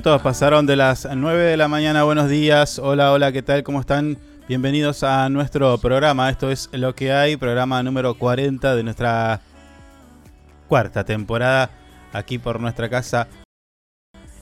minutos 0.00 0.22
pasaron 0.22 0.64
de 0.64 0.76
las 0.76 1.06
9 1.14 1.42
de 1.42 1.58
la 1.58 1.68
mañana. 1.68 2.04
Buenos 2.04 2.30
días. 2.30 2.78
Hola, 2.78 3.12
hola, 3.12 3.32
¿qué 3.32 3.42
tal? 3.42 3.62
¿Cómo 3.62 3.80
están? 3.80 4.16
Bienvenidos 4.48 5.02
a 5.02 5.28
nuestro 5.28 5.76
programa. 5.76 6.30
Esto 6.30 6.50
es 6.50 6.70
Lo 6.72 6.94
que 6.94 7.12
hay, 7.12 7.36
programa 7.36 7.82
número 7.82 8.14
40 8.14 8.76
de 8.76 8.82
nuestra 8.82 9.42
cuarta 10.68 11.04
temporada 11.04 11.68
aquí 12.14 12.38
por 12.38 12.60
nuestra 12.60 12.88
casa 12.88 13.28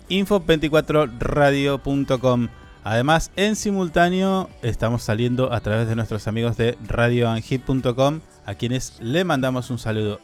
info24radio.com. 0.09 2.49
Además, 2.85 3.33
en 3.35 3.57
simultáneo 3.57 4.49
estamos 4.63 5.03
saliendo 5.03 5.53
a 5.53 5.59
través 5.59 5.89
de 5.89 5.97
nuestros 5.97 6.29
amigos 6.29 6.57
de 6.57 6.79
radioanhit.com 6.87 8.21
a 8.47 8.55
quienes 8.55 9.01
le 9.01 9.25
mandamos 9.25 9.71
un 9.71 9.81
saludo. 9.81 10.21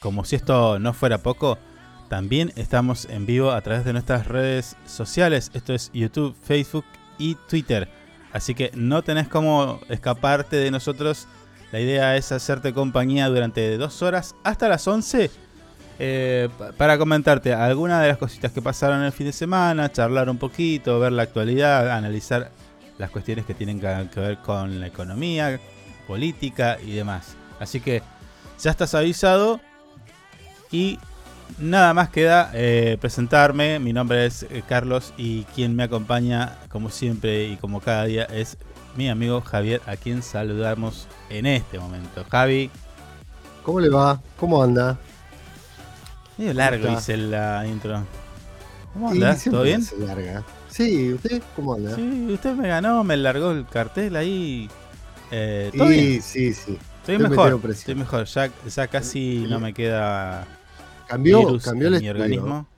Como 0.00 0.26
si 0.26 0.36
esto 0.36 0.78
no 0.78 0.92
fuera 0.92 1.16
poco, 1.16 1.56
también 2.10 2.52
estamos 2.56 3.04
en 3.06 3.24
vivo 3.24 3.52
a 3.52 3.60
través 3.62 3.84
de 3.84 3.92
nuestras 3.92 4.26
redes 4.26 4.76
sociales. 4.84 5.50
Esto 5.54 5.72
es 5.72 5.90
YouTube, 5.94 6.34
Facebook 6.42 6.84
y 7.18 7.36
Twitter. 7.48 7.88
Así 8.32 8.52
que 8.54 8.72
no 8.74 9.02
tenés 9.02 9.28
cómo 9.28 9.80
escaparte 9.88 10.56
de 10.56 10.72
nosotros. 10.72 11.28
La 11.70 11.78
idea 11.78 12.16
es 12.16 12.32
hacerte 12.32 12.74
compañía 12.74 13.28
durante 13.28 13.78
dos 13.78 14.02
horas 14.02 14.34
hasta 14.42 14.68
las 14.68 14.86
11 14.88 15.30
eh, 16.00 16.48
pa- 16.58 16.72
para 16.72 16.98
comentarte 16.98 17.54
algunas 17.54 18.02
de 18.02 18.08
las 18.08 18.18
cositas 18.18 18.50
que 18.50 18.60
pasaron 18.60 19.02
el 19.04 19.12
fin 19.12 19.26
de 19.26 19.32
semana, 19.32 19.92
charlar 19.92 20.28
un 20.28 20.38
poquito, 20.38 20.98
ver 20.98 21.12
la 21.12 21.22
actualidad, 21.22 21.90
analizar 21.92 22.50
las 22.98 23.10
cuestiones 23.10 23.46
que 23.46 23.54
tienen 23.54 23.78
que 23.78 24.18
ver 24.20 24.38
con 24.38 24.80
la 24.80 24.88
economía, 24.88 25.60
política 26.08 26.76
y 26.84 26.92
demás. 26.92 27.36
Así 27.60 27.80
que 27.80 28.02
ya 28.60 28.72
estás 28.72 28.94
avisado 28.96 29.60
y 30.72 30.98
nada 31.58 31.94
más 31.94 32.10
queda 32.10 32.50
eh, 32.54 32.98
presentarme. 33.00 33.78
Mi 33.78 33.92
nombre 33.92 34.26
es 34.26 34.44
eh, 34.44 34.62
Carlos 34.68 35.12
y 35.16 35.44
quien 35.54 35.74
me 35.76 35.82
acompaña 35.84 36.58
como 36.68 36.90
siempre 36.90 37.44
y 37.48 37.56
como 37.56 37.80
cada 37.80 38.04
día 38.04 38.24
es 38.24 38.58
mi 38.96 39.08
amigo 39.08 39.40
Javier, 39.40 39.80
a 39.86 39.96
quien 39.96 40.22
saludamos 40.22 41.08
en 41.28 41.46
este 41.46 41.78
momento. 41.78 42.24
Javi, 42.28 42.70
¿Cómo 43.62 43.80
le 43.80 43.88
va? 43.88 44.20
¿Cómo 44.38 44.62
anda? 44.62 44.98
medio 46.38 46.54
largo 46.54 46.88
hice 46.88 47.16
la 47.16 47.66
intro. 47.66 48.04
¿Cómo 48.94 49.12
siempre 49.12 49.50
¿Todo 49.50 49.62
bien? 49.62 49.86
larga. 49.98 50.44
Sí, 50.68 51.12
¿usted 51.14 51.42
cómo 51.54 51.74
anda? 51.74 51.94
Sí, 51.94 52.28
usted 52.32 52.54
me 52.54 52.68
ganó, 52.68 53.04
me 53.04 53.16
largó 53.16 53.50
el 53.52 53.66
cartel 53.66 54.16
ahí. 54.16 54.68
Eh, 55.30 55.70
Y 55.72 55.78
¿Todo 55.78 55.88
bien? 55.88 56.22
sí, 56.22 56.52
sí. 56.54 56.78
Estoy 57.00 57.16
estoy 57.16 57.18
mejor, 57.18 57.60
estoy 57.70 57.94
mejor. 57.94 58.24
Ya, 58.26 58.50
ya 58.66 58.88
casi 58.88 59.46
no 59.48 59.60
me 59.60 59.72
queda 59.74 60.46
Cambió, 61.10 61.38
virus 61.40 61.64
cambió 61.64 61.88
el 61.88 61.94
en 61.94 62.00
mi 62.02 62.08
organismo. 62.08 62.68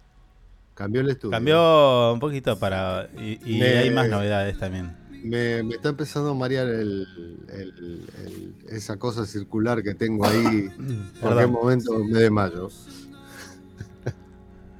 Cambió 0.74 1.00
el 1.02 1.10
estudio. 1.10 1.30
Cambió 1.32 2.12
un 2.14 2.20
poquito 2.20 2.58
para... 2.58 3.08
Y, 3.18 3.38
y 3.44 3.58
Me- 3.60 3.78
hay 3.78 3.90
más 3.90 4.08
novedades 4.08 4.58
también. 4.58 4.96
Me, 5.22 5.62
me 5.62 5.74
está 5.76 5.90
empezando 5.90 6.30
a 6.30 6.34
marear 6.34 6.66
el, 6.66 7.06
el- 7.52 8.04
el- 8.24 8.54
esa 8.70 8.96
cosa 8.96 9.24
circular 9.26 9.82
que 9.82 9.94
tengo 9.94 10.26
ahí. 10.26 10.68
En 10.78 11.10
cualquier 11.20 11.48
momento 11.48 11.98
me 11.98 12.18
desmayo. 12.20 12.68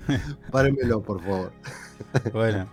Párenmelo, 0.50 1.02
por 1.02 1.22
favor. 1.22 1.52
Bueno. 2.32 2.68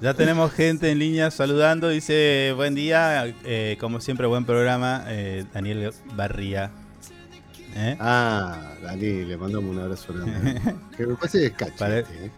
Ya 0.00 0.12
tenemos 0.12 0.52
gente 0.52 0.90
en 0.90 0.98
línea 0.98 1.30
saludando. 1.30 1.88
Dice, 1.88 2.52
buen 2.56 2.74
día. 2.74 3.26
eh, 3.44 3.76
como 3.80 4.00
siempre, 4.00 4.26
buen 4.26 4.44
programa. 4.44 5.04
eh, 5.06 5.46
Daniel 5.54 5.92
Barría. 6.14 6.70
¿Eh? 7.76 7.96
Ah, 8.00 8.72
Dani, 8.82 9.24
le 9.24 9.36
mandamos 9.36 9.70
un 9.70 9.80
abrazo 9.80 10.12
grande. 10.14 10.60
Que 10.96 11.06
me 11.06 11.14
parece 11.14 11.38
que 11.40 11.46
es 11.46 11.52
cachete. 11.52 11.78
Pare- 11.78 12.00
¿eh? 12.10 12.30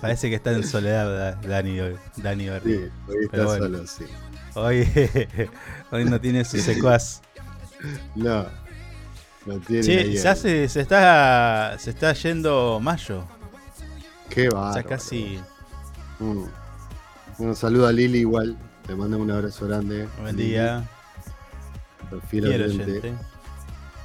Parece 0.00 0.28
que 0.28 0.34
está 0.36 0.52
en 0.52 0.62
soledad 0.66 1.36
Da- 1.40 1.48
Dani, 1.48 1.80
hoy, 1.80 1.96
Dani. 2.16 2.44
Sí, 2.44 2.50
hoy 3.08 3.24
está 3.24 3.44
bueno. 3.44 3.64
solo, 3.64 3.86
sí. 3.86 4.04
Hoy, 4.54 4.88
hoy 5.90 6.04
no 6.04 6.20
tiene 6.20 6.44
su 6.44 6.58
secuaz. 6.58 7.22
No. 8.14 8.46
No 9.46 9.58
tiene 9.60 9.98
ahí 9.98 10.16
ya 10.16 10.34
se, 10.34 10.68
se 10.68 10.80
está 10.80 11.76
se 11.78 11.90
está 11.90 12.12
yendo 12.14 12.78
mayo. 12.80 13.24
Qué 14.28 14.44
ya 14.44 14.50
bárbaro. 14.50 14.88
casi. 14.88 15.38
Mm. 16.18 16.44
Un 17.38 17.54
saludo 17.54 17.86
a 17.86 17.92
Lili 17.92 18.18
igual. 18.20 18.56
Le 18.88 18.96
mando 18.96 19.18
un 19.18 19.30
abrazo 19.30 19.66
grande. 19.66 20.08
Buen 20.20 20.36
día. 20.36 20.84
fiel 22.28 22.44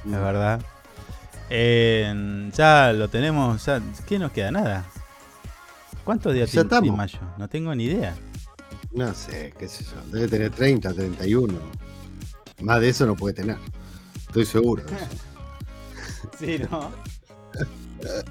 Oyente, 0.03 0.09
Mm. 0.09 0.13
es 0.13 0.21
verdad. 0.21 0.61
Eh, 1.49 2.49
ya 2.55 2.93
lo 2.93 3.09
tenemos. 3.09 3.65
Ya, 3.65 3.81
¿Qué 4.07 4.17
nos 4.19 4.31
queda? 4.31 4.51
Nada. 4.51 4.85
¿Cuántos 6.03 6.33
días 6.33 6.51
Ya 6.51 6.63
tiene, 6.63 6.91
mayo? 6.91 7.19
No 7.37 7.47
tengo 7.47 7.75
ni 7.75 7.85
idea. 7.85 8.15
No 8.93 9.13
sé, 9.13 9.53
qué 9.59 9.67
sé 9.67 9.83
yo. 9.83 9.91
Debe 10.11 10.27
tener 10.27 10.49
30, 10.51 10.93
31. 10.93 11.53
Más 12.61 12.79
de 12.81 12.89
eso 12.89 13.05
no 13.05 13.15
puede 13.15 13.33
tener. 13.35 13.57
Estoy 14.27 14.45
seguro. 14.45 14.83
Sí, 16.39 16.59
¿no? 16.71 16.91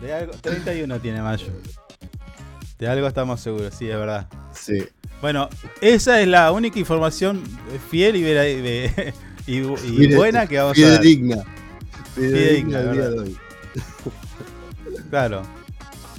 De 0.01 0.13
algo, 0.13 0.33
31 0.33 1.01
tiene 1.01 1.23
mayo. 1.23 1.47
De 2.79 2.89
algo 2.89 3.07
estamos 3.07 3.41
seguros, 3.41 3.73
sí, 3.75 3.89
es 3.89 3.97
verdad. 3.97 4.27
Sí. 4.53 4.85
Bueno, 5.21 5.49
esa 5.81 6.21
es 6.21 6.27
la 6.27 6.51
única 6.51 6.79
información 6.79 7.43
fiel 7.91 8.17
y, 8.17 8.23
vera- 8.23 8.49
y, 8.49 8.55
y- 9.47 9.59
y 9.59 9.91
Mire, 9.93 10.17
buena 10.17 10.47
que 10.47 10.59
vamos 10.59 10.77
a 10.77 10.81
dar. 10.81 11.01
Fidedigna. 11.01 11.45
Fidedigna, 12.15 12.83
día 12.93 13.11
de 13.11 13.19
hoy. 13.19 13.37
Claro. 15.11 15.43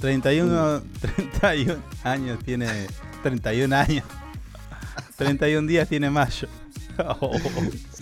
31, 0.00 0.82
31 1.40 1.82
años 2.04 2.38
tiene. 2.44 2.66
31 3.22 3.74
años. 3.76 4.04
31 5.16 5.66
días 5.68 5.88
tiene 5.88 6.10
mayo. 6.10 6.48
Oh, 7.20 7.32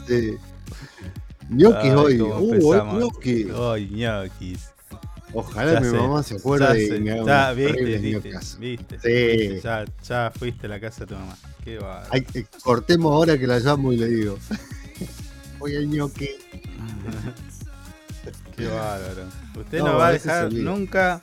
Sí. 0.09 0.35
Ñoquis 1.49 1.93
hoy. 1.93 2.21
Uh, 2.21 2.59
hoy 2.67 2.89
ñoquis. 2.99 3.47
Ay, 3.55 3.89
ñoquis. 3.93 4.71
Ojalá 5.33 5.75
Ya 5.75 5.81
mi 5.81 5.87
sé, 5.87 5.97
mamá 5.97 6.23
se 6.25 6.35
acuerde 6.37 7.05
Ya 7.05 7.13
haga 7.15 7.25
ya, 7.25 7.53
viste, 7.53 7.99
viste, 7.99 8.31
viste, 8.59 8.99
Sí. 9.01 9.37
viste, 9.47 9.61
Ya, 9.63 9.85
ya 10.03 10.33
fuiste 10.37 10.67
a 10.67 10.71
la 10.71 10.81
casa 10.81 11.05
de 11.05 11.07
tu 11.07 11.15
mamá. 11.15 11.37
Qué. 11.63 11.79
Ay, 12.11 12.27
eh, 12.35 12.45
cortemos 12.65 13.13
ahora 13.13 13.39
que 13.39 13.47
la 13.47 13.61
llamo 13.61 13.93
y 13.93 13.97
le 13.99 14.09
digo. 14.09 14.39
Voy 15.61 15.77
al 15.77 15.87
ñoqui. 15.89 16.31
Qué 18.61 18.69
bárbaro. 18.75 19.25
Usted 19.59 19.79
No, 19.81 19.85
no, 19.93 19.99
va 19.99 20.09
a 20.09 20.13
dejar 20.13 20.53
nunca. 20.53 21.21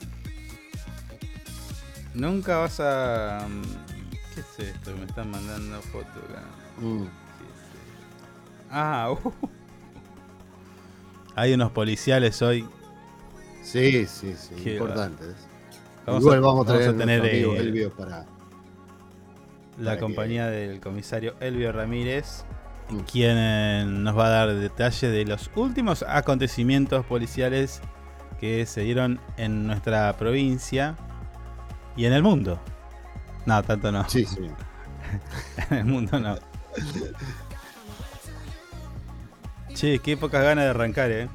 Nunca 2.13 2.57
vas 2.57 2.79
a. 2.79 3.47
mm, 3.47 3.61
¿Qué 4.33 4.41
es 4.41 4.59
esto? 4.69 4.93
que 4.93 4.99
Me 4.99 5.05
están 5.05 5.29
mandando 5.31 5.81
fotos 5.83 6.23
acá. 6.29 6.43
Mm. 6.79 7.03
¿Qué 7.03 7.05
es 7.05 7.59
esto? 7.61 8.67
Ah, 8.71 9.11
uh. 9.23 9.31
Hay 11.35 11.53
unos 11.53 11.71
policiales 11.71 12.41
hoy. 12.41 12.67
Sí, 13.63 14.05
sí, 14.07 14.33
sí. 14.35 14.55
Qué 14.63 14.73
Importantes. 14.73 15.35
Vamos 16.05 16.21
Igual 16.23 16.37
a- 16.37 16.41
vamos 16.41 16.65
a 16.65 16.67
traer 16.69 16.85
vamos 16.87 16.95
a 16.95 17.05
tener, 17.05 17.21
amigo 17.21 17.53
eh, 17.53 17.59
Elvio 17.59 17.91
para. 17.95 18.25
La 19.77 19.91
Para 19.91 19.99
compañía 19.99 20.47
del 20.47 20.79
comisario 20.79 21.35
Elvio 21.39 21.71
Ramírez. 21.71 22.45
Quien 23.11 23.35
eh, 23.37 23.85
nos 23.87 24.17
va 24.17 24.27
a 24.27 24.29
dar 24.29 24.55
detalle 24.55 25.09
de 25.09 25.25
los 25.25 25.49
últimos 25.55 26.03
acontecimientos 26.07 27.05
policiales 27.05 27.81
que 28.39 28.65
se 28.65 28.81
dieron 28.81 29.19
en 29.37 29.67
nuestra 29.67 30.15
provincia 30.17 30.95
y 31.95 32.05
en 32.05 32.13
el 32.13 32.23
mundo. 32.23 32.59
No, 33.45 33.61
tanto 33.63 33.91
no. 33.91 34.07
Sí, 34.09 34.25
sí. 34.25 34.49
en 35.69 35.77
el 35.77 35.85
mundo 35.85 36.19
no. 36.19 36.35
Che, 39.73 39.99
qué 39.99 40.17
pocas 40.17 40.43
ganas 40.43 40.65
de 40.65 40.69
arrancar, 40.69 41.11
eh. 41.11 41.29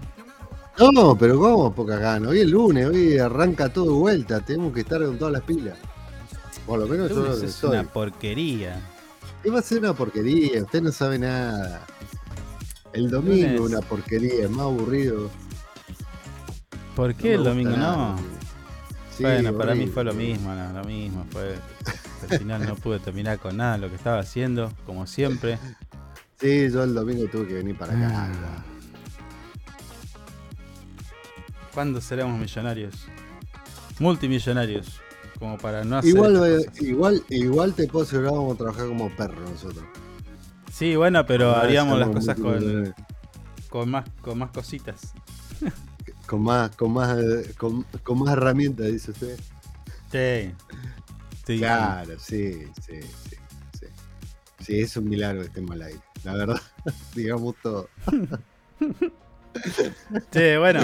No, 0.78 1.16
pero 1.16 1.38
¿cómo? 1.38 1.72
Poca 1.72 1.96
gana. 1.96 2.28
Hoy 2.28 2.40
es 2.40 2.48
lunes, 2.48 2.86
hoy 2.86 3.18
arranca 3.18 3.72
todo 3.72 3.86
de 3.86 3.92
vuelta. 3.92 4.40
Tenemos 4.40 4.72
que 4.72 4.80
estar 4.80 5.04
con 5.04 5.18
todas 5.18 5.32
las 5.32 5.42
pilas. 5.42 5.76
Por 6.66 6.78
lo 6.78 6.86
menos 6.86 7.10
yo 7.10 7.40
que 7.40 7.46
es 7.46 7.62
una 7.64 7.84
porquería. 7.84 8.80
¿Qué 9.42 9.50
va 9.50 9.58
a 9.58 9.62
ser 9.62 9.78
una 9.78 9.92
porquería? 9.94 10.62
Usted 10.62 10.82
no 10.82 10.92
sabe 10.92 11.18
nada. 11.18 11.84
El 12.92 13.10
domingo 13.10 13.64
una 13.64 13.80
porquería, 13.80 14.48
más 14.48 14.60
aburrido. 14.60 15.30
¿Por 16.94 17.14
qué 17.14 17.30
No 17.30 17.38
el 17.38 17.44
domingo 17.44 17.76
no? 17.76 18.16
Sí, 19.16 19.24
bueno, 19.24 19.56
para 19.56 19.74
mí 19.74 19.86
fue 19.86 20.04
lo 20.04 20.14
mismo, 20.14 20.54
no, 20.54 20.72
lo 20.72 20.84
mismo. 20.84 21.26
Fue, 21.30 21.56
al 22.30 22.38
final 22.38 22.66
no 22.66 22.76
pude 22.76 22.98
terminar 22.98 23.38
con 23.38 23.56
nada 23.56 23.78
lo 23.78 23.88
que 23.88 23.96
estaba 23.96 24.18
haciendo, 24.18 24.72
como 24.86 25.06
siempre. 25.06 25.58
Sí, 26.40 26.68
yo 26.72 26.82
el 26.82 26.92
domingo 26.92 27.24
tuve 27.30 27.46
que 27.46 27.54
venir 27.54 27.78
para 27.78 27.92
acá. 27.92 28.32
Ah. 28.32 28.64
¿Cuándo 31.72 32.00
seremos 32.00 32.36
millonarios? 32.36 33.06
Multimillonarios. 34.00 35.01
Como 35.42 35.58
para 35.58 35.82
no 35.82 35.96
hacer. 35.96 36.10
Igual, 36.10 36.36
eh, 36.46 36.70
igual, 36.82 37.24
igual 37.28 37.74
te 37.74 37.88
puedo 37.88 38.04
asegurar 38.04 38.32
vamos 38.32 38.54
a 38.54 38.58
trabajar 38.58 38.86
como 38.86 39.10
perros 39.10 39.50
nosotros. 39.50 39.84
Sí, 40.70 40.94
bueno, 40.94 41.26
pero 41.26 41.56
haríamos 41.56 41.98
las 41.98 42.10
cosas 42.10 42.36
con, 42.36 42.52
multimillonarios. 42.52 42.94
con 43.68 43.90
más 43.90 44.04
con 44.20 44.38
más 44.38 44.50
cositas. 44.52 45.12
con 46.28 46.42
más, 46.42 46.70
con 46.76 46.92
más, 46.92 47.18
eh, 47.18 47.54
con, 47.58 47.82
con 48.04 48.20
más 48.20 48.34
herramientas, 48.34 48.86
dice 48.86 49.10
usted. 49.10 49.36
Sí. 50.12 50.54
Sí. 51.44 51.58
Claro, 51.58 52.16
sí, 52.20 52.62
sí, 52.80 53.00
sí, 53.00 53.36
sí. 53.80 53.86
Sí, 54.60 54.78
es 54.78 54.96
un 54.96 55.08
milagro 55.08 55.40
que 55.40 55.48
estemos 55.48 55.72
al 55.72 55.82
aire. 55.82 56.00
La 56.22 56.34
verdad, 56.34 56.60
digamos 57.16 57.56
todo. 57.60 57.88
Sí, 60.30 60.56
bueno. 60.58 60.80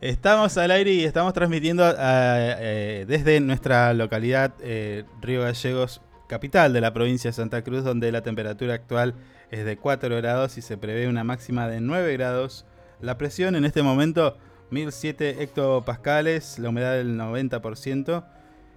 Estamos 0.00 0.56
al 0.56 0.70
aire 0.70 0.92
y 0.92 1.04
estamos 1.04 1.34
transmitiendo 1.34 1.84
ah, 1.84 2.38
eh, 2.38 3.04
desde 3.06 3.38
nuestra 3.40 3.92
localidad 3.92 4.54
eh, 4.62 5.04
Río 5.20 5.42
Gallegos, 5.42 6.00
capital 6.26 6.72
de 6.72 6.80
la 6.80 6.94
provincia 6.94 7.28
de 7.28 7.34
Santa 7.34 7.62
Cruz, 7.62 7.84
donde 7.84 8.10
la 8.10 8.22
temperatura 8.22 8.72
actual 8.72 9.14
es 9.50 9.66
de 9.66 9.76
4 9.76 10.16
grados 10.16 10.56
y 10.56 10.62
se 10.62 10.78
prevé 10.78 11.06
una 11.06 11.22
máxima 11.22 11.68
de 11.68 11.82
9 11.82 12.14
grados. 12.14 12.64
La 13.02 13.18
presión 13.18 13.56
en 13.56 13.66
este 13.66 13.82
momento 13.82 14.38
1007 14.70 15.42
hectopascales, 15.42 16.58
la 16.58 16.70
humedad 16.70 16.94
del 16.94 17.18
90%, 17.18 18.24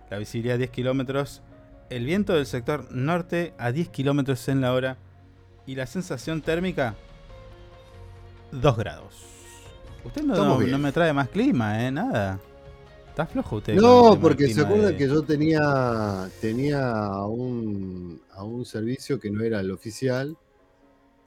la 0.10 0.18
visibilidad 0.18 0.58
10 0.58 0.72
kilómetros, 0.72 1.42
el 1.90 2.06
viento 2.06 2.34
del 2.34 2.48
sector 2.48 2.92
norte 2.92 3.54
a 3.58 3.72
10 3.72 3.88
kilómetros 3.88 4.50
en 4.50 4.60
la 4.60 4.74
hora 4.74 4.98
y 5.66 5.76
la 5.76 5.86
sensación 5.86 6.42
térmica 6.42 6.96
2 8.52 8.76
grados. 8.76 9.43
Usted 10.06 10.24
no, 10.24 10.58
me 10.60 10.92
trae 10.92 11.14
más 11.14 11.30
clima, 11.30 11.86
¿eh? 11.86 11.92
Nada. 11.92 12.40
Está 13.10 13.26
flojo 13.28 13.58
usted. 13.58 13.76
No, 13.76 14.18
porque 14.20 14.52
se 14.54 14.62
acuerda 14.62 14.88
de- 14.90 14.98
que 14.98 15.08
yo 15.08 15.22
tenía, 15.22 16.30
tenía 16.42 16.90
a, 16.90 17.26
un, 17.28 18.20
a 18.34 18.44
un 18.44 18.66
servicio 18.66 19.20
que 19.20 19.30
no 19.30 19.44
era 19.44 19.60
el 19.60 19.70
oficial 19.72 20.36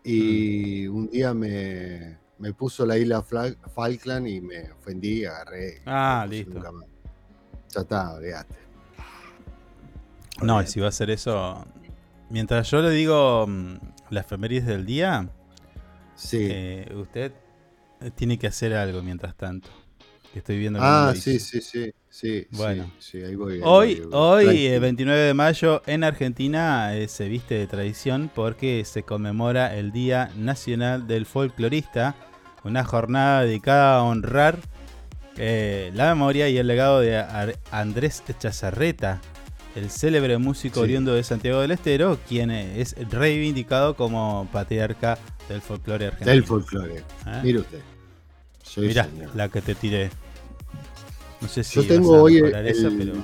y 0.05 0.87
Mm. 0.89 0.97
un 0.97 1.11
día 1.11 1.33
me, 1.33 2.19
me 2.39 2.53
puso 2.53 2.85
la 2.87 2.99
isla 2.99 3.23
Falkland 3.23 4.27
y 4.27 4.41
me 4.41 4.71
ofendí, 4.73 5.25
agarré. 5.25 5.81
Ah, 5.87 6.27
listo. 6.29 6.61
Ya 7.73 7.81
está, 7.81 8.13
olvídate. 8.15 8.57
No, 10.43 10.61
y 10.63 10.67
si 10.67 10.81
va 10.81 10.87
a 10.87 10.89
hacer 10.91 11.11
eso. 11.11 11.65
Mientras 12.31 12.71
yo 12.71 12.83
le 12.83 12.91
digo 12.91 13.47
mm, 13.47 13.75
la 14.11 14.21
efemérides 14.21 14.67
del 14.67 14.85
día, 14.85 15.29
Sí. 16.17 16.39
eh, 16.51 16.93
usted 16.97 17.33
tiene 18.15 18.39
que 18.39 18.47
hacer 18.47 18.75
algo 18.75 19.03
mientras 19.03 19.35
tanto. 19.37 19.69
Que 20.33 20.41
estoy 20.41 20.59
viendo. 20.59 20.79
ah, 20.83 21.15
sí, 21.17 21.39
sí, 21.39 21.61
sí, 21.63 21.91
sí. 22.11 22.47
Bueno. 22.51 22.91
sí, 22.99 23.19
sí, 23.21 23.25
ahí 23.25 23.35
voy. 23.37 23.55
ahí 23.55 23.61
Hoy, 23.65 23.95
voy, 23.95 24.05
voy. 24.05 24.11
hoy 24.13 24.45
Tranquilo. 24.45 24.75
eh, 24.75 24.79
29 24.81 25.21
de 25.23 25.35
mayo, 25.35 25.83
en 25.87 26.05
Argentina 26.05 26.95
eh, 26.95 27.09
se 27.09 27.29
viste 27.29 27.55
de 27.55 27.67
tradición 27.67 28.31
porque 28.35 28.85
se 28.85 29.03
conmemora 29.03 29.75
el 29.77 29.93
Día 29.93 30.31
Nacional 30.37 31.07
del 31.07 31.25
Folclorista, 31.25 32.15
una 32.65 32.85
jornada 32.85 33.43
dedicada 33.45 33.97
a 33.97 34.03
honrar 34.03 34.59
eh, 35.39 35.91
la 35.95 36.09
memoria 36.15 36.49
y 36.51 36.59
el 36.59 36.67
legado 36.67 37.01
de 37.01 37.17
Ar- 37.17 37.57
Andrés 37.71 38.23
Chazarreta, 38.39 39.21
el 39.75 39.91
célebre 39.91 40.37
músico 40.39 40.77
Sí. 40.77 40.85
oriundo 40.85 41.15
de 41.15 41.23
Santiago 41.23 41.61
del 41.61 41.71
Estero, 41.71 42.19
quien 42.29 42.51
eh, 42.51 42.81
es 42.81 42.95
reivindicado 43.11 43.97
como 43.97 44.49
patriarca 44.53 45.19
del 45.49 45.63
folclore 45.63 46.07
argentino. 46.07 46.31
Del 46.33 46.45
folclore. 46.45 46.97
¿Eh? 46.99 47.41
Mire 47.43 47.61
usted. 47.61 47.79
Mirá, 48.77 49.05
señor. 49.05 49.35
la 49.35 49.49
que 49.49 49.61
te 49.63 49.75
tiré. 49.75 50.11
No 51.41 51.49
sé 51.49 51.63
si 51.65 51.77
Yo 51.81 51.87
tengo 51.87 52.23
hoy 52.23 52.37
el, 52.37 52.43
mejorar 52.45 52.67
esa, 52.67 52.89
pero... 52.97 53.15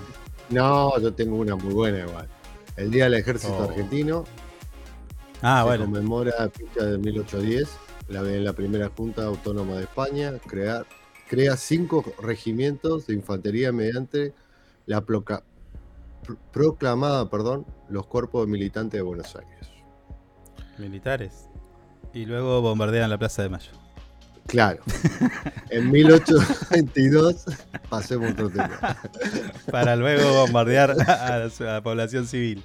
No, 0.50 0.98
yo 1.00 1.12
tengo 1.14 1.36
una 1.36 1.56
muy 1.56 1.72
buena 1.72 2.00
igual. 2.06 2.28
El 2.76 2.90
Día 2.90 3.04
del 3.04 3.14
Ejército 3.14 3.56
Oh. 3.58 3.62
Argentino 3.64 4.24
Ah, 5.40 5.60
se 5.62 5.68
bueno. 5.68 5.84
conmemora 5.86 6.32
fecha 6.50 6.84
de 6.84 6.98
1810, 6.98 7.68
la, 8.08 8.20
en 8.20 8.44
la 8.44 8.52
primera 8.52 8.90
Junta 8.96 9.24
Autónoma 9.24 9.74
de 9.76 9.82
España, 9.82 10.32
crear, 10.46 10.86
crea 11.28 11.56
cinco 11.56 12.04
regimientos 12.22 13.06
de 13.08 13.14
infantería 13.14 13.72
mediante 13.72 14.34
la 14.86 15.00
pro- 15.00 15.24
proclamada, 16.52 17.28
perdón, 17.28 17.66
los 17.88 18.06
cuerpos 18.06 18.46
militantes 18.46 18.98
de 18.98 19.02
Buenos 19.02 19.34
Aires. 19.34 19.68
militares. 20.78 21.48
Y 22.14 22.24
luego 22.26 22.60
bombardean 22.62 23.10
la 23.10 23.18
Plaza 23.18 23.42
de 23.42 23.48
Mayo. 23.48 23.72
Claro. 24.46 24.82
En 25.70 25.90
1822 25.90 27.44
pasemos 27.88 28.32
otro 28.32 28.50
tema. 28.50 28.98
Para 29.70 29.96
luego 29.96 30.32
bombardear 30.32 30.90
a 30.90 30.94
la, 30.94 31.44
a 31.46 31.48
la 31.64 31.82
población 31.82 32.26
civil. 32.26 32.62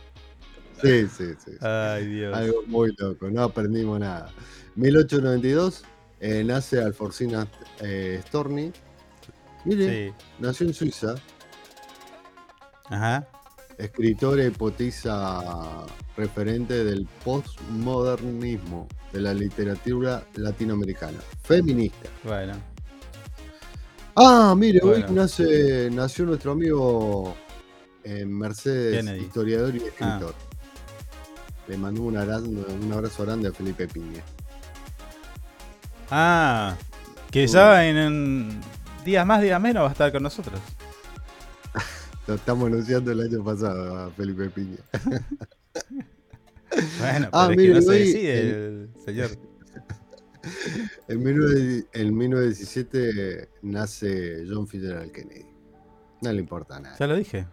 Sí, 0.81 1.07
sí, 1.07 1.33
sí. 1.43 1.51
Ay, 1.61 2.05
Dios. 2.07 2.35
Algo 2.37 2.63
muy 2.67 2.93
loco, 2.97 3.29
no 3.29 3.43
aprendimos 3.43 3.99
nada. 3.99 4.29
1892 4.75 5.83
eh, 6.19 6.43
nace 6.45 6.81
Alfonsina 6.81 7.47
eh, 7.81 8.21
Storni. 8.27 8.71
Mire, 9.65 10.07
Sí. 10.09 10.13
nació 10.39 10.67
en 10.67 10.73
Suiza, 10.73 11.15
Ajá. 12.89 13.27
Escritora 13.77 14.43
poetisa 14.51 15.85
referente 16.15 16.83
del 16.83 17.05
postmodernismo 17.23 18.87
de 19.13 19.21
la 19.21 19.33
literatura 19.33 20.23
latinoamericana, 20.35 21.19
feminista. 21.43 22.09
Bueno. 22.23 22.53
Ah, 24.15 24.55
mire, 24.57 24.79
hoy 24.83 25.05
nace, 25.09 25.89
nació 25.91 26.25
nuestro 26.25 26.53
amigo 26.53 27.35
eh, 28.03 28.25
Mercedes, 28.25 28.97
Kennedy. 28.97 29.23
historiador 29.25 29.75
y 29.75 29.79
Ah. 29.79 29.87
escritor. 29.87 30.35
Le 31.67 31.77
mando 31.77 32.01
un 32.01 32.17
abrazo, 32.17 32.45
un 32.45 32.91
abrazo 32.93 33.25
grande 33.25 33.49
a 33.49 33.51
Felipe 33.51 33.87
Piña. 33.87 34.23
Ah, 36.09 36.75
que 37.29 37.45
ya 37.45 37.85
en, 37.85 37.97
en 37.97 38.61
días 39.05 39.25
más, 39.25 39.41
días 39.41 39.59
menos 39.61 39.83
va 39.83 39.89
a 39.89 39.91
estar 39.91 40.11
con 40.11 40.23
nosotros. 40.23 40.59
Lo 42.27 42.33
estamos 42.35 42.67
anunciando 42.67 43.11
el 43.11 43.21
año 43.21 43.43
pasado 43.43 43.97
a 43.97 44.11
Felipe 44.11 44.49
Piña. 44.49 44.77
Bueno, 46.99 47.29
pero 47.31 47.31
Ah, 47.31 47.47
es 47.49 47.57
que 47.57 47.69
no 47.73 47.81
se 47.81 47.91
decide 47.93 48.39
el- 48.39 48.89
el 48.95 49.03
señor. 49.03 49.29
En, 51.07 51.23
19 51.23 51.87
en 51.93 52.17
1917 52.17 53.49
nace 53.63 54.43
John 54.47 54.67
Fitzgerald 54.67 55.11
Kennedy. 55.11 55.45
No 56.21 56.31
le 56.31 56.39
importa 56.41 56.79
nada. 56.79 56.95
Ya 56.99 57.07
lo 57.07 57.15
dije. 57.15 57.47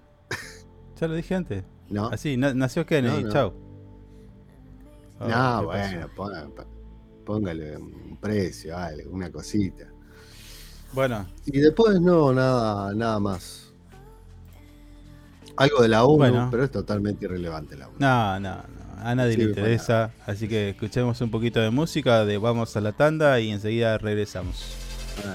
Ya 1.01 1.09
lo 1.09 1.15
dije 1.15 1.35
antes. 1.35 1.65
¿No? 1.89 2.09
Así, 2.09 2.37
na- 2.37 2.55
nació 2.55 2.85
Kennedy, 2.87 3.23
No, 3.23 3.29
no. 3.29 3.33
chau. 3.33 3.53
Oh, 5.21 5.29
no, 5.29 5.29
¿qué 5.29 5.33
pasó? 5.33 5.65
bueno, 5.67 6.09
ponga- 6.17 6.67
póngale 7.25 7.77
un 7.77 8.17
precio, 8.21 8.75
vale, 8.75 9.07
una 9.07 9.31
cosita. 9.31 9.87
Bueno, 10.93 11.27
Y 11.47 11.61
después 11.61 12.01
no, 12.01 12.33
nada, 12.33 12.93
nada 12.95 13.19
más. 13.21 13.64
Algo 15.57 15.83
de 15.83 15.89
la 15.89 16.05
ONU, 16.05 16.17
Bueno. 16.17 16.49
pero 16.51 16.65
es 16.65 16.71
totalmente 16.71 17.25
irrelevante 17.27 17.77
la 17.77 17.89
ONU. 17.89 17.97
no, 17.99 18.41
no, 18.41 18.57
no. 18.57 18.85
A 19.05 19.15
nadie 19.15 19.37
le 19.37 19.45
interesa. 19.45 20.13
Así 20.27 20.49
que 20.49 20.71
escuchemos 20.71 21.21
un 21.21 21.31
poquito 21.31 21.61
de 21.61 21.69
música 21.69 22.25
de 22.25 22.39
Vamos 22.39 22.75
a 22.77 22.81
la 22.81 22.93
tanda 22.93 23.39
y 23.39 23.51
enseguida 23.51 23.99
regresamos. 23.99 24.75
Ah. 25.27 25.35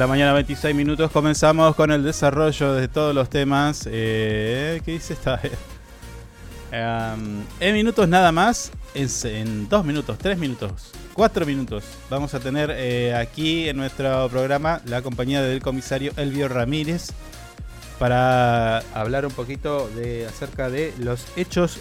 La 0.00 0.06
mañana, 0.06 0.32
26 0.32 0.74
minutos. 0.74 1.10
Comenzamos 1.10 1.76
con 1.76 1.90
el 1.90 2.02
desarrollo 2.02 2.72
de 2.72 2.88
todos 2.88 3.14
los 3.14 3.28
temas. 3.28 3.86
Eh, 3.92 4.80
¿Qué 4.82 4.92
dice 4.92 5.12
esta 5.12 5.36
vez? 5.36 5.52
Em, 6.72 7.44
en 7.60 7.74
minutos 7.74 8.08
nada 8.08 8.32
más, 8.32 8.72
en, 8.94 9.10
en 9.24 9.68
dos 9.68 9.84
minutos, 9.84 10.16
tres 10.16 10.38
minutos, 10.38 10.92
cuatro 11.12 11.44
minutos, 11.44 11.84
vamos 12.08 12.32
a 12.32 12.40
tener 12.40 12.70
eh, 12.72 13.14
aquí 13.14 13.68
en 13.68 13.76
nuestro 13.76 14.26
programa 14.30 14.80
la 14.86 15.02
compañía 15.02 15.42
del 15.42 15.60
comisario 15.60 16.12
Elvio 16.16 16.48
Ramírez 16.48 17.10
para 17.98 18.78
hablar 18.94 19.26
un 19.26 19.32
poquito 19.32 19.90
de 19.90 20.26
acerca 20.26 20.70
de 20.70 20.94
los 20.98 21.26
hechos 21.36 21.78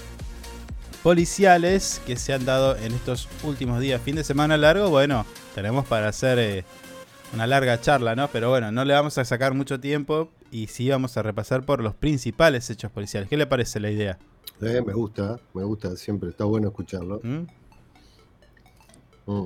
policiales 1.03 2.01
que 2.05 2.17
se 2.17 2.34
han 2.34 2.43
dado 2.43 2.75
en 2.75 2.91
estos 2.93 3.29
últimos 3.43 3.79
días. 3.79 4.01
Fin 4.01 4.17
de 4.17 4.25
semana 4.25 4.58
largo, 4.58 4.89
bueno, 4.89 5.25
tenemos 5.55 5.88
para 5.88 6.10
hacer 6.10 6.38
eh, 6.38 6.65
una 7.33 7.47
larga 7.47 7.79
charla, 7.79 8.15
¿no? 8.15 8.27
Pero 8.29 8.49
bueno, 8.49 8.71
no 8.71 8.83
le 8.85 8.93
vamos 8.93 9.17
a 9.17 9.25
sacar 9.25 9.53
mucho 9.53 9.79
tiempo 9.79 10.29
y 10.51 10.67
sí 10.67 10.89
vamos 10.89 11.15
a 11.17 11.21
repasar 11.21 11.65
por 11.65 11.81
los 11.81 11.93
principales 11.95 12.69
hechos 12.69 12.91
policiales. 12.91 13.29
¿Qué 13.29 13.37
le 13.37 13.45
parece 13.47 13.79
la 13.79 13.91
idea? 13.91 14.17
Eh, 14.61 14.81
me 14.85 14.93
gusta, 14.93 15.39
me 15.53 15.63
gusta 15.63 15.95
siempre, 15.95 16.29
está 16.29 16.43
bueno 16.45 16.67
escucharlo. 16.69 17.19
¿Mm? 17.23 17.45
Mm. 19.25 19.45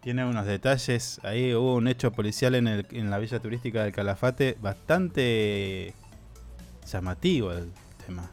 Tiene 0.00 0.24
unos 0.24 0.46
detalles. 0.46 1.20
Ahí 1.22 1.54
hubo 1.54 1.74
un 1.74 1.86
hecho 1.88 2.12
policial 2.12 2.54
en, 2.54 2.66
el- 2.68 2.86
en 2.90 3.10
la 3.10 3.18
villa 3.18 3.40
turística 3.40 3.82
del 3.84 3.92
Calafate 3.92 4.56
bastante 4.60 5.94
llamativo 6.90 7.52
el 7.52 7.70
tema. 8.06 8.30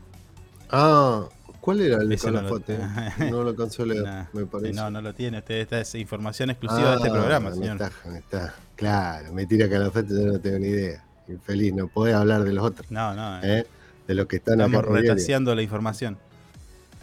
Ah, 0.72 1.28
¿cuál 1.70 1.82
era 1.82 1.98
el 2.02 2.10
de 2.10 2.16
no 2.18 2.32
lo- 2.32 2.38
Calafate? 2.60 2.80
No 3.32 3.44
lo 3.44 3.50
alcanzó 3.50 3.84
a 3.84 3.86
leer, 3.86 4.04
Nah, 4.04 4.26
me 4.34 4.46
parece. 4.46 4.74
No, 4.74 4.90
no 4.90 5.02
lo 5.02 5.14
tiene. 5.14 5.38
Usted, 5.40 5.56
esta 5.56 5.80
es 5.82 5.94
información 5.96 6.50
exclusiva 6.50 6.90
de 6.92 6.96
este 6.98 7.10
Ah, 7.10 7.14
programa, 7.14 7.52
señor. 7.54 7.74
está, 7.82 7.92
está. 8.18 8.56
Claro, 8.76 9.34
me 9.34 9.46
tira 9.46 9.70
Calafate, 9.70 10.10
yo 10.10 10.26
no 10.26 10.40
tengo 10.40 10.60
ni 10.60 10.68
idea. 10.68 11.04
Infeliz, 11.28 11.74
no 11.74 11.88
podés 11.88 12.16
hablar 12.16 12.44
de 12.44 12.54
los 12.54 12.66
otros. 12.66 12.90
No, 12.90 13.14
no. 13.14 13.40
¿eh? 13.44 13.66
De 14.08 14.16
los 14.16 14.26
que 14.26 14.38
están 14.38 14.60
Estamos 14.62 14.84
retaseando 14.86 15.54
la 15.54 15.62
información. 15.62 16.18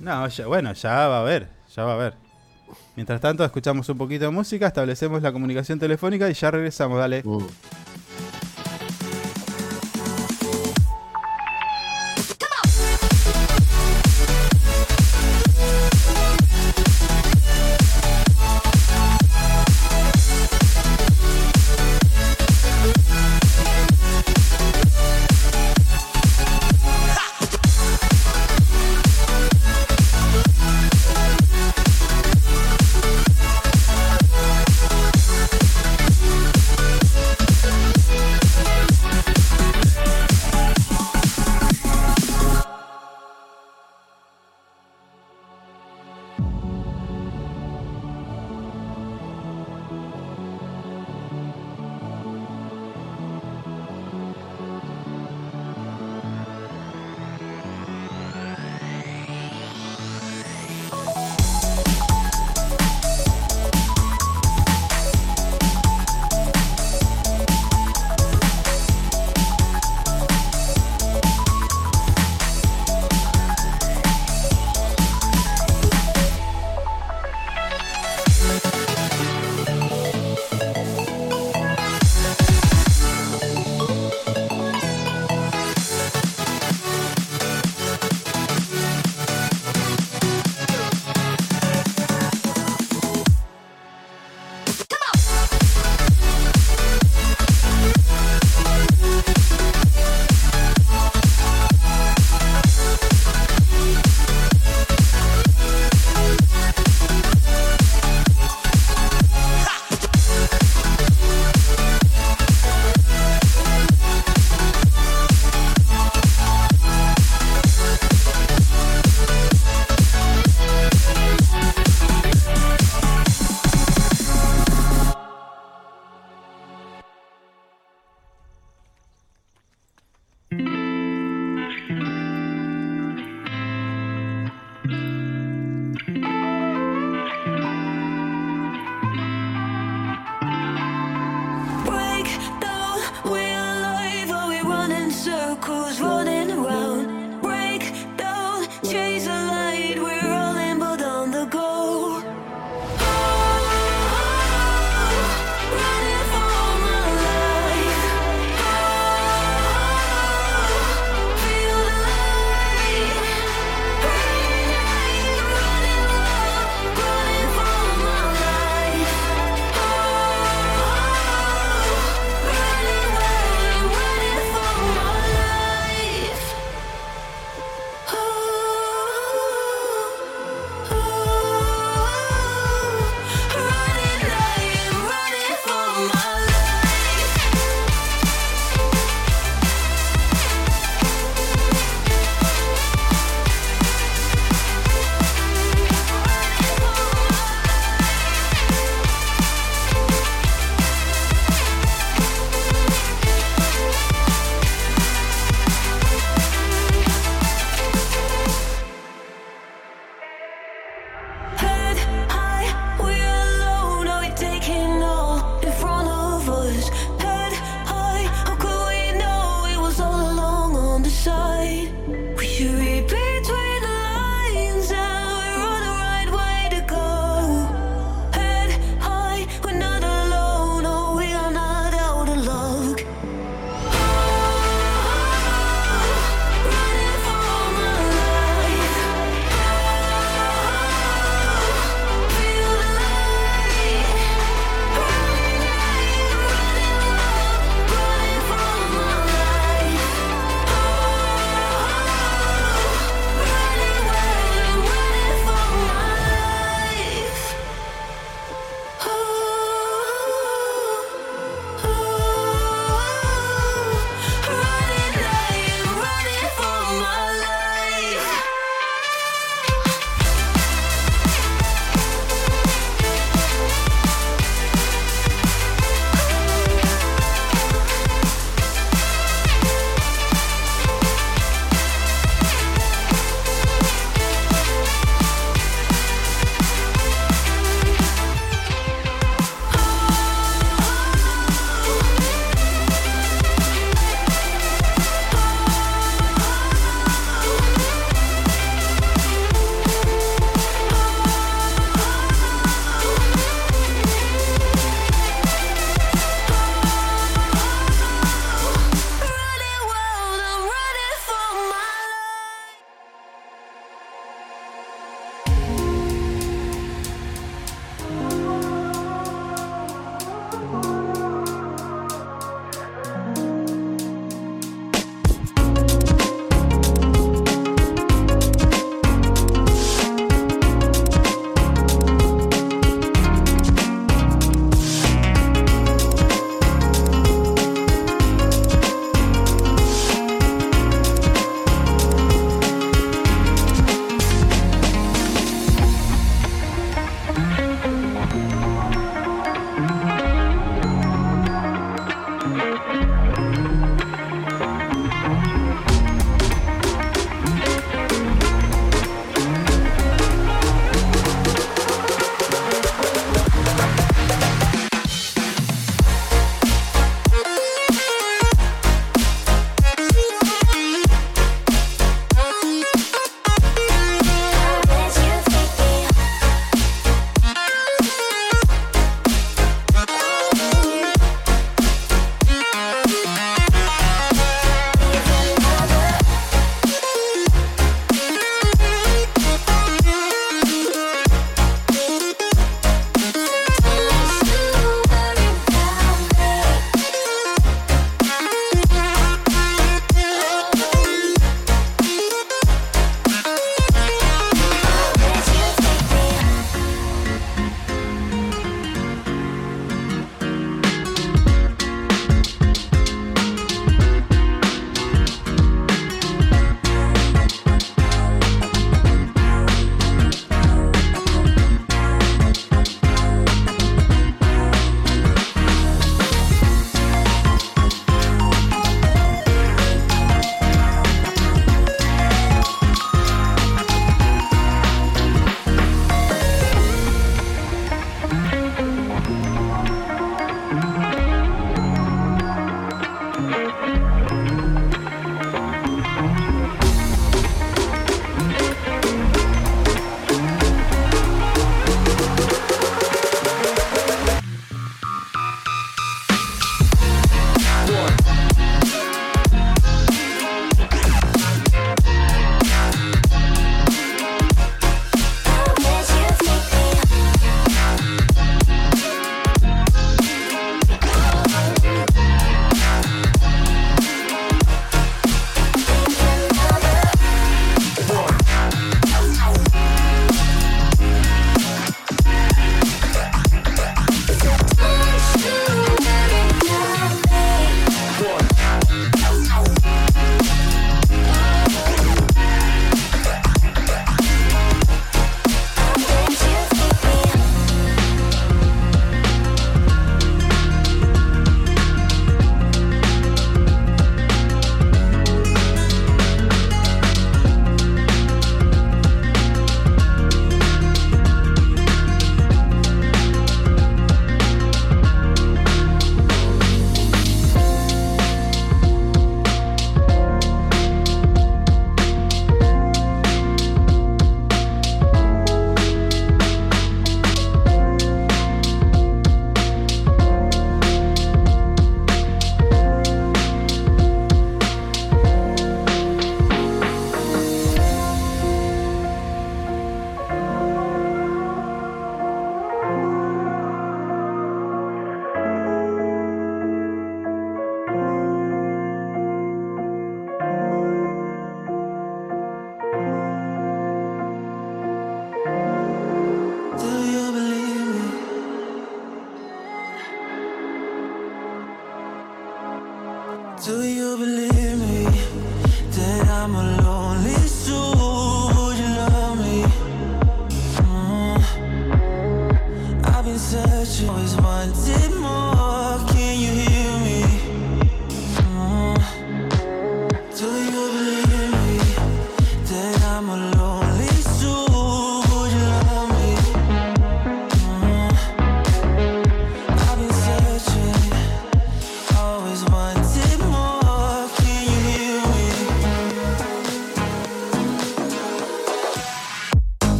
No, 0.00 0.26
ya- 0.28 0.46
bueno, 0.46 0.72
ya 0.72 1.06
va 1.08 1.20
a 1.20 1.22
ver, 1.22 1.46
ya 1.74 1.84
va 1.84 1.94
a 1.94 1.96
ver. 1.96 2.14
Mientras 2.96 3.20
tanto, 3.20 3.44
escuchamos 3.44 3.88
un 3.88 3.96
poquito 3.98 4.24
de 4.24 4.30
música, 4.32 4.66
establecemos 4.66 5.22
la 5.22 5.30
comunicación 5.32 5.78
telefónica 5.78 6.28
y 6.28 6.34
ya 6.34 6.50
regresamos, 6.50 6.98
dale. 6.98 7.22
Mm. 7.24 7.38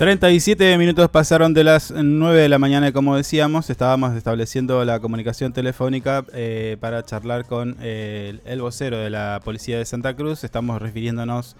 37 0.00 0.78
minutos 0.78 1.10
pasaron 1.10 1.52
de 1.52 1.62
las 1.62 1.90
9 1.90 2.40
de 2.40 2.48
la 2.48 2.58
mañana 2.58 2.90
como 2.90 3.16
decíamos, 3.16 3.68
estábamos 3.68 4.16
estableciendo 4.16 4.82
la 4.86 4.98
comunicación 4.98 5.52
telefónica 5.52 6.24
eh, 6.32 6.78
para 6.80 7.04
charlar 7.04 7.44
con 7.44 7.76
eh, 7.82 8.40
el, 8.46 8.62
vocero 8.62 8.96
de 8.96 9.10
la 9.10 9.42
Policía 9.44 9.76
de 9.76 9.84
Santa 9.84 10.16
Cruz. 10.16 10.42
Estamos 10.42 10.80
refiriéndonos 10.80 11.54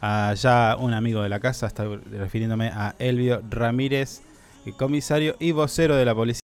a 0.00 0.34
ya 0.34 0.74
un 0.76 0.92
amigo 0.92 1.22
de 1.22 1.28
la 1.28 1.38
casa, 1.38 1.68
estoy 1.68 1.98
refiriéndome 1.98 2.66
a 2.74 2.96
Elvio 2.98 3.40
Ramírez, 3.48 4.22
eh, 4.66 4.72
comisario 4.76 5.36
y 5.38 5.52
vocero 5.52 5.94
de 5.94 6.04
la 6.04 6.16
Policía 6.16 6.40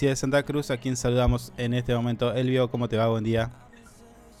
de 0.00 0.16
Santa 0.16 0.42
Cruz, 0.42 0.70
a 0.70 0.76
quien 0.76 0.98
saludamos 0.98 1.50
en 1.56 1.72
este 1.72 1.94
momento. 1.94 2.34
Elvio, 2.34 2.70
¿cómo 2.70 2.90
te 2.90 2.98
va? 2.98 3.08
Buen 3.08 3.24
día. 3.24 3.50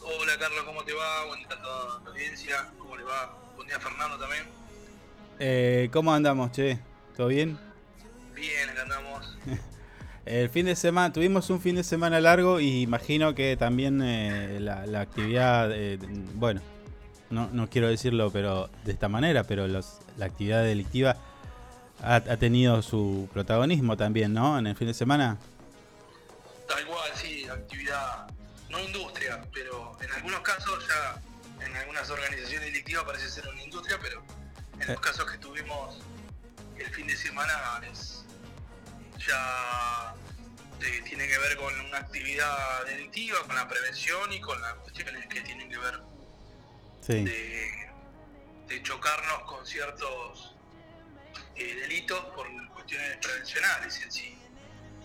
Hola 0.02 0.32
Carlos, 0.38 0.60
¿cómo 0.66 0.84
te 0.84 0.92
va? 0.92 1.24
Buen 1.26 1.38
día 1.38 1.48
a 1.56 1.62
toda 1.62 2.00
la 2.04 2.10
audiencia. 2.10 2.68
¿Cómo 2.78 2.98
le 2.98 3.04
va? 3.04 3.34
Buen 3.56 3.66
día 3.66 3.80
Fernando 3.80 4.18
también. 4.18 4.57
Eh, 5.38 5.88
¿Cómo 5.92 6.12
andamos, 6.12 6.52
che? 6.52 6.78
¿Todo 7.16 7.28
bien? 7.28 7.58
Bien, 8.34 8.68
acá 8.70 8.82
andamos. 8.82 9.36
El 10.26 10.50
fin 10.50 10.66
de 10.66 10.76
semana, 10.76 11.12
tuvimos 11.12 11.48
un 11.48 11.60
fin 11.60 11.76
de 11.76 11.84
semana 11.84 12.20
largo 12.20 12.60
y 12.60 12.82
imagino 12.82 13.34
que 13.34 13.56
también 13.56 14.02
eh, 14.02 14.58
la, 14.60 14.84
la 14.84 15.00
actividad, 15.00 15.70
eh, 15.72 15.98
bueno, 16.34 16.60
no, 17.30 17.48
no 17.52 17.70
quiero 17.70 17.88
decirlo 17.88 18.30
pero 18.30 18.68
de 18.84 18.92
esta 18.92 19.08
manera, 19.08 19.44
pero 19.44 19.66
los, 19.68 20.00
la 20.18 20.26
actividad 20.26 20.62
delictiva 20.64 21.16
ha, 22.02 22.16
ha 22.16 22.36
tenido 22.36 22.82
su 22.82 23.28
protagonismo 23.32 23.96
también, 23.96 24.34
¿no? 24.34 24.58
En 24.58 24.66
el 24.66 24.76
fin 24.76 24.88
de 24.88 24.94
semana. 24.94 25.38
Tal 26.68 26.84
cual, 26.84 27.10
sí, 27.14 27.46
actividad, 27.48 28.28
no 28.68 28.80
industria, 28.80 29.40
pero 29.54 29.96
en 30.02 30.12
algunos 30.12 30.40
casos 30.40 30.86
ya, 30.86 31.64
en 31.64 31.74
algunas 31.74 32.10
organizaciones 32.10 32.66
delictivas 32.66 33.04
parece 33.04 33.30
ser 33.30 33.48
una 33.48 33.62
industria, 33.62 33.96
pero 34.02 34.22
en 34.80 34.88
los 34.88 35.00
casos 35.00 35.30
que 35.30 35.38
tuvimos 35.38 35.98
el 36.76 36.86
fin 36.94 37.06
de 37.06 37.16
semana 37.16 37.80
es 37.90 38.24
ya 39.26 40.14
eh, 40.80 41.02
tiene 41.04 41.26
que 41.26 41.38
ver 41.38 41.56
con 41.56 41.74
una 41.80 41.98
actividad 41.98 42.84
delictiva, 42.86 43.38
con 43.46 43.56
la 43.56 43.66
prevención 43.68 44.32
y 44.32 44.40
con 44.40 44.60
las 44.62 44.74
cuestiones 44.74 45.26
que 45.26 45.40
tienen 45.40 45.68
que 45.68 45.78
ver 45.78 46.00
Sí. 47.00 47.24
de, 47.24 47.88
de 48.68 48.82
chocarnos 48.82 49.42
con 49.46 49.66
ciertos 49.66 50.54
eh, 51.56 51.74
delitos 51.80 52.20
por 52.36 52.46
cuestiones 52.74 53.16
prevencionales 53.22 54.02
en 54.02 54.12
sí. 54.12 54.38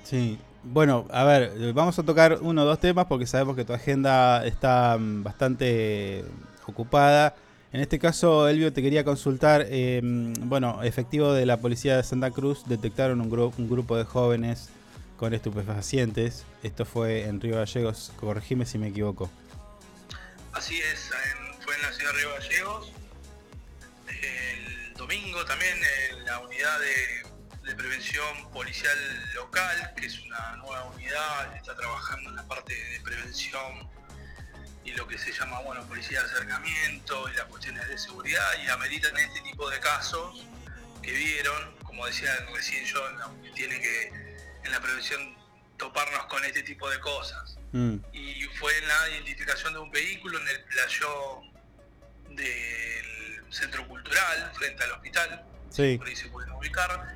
Sí. 0.03 0.39
Bueno, 0.63 1.07
a 1.11 1.23
ver, 1.23 1.73
vamos 1.73 1.97
a 1.99 2.03
tocar 2.03 2.37
uno 2.41 2.61
o 2.63 2.65
dos 2.65 2.79
temas 2.79 3.05
porque 3.05 3.25
sabemos 3.25 3.55
que 3.55 3.65
tu 3.65 3.73
agenda 3.73 4.45
está 4.45 4.97
mm, 4.97 5.23
bastante 5.23 6.23
ocupada. 6.67 7.35
En 7.73 7.81
este 7.81 7.97
caso, 7.97 8.47
Elvio, 8.47 8.71
te 8.71 8.83
quería 8.83 9.03
consultar, 9.03 9.65
mm, 9.69 10.47
bueno, 10.47 10.83
efectivo 10.83 11.33
de 11.33 11.45
la 11.47 11.57
policía 11.57 11.97
de 11.97 12.03
Santa 12.03 12.29
Cruz 12.29 12.63
detectaron 12.67 13.19
un, 13.19 13.31
gru- 13.31 13.53
un 13.57 13.67
grupo 13.67 13.97
de 13.97 14.03
jóvenes 14.03 14.69
con 15.17 15.33
estupefacientes. 15.33 16.45
Esto 16.61 16.85
fue 16.85 17.23
en 17.25 17.41
Río 17.41 17.55
Gallegos, 17.55 18.11
corregime 18.19 18.67
si 18.67 18.77
me 18.77 18.89
equivoco. 18.89 19.29
Así 20.53 20.79
es, 20.79 21.09
fue 21.61 21.73
en 21.75 21.81
la 21.81 21.91
ciudad 21.93 22.11
de 22.13 22.17
Río 22.19 22.29
Gallegos. 22.39 22.91
El 24.07 24.93
domingo 24.93 25.43
también 25.45 25.75
en 26.11 26.25
la 26.25 26.39
unidad 26.41 26.79
de, 26.79 27.67
de 27.69 27.75
prevención 27.75 28.51
policial 28.53 28.97
local, 29.33 29.93
que 29.97 30.05
es 30.05 30.19
una 30.21 30.57
nueva 30.57 30.85
unidad, 30.95 31.55
está 31.57 31.75
trabajando 31.75 32.29
en 32.29 32.35
la 32.35 32.43
parte 32.43 32.71
de 32.75 32.99
prevención 33.03 33.89
y 34.85 34.91
lo 34.91 35.07
que 35.07 35.17
se 35.17 35.31
llama, 35.31 35.59
bueno, 35.61 35.85
policía 35.87 36.19
de 36.21 36.25
acercamiento 36.31 37.29
y 37.29 37.33
las 37.33 37.45
cuestiones 37.45 37.87
de 37.87 37.97
seguridad 37.97 38.45
y 38.65 38.69
ameritan 38.69 39.15
este 39.17 39.41
tipo 39.41 39.69
de 39.69 39.79
casos 39.79 40.45
que 41.01 41.11
vieron, 41.11 41.75
como 41.83 42.05
decía 42.05 42.33
recién 42.53 42.85
yo, 42.85 43.01
tiene 43.55 43.79
que 43.79 44.07
en 44.63 44.71
la 44.71 44.79
prevención 44.81 45.35
toparnos 45.77 46.25
con 46.25 46.43
este 46.45 46.63
tipo 46.63 46.89
de 46.89 46.99
cosas 46.99 47.57
Mm, 47.75 47.95
y 48.13 48.43
fue 48.59 48.77
en 48.77 48.87
la 48.87 49.09
identificación 49.09 49.73
de 49.73 49.79
un 49.79 49.89
vehículo 49.89 50.37
en 50.39 50.47
el 50.47 50.63
playo 50.65 51.41
del 52.29 53.43
centro 53.51 53.87
cultural 53.87 54.51
frente 54.53 54.83
al 54.83 54.91
hospital, 54.91 55.43
Sí. 55.71 55.97
por 55.97 56.07
ahí 56.07 56.15
se 56.15 56.27
pueden 56.27 56.51
ubicar. 56.51 57.15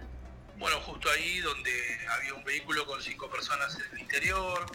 Bueno, 0.58 0.80
justo 0.82 1.12
ahí 1.12 1.40
donde 1.42 2.08
había 2.10 2.34
un 2.34 2.44
vehículo 2.44 2.88
con 2.88 3.00
cinco 3.04 3.30
personas 3.30 3.76
en 3.76 3.84
el 3.94 4.00
interior, 4.00 4.66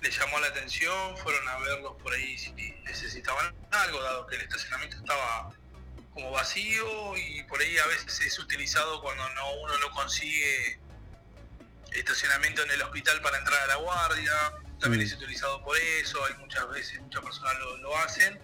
les 0.00 0.18
llamó 0.18 0.38
la 0.40 0.48
atención, 0.48 1.16
fueron 1.18 1.46
a 1.48 1.58
verlos 1.58 1.96
por 2.02 2.12
ahí 2.12 2.38
si 2.38 2.52
necesitaban 2.84 3.54
algo, 3.70 4.00
dado 4.02 4.26
que 4.26 4.36
el 4.36 4.42
estacionamiento 4.42 4.96
estaba 4.96 5.50
como 6.14 6.30
vacío 6.30 7.16
y 7.16 7.42
por 7.44 7.60
ahí 7.60 7.76
a 7.78 7.86
veces 7.86 8.20
es 8.20 8.38
utilizado 8.38 9.00
cuando 9.02 9.28
no 9.30 9.52
uno 9.62 9.78
no 9.78 9.90
consigue 9.90 10.80
estacionamiento 11.92 12.62
en 12.62 12.70
el 12.72 12.82
hospital 12.82 13.20
para 13.22 13.38
entrar 13.38 13.60
a 13.62 13.66
la 13.66 13.76
guardia, 13.76 14.32
también 14.80 15.02
Mm. 15.02 15.06
es 15.06 15.12
utilizado 15.14 15.62
por 15.64 15.76
eso, 15.76 16.24
hay 16.24 16.34
muchas 16.34 16.68
veces, 16.70 17.00
muchas 17.00 17.22
personas 17.22 17.58
lo, 17.58 17.76
lo 17.78 17.96
hacen. 17.98 18.38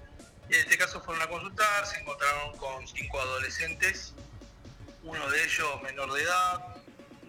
Y 0.49 0.55
en 0.55 0.61
este 0.61 0.77
caso 0.77 1.01
fueron 1.03 1.23
a 1.23 1.29
consultar, 1.29 1.87
se 1.87 1.99
encontraron 2.01 2.57
con 2.59 2.87
cinco 2.87 3.21
adolescentes, 3.21 4.15
uno 5.03 5.31
de 5.31 5.45
ellos 5.45 5.83
menor 5.83 6.13
de 6.13 6.23
edad, 6.23 6.77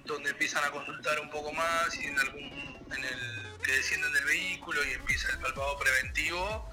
donde 0.06 0.32
empiezan 0.32 0.64
a 0.64 0.72
consultar 0.72 1.20
un 1.20 1.30
poco 1.30 1.52
más 1.54 1.96
y 1.96 2.06
en 2.06 2.20
algún, 2.20 2.86
en 2.96 3.04
el 3.04 3.45
que 3.66 3.72
descienden 3.72 4.12
del 4.14 4.26
vehículo 4.26 4.84
y 4.84 4.94
empieza 4.94 5.30
el 5.30 5.40
palpado 5.40 5.78
preventivo, 5.80 6.70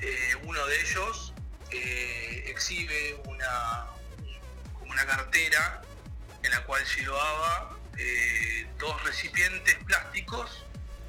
eh, 0.00 0.34
uno 0.42 0.64
de 0.66 0.80
ellos 0.80 1.32
eh, 1.70 2.44
exhibe 2.48 3.20
una, 3.26 3.86
una 4.80 5.06
cartera 5.06 5.82
en 6.42 6.50
la 6.50 6.64
cual 6.64 6.82
llevaba 6.96 7.76
eh, 7.96 8.66
dos 8.78 9.02
recipientes 9.04 9.74
plásticos 9.84 10.64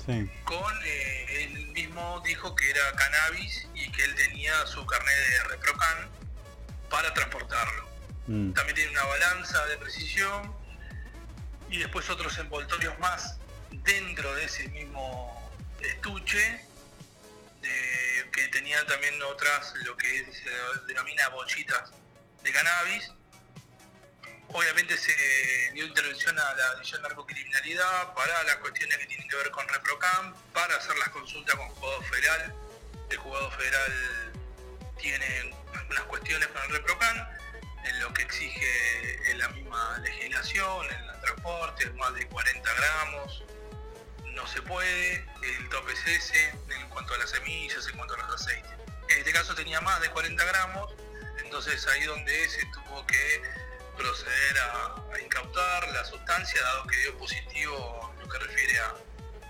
Sí. 0.06 0.28
con 0.44 0.74
eh, 0.86 1.44
él 1.44 1.68
mismo 1.68 2.20
dijo 2.26 2.56
que 2.56 2.68
era 2.72 2.82
cannabis 2.96 3.68
y 3.76 3.92
que 3.92 4.04
él 4.06 4.16
tenía 4.16 4.66
su 4.66 4.84
carnet 4.86 5.14
de 5.16 5.44
reprocan 5.50 6.10
para 6.90 7.14
transportarlo. 7.14 7.88
Mm, 8.26 8.54
También 8.54 8.76
tiene 8.76 8.92
una 8.92 9.04
balanza 9.04 9.64
de 9.68 9.78
precisión 9.78 10.56
y 11.70 11.78
después 11.80 12.10
otros 12.10 12.36
envoltorios 12.40 12.98
más 12.98 13.38
dentro 13.72 14.36
de 14.36 14.46
ese 14.46 14.68
mismo 14.70 15.52
estuche 15.82 16.66
que 18.32 18.48
tenían 18.50 18.86
también 18.88 19.22
otras, 19.24 19.74
lo 19.86 19.98
que 19.98 20.32
se 20.32 20.50
denomina 20.88 21.28
bochitas 21.30 21.92
de 22.44 22.52
cannabis. 22.52 23.12
Obviamente 24.52 24.98
se 24.98 25.14
dio 25.74 25.86
intervención 25.86 26.38
a 26.40 26.54
la 26.56 26.74
División 26.76 27.02
de 27.02 27.10
Narcocriminalidad 27.10 28.14
para 28.14 28.44
las 28.44 28.56
cuestiones 28.58 28.98
que 28.98 29.06
tienen 29.06 29.28
que 29.28 29.36
ver 29.36 29.52
con 29.52 29.68
ReproCam, 29.68 30.34
para 30.54 30.76
hacer 30.76 30.98
las 30.98 31.10
consultas 31.10 31.56
con 31.56 31.68
Juzgado 31.70 32.02
Federal. 32.04 32.56
El 33.10 33.18
Juzgado 33.18 33.52
Federal 33.52 34.32
tiene 35.00 35.54
algunas 35.74 36.04
cuestiones 36.04 36.48
con 36.48 36.64
el 36.64 36.70
ReproCam, 36.72 37.28
en 37.86 38.00
lo 38.00 38.14
que 38.14 38.24
exige 38.24 39.36
la 39.36 39.50
misma 39.50 40.00
legislación, 40.00 40.86
en 40.86 41.10
el 41.10 41.22
transporte, 41.22 41.90
más 41.92 42.14
de 42.14 42.28
40 42.28 42.74
gramos, 42.74 43.44
no 44.40 44.48
se 44.48 44.62
puede, 44.62 45.26
el 45.44 45.70
tope 45.70 45.92
es 45.92 46.08
ese, 46.08 46.50
en 46.50 46.90
cuanto 46.90 47.14
a 47.14 47.18
las 47.18 47.30
semillas, 47.30 47.86
en 47.88 47.98
cuanto 47.98 48.14
a 48.16 48.18
los 48.20 48.42
aceites. 48.42 48.72
En 49.10 49.18
este 49.18 49.34
caso 49.34 49.54
tenía 49.54 49.82
más 49.82 50.00
de 50.02 50.10
40 50.10 50.46
gramos, 50.46 50.94
entonces 51.44 51.86
ahí 51.88 52.04
donde 52.04 52.50
se 52.50 52.66
tuvo 52.68 53.06
que 53.06 53.42
proceder 53.98 54.60
a, 54.60 54.96
a 55.14 55.20
incautar 55.20 55.90
la 55.90 56.06
sustancia, 56.06 56.62
dado 56.62 56.88
que 56.88 56.96
dio 56.98 57.18
positivo 57.18 58.14
lo 58.20 58.28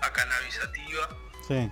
organizativa. 0.06 1.08
Sí. 1.46 1.70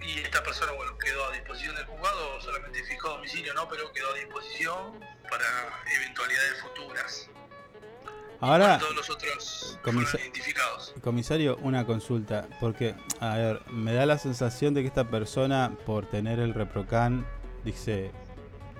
Y 0.00 0.20
esta 0.20 0.42
persona, 0.42 0.72
bueno, 0.72 0.96
quedó 0.96 1.26
a 1.26 1.32
disposición 1.32 1.74
del 1.76 1.84
juzgado, 1.84 2.40
solamente 2.40 2.82
fijó 2.84 3.10
domicilio, 3.10 3.52
¿no? 3.52 3.68
Pero 3.68 3.92
quedó 3.92 4.10
a 4.12 4.14
disposición 4.14 5.04
para 5.28 5.82
eventualidades 5.96 6.62
futuras. 6.62 7.28
Ahora, 8.40 8.78
Todos 8.78 8.94
los 8.94 9.10
otros 9.10 9.78
comisa- 9.82 10.10
fueron 10.12 10.26
identificados. 10.28 10.94
comisario, 11.02 11.56
una 11.62 11.84
consulta. 11.84 12.46
Porque, 12.60 12.94
a 13.20 13.36
ver, 13.36 13.62
me 13.70 13.92
da 13.92 14.06
la 14.06 14.16
sensación 14.18 14.74
de 14.74 14.82
que 14.82 14.88
esta 14.88 15.04
persona, 15.10 15.72
por 15.86 16.06
tener 16.06 16.38
el 16.38 16.54
reprocan, 16.54 17.26
dice, 17.64 18.12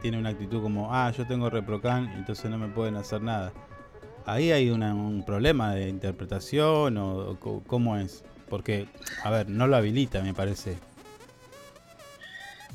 tiene 0.00 0.16
una 0.18 0.28
actitud 0.30 0.62
como, 0.62 0.94
ah, 0.94 1.10
yo 1.10 1.26
tengo 1.26 1.50
reprocan, 1.50 2.08
entonces 2.12 2.48
no 2.50 2.56
me 2.58 2.68
pueden 2.68 2.96
hacer 2.96 3.20
nada. 3.20 3.52
Ahí 4.26 4.52
hay 4.52 4.70
una- 4.70 4.94
un 4.94 5.24
problema 5.26 5.74
de 5.74 5.88
interpretación 5.88 6.96
o, 6.98 7.30
o 7.30 7.62
cómo 7.66 7.96
es. 7.96 8.22
Porque, 8.48 8.88
a 9.24 9.30
ver, 9.30 9.48
no 9.50 9.66
lo 9.66 9.76
habilita, 9.76 10.22
me 10.22 10.34
parece. 10.34 10.78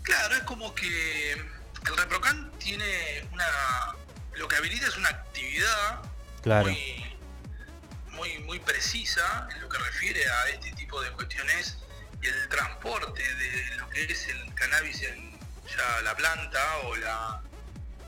Claro, 0.01 0.35
es 0.35 0.41
como 0.43 0.75
que 0.75 1.31
el 1.33 1.97
ReproCan 1.97 2.51
tiene 2.59 2.83
una. 3.31 3.45
Lo 4.35 4.47
que 4.47 4.55
habilita 4.57 4.87
es 4.87 4.97
una 4.97 5.09
actividad 5.09 6.01
Claro. 6.43 6.69
muy, 6.69 7.17
muy, 8.11 8.37
muy 8.39 8.59
precisa 8.59 9.47
en 9.51 9.61
lo 9.61 9.69
que 9.69 9.77
refiere 9.79 10.27
a 10.29 10.49
este 10.49 10.71
tipo 10.73 11.01
de 11.01 11.09
cuestiones 11.11 11.77
y 12.21 12.27
el 12.27 12.49
transporte 12.49 13.21
de 13.35 13.75
lo 13.77 13.89
que 13.89 14.03
es 14.03 14.27
el 14.27 14.53
cannabis 14.53 15.01
en 15.03 15.31
ya 15.67 16.01
la 16.03 16.15
planta 16.15 16.77
o 16.83 16.95
la, 16.97 17.41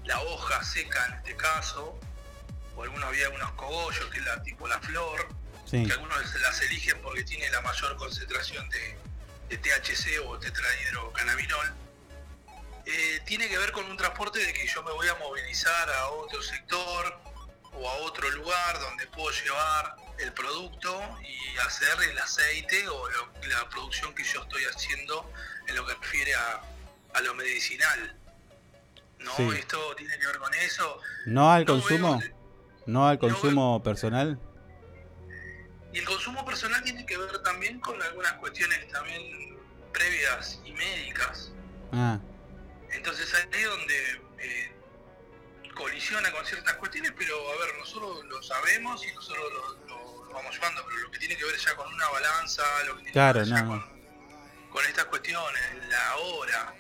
la 0.04 0.20
hoja 0.22 0.64
seca 0.64 1.06
en 1.08 1.14
este 1.16 1.36
caso, 1.36 2.00
o 2.76 2.84
algunos 2.84 3.06
había 3.06 3.26
algunos 3.28 3.52
cogollos 3.54 4.06
que 4.12 4.20
es 4.20 4.26
la 4.26 4.44
tipo 4.44 4.68
la 4.68 4.80
flor, 4.80 5.28
Sí. 5.66 5.84
que 5.84 5.94
algunos 5.94 6.18
las 6.42 6.62
eligen 6.62 7.02
porque 7.02 7.24
tiene 7.24 7.50
la 7.50 7.60
mayor 7.62 7.98
concentración 7.98 8.70
de, 8.70 8.98
de 9.50 9.58
THC 9.58 10.20
o 10.28 10.38
tetrahidrocannabinol. 10.38 11.74
Eh, 12.86 13.20
tiene 13.26 13.50
que 13.50 13.58
ver 13.58 13.72
con 13.72 13.84
un 13.90 13.98
transporte 13.98 14.38
de 14.46 14.54
que 14.54 14.68
yo 14.68 14.84
me 14.84 14.92
voy 14.92 15.08
a 15.08 15.16
movilizar 15.16 15.90
a 15.90 16.08
otro 16.10 16.40
sector 16.44 17.20
o 17.78 17.90
a 17.90 17.94
otro 17.98 18.30
lugar 18.32 18.80
donde 18.80 19.06
puedo 19.08 19.30
llevar 19.32 19.96
el 20.20 20.32
producto 20.34 21.02
y 21.24 21.58
hacer 21.60 21.90
el 22.10 22.18
aceite 22.20 22.88
o 22.88 23.10
lo- 23.10 23.32
la 23.50 23.68
producción 23.70 24.14
que 24.16 24.24
yo 24.24 24.42
estoy 24.44 24.64
haciendo 24.66 25.30
en 25.68 25.76
lo 25.76 25.86
que 25.86 25.94
refiere 25.96 26.34
a, 26.36 26.62
a 27.14 27.22
lo 27.22 27.34
medicinal. 27.36 28.18
¿No? 29.20 29.36
Sí. 29.38 29.50
Esto 29.58 29.96
tiene 29.96 30.18
que 30.20 30.28
ver 30.28 30.38
con 30.38 30.54
eso. 30.56 31.00
¿No 31.26 31.52
al 31.52 31.66
No 31.66 31.74
consumo? 31.74 32.20
veo- 32.20 32.36
¿No 32.86 33.08
al 33.08 33.18
consumo 33.20 33.82
personal? 33.82 34.40
Y 35.92 36.00
el 36.00 36.06
consumo 36.06 36.46
personal 36.46 36.84
tiene 36.84 37.06
que 37.06 37.18
ver 37.18 37.42
también 37.42 37.80
con 37.80 38.02
algunas 38.02 38.34
cuestiones 38.34 38.88
también 38.92 39.58
previas 39.94 40.60
y 40.66 40.74
médicas. 40.74 41.52
Ah, 41.94 42.20
Entonces 42.92 43.34
ahí 43.34 43.48
es 43.62 43.66
donde 43.70 44.22
eh, 44.40 44.75
colisiona 45.76 46.32
con 46.32 46.46
ciertas 46.46 46.74
cuestiones, 46.76 47.14
pero 47.18 47.36
a 47.54 47.58
ver, 47.66 47.76
nosotros 47.78 48.26
lo 48.26 48.42
sabemos 48.42 49.06
y 49.06 49.12
nosotros 49.14 49.46
lo, 49.54 49.88
lo- 49.88 50.26
lo 50.26 50.34
vamos 50.34 50.54
llevando, 50.56 50.84
pero 50.86 50.98
lo 51.00 51.12
que 51.12 51.20
tiene 51.20 51.38
que 51.38 51.46
ver 51.46 51.56
ya 51.58 51.76
con 51.76 51.94
una 51.94 52.10
balanza, 52.10 52.64
lo 52.86 52.94
que 52.96 53.04
tiene 53.04 53.12
claro, 53.14 53.34
que 53.34 53.40
ver 53.40 53.50
ya 53.50 53.62
no. 53.64 53.70
con, 53.70 54.70
con 54.72 54.86
estas 54.86 55.06
cuestiones, 55.06 55.62
la 55.90 56.16
hora, 56.18 56.74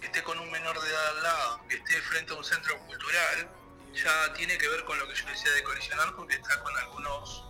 que 0.00 0.06
esté 0.06 0.22
con 0.22 0.38
un 0.38 0.50
menor 0.50 0.80
de 0.80 0.88
edad 0.88 1.08
al 1.16 1.22
lado, 1.22 1.60
que 1.68 1.76
esté 1.76 2.00
frente 2.02 2.32
a 2.32 2.36
un 2.36 2.44
centro 2.44 2.76
cultural, 2.86 3.48
ya 3.94 4.32
tiene 4.34 4.56
que 4.58 4.68
ver 4.68 4.84
con 4.84 4.98
lo 4.98 5.08
que 5.08 5.14
yo 5.14 5.26
decía 5.26 5.50
de 5.52 5.62
colisionar 5.62 6.14
porque 6.14 6.34
está 6.34 6.60
con 6.62 6.76
algunos... 6.76 7.44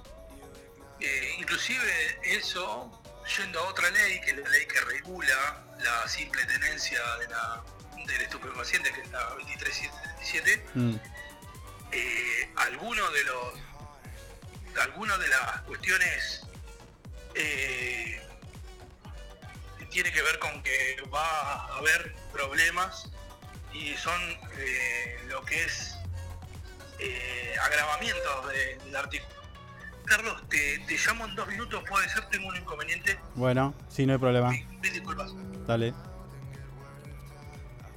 eh, 1.01 1.35
inclusive 1.39 2.21
eso, 2.23 3.03
yendo 3.37 3.61
a 3.61 3.65
otra 3.65 3.91
ley, 3.91 4.21
que 4.23 4.31
es 4.31 4.37
la 4.39 4.49
ley 4.49 4.67
que 4.67 4.81
regula 4.81 5.65
la 5.81 6.09
simple 6.09 6.45
tenencia 6.47 7.01
de 7.17 7.29
la, 7.29 7.63
del 8.09 8.23
estupefaciente, 8.23 8.93
que 8.93 9.01
es 9.03 9.11
la 9.11 9.23
2377, 9.31 10.67
Mm, 10.75 10.95
eh, 11.93 12.51
algunos 12.57 13.13
de 13.13 13.25
los 13.25 13.55
algunas 14.83 15.19
de 15.19 15.29
las 15.29 15.61
cuestiones 15.63 16.43
eh, 17.35 18.21
tiene 19.91 20.13
que 20.13 20.23
ver 20.23 20.39
con 20.39 20.63
que 20.63 20.97
va 21.13 21.27
a 21.27 21.77
haber 21.79 22.15
problemas 22.33 23.09
y 23.73 23.95
son 23.97 24.21
eh, 24.59 25.19
lo 25.29 25.43
que 25.45 25.65
es 25.65 25.97
eh, 27.01 27.55
agravamientos 27.61 28.49
de- 28.49 28.77
del 28.85 28.97
artículo. 28.97 29.33
Carlos, 30.05 30.43
te, 30.49 30.79
te 30.87 30.97
llamo 30.97 31.27
en 31.27 31.35
dos 31.35 31.49
minutos, 31.49 31.83
puede 31.89 32.09
ser, 32.09 32.25
tengo 32.29 32.49
un 32.49 32.57
inconveniente. 32.57 33.19
Bueno, 33.35 33.75
sí, 33.89 34.07
no 34.07 34.13
hay 34.15 34.19
problema. 34.19 34.51
Disculpas. 34.81 35.31
Dale. 35.67 35.93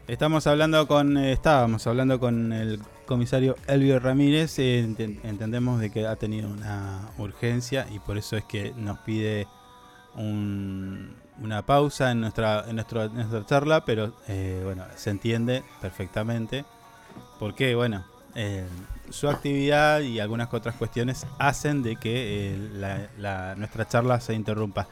Estamos 0.08 0.46
hablando 0.48 0.88
con, 0.88 1.18
eh, 1.18 1.32
estábamos 1.32 1.88
hablando 1.88 2.20
con 2.20 2.52
el 2.52 2.80
comisario 3.06 3.56
Elvio 3.68 4.00
Ramírez. 4.00 4.60
eh, 4.60 4.84
enten- 4.86 5.20
entendemos 5.24 5.80
de 5.80 5.90
que 5.90 6.06
ha 6.08 6.16
tenido 6.16 6.50
una 6.50 7.10
urgencia 7.18 7.88
y 7.92 8.00
por 8.00 8.18
eso 8.18 8.36
es 8.36 8.44
que 8.44 8.74
nos 8.76 9.00
pide 9.00 9.48
un- 10.16 11.16
una 11.42 11.66
pausa 11.66 12.12
en 12.12 12.20
nuestra, 12.22 12.66
en 12.68 12.76
nuestra, 12.76 13.06
en 13.06 13.14
nuestra 13.16 13.46
charla, 13.46 13.86
pero 13.86 14.14
eh, 14.28 14.62
bueno, 14.64 14.84
se 14.96 15.12
entiende 15.12 15.64
perfectamente. 15.82 16.66
Porque, 17.40 17.76
bueno, 17.76 18.04
eh, 18.36 18.66
su 19.10 19.30
actividad 19.30 20.02
y 20.02 20.20
algunas 20.20 20.54
otras 20.54 20.76
cuestiones 20.76 21.26
hacen 21.40 21.84
de 21.84 21.96
que 21.96 22.56
nuestra 23.58 23.88
charla 23.88 24.20
se 24.20 24.34
interrumpa. 24.34 24.88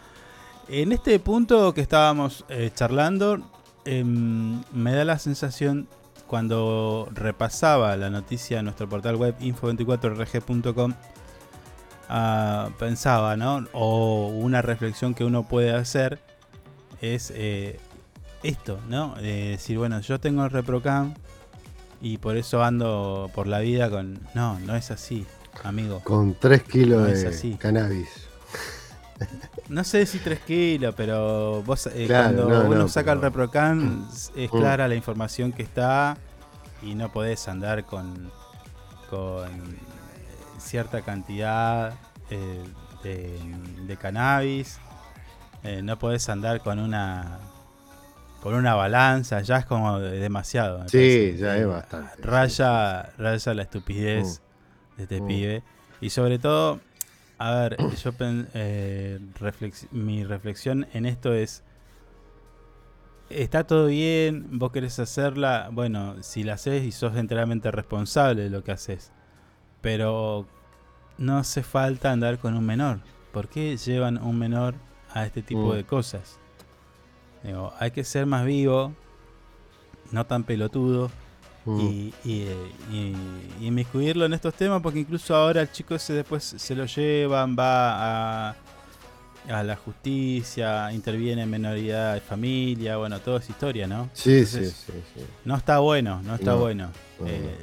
En 0.67 0.91
este 0.91 1.19
punto 1.19 1.73
que 1.73 1.81
estábamos 1.81 2.45
charlando, 2.75 3.39
em, 3.97 4.61
me 4.73 4.93
da 4.93 5.05
la 5.05 5.17
sensación 5.19 5.87
cuando 6.27 7.09
repasaba 7.13 7.95
la 7.97 8.09
noticia 8.09 8.59
en 8.59 8.65
nuestro 8.65 8.87
portal 8.87 9.15
web 9.15 9.35
info24rg.com, 9.39 10.93
ah, 12.07 12.69
pensaba, 12.77 13.35
¿no? 13.35 13.65
O 13.73 14.27
una 14.27 14.61
reflexión 14.61 15.13
que 15.13 15.23
uno 15.23 15.43
puede 15.43 15.71
hacer 15.73 16.19
es 17.01 17.31
eh, 17.35 17.79
esto, 18.43 18.79
¿no? 18.89 19.15
De 19.15 19.49
decir, 19.51 19.77
bueno, 19.77 19.99
yo 20.01 20.19
tengo 20.19 20.43
el 20.43 20.51
ReproCam 20.51 21.13
y 22.01 22.17
por 22.17 22.37
eso 22.37 22.63
ando 22.63 23.29
por 23.33 23.47
la 23.47 23.59
vida 23.59 23.89
con... 23.89 24.19
No, 24.35 24.59
no 24.59 24.75
es 24.75 24.91
así, 24.91 25.25
amigo. 25.63 26.01
Con 26.03 26.35
3 26.39 26.63
kilos 26.63 27.01
No 27.01 27.07
es 27.07 27.21
de 27.23 27.27
así. 27.29 27.55
cannabis. 27.55 28.28
No 29.69 29.83
sé 29.83 30.05
si 30.05 30.19
3 30.19 30.39
kilos, 30.39 30.93
pero 30.97 31.61
vos 31.63 31.87
eh, 31.87 32.05
Claro, 32.07 32.23
cuando 32.35 32.49
no, 32.49 32.65
uno 32.69 32.75
no, 32.79 32.87
saca 32.87 33.11
el 33.11 33.21
ReproCan 33.21 34.07
es 34.35 34.51
Mm. 34.51 34.57
clara 34.57 34.87
la 34.87 34.95
información 34.95 35.51
que 35.51 35.63
está 35.63 36.17
y 36.81 36.95
no 36.95 37.11
podés 37.11 37.47
andar 37.47 37.85
con, 37.85 38.31
con 39.09 39.47
cierta 40.57 41.01
cantidad 41.01 41.93
eh, 42.29 42.63
de, 43.03 43.39
de 43.85 43.97
cannabis, 43.97 44.79
eh, 45.63 45.81
no 45.83 45.97
podés 45.99 46.29
andar 46.29 46.61
con 46.61 46.79
una 46.79 47.39
con 48.41 48.53
una 48.53 48.73
balanza, 48.73 49.41
ya 49.41 49.57
es 49.57 49.65
como 49.65 49.99
demasiado. 49.99 50.79
me 50.79 50.87
Sí, 50.89 50.97
parece. 50.97 51.37
ya 51.37 51.57
es 51.57 51.67
bastante. 51.67 52.21
Raya, 52.21 53.09
raya 53.17 53.53
la 53.53 53.63
estupidez 53.63 54.41
de 54.95 55.03
este 55.03 55.19
Mm. 55.21 55.27
pibe. 55.27 55.63
Y 55.99 56.09
sobre 56.09 56.39
todo, 56.39 56.79
a 57.39 57.51
ver, 57.55 57.77
yo 58.03 58.11
pen- 58.13 58.47
eh, 58.53 59.19
reflex- 59.39 59.89
mi 59.91 60.23
reflexión 60.23 60.85
en 60.93 61.05
esto 61.05 61.33
es, 61.33 61.63
está 63.29 63.63
todo 63.65 63.87
bien, 63.87 64.47
vos 64.59 64.71
querés 64.71 64.99
hacerla, 64.99 65.69
bueno, 65.71 66.21
si 66.21 66.43
la 66.43 66.53
haces 66.53 66.83
y 66.83 66.91
sos 66.91 67.15
enteramente 67.15 67.71
responsable 67.71 68.43
de 68.43 68.49
lo 68.49 68.63
que 68.63 68.71
haces, 68.71 69.11
pero 69.81 70.47
no 71.17 71.37
hace 71.37 71.63
falta 71.63 72.11
andar 72.11 72.39
con 72.39 72.55
un 72.55 72.65
menor. 72.65 72.99
¿Por 73.31 73.47
qué 73.47 73.77
llevan 73.77 74.17
un 74.21 74.37
menor 74.37 74.75
a 75.13 75.25
este 75.25 75.41
tipo 75.41 75.67
Mm. 75.73 75.75
de 75.75 75.83
cosas? 75.85 76.39
Digo, 77.43 77.71
hay 77.79 77.91
que 77.91 78.03
ser 78.03 78.25
más 78.25 78.45
vivo, 78.45 78.93
no 80.11 80.25
tan 80.25 80.43
pelotudo, 80.43 81.11
Mm. 81.65 81.79
y, 81.81 82.13
y, 82.23 82.31
y- 82.91 83.15
y 83.61 83.67
inmiscuirlo 83.67 84.25
en 84.25 84.33
estos 84.33 84.53
temas 84.53 84.81
porque 84.81 84.99
incluso 84.99 85.35
ahora 85.35 85.61
el 85.61 85.71
chico 85.71 85.93
ese 85.95 86.13
después 86.13 86.43
se 86.57 86.73
lo 86.75 86.85
llevan, 86.85 87.55
va 87.57 88.49
a, 88.49 88.55
a 89.49 89.63
la 89.63 89.75
justicia, 89.75 90.91
interviene 90.93 91.43
en 91.43 91.49
menoridad 91.49 92.13
de 92.15 92.21
familia, 92.21 92.97
bueno, 92.97 93.19
todo 93.19 93.37
es 93.37 93.49
historia, 93.49 93.87
¿no? 93.87 94.09
Sí, 94.13 94.45
sí, 94.45 94.65
sí, 94.65 94.71
sí. 95.15 95.21
No 95.45 95.55
está 95.57 95.79
bueno, 95.79 96.21
no 96.23 96.35
está 96.35 96.51
No, 96.51 96.57
bueno. 96.59 96.91
no, 97.19 97.25
no. 97.25 97.31
Eh, 97.31 97.55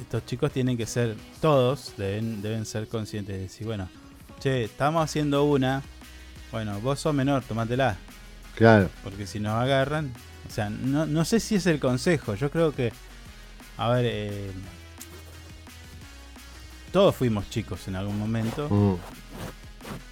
estos 0.00 0.24
chicos 0.26 0.52
tienen 0.52 0.76
que 0.76 0.86
ser, 0.86 1.16
todos 1.40 1.92
deben, 1.96 2.42
deben 2.42 2.64
ser 2.64 2.86
conscientes 2.88 3.34
de 3.36 3.42
decir, 3.42 3.66
bueno, 3.66 3.88
che, 4.40 4.64
estamos 4.64 5.02
haciendo 5.04 5.44
una, 5.44 5.82
bueno, 6.50 6.80
vos 6.80 7.00
sos 7.00 7.14
menor, 7.14 7.42
tomátela. 7.42 7.96
Claro. 8.54 8.88
Porque 9.02 9.26
si 9.26 9.40
nos 9.40 9.52
agarran, 9.54 10.12
o 10.48 10.52
sea, 10.52 10.68
no, 10.70 11.06
no 11.06 11.24
sé 11.24 11.40
si 11.40 11.54
es 11.56 11.66
el 11.66 11.80
consejo, 11.80 12.34
yo 12.34 12.50
creo 12.50 12.72
que, 12.74 12.92
a 13.78 13.88
ver, 13.90 14.04
eh, 14.06 14.50
todos 16.92 17.14
fuimos 17.14 17.48
chicos 17.50 17.88
en 17.88 17.96
algún 17.96 18.18
momento. 18.18 18.68
Mm. 18.68 18.96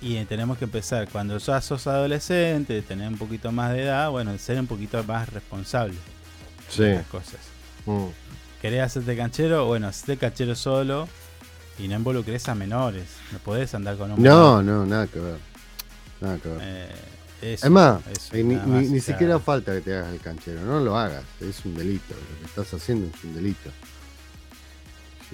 Y 0.02 0.24
tenemos 0.24 0.58
que 0.58 0.64
empezar, 0.64 1.08
cuando 1.08 1.36
ya 1.38 1.60
sos 1.60 1.86
adolescente, 1.86 2.80
tener 2.82 3.08
un 3.08 3.18
poquito 3.18 3.52
más 3.52 3.72
de 3.72 3.82
edad, 3.84 4.10
bueno, 4.10 4.36
ser 4.38 4.58
un 4.58 4.66
poquito 4.66 5.02
más 5.04 5.28
responsable 5.28 5.94
Sí. 6.68 6.82
de 6.84 6.94
las 6.96 7.06
cosas. 7.06 7.40
Mm. 7.86 8.06
¿Querés 8.62 8.82
hacerte 8.82 9.16
canchero? 9.16 9.66
Bueno, 9.66 9.88
hacerte 9.88 10.16
canchero 10.18 10.54
solo 10.54 11.08
y 11.78 11.88
no 11.88 11.96
involucres 11.96 12.48
a 12.48 12.54
menores. 12.54 13.04
No 13.32 13.38
podés 13.38 13.74
andar 13.74 13.96
con 13.96 14.12
un 14.12 14.22
No, 14.22 14.56
menor. 14.62 14.64
no, 14.64 14.86
nada 14.86 15.06
que 15.06 15.18
ver. 15.18 15.38
Nada 16.20 16.38
que 16.38 16.48
ver. 16.48 16.58
Eh, 16.62 16.88
es 17.42 17.70
más, 17.70 18.00
eso, 18.06 18.34
ni, 18.36 18.42
ni- 18.54 18.88
ni 18.88 19.00
siquiera 19.00 19.38
falta 19.38 19.72
que 19.74 19.80
te 19.80 19.94
hagas 19.96 20.12
el 20.12 20.20
canchero, 20.20 20.60
no 20.62 20.80
lo 20.80 20.96
hagas, 20.98 21.24
es 21.40 21.64
un 21.64 21.74
delito, 21.74 22.14
lo 22.14 22.38
que 22.40 22.44
estás 22.46 22.74
haciendo 22.74 23.06
es 23.14 23.24
un 23.24 23.34
delito. 23.34 23.70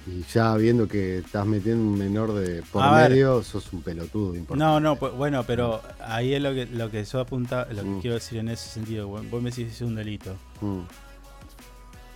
Y 0.07 0.23
ya 0.33 0.55
viendo 0.57 0.87
que 0.87 1.19
estás 1.19 1.47
metiendo 1.47 1.83
un 1.83 1.99
menor 1.99 2.33
de 2.35 2.63
por 2.63 2.83
A 2.83 2.93
ver. 2.97 3.11
medio, 3.11 3.43
sos 3.43 3.73
un 3.73 3.83
pelotudo 3.83 4.35
importante. 4.37 4.63
No, 4.65 4.79
no, 4.79 4.97
pues, 4.97 5.13
bueno, 5.15 5.43
pero 5.45 5.83
ahí 6.01 6.35
es 6.35 6.43
lo 6.43 6.53
que, 6.55 6.67
lo 6.67 6.91
que 6.91 7.03
yo 7.05 7.19
apunta, 7.21 7.67
lo 7.71 7.83
que 7.83 7.89
Mm. 7.89 8.01
quiero 8.03 8.15
decir 8.15 8.39
en 8.39 8.49
ese 8.51 8.69
sentido. 8.69 9.09
Vos 9.09 9.29
vos 9.31 9.43
me 9.43 9.51
decís 9.51 9.67
que 9.69 9.73
es 9.73 9.81
un 9.81 9.95
delito. 9.97 10.37
Mm. 10.61 10.81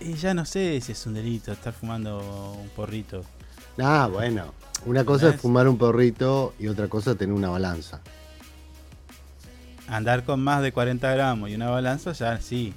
Y 0.01 0.13
ya 0.13 0.33
no 0.33 0.45
sé 0.45 0.79
si 0.79 0.91
es 0.93 1.05
un 1.05 1.15
delito 1.15 1.51
estar 1.51 1.73
fumando 1.73 2.53
un 2.61 2.69
porrito. 2.69 3.23
Ah, 3.79 4.07
bueno. 4.11 4.53
Una 4.85 5.03
cosa 5.03 5.25
¿Ves? 5.27 5.35
es 5.35 5.41
fumar 5.41 5.67
un 5.67 5.77
porrito 5.77 6.53
y 6.59 6.67
otra 6.67 6.87
cosa 6.87 7.11
es 7.11 7.17
tener 7.17 7.33
una 7.35 7.49
balanza. 7.49 7.99
Andar 9.91 10.23
con 10.23 10.41
más 10.41 10.61
de 10.61 10.71
40 10.71 11.11
gramos 11.13 11.49
y 11.49 11.55
una 11.55 11.69
balanza, 11.69 12.13
ya 12.13 12.39
sí. 12.39 12.73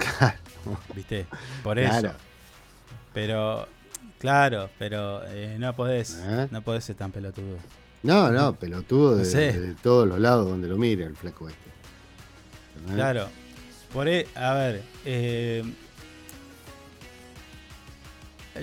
¿Viste? 0.95 1.27
Por 1.63 1.79
eso. 1.79 1.91
Claro. 2.01 2.15
Pero, 3.13 3.69
claro, 4.19 4.71
pero 4.79 5.23
eh, 5.29 5.57
no 5.59 5.75
podés. 5.77 6.21
¿Eh? 6.25 6.49
No 6.51 6.63
podés 6.63 6.85
ser 6.85 6.97
tan 6.97 7.13
pelotudo. 7.13 7.57
No, 8.03 8.31
no, 8.31 8.55
pelotudo 8.57 9.13
No 9.13 9.17
de, 9.19 9.25
sé. 9.25 9.59
de 9.61 9.75
todos 9.75 10.07
los 10.09 10.19
lados 10.19 10.49
donde 10.49 10.67
lo 10.69 10.77
mire 10.77 11.05
el 11.05 11.17
flaco 11.17 11.49
este. 11.49 11.71
¿Entendés? 12.77 12.97
Claro. 12.97 13.29
Por 13.93 14.09
e- 14.09 14.27
a 14.35 14.53
ver, 14.55 14.83
eh, 15.05 15.63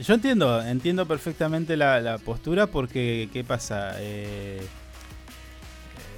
yo 0.02 0.14
entiendo, 0.14 0.62
entiendo 0.62 1.06
perfectamente 1.06 1.76
la, 1.78 2.00
la 2.02 2.18
postura 2.18 2.68
porque, 2.68 3.30
¿qué 3.32 3.44
pasa? 3.44 3.94
Eh, 4.02 4.60
eh, 4.60 4.68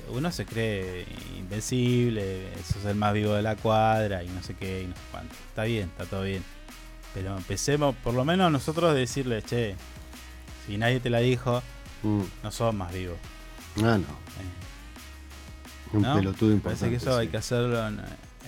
uno 0.09 0.31
se 0.31 0.45
cree 0.45 1.05
invencible, 1.37 2.47
sos 2.71 2.85
el 2.85 2.95
más 2.95 3.13
vivo 3.13 3.33
de 3.33 3.41
la 3.41 3.55
cuadra 3.55 4.23
y 4.23 4.29
no 4.29 4.41
sé 4.43 4.55
qué 4.55 4.83
y 4.83 4.87
no 4.87 4.93
sé 4.95 5.01
cuánto. 5.11 5.33
Está 5.49 5.63
bien, 5.63 5.89
está 5.89 6.05
todo 6.05 6.23
bien. 6.23 6.43
Pero 7.13 7.37
empecemos, 7.37 7.95
por 8.03 8.13
lo 8.13 8.25
menos 8.25 8.51
nosotros, 8.51 8.91
a 8.91 8.93
decirle, 8.93 9.41
che, 9.43 9.75
si 10.65 10.77
nadie 10.77 10.99
te 10.99 11.09
la 11.09 11.19
dijo, 11.19 11.61
Mm. 12.03 12.21
no 12.43 12.51
sos 12.51 12.73
más 12.75 12.91
vivo. 12.93 13.15
Ah, 13.77 13.97
no. 13.97 14.23
Un 15.93 16.01
¿no? 16.01 16.15
pelotudo 16.15 16.51
importante. 16.51 16.79
Parece 16.85 16.89
que 16.89 16.95
eso 17.09 17.17
hay 17.17 17.27
que 17.27 17.37
hacerlo 17.37 17.87
en, 17.87 17.99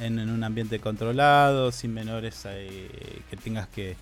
en- 0.02 0.20
en 0.20 0.30
un 0.30 0.44
ambiente 0.44 0.80
controlado, 0.80 1.72
sin 1.72 1.94
menores 1.94 2.42
eh, 2.48 3.22
que 3.30 3.38
tengas 3.38 3.68
que, 3.68 3.96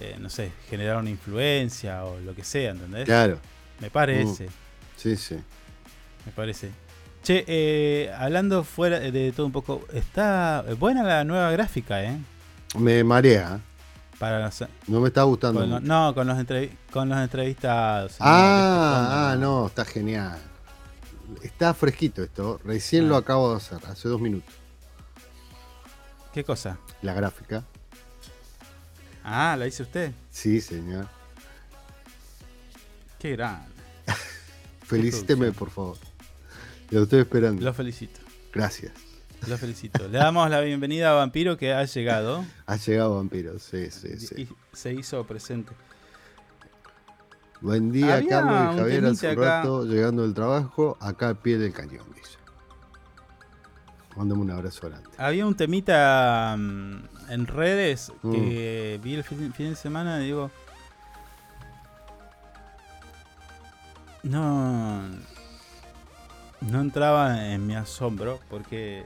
eh, 0.00 0.16
no 0.20 0.28
sé, 0.28 0.50
generar 0.68 0.96
una 0.98 1.10
influencia 1.10 2.04
o 2.04 2.18
lo 2.20 2.34
que 2.34 2.42
sea, 2.44 2.72
¿entendés? 2.72 3.04
Claro. 3.04 3.38
Me 3.80 3.88
parece, 3.90 4.48
Sí, 4.96 5.16
sí. 5.16 5.36
Me 6.26 6.32
parece. 6.32 6.70
Che, 7.22 7.44
eh, 7.46 8.12
hablando 8.18 8.64
fuera 8.64 8.98
de 9.00 9.32
todo 9.32 9.46
un 9.46 9.52
poco, 9.52 9.86
está 9.92 10.64
buena 10.78 11.02
la 11.02 11.24
nueva 11.24 11.50
gráfica, 11.52 12.02
¿eh? 12.04 12.18
Me 12.78 13.02
marea. 13.02 13.60
Para 14.18 14.38
los- 14.40 14.64
No 14.86 15.00
me 15.00 15.08
está 15.08 15.22
gustando. 15.24 15.60
con 15.60 15.84
no, 15.84 16.14
con 16.14 16.26
los, 16.26 16.38
entrevi- 16.38 16.70
con 16.92 17.08
los 17.08 17.18
entrevistados. 17.18 18.16
Ah, 18.20 19.30
ah, 19.32 19.36
no, 19.36 19.66
está 19.66 19.84
genial. 19.84 20.38
Está 21.42 21.72
fresquito 21.74 22.22
esto. 22.22 22.60
Recién 22.64 23.06
Ah. 23.06 23.08
lo 23.08 23.16
acabo 23.16 23.50
de 23.50 23.56
hacer, 23.56 23.78
hace 23.86 24.08
dos 24.08 24.20
minutos. 24.20 24.54
¿Qué 26.32 26.44
cosa? 26.44 26.78
La 27.02 27.14
gráfica. 27.14 27.64
Ah, 29.24 29.56
¿la 29.58 29.66
hizo 29.66 29.82
usted? 29.84 30.12
Sí, 30.30 30.60
señor. 30.60 31.06
Qué 33.18 33.30
grande. 33.32 33.68
Felicíteme, 34.84 35.52
por 35.52 35.70
favor. 35.70 35.96
Lo 36.90 37.02
estoy 37.02 37.20
esperando. 37.20 37.62
Lo 37.62 37.74
felicito. 37.74 38.20
Gracias. 38.52 38.92
Lo 39.48 39.58
felicito. 39.58 40.06
Le 40.08 40.18
damos 40.18 40.48
la 40.48 40.60
bienvenida 40.60 41.10
a 41.10 41.14
Vampiro 41.14 41.56
que 41.58 41.72
ha 41.74 41.84
llegado 41.84 42.44
Ha 42.66 42.76
llegado 42.76 43.16
Vampiro, 43.16 43.58
sí, 43.58 43.90
sí, 43.90 44.18
sí. 44.18 44.34
y 44.42 44.48
se 44.76 44.92
hizo 44.94 45.26
presente. 45.26 45.72
Buen 47.60 47.92
día, 47.92 48.14
Había 48.16 48.28
Carlos 48.28 48.74
y 48.74 48.78
Javier. 48.78 49.04
Hace 49.06 49.26
un 49.26 49.32
acá. 49.32 49.56
rato 49.58 49.84
llegando 49.84 50.22
del 50.22 50.34
trabajo, 50.34 50.96
acá 51.00 51.28
al 51.28 51.36
pie 51.38 51.58
del 51.58 51.72
cañón, 51.72 52.06
dice. 52.14 52.38
Mándame 54.16 54.42
un 54.42 54.50
abrazo 54.50 54.88
grande. 54.88 55.10
Había 55.18 55.46
un 55.46 55.56
temita 55.56 56.54
mm, 56.56 57.04
en 57.30 57.46
redes 57.46 58.12
que 58.22 59.00
vi 59.02 59.14
el 59.14 59.24
fin, 59.24 59.52
fin 59.52 59.70
de 59.70 59.76
semana 59.76 60.22
y 60.22 60.26
digo. 60.26 60.50
No. 64.22 65.02
No 66.68 66.80
entraba 66.80 67.46
en 67.52 67.66
mi 67.66 67.74
asombro 67.74 68.40
porque 68.48 69.04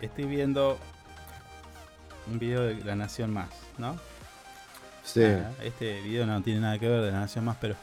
estoy 0.00 0.24
viendo 0.24 0.78
un 2.30 2.38
video 2.38 2.62
de 2.62 2.74
La 2.84 2.96
Nación 2.96 3.32
Más, 3.32 3.48
¿no? 3.78 3.96
Sí. 5.04 5.22
Ah, 5.24 5.50
este 5.62 6.00
video 6.02 6.26
no 6.26 6.40
tiene 6.42 6.60
nada 6.60 6.78
que 6.78 6.88
ver 6.88 7.02
de 7.02 7.12
La 7.12 7.20
Nación 7.20 7.44
Más, 7.44 7.56
pero. 7.60 7.76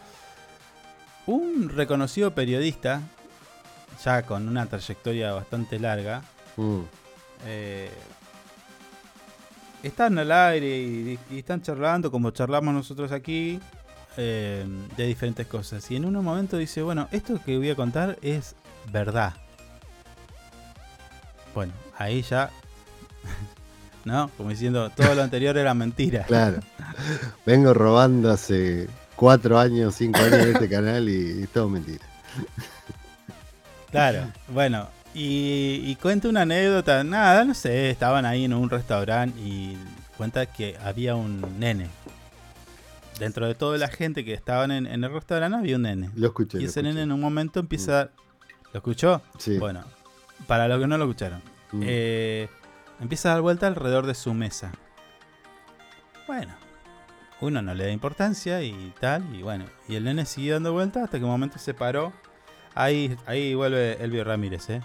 Un 1.27 1.69
reconocido 1.69 2.33
periodista, 2.33 3.01
ya 4.03 4.23
con 4.23 4.47
una 4.47 4.65
trayectoria 4.65 5.31
bastante 5.33 5.79
larga, 5.79 6.21
Mm. 6.57 6.79
eh, 7.45 7.89
están 9.83 10.17
al 10.17 10.29
aire 10.31 10.67
y, 10.79 11.19
y 11.31 11.37
están 11.39 11.61
charlando 11.61 12.09
como 12.11 12.31
charlamos 12.31 12.73
nosotros 12.73 13.11
aquí 13.13 13.59
eh, 14.17 14.65
de 14.97 15.05
diferentes 15.05 15.45
cosas. 15.47 15.89
Y 15.91 15.95
en 15.95 16.03
un 16.05 16.21
momento 16.23 16.57
dice, 16.57 16.81
bueno, 16.81 17.07
esto 17.11 17.39
que 17.45 17.57
voy 17.57 17.69
a 17.69 17.75
contar 17.75 18.17
es 18.21 18.55
verdad. 18.91 19.33
Bueno, 21.53 21.73
ahí 21.97 22.21
ya, 22.21 22.49
¿no? 24.05 24.29
Como 24.37 24.49
diciendo, 24.49 24.89
todo 24.91 25.15
lo 25.15 25.23
anterior 25.23 25.57
era 25.57 25.73
mentira. 25.73 26.23
Claro. 26.23 26.59
Vengo 27.45 27.73
robando 27.73 28.31
hace 28.31 28.87
cuatro 29.15 29.59
años, 29.59 29.95
cinco 29.95 30.19
años 30.19 30.33
en 30.39 30.53
este 30.53 30.69
canal 30.69 31.09
y, 31.09 31.43
y 31.43 31.47
todo 31.47 31.69
mentira. 31.69 32.05
Claro, 33.91 34.31
bueno, 34.49 34.87
y, 35.13 35.81
y 35.85 35.95
cuenta 35.95 36.29
una 36.29 36.41
anécdota, 36.41 37.03
nada, 37.03 37.43
no 37.43 37.53
sé, 37.55 37.89
estaban 37.89 38.25
ahí 38.25 38.45
en 38.45 38.53
un 38.53 38.69
restaurante 38.69 39.39
y 39.39 39.77
cuenta 40.15 40.45
que 40.45 40.77
había 40.83 41.15
un 41.15 41.59
nene. 41.59 41.87
Dentro 43.19 43.47
de 43.47 43.55
toda 43.55 43.77
la 43.77 43.87
gente 43.89 44.23
que 44.23 44.33
estaban 44.33 44.71
en, 44.71 44.85
en 44.85 45.03
el 45.03 45.11
restaurante 45.11 45.57
había 45.57 45.75
un 45.75 45.81
nene. 45.81 46.09
Lo 46.15 46.27
escuché. 46.27 46.59
Y 46.59 46.65
ese 46.65 46.79
escuché. 46.79 46.83
nene 46.83 47.01
en 47.01 47.11
un 47.11 47.19
momento 47.19 47.59
empieza... 47.59 48.11
¿Lo 48.73 48.77
escuchó? 48.79 49.21
Sí. 49.37 49.57
Bueno, 49.57 49.83
para 50.47 50.67
los 50.67 50.79
que 50.79 50.87
no 50.87 50.97
lo 50.97 51.05
escucharon. 51.05 51.41
Mm. 51.71 51.83
eh, 51.85 52.49
empieza 52.99 53.29
a 53.29 53.33
dar 53.33 53.41
vuelta 53.41 53.67
alrededor 53.67 54.05
de 54.05 54.15
su 54.15 54.33
mesa. 54.33 54.71
Bueno, 56.27 56.53
uno 57.41 57.61
no 57.61 57.73
le 57.73 57.85
da 57.85 57.91
importancia 57.91 58.61
y 58.61 58.93
tal, 58.99 59.35
y 59.35 59.41
bueno, 59.41 59.65
y 59.87 59.95
el 59.95 60.03
nene 60.03 60.25
siguió 60.25 60.55
dando 60.55 60.73
vuelta 60.73 61.03
hasta 61.03 61.17
que 61.17 61.23
un 61.23 61.31
momento 61.31 61.57
se 61.57 61.73
paró. 61.73 62.13
Ahí, 62.75 63.17
ahí 63.25 63.55
vuelve 63.55 64.03
Elvio 64.03 64.23
Ramírez, 64.23 64.69
¿eh? 64.69 64.81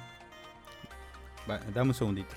Dame 1.74 1.90
un 1.90 1.94
segundito. 1.94 2.34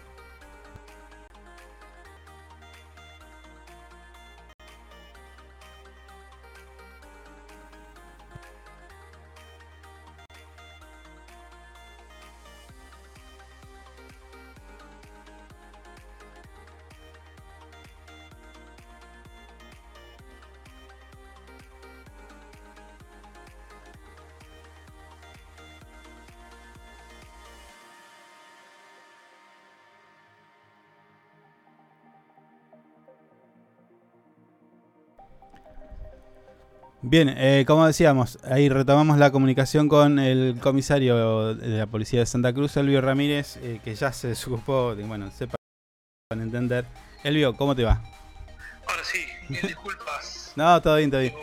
Bien, 37.10 37.30
eh, 37.38 37.64
como 37.66 37.88
decíamos, 37.88 38.38
ahí 38.44 38.68
retomamos 38.68 39.18
la 39.18 39.32
comunicación 39.32 39.88
con 39.88 40.20
el 40.20 40.58
comisario 40.60 41.56
de 41.56 41.78
la 41.78 41.86
policía 41.88 42.20
de 42.20 42.26
Santa 42.26 42.52
Cruz, 42.54 42.76
Elvio 42.76 43.00
Ramírez, 43.00 43.58
eh, 43.62 43.80
que 43.82 43.96
ya 43.96 44.12
se 44.12 44.34
ocupó, 44.34 44.94
de, 44.94 45.04
bueno, 45.06 45.32
sepan 45.32 45.56
entender. 46.32 46.86
Elvio, 47.24 47.56
¿cómo 47.56 47.76
te 47.78 47.84
va? 47.86 48.02
Ahora 48.88 49.04
sí, 49.04 49.20
mil 49.50 49.62
disculpas. 49.62 50.44
No, 50.58 50.82
todo 50.82 50.96
bien, 50.98 51.12
todo 51.12 51.22
bien. 51.22 51.34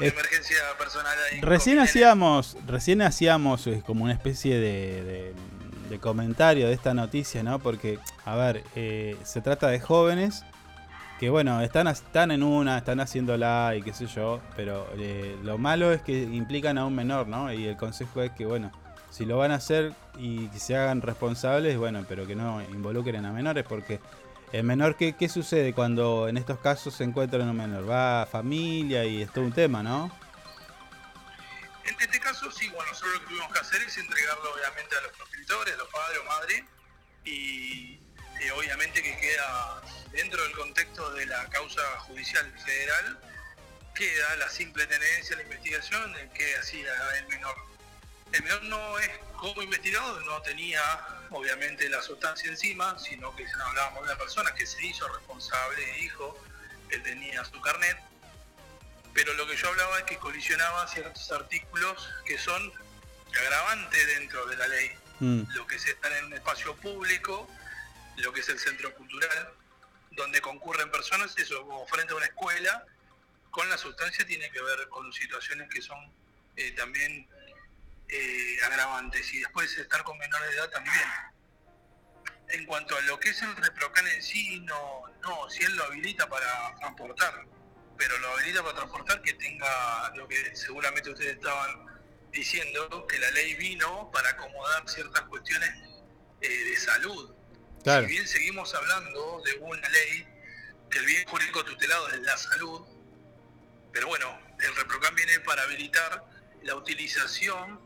Eh, 0.00 0.08
emergencia 0.08 0.56
personal 0.78 1.16
ahí. 1.32 1.40
Recién 1.40 1.78
hacíamos, 1.78 2.58
recién 2.66 3.00
hacíamos 3.00 3.66
eh, 3.66 3.82
como 3.86 4.04
una 4.04 4.12
especie 4.12 4.56
de, 4.60 5.02
de- 5.02 5.34
de 5.88 5.98
comentario 5.98 6.66
de 6.66 6.74
esta 6.74 6.92
noticia, 6.94 7.42
¿no? 7.42 7.58
Porque, 7.58 7.98
a 8.26 8.36
ver, 8.36 8.62
eh, 8.74 9.16
se 9.24 9.40
trata 9.40 9.68
de 9.68 9.80
jóvenes 9.80 10.44
que, 11.18 11.30
bueno, 11.30 11.60
están, 11.60 11.86
están 11.86 12.30
en 12.30 12.42
una, 12.42 12.78
están 12.78 13.00
haciéndola 13.00 13.74
y 13.76 13.82
qué 13.82 13.92
sé 13.92 14.06
yo, 14.06 14.40
pero 14.56 14.88
eh, 14.98 15.38
lo 15.42 15.58
malo 15.58 15.92
es 15.92 16.02
que 16.02 16.22
implican 16.22 16.78
a 16.78 16.86
un 16.86 16.94
menor, 16.94 17.28
¿no? 17.28 17.52
Y 17.52 17.66
el 17.66 17.76
consejo 17.76 18.22
es 18.22 18.32
que, 18.32 18.46
bueno, 18.46 18.72
si 19.10 19.24
lo 19.24 19.38
van 19.38 19.52
a 19.52 19.56
hacer 19.56 19.94
y 20.18 20.48
que 20.48 20.58
se 20.58 20.76
hagan 20.76 21.00
responsables, 21.00 21.78
bueno, 21.78 22.04
pero 22.08 22.26
que 22.26 22.34
no 22.34 22.60
involucren 22.62 23.24
a 23.24 23.32
menores, 23.32 23.64
porque 23.68 24.00
el 24.52 24.64
menor, 24.64 24.96
¿qué, 24.96 25.14
qué 25.16 25.28
sucede 25.28 25.72
cuando 25.72 26.28
en 26.28 26.36
estos 26.36 26.58
casos 26.58 26.94
se 26.94 27.04
encuentran 27.04 27.48
un 27.48 27.56
menor? 27.56 27.88
Va 27.88 28.22
a 28.22 28.26
familia 28.26 29.04
y 29.04 29.22
es 29.22 29.32
todo 29.32 29.44
un 29.44 29.52
tema, 29.52 29.82
¿no? 29.82 30.10
En 31.84 31.94
este 32.00 32.18
caso, 32.18 32.50
sí, 32.50 32.68
bueno, 32.70 32.88
nosotros 32.90 33.14
lo 33.14 33.20
que 33.20 33.26
tuvimos 33.26 33.52
que 33.52 33.58
hacer 33.60 33.82
es 33.82 33.98
entregarlo 33.98 34.54
obviamente 34.54 34.96
a 34.96 35.02
los 35.02 35.12
progenitores, 35.12 35.74
a 35.74 35.76
los 35.76 35.88
padres 35.88 36.18
o 36.20 36.24
madres, 36.24 36.64
y 37.24 38.00
eh, 38.40 38.52
obviamente 38.52 39.02
que 39.02 39.16
queda 39.18 39.82
dentro 40.12 40.42
del 40.42 40.52
contexto 40.52 41.12
de 41.12 41.26
la 41.26 41.48
causa 41.48 41.82
judicial 42.00 42.52
federal, 42.64 43.18
queda 43.94 44.36
la 44.36 44.48
simple 44.48 44.86
tenencia, 44.86 45.36
la 45.36 45.42
investigación 45.42 46.12
de 46.14 46.28
qué 46.30 46.56
hacía 46.56 46.92
el 47.18 47.26
menor. 47.28 47.56
El 48.32 48.42
menor 48.42 48.62
no 48.64 48.98
es 48.98 49.10
como 49.36 49.62
investigado, 49.62 50.20
no 50.20 50.42
tenía 50.42 50.80
obviamente 51.30 51.88
la 51.88 52.02
sustancia 52.02 52.50
encima, 52.50 52.98
sino 52.98 53.34
que 53.36 53.46
hablábamos 53.66 54.06
de 54.06 54.12
una 54.12 54.18
persona 54.18 54.54
que 54.54 54.66
se 54.66 54.84
hizo 54.84 55.06
responsable, 55.08 55.84
dijo, 56.00 56.36
él 56.90 57.02
tenía 57.02 57.44
su 57.44 57.60
carnet, 57.60 57.98
pero 59.12 59.32
lo 59.34 59.46
que 59.46 59.56
yo 59.56 59.68
hablaba 59.68 59.98
es 59.98 60.04
que 60.04 60.16
colisionaba 60.18 60.86
ciertos 60.88 61.30
artículos 61.30 62.08
que 62.26 62.38
son 62.38 62.72
agravantes 63.38 64.06
dentro 64.18 64.44
de 64.46 64.56
la 64.56 64.68
ley. 64.68 64.90
Mm. 65.20 65.42
Lo 65.54 65.66
que 65.66 65.76
es 65.76 65.86
estar 65.86 66.12
en 66.12 66.26
un 66.26 66.32
espacio 66.34 66.74
público, 66.76 67.48
lo 68.16 68.32
que 68.32 68.40
es 68.40 68.48
el 68.48 68.58
centro 68.58 68.94
cultural, 68.94 69.54
donde 70.12 70.40
concurren 70.40 70.90
personas, 70.90 71.34
eso, 71.36 71.62
como 71.66 71.86
frente 71.86 72.12
a 72.12 72.16
una 72.16 72.26
escuela, 72.26 72.84
con 73.50 73.68
la 73.68 73.78
sustancia 73.78 74.26
tiene 74.26 74.50
que 74.50 74.60
ver 74.60 74.88
con 74.88 75.12
situaciones 75.12 75.68
que 75.70 75.80
son 75.80 75.98
eh, 76.56 76.72
también 76.72 77.28
eh, 78.08 78.56
agravantes. 78.64 79.32
Y 79.32 79.40
después 79.40 79.76
estar 79.78 80.02
con 80.02 80.18
menores 80.18 80.50
de 80.50 80.56
edad 80.56 80.70
también. 80.70 80.96
En 82.48 82.66
cuanto 82.66 82.96
a 82.96 83.00
lo 83.02 83.18
que 83.18 83.30
es 83.30 83.42
el 83.42 83.56
reprocan 83.56 84.06
en 84.06 84.22
sí, 84.22 84.60
no, 84.60 85.04
si 85.48 85.64
él 85.64 85.74
lo 85.76 85.84
habilita 85.84 86.28
para 86.28 86.74
transportar, 86.76 87.46
pero 87.96 88.18
lo 88.18 88.32
habilita 88.32 88.62
para 88.62 88.74
transportar 88.74 89.22
que 89.22 89.32
tenga 89.34 90.12
lo 90.16 90.28
que 90.28 90.54
seguramente 90.54 91.10
ustedes 91.10 91.36
estaban 91.36 91.86
diciendo, 92.32 93.06
que 93.06 93.18
la 93.18 93.30
ley 93.30 93.54
vino 93.54 94.10
para 94.12 94.30
acomodar 94.30 94.88
ciertas 94.88 95.22
cuestiones 95.22 95.70
eh, 96.40 96.48
de 96.48 96.76
salud. 96.76 97.34
Claro. 97.84 98.06
Si 98.06 98.12
bien 98.12 98.26
seguimos 98.26 98.74
hablando 98.74 99.42
de 99.44 99.58
una 99.62 99.88
ley 99.90 100.26
que 100.90 100.98
el 100.98 101.06
bien 101.06 101.24
jurídico 101.26 101.64
tutelado 101.64 102.08
es 102.08 102.20
la 102.22 102.36
salud, 102.36 102.80
pero 103.92 104.08
bueno, 104.08 104.26
el 104.58 104.74
reprocan 104.74 105.14
viene 105.14 105.38
para 105.40 105.62
habilitar 105.62 106.24
la 106.62 106.74
utilización 106.74 107.78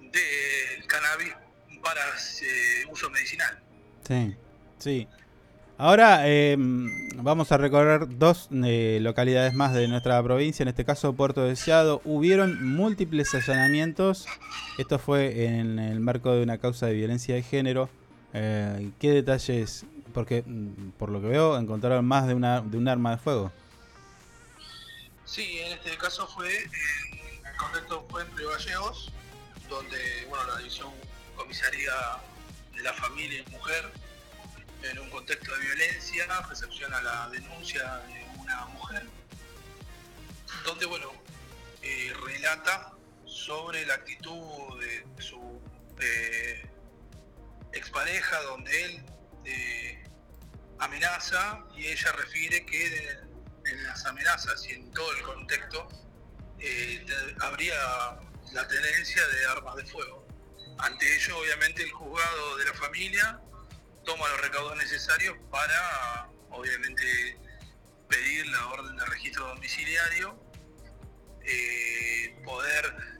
del 0.00 0.86
cannabis 0.86 1.34
para 1.82 2.02
eh, 2.02 2.86
uso 2.90 3.10
medicinal. 3.10 3.58
Sí, 4.06 4.36
sí. 4.78 5.08
Ahora 5.78 6.22
eh, 6.24 6.56
vamos 6.58 7.52
a 7.52 7.58
recorrer 7.58 8.18
dos 8.18 8.48
eh, 8.64 8.98
localidades 9.02 9.54
más 9.54 9.74
de 9.74 9.88
nuestra 9.88 10.22
provincia, 10.22 10.62
en 10.62 10.68
este 10.68 10.84
caso 10.84 11.12
Puerto 11.14 11.44
Deseado. 11.44 12.00
Hubieron 12.04 12.66
múltiples 12.66 13.34
allanamientos. 13.34 14.26
Esto 14.78 14.98
fue 14.98 15.46
en 15.46 15.78
el 15.78 16.00
marco 16.00 16.32
de 16.32 16.42
una 16.42 16.58
causa 16.58 16.86
de 16.86 16.94
violencia 16.94 17.34
de 17.34 17.42
género. 17.42 17.90
Eh, 18.32 18.90
¿Qué 19.00 19.10
detalles? 19.10 19.84
Porque 20.12 20.42
mm, 20.46 20.90
por 20.98 21.10
lo 21.10 21.20
que 21.20 21.28
veo 21.28 21.58
encontraron 21.58 22.04
más 22.04 22.26
de 22.26 22.34
una 22.34 22.60
de 22.60 22.76
un 22.76 22.88
arma 22.88 23.12
de 23.12 23.18
fuego. 23.18 23.52
Sí, 25.24 25.58
en 25.58 25.72
este 25.72 25.96
caso 25.98 26.26
fue, 26.26 26.62
en 26.62 27.46
el 27.46 27.56
contexto 27.56 28.06
fue 28.08 28.22
en 28.22 28.36
Río 28.36 28.50
Gallegos, 28.50 29.12
donde 29.68 30.26
bueno, 30.28 30.46
la 30.46 30.58
división 30.58 30.90
comisaría 31.34 31.92
de 32.74 32.82
la 32.82 32.92
familia 32.92 33.42
y 33.46 33.50
mujer, 33.50 33.90
en 34.82 34.98
un 34.98 35.10
contexto 35.10 35.52
de 35.52 35.60
violencia, 35.60 36.26
recepciona 36.48 37.02
la 37.02 37.28
denuncia 37.30 37.82
de 38.06 38.26
una 38.38 38.66
mujer, 38.66 39.06
donde 40.64 40.86
bueno, 40.86 41.10
eh, 41.82 42.12
relata 42.24 42.92
sobre 43.24 43.84
la 43.86 43.94
actitud 43.94 44.80
de 44.80 45.04
su 45.22 45.60
eh, 46.00 46.66
expareja, 47.76 48.40
donde 48.42 48.84
él 48.84 49.04
eh, 49.44 50.04
amenaza 50.78 51.64
y 51.76 51.86
ella 51.86 52.12
refiere 52.12 52.64
que 52.66 52.86
en 53.66 53.84
las 53.84 54.04
amenazas 54.06 54.66
y 54.68 54.72
en 54.72 54.90
todo 54.92 55.12
el 55.12 55.22
contexto 55.22 55.88
eh, 56.58 57.04
habría 57.40 57.74
la 58.52 58.68
tenencia 58.68 59.26
de 59.26 59.46
armas 59.46 59.76
de 59.76 59.86
fuego. 59.86 60.26
Ante 60.78 61.16
ello, 61.16 61.38
obviamente, 61.38 61.82
el 61.82 61.90
juzgado 61.90 62.56
de 62.58 62.64
la 62.66 62.74
familia 62.74 63.40
toma 64.04 64.28
los 64.28 64.40
recaudos 64.40 64.76
necesarios 64.76 65.36
para, 65.50 66.28
obviamente, 66.50 67.38
pedir 68.08 68.46
la 68.48 68.66
orden 68.68 68.96
de 68.96 69.04
registro 69.06 69.48
domiciliario, 69.48 70.38
eh, 71.44 72.36
poder 72.44 73.15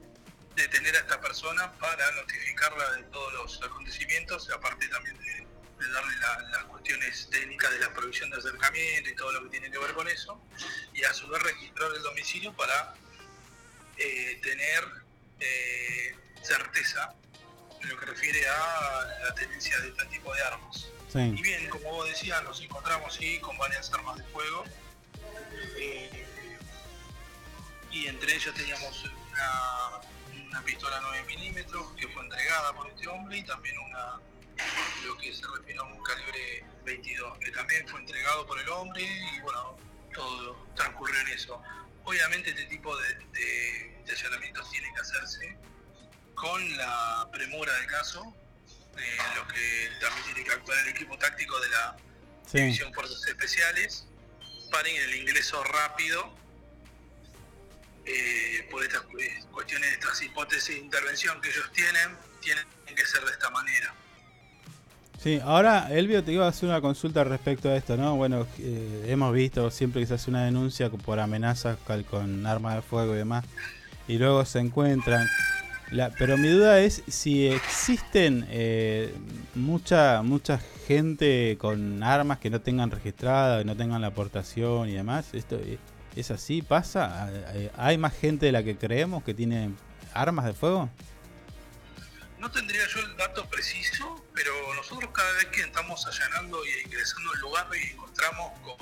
detener 0.56 0.96
a 0.96 1.00
esta 1.00 1.20
persona 1.20 1.70
para 1.74 2.10
notificarla 2.12 2.92
de 2.92 3.02
todos 3.04 3.32
los 3.34 3.62
acontecimientos, 3.62 4.50
aparte 4.50 4.88
también 4.88 5.16
de, 5.18 5.46
de 5.84 5.92
darle 5.92 6.16
la- 6.16 6.38
las 6.50 6.64
cuestiones 6.64 7.28
técnicas 7.30 7.70
de 7.70 7.78
la 7.80 7.92
provisión 7.92 8.30
de 8.30 8.38
acercamiento 8.38 9.10
y 9.10 9.14
todo 9.16 9.32
lo 9.32 9.42
que 9.44 9.50
tiene 9.50 9.70
que 9.70 9.78
ver 9.78 9.92
con 9.92 10.08
eso, 10.08 10.40
y 10.94 11.04
a 11.04 11.12
su 11.14 11.28
vez 11.28 11.42
registrar 11.42 11.90
el 11.94 12.02
domicilio 12.02 12.52
para 12.54 12.94
eh, 13.98 14.40
tener 14.42 14.84
eh, 15.40 16.16
certeza 16.42 17.14
en 17.82 17.88
lo 17.90 17.98
que 17.98 18.06
refiere 18.06 18.48
a 18.48 19.06
la 19.24 19.34
tenencia 19.34 19.78
de 19.80 19.88
este 19.90 20.04
tipo 20.06 20.34
de 20.34 20.42
armas. 20.42 20.86
Sí. 21.12 21.18
Y 21.20 21.42
bien, 21.42 21.68
como 21.68 21.90
vos 21.92 22.08
decías, 22.08 22.42
nos 22.42 22.60
encontramos 22.62 23.14
sí 23.14 23.38
con 23.40 23.56
varias 23.58 23.92
armas 23.92 24.16
de 24.16 24.24
fuego. 24.24 24.64
eh, 25.78 26.22
y 27.90 28.06
entre 28.08 28.34
ellas 28.34 28.54
teníamos 28.54 29.04
una, 29.04 30.00
una 30.56 30.64
pistola 30.64 30.98
9 31.02 31.24
milímetros 31.26 31.86
que 31.98 32.08
fue 32.08 32.22
entregada 32.22 32.72
por 32.74 32.88
este 32.88 33.06
hombre 33.08 33.38
y 33.38 33.42
también 33.42 33.76
una 33.78 34.18
lo 35.04 35.16
que 35.18 35.34
se 35.34 35.42
refiere 35.54 35.78
a 35.78 35.82
un 35.82 36.02
calibre 36.02 36.64
22 36.84 37.38
que 37.40 37.50
también 37.50 37.86
fue 37.88 38.00
entregado 38.00 38.46
por 38.46 38.58
el 38.58 38.66
hombre 38.70 39.02
y 39.02 39.40
bueno, 39.40 39.76
todo 40.14 40.66
transcurrió 40.74 41.20
en 41.20 41.28
eso. 41.28 41.62
Obviamente 42.04 42.50
este 42.50 42.64
tipo 42.66 42.96
de, 42.96 43.14
de- 43.32 44.02
de 44.06 44.12
allanamientos 44.12 44.70
tiene 44.70 44.88
que 44.94 45.00
hacerse 45.00 45.58
con 46.34 46.76
la 46.78 47.28
premura 47.32 47.72
del 47.74 47.86
caso, 47.88 48.34
eh, 48.96 49.16
lo 49.34 49.46
que 49.48 49.90
también 50.00 50.24
tiene 50.26 50.44
que 50.44 50.52
actuar 50.52 50.78
el 50.78 50.88
equipo 50.88 51.18
táctico 51.18 51.58
de 51.60 51.68
la 51.70 51.96
Sí. 52.46 52.58
División 52.58 52.94
Fuerzas 52.94 53.26
Especiales 53.26 54.06
para 54.70 54.88
el 54.88 55.14
ingreso 55.16 55.62
rápido 55.64 56.32
eh, 58.06 58.66
por 58.70 58.82
estas 58.82 59.02
cu- 59.02 59.18
cuestiones, 59.52 59.92
estas 59.92 60.22
hipótesis 60.22 60.76
de 60.76 60.80
intervención 60.80 61.40
que 61.40 61.48
ellos 61.50 61.70
tienen, 61.72 62.16
tienen 62.40 62.64
que 62.94 63.04
ser 63.04 63.24
de 63.24 63.32
esta 63.32 63.50
manera. 63.50 63.94
Sí, 65.22 65.40
ahora 65.42 65.88
Elvio 65.90 66.22
te 66.22 66.32
iba 66.32 66.46
a 66.46 66.50
hacer 66.50 66.68
una 66.68 66.80
consulta 66.80 67.24
respecto 67.24 67.68
a 67.68 67.76
esto, 67.76 67.96
¿no? 67.96 68.16
Bueno, 68.16 68.46
eh, 68.58 69.06
hemos 69.08 69.32
visto 69.32 69.70
siempre 69.70 70.02
que 70.02 70.06
se 70.06 70.14
hace 70.14 70.30
una 70.30 70.44
denuncia 70.44 70.88
por 70.90 71.18
amenazas 71.18 71.78
con 72.08 72.46
armas 72.46 72.76
de 72.76 72.82
fuego 72.82 73.14
y 73.14 73.18
demás, 73.18 73.44
y 74.06 74.18
luego 74.18 74.44
se 74.44 74.60
encuentran. 74.60 75.26
La, 75.90 76.10
pero 76.10 76.36
mi 76.36 76.48
duda 76.48 76.80
es 76.80 77.02
si 77.08 77.46
existen 77.46 78.46
eh, 78.50 79.14
mucha 79.54 80.22
mucha 80.22 80.60
gente 80.86 81.56
con 81.60 82.02
armas 82.02 82.38
que 82.38 82.50
no 82.50 82.60
tengan 82.60 82.90
registrada, 82.90 83.58
que 83.60 83.64
no 83.64 83.76
tengan 83.76 84.00
la 84.02 84.08
aportación 84.08 84.88
y 84.88 84.94
demás. 84.94 85.32
¿Esto 85.32 85.56
eh, 85.56 85.78
es 86.16 86.30
así? 86.30 86.62
¿Pasa? 86.62 87.28
¿Hay 87.76 87.98
más 87.98 88.14
gente 88.16 88.46
de 88.46 88.52
la 88.52 88.62
que 88.62 88.76
creemos 88.76 89.22
que 89.24 89.34
tiene 89.34 89.70
armas 90.14 90.44
de 90.46 90.54
fuego? 90.54 90.88
No 92.38 92.50
tendría 92.50 92.86
yo 92.88 93.00
el 93.00 93.16
dato 93.16 93.48
preciso, 93.48 94.24
pero 94.34 94.52
nosotros 94.74 95.10
cada 95.12 95.32
vez 95.34 95.46
que 95.46 95.62
estamos 95.62 96.06
allanando 96.06 96.58
y 96.64 96.84
ingresando 96.86 97.32
al 97.32 97.40
lugar 97.40 97.66
y 97.82 97.90
encontramos 97.92 98.52
con, 98.60 98.76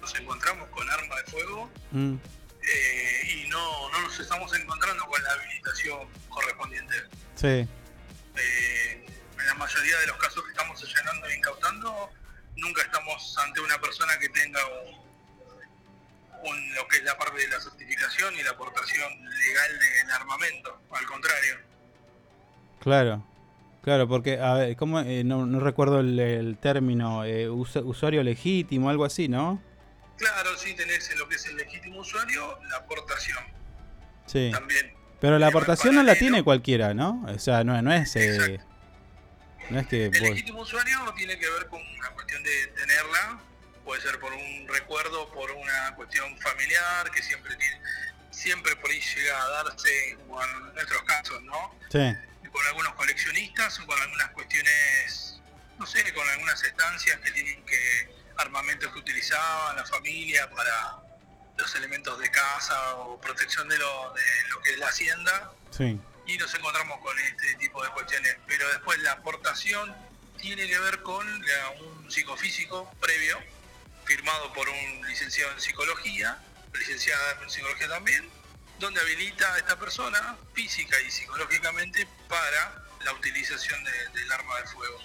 nos 0.00 0.14
encontramos 0.18 0.68
con 0.70 0.88
arma 0.90 1.16
de 1.16 1.24
fuego 1.30 1.70
Mm, 1.92 2.14
eh, 2.62 3.22
y 3.44 3.48
no, 3.48 3.90
no 3.90 4.00
nos 4.02 4.18
estamos 4.18 4.54
encontrando 4.54 5.04
con 5.06 5.22
la 5.22 5.32
habilitación 5.32 5.98
correspondiente. 6.28 6.94
sí. 7.34 7.66
Eh, 8.40 9.06
en 9.38 9.46
la 9.46 9.54
mayoría 9.54 9.98
de 10.00 10.06
los 10.08 10.16
casos 10.18 10.42
que 10.44 10.50
estamos 10.50 10.82
allanando 10.82 11.26
e 11.28 11.36
incautando, 11.36 12.10
nunca 12.56 12.82
estamos 12.82 13.36
ante 13.38 13.60
una 13.60 13.80
persona 13.80 14.18
que 14.18 14.28
tenga 14.28 14.60
un- 14.66 15.07
un- 16.44 16.74
lo 16.74 16.86
que 16.88 16.98
es 16.98 17.04
la 17.04 17.16
parte 17.18 17.40
de 17.40 17.48
la 17.48 17.60
certificación 17.60 18.34
y 18.36 18.42
la 18.42 18.50
aportación 18.50 19.08
legal 19.24 19.78
del 19.78 20.10
armamento, 20.12 20.80
al 20.90 21.06
contrario. 21.06 21.56
Claro, 22.80 23.24
claro, 23.82 24.08
porque, 24.08 24.40
a 24.40 24.54
ver, 24.54 24.76
¿cómo? 24.76 25.00
Eh, 25.00 25.24
no, 25.24 25.46
no 25.46 25.60
recuerdo 25.60 26.00
el, 26.00 26.18
el 26.18 26.56
término, 26.58 27.24
eh, 27.24 27.48
usuario 27.50 28.22
legítimo, 28.22 28.88
algo 28.90 29.04
así, 29.04 29.28
¿no? 29.28 29.60
Claro, 30.16 30.56
sí 30.56 30.74
tenés 30.74 31.10
en 31.10 31.18
lo 31.18 31.28
que 31.28 31.36
es 31.36 31.46
el 31.46 31.56
legítimo 31.56 32.00
usuario, 32.00 32.58
la 32.70 32.76
aportación. 32.78 33.38
Sí. 34.26 34.50
También. 34.52 34.92
Pero 35.20 35.38
la 35.38 35.48
aportación 35.48 35.94
no 35.96 36.02
la 36.02 36.14
tiene 36.14 36.42
cualquiera, 36.44 36.94
¿no? 36.94 37.24
O 37.28 37.38
sea, 37.38 37.64
no, 37.64 37.80
no 37.82 37.92
es... 37.92 38.14
eh, 38.16 38.60
no 39.70 39.80
es 39.80 39.86
que... 39.88 40.04
El 40.06 40.10
vos- 40.10 40.20
legítimo 40.30 40.60
usuario 40.60 40.98
tiene 41.16 41.36
que 41.38 41.48
ver 41.50 41.66
con 41.66 41.80
una 41.98 42.10
cuestión 42.10 42.42
de 42.44 42.66
tenerla, 42.68 43.40
puede 43.88 44.02
ser 44.02 44.20
por 44.20 44.30
un 44.30 44.68
recuerdo, 44.68 45.32
por 45.32 45.50
una 45.50 45.94
cuestión 45.96 46.38
familiar, 46.40 47.10
que 47.10 47.22
siempre 47.22 47.56
tiene, 47.56 47.80
siempre 48.30 48.76
por 48.76 48.90
ahí 48.90 49.00
llega 49.00 49.42
a 49.42 49.48
darse, 49.48 50.14
como 50.18 50.44
en 50.44 50.74
nuestros 50.74 51.02
casos, 51.04 51.42
¿no? 51.44 51.74
Sí, 51.90 52.14
Con 52.52 52.66
algunos 52.66 52.92
coleccionistas 52.96 53.80
o 53.80 53.86
con 53.86 53.98
algunas 53.98 54.28
cuestiones, 54.32 55.40
no 55.78 55.86
sé, 55.86 56.12
con 56.12 56.28
algunas 56.28 56.62
estancias 56.62 57.18
que 57.20 57.30
tienen 57.30 57.64
que, 57.64 58.14
armamentos 58.36 58.92
que 58.92 58.98
utilizaban 58.98 59.76
la 59.76 59.86
familia 59.86 60.50
para 60.50 60.98
los 61.56 61.74
elementos 61.74 62.18
de 62.18 62.30
casa 62.30 62.94
o 62.96 63.18
protección 63.18 63.70
de 63.70 63.78
lo, 63.78 64.12
de 64.12 64.48
lo 64.50 64.60
que 64.60 64.72
es 64.72 64.78
la 64.80 64.88
hacienda 64.88 65.50
sí. 65.70 65.98
y 66.26 66.36
nos 66.36 66.54
encontramos 66.54 66.98
con 67.00 67.18
este 67.20 67.54
tipo 67.54 67.82
de 67.82 67.88
cuestiones. 67.92 68.36
Pero 68.46 68.68
después 68.68 68.98
la 68.98 69.12
aportación 69.12 69.96
tiene 70.36 70.68
que 70.68 70.78
ver 70.78 71.02
con 71.02 71.26
un 71.26 72.10
psicofísico 72.10 72.92
previo, 73.00 73.38
firmado 74.08 74.52
por 74.54 74.66
un 74.68 75.06
licenciado 75.06 75.52
en 75.52 75.60
psicología, 75.60 76.38
licenciada 76.72 77.38
en 77.42 77.50
psicología 77.50 77.88
también, 77.88 78.28
donde 78.80 79.00
habilita 79.00 79.52
a 79.54 79.58
esta 79.58 79.78
persona 79.78 80.36
física 80.54 80.98
y 81.06 81.10
psicológicamente 81.10 82.08
para 82.28 82.82
la 83.04 83.12
utilización 83.12 83.84
de- 83.84 84.08
del 84.20 84.32
arma 84.32 84.56
de 84.60 84.66
fuego. 84.68 84.98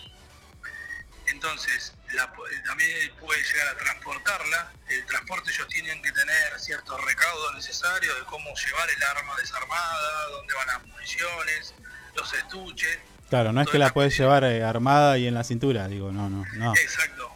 Entonces, 1.27 1.93
la 2.13 2.31
también 2.65 3.13
puede 3.19 3.41
llegar 3.43 3.67
a 3.69 3.77
transportarla. 3.77 4.71
El 4.89 5.05
transporte 5.05 5.51
ellos 5.51 5.67
tienen 5.67 6.01
que 6.01 6.11
tener 6.11 6.59
ciertos 6.59 7.03
recaudos 7.03 7.55
necesarios 7.55 8.15
de 8.19 8.25
cómo 8.25 8.49
llevar 8.55 8.89
el 8.89 9.03
arma 9.03 9.35
desarmada, 9.37 10.25
dónde 10.31 10.53
van 10.53 10.67
las 10.67 10.85
municiones, 10.85 11.73
los 12.15 12.33
estuches. 12.33 12.99
Claro, 13.29 13.51
no 13.51 13.61
es 13.61 13.69
que 13.69 13.79
la 13.79 13.91
puedes 13.91 14.17
llevar 14.17 14.43
eh, 14.43 14.63
armada 14.63 15.17
y 15.17 15.27
en 15.27 15.33
la 15.33 15.43
cintura, 15.43 15.87
digo, 15.87 16.11
no, 16.11 16.29
no, 16.29 16.45
no. 16.53 16.75
Exacto, 16.75 17.33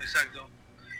exacto. 0.00 0.48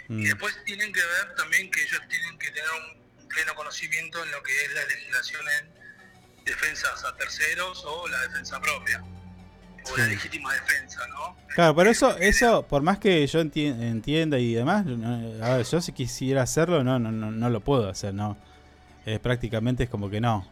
Y 0.08 0.12
Mm, 0.12 0.22
después 0.24 0.54
tienen 0.64 0.92
que 0.92 1.00
ver 1.00 1.34
también 1.36 1.70
que 1.70 1.82
ellos 1.82 2.00
tienen 2.08 2.38
que 2.38 2.48
tener 2.50 2.68
un 2.70 3.28
pleno 3.28 3.54
conocimiento 3.54 4.22
en 4.22 4.30
lo 4.30 4.42
que 4.42 4.52
es 4.64 4.74
la 4.74 4.84
legislación 4.86 5.42
en 5.60 6.44
defensas 6.44 7.04
a 7.04 7.16
terceros 7.16 7.84
o 7.86 8.08
la 8.08 8.20
defensa 8.22 8.60
propia. 8.60 9.02
O 9.92 9.96
la 9.96 10.06
legítima 10.06 10.52
defensa, 10.54 11.00
¿no? 11.08 11.36
Claro, 11.54 11.74
pero 11.74 11.90
eso, 11.90 12.16
eso, 12.18 12.66
por 12.68 12.82
más 12.82 12.98
que 12.98 13.26
yo 13.26 13.40
enti- 13.40 13.66
entienda 13.82 14.38
y 14.38 14.54
demás, 14.54 14.84
no- 14.86 15.44
a 15.44 15.56
ver, 15.56 15.66
yo 15.66 15.80
si 15.80 15.90
quisiera 15.92 16.42
hacerlo, 16.42 16.84
no, 16.84 16.98
no, 17.00 17.10
no, 17.10 17.30
no 17.32 17.50
lo 17.50 17.60
puedo 17.60 17.88
hacer, 17.88 18.14
no. 18.14 18.36
Eh, 19.06 19.18
prácticamente 19.18 19.82
es 19.84 19.90
como 19.90 20.08
que 20.08 20.20
no. 20.20 20.46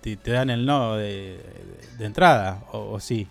Te, 0.00 0.16
te 0.16 0.30
dan 0.30 0.48
el 0.48 0.64
no 0.64 0.96
de, 0.96 1.36
de- 1.36 1.88
de 1.98 2.04
entrada, 2.06 2.62
o, 2.72 2.92
o 2.92 3.00
sí. 3.00 3.28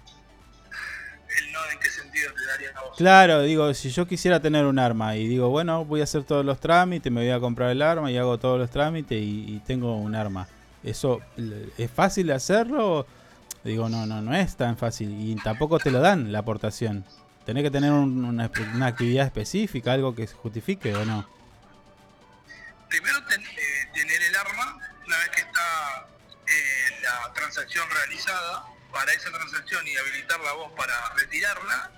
El 1.37 1.51
no 1.51 1.59
en 1.71 1.79
qué 1.79 1.89
sentido 1.89 2.31
te 2.33 2.45
daría 2.45 2.69
a 2.75 2.81
vos. 2.81 2.97
Claro, 2.97 3.41
digo, 3.43 3.73
si 3.73 3.91
yo 3.91 4.07
quisiera 4.07 4.39
tener 4.41 4.65
un 4.65 4.79
arma 4.79 5.15
y 5.15 5.27
digo, 5.27 5.49
bueno, 5.49 5.85
voy 5.85 6.01
a 6.01 6.05
hacer 6.05 6.23
todos 6.23 6.43
los 6.43 6.59
trámites, 6.59 7.11
me 7.11 7.21
voy 7.21 7.29
a 7.29 7.39
comprar 7.39 7.69
el 7.69 7.81
arma 7.83 8.11
y 8.11 8.17
hago 8.17 8.37
todos 8.39 8.57
los 8.59 8.69
trámites 8.71 9.21
y, 9.21 9.45
y 9.55 9.59
tengo 9.65 9.95
un 9.95 10.15
arma. 10.15 10.47
¿Eso 10.83 11.19
es 11.77 11.91
fácil 11.91 12.27
de 12.27 12.33
hacerlo? 12.33 13.05
Digo, 13.63 13.89
no, 13.89 14.05
no, 14.05 14.21
no 14.21 14.33
es 14.33 14.55
tan 14.55 14.77
fácil 14.77 15.09
y 15.11 15.35
tampoco 15.35 15.77
te 15.79 15.91
lo 15.91 15.99
dan 15.99 16.31
la 16.31 16.39
aportación. 16.39 17.05
Tenés 17.45 17.63
que 17.63 17.71
tener 17.71 17.91
un- 17.91 18.23
una, 18.25 18.49
una 18.73 18.87
actividad 18.87 19.25
específica, 19.25 19.91
algo 19.93 20.15
que 20.15 20.25
se 20.27 20.33
justifique 20.35 20.95
o 20.95 21.03
no. 21.05 21.27
Primero 22.89 23.23
ten- 23.27 23.41
eh, 23.41 23.89
tener 23.93 24.21
el 24.21 24.35
arma, 24.35 24.77
una 25.05 25.17
vez 25.17 25.29
que 25.35 25.41
está 25.41 26.07
eh, 26.47 27.01
la 27.03 27.33
transacción 27.33 27.85
realizada, 27.89 28.63
para 28.91 29.11
esa 29.13 29.31
transacción 29.31 29.87
y 29.87 29.95
habilitarla 29.97 30.53
vos 30.53 30.71
para 30.75 31.13
retirarla, 31.15 31.91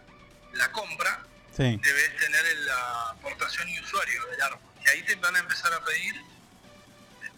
la 0.54 0.72
compra, 0.72 1.26
Sí, 1.56 1.64
debes 1.84 2.18
tener 2.18 2.58
la 2.60 3.10
aportación 3.10 3.68
y 3.68 3.80
usuario 3.82 4.26
del 4.28 4.42
arma. 4.42 4.62
Y 4.86 4.89
ahí 4.89 5.04
te 5.04 5.16
van 5.16 5.36
a 5.36 5.39
empezar 5.39 5.74
a 5.74 5.84
pedir 5.84 6.16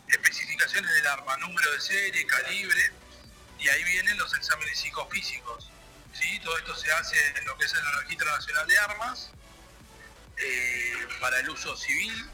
especificaciones 0.08 0.93
del 0.93 1.08
arma, 1.08 1.36
número 1.38 1.72
de 1.72 1.82
serie, 1.82 2.26
calibre, 2.28 2.91
y 3.60 3.70
ahí 3.70 3.84
vienen 3.86 4.18
los 4.18 4.34
exámenes 4.36 4.78
psicofísicos. 4.80 5.72
¿sí? 6.14 6.39
Todo 6.43 6.58
esto 6.58 6.76
se 6.76 6.91
hace 6.91 7.18
en 7.38 7.45
lo 7.45 7.58
que 7.58 7.66
es 7.66 7.74
el 7.74 8.01
Registro 8.01 8.30
Nacional 8.30 8.68
de 8.68 8.78
Armas, 8.78 9.32
eh, 10.38 11.08
para 11.20 11.39
el 11.39 11.49
uso 11.49 11.76
civil. 11.76 12.30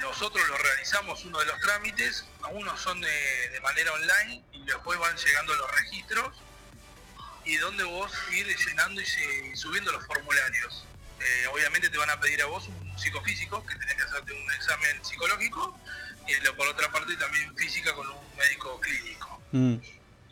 Nosotros 0.00 0.46
lo 0.48 0.56
realizamos 0.58 1.24
uno 1.24 1.38
de 1.40 1.46
los 1.46 1.60
trámites, 1.60 2.24
algunos 2.42 2.80
son 2.80 3.00
de, 3.00 3.48
de 3.50 3.60
manera 3.60 3.92
online 3.92 4.44
y 4.52 4.64
después 4.64 4.98
van 4.98 5.16
llegando 5.16 5.54
los 5.54 5.70
registros 5.72 6.36
y 7.44 7.56
donde 7.56 7.84
vos 7.84 8.12
ir 8.32 8.46
llenando 8.66 9.00
y 9.00 9.06
se- 9.06 9.56
subiendo 9.56 9.92
los 9.92 10.04
formularios. 10.06 10.86
Eh, 11.20 11.46
obviamente 11.48 11.88
te 11.90 11.96
van 11.98 12.10
a 12.10 12.20
pedir 12.20 12.42
a 12.42 12.46
vos 12.46 12.66
un 12.68 12.98
psicofísico, 12.98 13.64
que 13.66 13.74
tenés 13.76 13.94
que 13.96 14.02
hacerte 14.02 14.32
un 14.32 14.52
examen 14.52 15.04
psicológico, 15.04 15.78
y 16.26 16.34
por 16.56 16.68
otra 16.68 16.90
parte 16.90 17.16
también 17.16 17.54
física 17.56 17.94
con 17.94 18.08
un 18.08 18.36
médico 18.36 18.80
clínico. 18.80 19.42
Mm, 19.52 19.74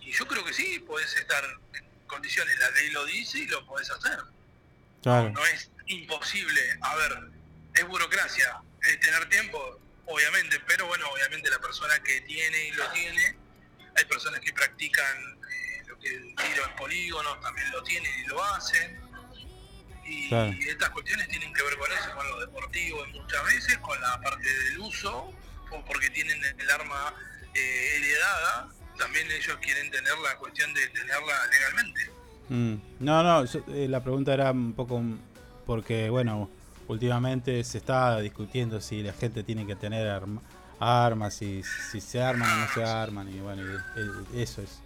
Y 0.01 0.13
yo 0.13 0.27
creo 0.27 0.45
que 0.45 0.53
sí, 0.53 0.79
podés 0.81 1.15
estar 1.17 1.45
en 1.75 1.85
condiciones, 2.07 2.59
la 2.59 2.71
ley 2.71 2.91
lo 2.91 3.05
dice 3.07 3.39
y 3.39 3.47
lo 3.47 3.65
podés 3.67 3.91
hacer. 3.91 4.19
claro. 5.03 5.31
No 5.31 5.45
es 5.47 5.71
imposible. 5.87 6.61
A 6.83 6.95
ver, 6.97 7.19
es 7.75 7.87
burocracia, 7.87 8.61
es 8.83 9.01
tener 9.01 9.29
tiempo, 9.29 9.81
obviamente, 10.07 10.61
pero 10.67 10.87
bueno, 10.87 11.07
obviamente 11.11 11.51
la 11.51 11.59
persona 11.61 11.99
que 12.03 12.21
tiene 12.23 12.69
y 12.69 12.71
lo 12.73 12.91
tiene, 12.91 13.37
hay 13.97 14.05
personas 14.07 14.41
que 14.41 14.53
practican 14.53 15.17
eh, 15.53 15.83
lo 15.87 15.99
que 15.99 16.09
el 16.09 16.35
tiro 16.37 16.67
en 16.69 16.77
polígonos, 16.77 17.41
también 17.41 17.71
lo 17.71 17.83
tienen 17.83 18.11
y 18.25 18.27
lo 18.27 18.43
hacen. 18.45 19.01
Y, 20.05 20.29
Claro. 20.29 20.53
y 20.53 20.69
estas 20.69 20.91
cuestiones 20.91 21.29
tienen 21.29 21.53
que 21.55 21.63
ver 21.63 21.77
con 21.77 21.91
eso, 21.93 22.13
con 22.15 22.27
lo 22.29 22.41
deportivo 22.41 23.07
y 23.07 23.13
muchas 23.13 23.45
veces, 23.47 23.79
con 23.79 24.01
la 24.01 24.21
parte 24.21 24.49
del 24.49 24.79
uso, 24.81 25.33
o 25.71 25.85
porque 25.85 26.11
tienen 26.11 26.43
el 26.45 26.71
arma 26.71 27.15
eh, 27.55 27.97
heredada, 27.97 28.69
también 28.99 29.31
ellos 29.31 29.57
quieren 29.63 29.91
tener 29.91 30.17
la 30.19 30.37
cuestión 30.39 30.73
de 30.75 30.87
tenerla 30.89 31.47
legalmente. 31.47 32.11
Mm, 32.49 32.75
No, 33.01 33.23
no, 33.23 33.45
yo- 33.45 33.65
eh, 33.69 33.87
la 33.89 34.03
pregunta 34.03 34.35
era 34.35 34.51
un 34.51 34.75
poco 34.75 35.01
porque, 35.67 36.11
bueno, 36.11 36.51
últimamente 36.89 37.63
se 37.65 37.79
está 37.79 38.19
discutiendo 38.21 38.81
si 38.81 39.03
la 39.03 39.13
gente 39.13 39.43
tiene 39.43 39.67
que 39.67 39.77
tener 39.77 40.09
arma- 40.09 40.43
armas, 40.81 41.35
si, 41.35 41.63
si 41.91 42.01
se 42.01 42.23
arman 42.23 42.51
o 42.51 42.57
no 42.57 42.73
se 42.75 42.85
arman, 42.85 43.29
y 43.29 43.39
bueno, 43.41 43.63
y- 43.63 44.39
y- 44.39 44.43
eso 44.43 44.63
es. 44.63 44.81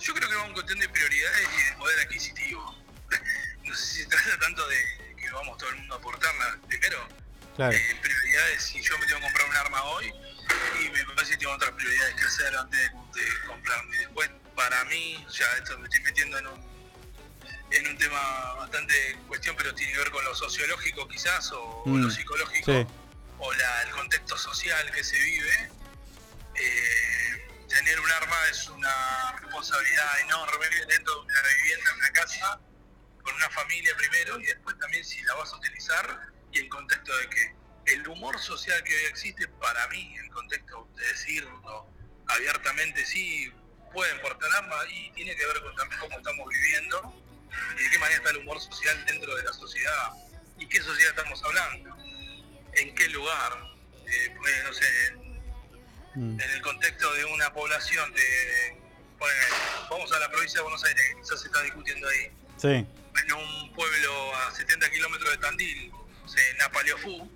Yo 0.00 0.12
creo 0.14 0.28
que 0.28 0.34
va 0.36 0.46
en 0.46 0.52
cuestión 0.52 0.78
de 0.78 0.88
prioridades 0.88 1.48
y 1.58 1.70
de 1.70 1.76
poder 1.78 2.00
adquisitivo. 2.00 2.74
No 3.64 3.74
sé 3.74 3.86
si 3.86 4.02
se 4.02 4.08
trata 4.08 4.38
tanto 4.40 4.68
de 4.68 4.76
que 5.16 5.30
vamos 5.30 5.56
todo 5.56 5.70
el 5.70 5.76
mundo 5.76 5.94
a 5.94 5.98
aportarla. 5.98 6.58
Primero, 6.68 6.98
Claro, 7.56 7.74
eh, 7.74 7.96
prioridades, 8.02 8.62
si 8.62 8.82
yo 8.82 8.98
me 8.98 9.06
tengo 9.06 9.20
que 9.20 9.24
comprar 9.26 9.48
un 9.48 9.56
arma 9.56 9.82
hoy, 9.84 10.12
y 10.84 10.90
me 10.90 11.02
parece 11.14 11.32
que 11.32 11.38
tengo 11.38 11.52
otras 11.54 11.70
prioridades 11.72 12.14
que 12.14 12.24
hacer 12.26 12.54
antes 12.56 12.78
de, 12.78 13.20
de 13.20 13.26
comprarme. 13.46 13.96
Después, 13.96 14.30
para 14.54 14.84
mí, 14.84 15.24
ya 15.32 15.46
esto 15.56 15.78
me 15.78 15.84
estoy 15.84 16.00
metiendo 16.02 16.38
en 16.38 16.46
un, 16.48 16.60
en 17.76 17.88
un 17.88 17.98
tema 17.98 18.54
bastante 18.54 18.94
cuestión, 19.26 19.56
pero 19.56 19.74
tiene 19.74 19.92
que 19.92 19.98
ver 19.98 20.10
con 20.10 20.24
lo 20.24 20.34
sociológico 20.34 21.08
quizás, 21.08 21.50
o, 21.52 21.60
o 21.62 21.88
Mm, 21.88 22.02
lo 22.04 22.10
psicológico, 22.10 22.72
sí. 22.72 22.86
o 23.38 23.52
la- 23.54 23.82
el 23.82 23.90
contexto 23.90 24.36
social 24.38 24.90
que 24.92 25.02
se 25.04 25.18
vive. 25.18 25.70
Eh, 26.56 27.48
tener 27.68 27.98
un 28.00 28.10
arma 28.12 28.36
es 28.50 28.68
una 28.68 29.32
responsabilidad 29.40 30.20
enorme 30.20 30.66
dentro 30.88 31.14
de 31.14 31.20
una 31.26 31.42
vivienda, 31.42 31.90
en 31.90 31.96
una 31.96 32.10
casa, 32.10 32.60
con 33.22 33.34
una 33.34 33.50
familia 33.50 33.96
primero, 33.96 34.38
y 34.38 34.44
después 34.44 34.78
también 34.78 35.04
si 35.04 35.20
la 35.22 35.34
vas 35.34 35.52
a 35.52 35.56
utilizar, 35.56 36.20
y 36.52 36.60
en 36.60 36.68
contexto 36.68 37.16
de 37.16 37.28
que 37.30 37.54
el 37.86 38.06
humor 38.08 38.38
social 38.38 38.82
que 38.84 38.94
hoy 38.94 39.02
existe, 39.06 39.48
para 39.48 39.86
mí, 39.88 40.14
en 40.16 40.28
contexto 40.30 40.88
de 40.96 41.06
decirlo 41.08 41.88
abiertamente, 42.28 43.04
sí, 43.04 43.52
pueden 43.92 44.20
portar 44.20 44.50
armas, 44.52 44.86
y 44.90 45.10
tiene 45.12 45.34
que 45.36 45.44
ver 45.46 45.60
con 45.62 45.74
también 45.74 46.00
cómo 46.00 46.16
estamos 46.16 46.48
viviendo, 46.48 47.20
y 47.78 47.82
de 47.82 47.90
qué 47.90 47.98
manera 47.98 48.18
está 48.18 48.30
el 48.30 48.38
humor 48.38 48.60
social 48.60 49.04
dentro 49.06 49.34
de 49.34 49.42
la 49.42 49.52
sociedad, 49.52 50.10
y 50.58 50.66
qué 50.66 50.80
sociedad 50.80 51.10
estamos 51.16 51.42
hablando, 51.44 51.96
en 52.74 52.94
qué 52.94 53.08
lugar, 53.08 53.52
eh, 54.06 54.34
pues, 54.38 54.64
no 54.64 54.72
sé, 54.72 55.24
Mm, 56.14 56.40
en 56.40 56.50
el 56.50 56.62
contexto 56.62 57.12
de 57.14 57.24
una 57.24 57.52
población 57.52 58.12
de, 58.12 58.80
ponele, 59.18 59.40
vamos 59.90 60.12
a 60.12 60.18
la 60.20 60.30
provincia 60.30 60.60
de 60.60 60.62
Buenos 60.62 60.84
Aires, 60.84 61.02
que 61.08 61.20
quizás 61.20 61.40
se 61.40 61.46
está 61.48 61.60
discutiendo 61.62 62.08
ahí, 62.08 62.30
Sí, 62.56 62.68
en 62.68 63.32
un 63.32 63.72
pueblo 63.74 64.36
a 64.36 64.52
70 64.52 64.90
kilómetros 64.90 65.30
de 65.30 65.38
Tandil, 65.38 65.90
no 65.90 66.28
sé, 66.28 66.40
Napaleofú, 66.58 67.28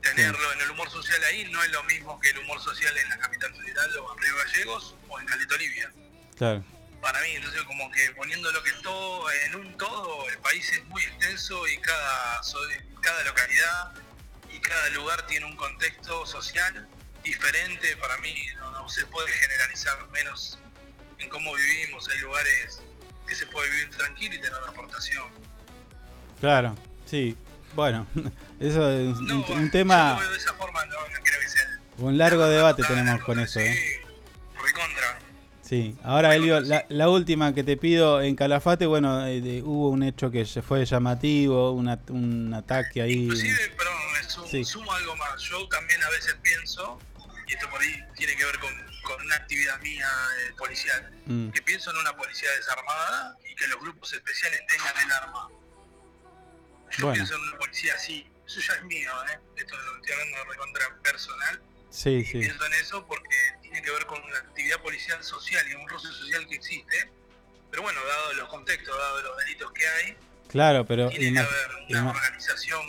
tenerlo 0.00 0.52
en 0.54 0.60
el 0.62 0.70
humor 0.70 0.88
social 0.88 1.22
ahí 1.24 1.44
no 1.50 1.62
es 1.62 1.70
lo 1.70 1.82
mismo 1.84 2.18
que 2.20 2.30
el 2.30 2.38
humor 2.38 2.58
social 2.60 2.96
en 2.96 3.08
la 3.10 3.18
capital 3.18 3.54
federal 3.54 3.96
o 3.98 4.14
en 4.14 4.22
Río 4.22 4.36
Gallegos 4.36 4.94
o 5.08 5.20
en 5.20 5.26
Caleta 5.26 5.54
Olivia. 5.54 5.92
Claro. 6.36 6.64
Para 7.00 7.20
mí, 7.22 7.28
entonces 7.34 7.62
como 7.62 7.90
que 7.90 8.10
poniéndolo 8.16 8.62
que 8.62 8.72
todo 8.82 9.30
en 9.30 9.54
un 9.54 9.76
todo, 9.76 10.28
el 10.28 10.38
país 10.38 10.70
es 10.72 10.84
muy 10.86 11.02
extenso 11.02 11.66
y 11.68 11.78
cada, 11.78 12.40
cada 13.00 13.24
localidad 13.24 13.92
y 14.52 14.58
cada 14.60 14.88
lugar 14.90 15.26
tiene 15.26 15.46
un 15.46 15.56
contexto 15.56 16.26
social 16.26 16.88
diferente. 17.22 17.96
Para 17.96 18.16
mí 18.18 18.34
no, 18.56 18.70
no 18.72 18.88
se 18.88 19.06
puede 19.06 19.30
generalizar 19.30 20.08
menos 20.10 20.58
en 21.18 21.28
cómo 21.28 21.54
vivimos. 21.54 22.08
Hay 22.08 22.18
lugares 22.18 22.82
que 23.26 23.34
se 23.34 23.46
puede 23.46 23.70
vivir 23.70 23.90
tranquilo 23.90 24.34
y 24.34 24.38
tener 24.38 24.58
una 24.60 24.70
aportación. 24.70 25.26
Claro, 26.40 26.74
sí. 27.06 27.36
Bueno, 27.74 28.06
eso 28.60 28.90
es 28.90 29.16
un, 29.18 29.26
No, 29.26 29.34
un 29.36 29.46
bueno, 29.46 29.70
tema, 29.70 30.08
yo 30.08 30.14
lo 30.14 30.20
veo 30.20 30.30
de 30.32 30.38
esa 30.38 30.54
forma, 30.54 30.84
no, 30.86 30.96
no 30.96 31.20
creo 31.22 31.40
que 31.40 31.48
sea 31.48 31.78
un 31.98 32.16
largo 32.16 32.46
debate 32.46 32.82
tenemos 32.84 33.22
con 33.24 33.40
eso, 33.40 33.58
¿eh? 33.58 34.04
recontra. 34.62 35.18
Sí, 35.68 35.94
ahora 36.02 36.34
Elio, 36.34 36.60
la, 36.60 36.86
la 36.88 37.10
última 37.10 37.54
que 37.54 37.62
te 37.62 37.76
pido 37.76 38.22
en 38.22 38.34
Calafate, 38.36 38.86
bueno, 38.86 39.26
eh, 39.26 39.60
hubo 39.62 39.90
un 39.90 40.02
hecho 40.02 40.30
que 40.30 40.46
se 40.46 40.62
fue 40.62 40.86
llamativo, 40.86 41.72
una- 41.72 41.98
un 42.08 42.54
ataque 42.54 43.02
ahí. 43.02 43.24
Inclusive, 43.24 43.68
perdón, 43.76 43.94
me 44.14 44.22
sum- 44.30 44.48
Sí. 44.48 44.64
sumo 44.64 44.90
algo 44.92 45.14
más. 45.16 45.38
Yo 45.42 45.68
también 45.68 46.02
a 46.02 46.08
veces 46.08 46.34
pienso, 46.42 46.98
y 47.46 47.52
esto 47.52 47.68
por 47.68 47.82
ahí 47.82 48.02
tiene 48.16 48.34
que 48.36 48.44
ver 48.46 48.58
con, 48.60 48.70
con 49.02 49.20
una 49.26 49.34
actividad 49.36 49.78
mía 49.80 50.08
eh, 50.40 50.54
policial, 50.56 51.10
Mm. 51.26 51.50
que 51.50 51.60
pienso 51.60 51.90
en 51.90 51.98
una 51.98 52.16
policía 52.16 52.48
desarmada 52.56 53.36
y 53.50 53.54
que 53.54 53.66
los 53.68 53.78
grupos 53.80 54.10
especiales 54.14 54.60
tengan 54.68 54.94
el 55.04 55.12
arma. 55.12 55.48
Yo 56.96 57.04
Bueno. 57.04 57.12
pienso 57.12 57.34
en 57.34 57.42
una 57.42 57.58
policía 57.58 57.92
así. 57.94 58.26
Eso 58.46 58.60
ya 58.60 58.72
es 58.72 58.84
mío, 58.84 59.10
¿eh? 59.30 59.38
Esto 59.58 59.76
lo 59.76 59.96
estoy 59.96 60.12
hablando 60.12 60.38
de 60.38 60.44
recontra 60.50 60.96
personal. 61.02 61.60
Sí, 61.90 62.24
sí. 62.24 62.38
Pienso 62.38 62.64
en 62.66 62.72
eso 62.74 63.06
porque 63.06 63.36
tiene 63.62 63.80
que 63.82 63.90
ver 63.90 64.04
con 64.06 64.22
una 64.22 64.38
actividad 64.38 64.80
policial 64.82 65.22
social 65.24 65.64
y 65.70 65.74
un 65.74 65.88
roce 65.88 66.08
social 66.08 66.46
que 66.46 66.56
existe. 66.56 67.10
Pero 67.70 67.82
bueno, 67.82 68.00
dado 68.04 68.32
los 68.34 68.48
contextos, 68.48 68.96
dado 68.96 69.22
los 69.22 69.36
delitos 69.38 69.72
que 69.72 69.86
hay, 69.88 70.16
Claro, 70.48 70.86
pero 70.86 71.08
tiene 71.10 71.32
que 71.34 71.38
haber 71.40 71.68
una 71.90 72.10
organización 72.10 72.80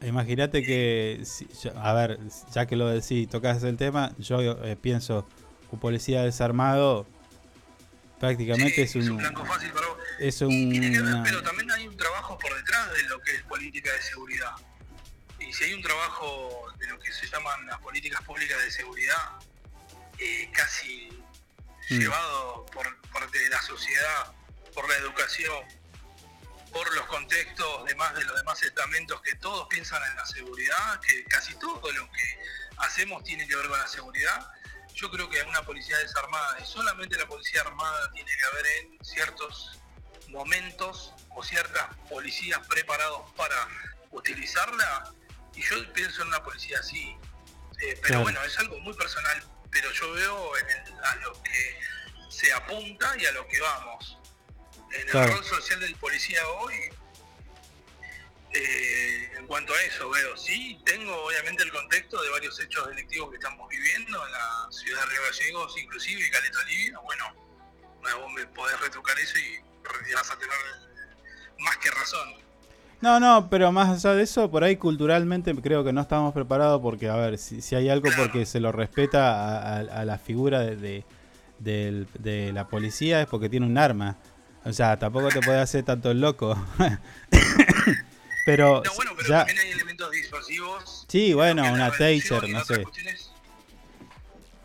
imagínate 0.00 0.62
que, 0.62 1.22
si- 1.24 1.48
a 1.74 1.92
ver, 1.92 2.20
ya 2.52 2.66
que 2.66 2.76
lo 2.76 2.86
decís, 2.88 3.28
tocas 3.28 3.60
el 3.64 3.76
tema, 3.76 4.12
yo 4.18 4.40
eh, 4.64 4.76
pienso, 4.76 5.28
un 5.72 5.80
policía 5.80 6.22
desarmado 6.22 7.04
prácticamente 8.20 8.82
es 8.82 8.94
un... 8.94 9.16
blanco 9.16 9.44
fácil 9.44 9.70
para 9.72 9.86
vos. 9.88 9.98
Es 10.20 10.40
un... 10.40 10.48
Tiene 10.70 10.92
que 10.92 11.00
ver, 11.00 11.14
una- 11.14 11.22
pero 11.24 11.42
también 11.42 11.70
hay 11.72 11.86
un 11.88 11.96
trabajo 11.96 12.38
por 12.38 12.54
detrás 12.56 12.92
de 12.92 13.02
lo 13.04 13.20
que 13.20 13.34
es 13.34 13.42
política 13.42 13.92
de 13.92 14.02
seguridad. 14.02 14.50
Y 15.48 15.52
si 15.52 15.64
hay 15.64 15.72
un 15.72 15.82
trabajo 15.82 16.66
de 16.78 16.86
lo 16.88 16.98
que 17.00 17.10
se 17.12 17.26
llaman 17.26 17.66
las 17.66 17.78
políticas 17.80 18.22
públicas 18.22 18.62
de 18.62 18.70
seguridad, 18.70 19.32
eh, 20.18 20.50
casi 20.52 21.08
Mm. 21.90 22.00
llevado 22.00 22.66
por 22.66 23.00
parte 23.10 23.38
de 23.38 23.48
la 23.48 23.62
sociedad, 23.62 24.32
por 24.74 24.86
la 24.88 24.96
educación, 24.96 25.64
por 26.70 26.94
los 26.94 27.06
contextos 27.06 27.84
demás 27.86 28.14
de 28.14 28.24
los 28.24 28.36
demás 28.36 28.62
estamentos 28.62 29.22
que 29.22 29.34
todos 29.36 29.66
piensan 29.68 30.02
en 30.10 30.16
la 30.16 30.26
seguridad, 30.26 31.00
que 31.00 31.24
casi 31.24 31.54
todo 31.54 31.90
lo 31.92 32.10
que 32.10 32.38
hacemos 32.78 33.24
tiene 33.24 33.48
que 33.48 33.56
ver 33.56 33.68
con 33.68 33.78
la 33.78 33.88
seguridad. 33.88 34.50
Yo 34.94 35.10
creo 35.10 35.30
que 35.30 35.40
una 35.42 35.62
policía 35.62 35.96
desarmada 35.98 36.58
y 36.60 36.66
solamente 36.66 37.16
la 37.16 37.26
policía 37.26 37.62
armada 37.62 38.10
tiene 38.12 38.30
que 38.30 38.44
haber 38.44 38.66
en 38.66 39.04
ciertos 39.04 39.78
momentos 40.28 41.14
o 41.30 41.42
ciertas 41.42 41.86
policías 42.10 42.66
preparados 42.66 43.32
para 43.32 43.66
utilizarla. 44.10 45.10
Y 45.58 45.62
yo 45.62 45.92
pienso 45.92 46.22
en 46.22 46.28
una 46.28 46.40
policía 46.44 46.78
así. 46.78 47.16
Eh, 47.80 47.94
pero 47.94 48.00
Claro. 48.02 48.22
bueno, 48.22 48.44
es 48.44 48.56
algo 48.60 48.78
muy 48.78 48.94
personal, 48.94 49.42
pero 49.72 49.90
yo 49.90 50.12
veo 50.12 50.56
en 50.56 50.66
el- 50.70 51.04
a 51.04 51.16
lo 51.16 51.42
que 51.42 51.80
se 52.30 52.52
apunta 52.52 53.16
y 53.18 53.26
a 53.26 53.32
lo 53.32 53.46
que 53.48 53.60
vamos. 53.60 54.18
En 54.92 55.00
el 55.00 55.06
Claro. 55.08 55.32
rol 55.34 55.44
social 55.44 55.80
del 55.80 55.96
policía 55.96 56.46
hoy, 56.48 56.76
eh, 58.52 59.32
en 59.36 59.46
cuanto 59.48 59.74
a 59.74 59.82
eso, 59.82 60.08
veo, 60.10 60.36
sí, 60.36 60.80
tengo 60.84 61.14
obviamente 61.24 61.64
el 61.64 61.72
contexto 61.72 62.22
de 62.22 62.30
varios 62.30 62.58
hechos 62.60 62.86
delictivos 62.88 63.30
que 63.30 63.36
estamos 63.36 63.68
viviendo 63.68 64.24
en 64.26 64.32
la 64.32 64.68
ciudad 64.70 65.00
de 65.00 65.06
Río 65.06 65.22
Gallegos, 65.22 65.76
inclusive 65.78 66.22
y 66.24 66.30
Caleta 66.30 66.58
Olivia. 66.60 66.98
Bueno, 67.00 67.34
vos 68.16 68.32
me 68.32 68.46
podés 68.46 68.78
retrucar 68.80 69.18
eso 69.18 69.36
y 69.38 69.58
vas 70.14 70.30
a 70.30 70.38
tener 70.38 70.56
más 71.58 71.76
que 71.78 71.90
razón. 71.90 72.47
No, 73.00 73.20
no, 73.20 73.48
pero 73.48 73.70
más 73.70 74.04
allá 74.04 74.14
de 74.16 74.24
eso, 74.24 74.50
por 74.50 74.64
ahí 74.64 74.76
culturalmente 74.76 75.54
creo 75.54 75.84
que 75.84 75.92
no 75.92 76.00
estamos 76.00 76.34
preparados 76.34 76.80
porque, 76.82 77.08
a 77.08 77.14
ver, 77.16 77.38
si, 77.38 77.60
si 77.62 77.76
hay 77.76 77.88
algo 77.88 78.08
porque 78.16 78.44
se 78.44 78.58
lo 78.58 78.72
respeta 78.72 79.30
a, 79.34 79.76
a- 79.76 80.00
a 80.00 80.04
la 80.04 80.18
figura 80.18 80.60
de, 80.60 80.76
de, 80.76 81.04
del- 81.60 82.08
de 82.18 82.52
la 82.52 82.66
policía 82.66 83.20
es 83.20 83.26
porque 83.28 83.48
tiene 83.48 83.66
un 83.66 83.78
arma. 83.78 84.16
O 84.64 84.72
sea, 84.72 84.98
tampoco 84.98 85.28
te 85.28 85.40
puede 85.40 85.60
hacer 85.60 85.84
tanto 85.84 86.10
el 86.10 86.20
loco. 86.20 86.56
pero 88.44 88.82
No, 88.84 88.94
bueno, 88.96 89.12
pero 89.16 89.28
ya... 89.28 89.38
también 89.46 89.58
hay 89.60 89.70
elementos 89.70 90.10
disuasivos. 90.10 91.04
Sí, 91.08 91.32
bueno, 91.34 91.72
una 91.72 91.90
taser, 91.90 92.48
no 92.48 92.64
sé. 92.64 92.82
cuestiones. 92.82 93.27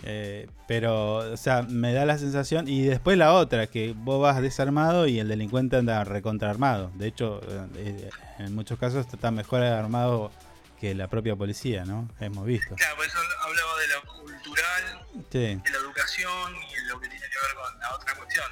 Eh, 0.03 0.47
pero, 0.67 1.15
o 1.33 1.37
sea, 1.37 1.61
me 1.63 1.93
da 1.93 2.05
la 2.05 2.17
sensación. 2.17 2.67
Y 2.67 2.83
después 2.83 3.17
la 3.17 3.33
otra, 3.33 3.67
que 3.67 3.93
vos 3.95 4.21
vas 4.21 4.41
desarmado 4.41 5.07
y 5.07 5.19
el 5.19 5.27
delincuente 5.27 5.77
anda 5.77 6.03
recontraarmado. 6.03 6.91
De 6.95 7.07
hecho, 7.07 7.41
eh, 7.75 8.09
en 8.39 8.53
muchos 8.53 8.77
casos 8.79 9.05
está 9.11 9.31
mejor 9.31 9.63
armado 9.63 10.31
que 10.79 10.93
la 10.93 11.07
propia 11.07 11.35
policía, 11.35 11.85
¿no? 11.85 12.09
Hemos 12.19 12.45
visto. 12.45 12.75
Claro, 12.75 12.97
por 12.97 13.05
eso 13.05 13.17
hablaba 13.41 13.79
de 13.79 13.87
lo 13.87 14.01
cultural, 14.23 15.05
Sí, 15.31 15.39
de 15.39 15.71
la 15.71 15.77
educación 15.77 16.55
y 16.55 16.87
lo 16.89 16.99
que 16.99 17.07
tiene 17.07 17.25
que 17.25 17.37
ver 17.47 17.55
con 17.55 17.79
la 17.79 17.95
otra 17.95 18.15
cuestión. 18.15 18.45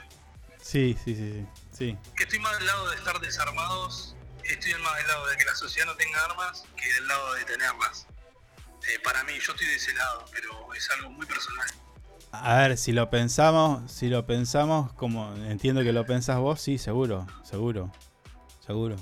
sí, 0.62 0.96
sí, 1.04 1.16
sí. 1.16 1.32
sí, 1.32 1.48
sí. 1.78 1.98
Que 2.16 2.24
estoy 2.24 2.40
más 2.40 2.58
del 2.58 2.68
lado 2.68 2.90
de 2.90 2.96
estar 2.96 3.20
desarmados, 3.20 4.16
estoy 4.46 4.74
más 4.82 4.96
del 4.98 5.08
lado 5.08 5.28
de 5.28 5.38
que 5.38 5.46
la 5.46 5.56
sociedad 5.56 5.88
no 5.88 5.96
tenga 5.96 6.24
armas 6.24 6.64
que 6.78 6.94
del 6.94 7.08
lado 7.08 7.34
de 7.34 7.44
tenerlas. 7.44 8.08
Eh, 8.90 9.00
para 9.04 9.24
mí, 9.24 9.34
yo 9.40 9.52
estoy 9.54 9.68
de 9.68 9.76
ese 9.76 9.94
lado, 9.94 10.26
pero 10.34 10.74
es 10.74 10.90
algo 10.92 11.10
muy 11.12 11.26
personal. 11.26 11.68
A 12.32 12.58
ver, 12.60 12.78
si 12.78 12.92
lo 12.94 13.10
pensamos, 13.10 13.92
si 13.92 14.08
lo 14.08 14.26
pensamos 14.26 14.94
como 14.94 15.34
entiendo 15.36 15.84
que 15.84 15.92
lo 15.94 16.06
pensás 16.06 16.40
vos, 16.40 16.62
sí, 16.62 16.78
seguro, 16.78 17.28
seguro, 17.44 17.92
seguro. 18.66 18.96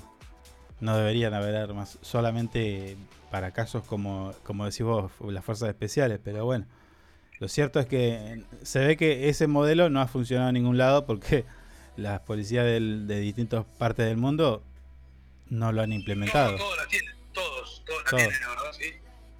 No 0.80 0.96
deberían 0.96 1.32
haber 1.34 1.54
armas, 1.56 1.98
solamente 2.02 2.96
para 3.30 3.52
casos 3.52 3.84
como, 3.84 4.34
como 4.42 4.64
decís 4.64 4.82
vos, 4.82 5.12
las 5.20 5.44
fuerzas 5.44 5.68
especiales, 5.68 6.18
pero 6.22 6.44
bueno. 6.44 6.66
Lo 7.38 7.48
cierto 7.48 7.80
es 7.80 7.86
que 7.86 8.44
se 8.64 8.80
ve 8.80 8.96
que 8.96 9.28
ese 9.30 9.46
modelo 9.46 9.88
no 9.88 10.00
ha 10.02 10.08
funcionado 10.08 10.48
en 10.50 10.54
ningún 10.54 10.76
lado 10.76 11.06
porque 11.06 11.46
las 11.96 12.20
policías 12.20 12.64
del- 12.66 13.06
de 13.06 13.20
distintas 13.20 13.64
partes 13.78 14.06
del 14.06 14.16
mundo 14.16 14.62
no 15.48 15.70
lo 15.72 15.82
han 15.82 15.92
implementado. 15.92 16.56
Todos 16.56 16.76
la 16.76 16.86
tienen, 16.88 17.14
todos, 17.32 17.82
todos 17.86 18.04
la 18.04 18.10
Todos. 18.10 18.22
tienen, 18.24 18.40
la 18.40 18.48
verdad. 18.48 18.59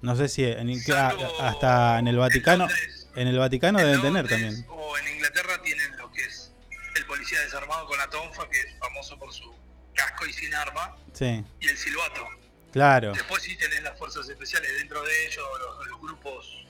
No 0.01 0.15
sé 0.15 0.27
si 0.29 0.43
en, 0.45 0.69
a- 0.93 1.47
hasta 1.47 1.99
en 1.99 2.07
el 2.07 2.17
Vaticano, 2.17 2.67
en 3.15 3.27
el 3.27 3.37
Vaticano 3.37 3.79
deben 3.79 4.01
tener 4.01 4.27
también. 4.27 4.65
O 4.69 4.97
en 4.97 5.07
Inglaterra 5.15 5.61
tienen 5.61 5.95
lo 5.97 6.11
que 6.11 6.23
es 6.25 6.51
el 6.95 7.05
policía 7.05 7.39
desarmado 7.41 7.85
con 7.85 7.97
la 7.97 8.09
tonfa, 8.09 8.49
que 8.49 8.59
es 8.59 8.75
famoso 8.79 9.17
por 9.19 9.31
su 9.33 9.53
casco 9.93 10.25
y 10.25 10.33
sin 10.33 10.53
arma, 10.55 10.95
Sí, 11.13 11.43
y 11.59 11.67
el 11.67 11.77
silbato. 11.77 12.27
claro. 12.71 13.13
Después 13.13 13.43
sí 13.43 13.55
tenés 13.57 13.83
las 13.83 13.97
fuerzas 13.97 14.27
especiales, 14.27 14.71
dentro 14.77 15.03
de 15.03 15.25
ellos 15.27 15.43
los, 15.59 15.87
los 15.87 16.01
grupos 16.01 16.65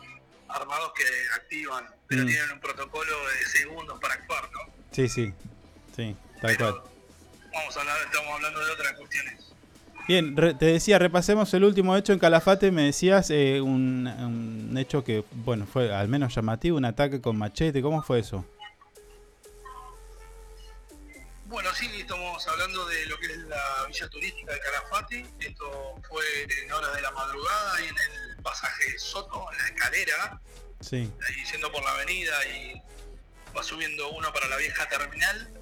armados 0.50 0.92
que 0.94 1.04
activan, 1.36 1.88
pero 2.08 2.24
Mm. 2.24 2.28
tienen 2.28 2.52
un 2.52 2.60
protocolo 2.60 3.16
de 3.30 3.46
segundos 3.48 4.00
para 4.02 4.16
actuar, 4.16 4.50
¿no? 4.52 4.60
Sí, 4.92 5.08
sí, 5.08 5.34
sí, 5.96 6.16
tal 6.42 6.58
cual. 6.58 6.82
Vamos 7.54 7.78
a 7.78 7.80
hablar, 7.80 7.98
estamos 8.06 8.34
hablando 8.34 8.66
de 8.66 8.72
otras 8.72 8.94
cuestiones. 8.94 9.51
Bien, 10.08 10.36
re- 10.36 10.54
te 10.54 10.66
decía, 10.66 11.00
repasemos 11.00 11.54
el 11.54 11.64
último 11.64 11.96
hecho 11.96 12.12
en 12.12 12.20
Calafate, 12.20 12.72
me 12.72 12.84
decías 12.84 13.30
eh, 13.30 13.62
un, 13.62 14.08
un 14.08 14.78
hecho 14.78 15.04
que, 15.04 15.24
bueno, 15.32 15.66
fue 15.66 15.94
al 15.94 16.08
menos 16.10 16.36
llamativo, 16.36 16.78
un 16.78 16.86
ataque 16.86 17.22
con 17.22 17.38
machete, 17.38 17.82
¿cómo 17.82 18.02
fue 18.04 18.20
eso? 18.20 18.46
Bueno, 21.46 21.70
sí, 21.76 21.88
estamos 22.00 22.46
hablando 22.48 22.86
de 22.88 23.06
lo 23.08 23.18
que 23.20 23.26
es 23.28 23.38
la 23.40 23.86
villa 23.88 24.08
turística 24.10 24.54
de 24.54 24.60
Calafate. 24.60 25.26
Esto 25.40 25.96
fue 26.08 26.24
en 26.64 26.72
horas 26.72 26.94
de 26.96 27.02
la 27.02 27.12
madrugada 27.12 27.82
y 27.82 27.90
en 27.90 27.96
el 27.98 28.38
pasaje 28.42 28.98
Soto, 28.98 29.46
en 29.52 29.58
la 29.58 29.66
escalera, 29.68 30.42
Sí, 30.80 31.12
ahí 31.28 31.36
yendo 31.52 31.72
por 31.72 31.84
la 31.84 31.92
avenida 31.92 32.34
y 32.48 32.82
va 33.56 33.62
subiendo 33.64 34.10
uno 34.12 34.32
para 34.34 34.48
la 34.48 34.58
vieja 34.58 34.88
terminal. 34.90 35.54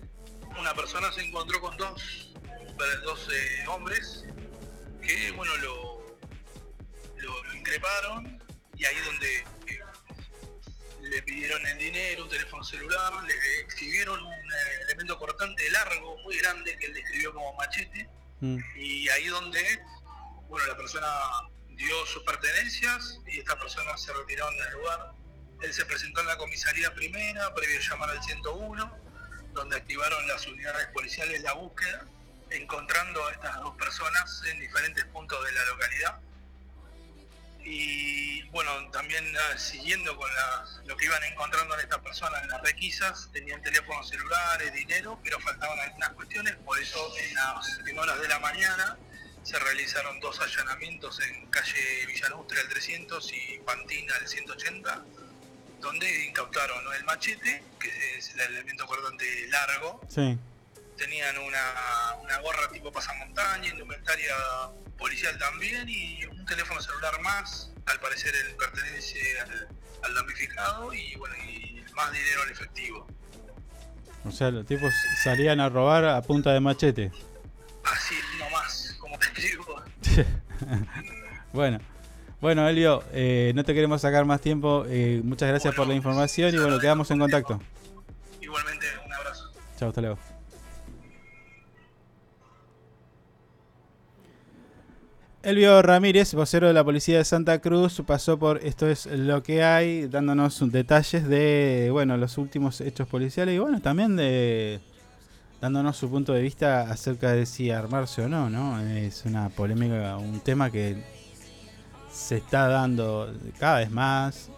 Una 0.60 0.74
persona 0.76 1.12
se 1.12 1.22
encontró 1.26 1.60
con 1.60 1.76
dos, 1.78 2.29
dos 3.04 3.28
eh, 3.32 3.66
hombres 3.68 4.26
que, 5.02 5.32
bueno, 5.32 5.56
lo, 5.58 6.18
lo, 7.18 7.44
lo 7.44 7.56
increparon 7.56 8.42
y 8.76 8.86
ahí 8.86 8.98
donde 9.06 9.38
eh, 9.68 9.80
le 11.02 11.22
pidieron 11.24 11.66
el 11.66 11.78
dinero, 11.78 12.24
un 12.24 12.30
teléfono 12.30 12.64
celular, 12.64 13.14
le 13.24 13.60
exhibieron 13.62 14.22
un 14.22 14.34
eh, 14.34 14.82
elemento 14.88 15.18
cortante 15.18 15.70
largo, 15.72 16.18
muy 16.24 16.38
grande, 16.38 16.78
que 16.78 16.86
él 16.88 16.94
describió 16.94 17.34
como 17.34 17.54
machete, 17.56 18.10
Mm. 18.42 18.58
y 18.78 19.10
ahí 19.10 19.28
donde, 19.28 19.62
bueno, 20.48 20.66
la 20.68 20.78
persona 20.78 21.08
dio 21.70 22.06
sus 22.06 22.24
pertenencias 22.24 23.20
y 23.28 23.40
estas 23.40 23.58
personas 23.58 24.02
se 24.02 24.14
retiraron 24.14 24.56
del 24.58 24.74
lugar. 24.74 25.12
Él 25.62 25.74
se 25.74 25.86
presentó 25.86 26.22
en 26.22 26.28
la 26.28 26.38
comisaría 26.38 26.94
primera, 26.94 27.54
previo 27.54 27.80
llamar 27.82 28.12
al 28.12 28.24
101, 28.24 28.98
donde 29.54 29.76
activaron 29.76 30.26
las 30.28 30.48
unidades 30.48 30.88
policiales 30.94 31.42
la 31.42 31.54
búsqueda, 31.54 32.06
encontrando 32.52 33.26
a 33.28 33.32
estas 33.32 33.56
dos 33.58 33.76
personas 33.78 34.42
en 34.52 34.60
diferentes 34.60 35.06
puntos 35.06 35.44
de 35.46 35.52
la 35.52 35.66
localidad. 35.66 36.20
Y 37.64 38.44
bueno, 38.50 38.72
también 38.92 39.26
ah, 39.38 39.58
siguiendo 39.58 40.16
con 40.16 40.34
las- 40.34 40.80
lo 40.86 40.96
que 40.98 41.06
iban 41.06 41.24
encontrando 41.26 41.76
en 41.76 41.82
estas 41.82 42.00
personas 42.00 42.42
en 42.44 42.50
las 42.50 42.62
requisas, 42.62 43.30
tenían 43.34 43.62
teléfonos 43.62 44.08
celulares, 44.10 44.74
dinero, 44.74 45.20
pero 45.24 45.40
faltaban 45.40 45.78
algunas 45.80 46.10
cuestiones, 46.12 46.56
por 46.58 46.80
eso 46.80 47.14
en 47.18 47.34
las 47.36 47.80
horas 47.98 48.20
de 48.22 48.28
la 48.28 48.40
mañana 48.40 48.98
se 49.44 49.60
realizaron 49.60 50.20
dos 50.20 50.40
allanamientos 50.40 51.20
en 51.22 51.46
calle 51.48 52.06
Villalustre 52.08 52.60
al 52.62 52.70
300 52.70 53.34
y 53.34 53.60
Pantina 53.66 54.16
al 54.16 54.28
180, 54.28 55.04
donde 55.80 56.26
incautaron 56.26 56.94
el 56.94 57.04
machete, 57.04 57.64
que 57.80 58.18
es 58.18 58.30
el 58.36 58.42
elemento 58.42 58.86
cortante 58.88 59.48
largo, 59.48 60.02
Sí. 60.10 60.38
Tenían 61.00 61.38
una, 61.38 62.16
una 62.22 62.40
gorra 62.40 62.70
tipo 62.72 62.92
pasamontaña, 62.92 63.70
indumentaria 63.70 64.36
policial 64.98 65.38
también 65.40 65.88
y 65.88 66.26
un 66.26 66.46
teléfono 66.46 66.82
celular 66.82 67.20
más, 67.22 67.72
al 67.86 68.00
parecer 68.00 68.34
él 68.36 68.56
pertenece 68.58 69.20
al, 69.42 69.68
al 70.04 70.14
damnificado 70.14 70.94
y 70.94 71.16
bueno, 71.16 71.36
y 71.38 71.84
más 71.96 72.12
dinero 72.12 72.44
en 72.44 72.52
efectivo. 72.52 73.08
O 74.26 74.32
sea, 74.32 74.52
los 74.52 74.66
tipos 74.66 74.94
salían 75.24 75.62
a 75.62 75.70
robar 75.70 76.06
a 76.06 76.22
punta 76.22 76.52
de 76.52 76.60
machete. 76.60 77.12
Así 77.86 78.16
nomás, 78.38 78.98
como 79.00 79.18
te 79.18 79.42
digo. 79.42 79.82
bueno, 81.54 81.80
bueno, 82.42 82.68
Elio, 82.68 83.04
eh, 83.14 83.54
no 83.56 83.64
te 83.64 83.74
queremos 83.74 84.02
sacar 84.02 84.26
más 84.26 84.42
tiempo. 84.42 84.86
eh, 84.90 85.22
muchas 85.24 85.48
gracias 85.48 85.74
por 85.74 85.88
la 85.88 85.96
información 85.96 86.54
y 86.54 86.58
bueno, 86.58 86.78
quedamos 86.80 87.10
en 87.12 87.20
contacto. 87.20 87.62
Igualmente, 88.42 88.86
un 89.06 89.14
abrazo. 89.14 89.52
Chao, 89.78 89.90
hasta 89.90 90.02
luego. 90.02 90.29
Elvio 95.42 95.82
Ramírez, 95.82 96.34
vocero 96.34 96.68
de 96.68 96.74
la 96.74 96.84
policía 96.84 97.18
de 97.18 97.24
Santa 97.24 97.60
Cruz, 97.60 98.02
pasó 98.06 98.38
por 98.38 98.58
Esto 98.58 98.90
es 98.90 99.06
lo 99.06 99.42
que 99.42 99.64
hay, 99.64 100.08
dándonos 100.08 100.60
detalles 100.70 101.30
de 101.30 101.88
bueno 101.94 102.18
los 102.18 102.38
últimos 102.38 102.82
hechos 102.82 103.08
policiales 103.08 103.56
y 103.56 103.60
bueno 103.60 103.80
también 103.80 104.18
de 104.18 104.82
dándonos 105.62 105.96
su 105.96 106.10
punto 106.10 106.34
de 106.34 106.42
vista 106.42 106.92
acerca 106.92 107.32
de 107.32 107.46
si 107.46 107.72
armarse 107.72 108.24
o 108.24 108.28
no, 108.28 108.50
¿no? 108.50 108.82
Es 108.82 109.24
una 109.26 109.48
polémica, 109.48 110.18
un 110.18 110.42
tema 110.42 110.72
que 110.72 111.02
se 112.12 112.38
está 112.38 112.68
dando 112.68 113.34
cada 113.58 113.80
vez 113.80 113.92
más, 113.92 114.50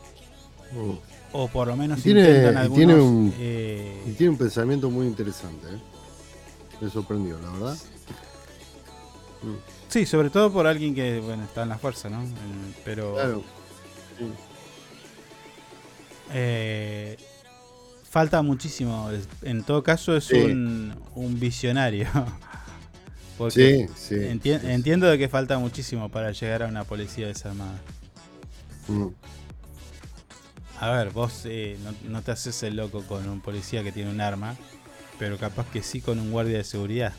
o 1.32 1.48
por 1.48 1.68
lo 1.68 1.76
menos 1.76 2.00
Y 2.00 2.04
tiene, 2.04 2.22
intentan 2.22 2.72
y 2.72 2.76
tiene 2.76 2.96
un, 2.96 3.34
eh, 3.38 4.04
y 4.08 4.12
tiene 4.14 4.32
un 4.32 4.38
pensamiento 4.38 4.90
muy 4.90 5.06
interesante. 5.06 5.68
¿eh? 5.68 5.80
Me 6.82 6.90
sorprendió, 6.90 7.40
la 7.40 7.52
verdad. 7.52 7.78
Mm. 9.44 9.81
Sí, 9.92 10.06
sobre 10.06 10.30
todo 10.30 10.52
por 10.52 10.66
alguien 10.68 10.96
que 10.96 11.20
bueno 11.20 11.44
está 11.44 11.64
en 11.64 11.70
la 11.70 11.78
fuerza, 11.78 12.10
¿no? 12.10 12.24
Pero 12.86 13.14
Claro. 13.14 13.44
Sí. 14.18 14.26
eh, 16.34 17.18
falta 18.10 18.42
muchísimo. 18.42 19.10
En 19.42 19.64
todo 19.64 19.84
caso 19.84 20.16
es 20.16 20.26
Sí. 20.26 20.36
un, 20.38 20.96
un 21.16 21.40
visionario. 21.40 22.08
Porque 23.38 23.88
Sí, 23.88 23.94
sí, 23.96 24.16
enti- 24.16 24.60
sí, 24.60 24.66
sí. 24.66 24.72
entiendo 24.72 25.08
de 25.08 25.18
que 25.18 25.28
falta 25.28 25.58
muchísimo 25.58 26.10
para 26.10 26.32
llegar 26.32 26.64
a 26.64 26.68
una 26.68 26.84
policía 26.84 27.28
desarmada. 27.28 27.80
Mm. 28.88 29.08
A 30.80 30.90
ver, 30.92 31.10
vos 31.12 31.42
eh, 31.46 31.78
no, 31.84 31.94
no 32.10 32.22
te 32.22 32.32
haces 32.32 32.62
el 32.64 32.76
loco 32.76 33.04
con 33.04 33.28
un 33.30 33.42
policía 33.42 33.84
que 33.84 33.92
tiene 33.92 34.10
un 34.12 34.22
arma, 34.22 34.56
pero 35.20 35.38
capaz 35.38 35.68
que 35.72 35.84
sí 35.84 36.02
con 36.02 36.20
un 36.20 36.32
guardia 36.32 36.58
de 36.58 36.64
seguridad. 36.64 37.14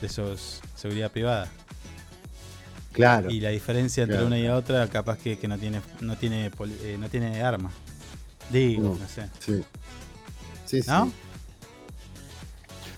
De 0.00 0.06
esos 0.08 0.60
seguridad 0.76 1.10
privada. 1.10 1.48
Claro. 2.94 3.28
Y 3.30 3.40
la 3.40 3.50
diferencia 3.50 4.04
entre 4.04 4.16
Claro, 4.16 4.28
una 4.28 4.38
y 4.38 4.48
otra, 4.48 4.88
capaz 4.88 5.18
que, 5.18 5.36
que 5.38 5.46
no 5.48 5.58
tiene 5.58 5.82
no 6.00 6.16
tiene 6.16 6.46
eh, 6.46 6.96
no 6.98 7.08
tiene 7.10 7.42
arma. 7.42 7.70
Digo, 8.50 8.96
no 8.98 9.06
sé. 9.08 9.28
Sí. 9.40 9.62
Sí. 10.64 10.80
¿No? 10.86 11.12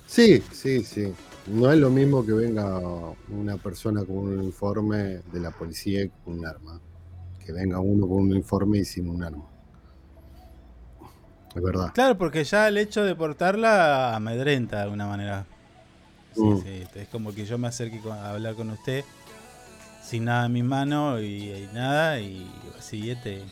Sí, 0.06 0.42
sí, 0.52 0.84
sí. 0.84 1.12
No 1.46 1.70
es 1.72 1.78
lo 1.78 1.90
mismo 1.90 2.24
que 2.24 2.32
venga 2.32 2.78
una 3.28 3.56
persona 3.56 4.04
con 4.04 4.16
un 4.18 4.38
uniforme 4.38 5.20
de 5.32 5.40
la 5.40 5.50
policía 5.50 6.02
y 6.02 6.08
con 6.24 6.38
un 6.40 6.46
arma. 6.46 6.80
Que 7.44 7.52
venga 7.52 7.78
uno 7.80 8.06
con 8.06 8.18
un 8.22 8.32
uniforme 8.32 8.78
y 8.78 8.84
sin 8.84 9.08
un 9.08 9.22
arma. 9.22 9.44
Es 11.54 11.62
verdad. 11.62 11.92
Claro, 11.94 12.18
porque 12.18 12.44
ya 12.44 12.68
el 12.68 12.76
hecho 12.76 13.02
de 13.04 13.14
portarla 13.14 14.14
amedrenta 14.14 14.76
de 14.76 14.82
alguna 14.82 15.06
manera. 15.06 15.46
Sí, 16.34 16.42
Mm. 16.42 16.62
sí, 16.62 16.82
es 16.96 17.08
como 17.08 17.32
que 17.34 17.46
yo 17.46 17.56
me 17.56 17.68
acerque 17.68 17.98
a 18.10 18.30
hablar 18.32 18.54
con 18.56 18.68
usted 18.68 19.04
sin 20.08 20.24
nada 20.26 20.46
en 20.46 20.52
mis 20.52 20.64
manos 20.64 21.20
y, 21.22 21.50
y 21.52 21.68
nada, 21.72 22.20
y 22.20 22.46
siguiente. 22.80 23.42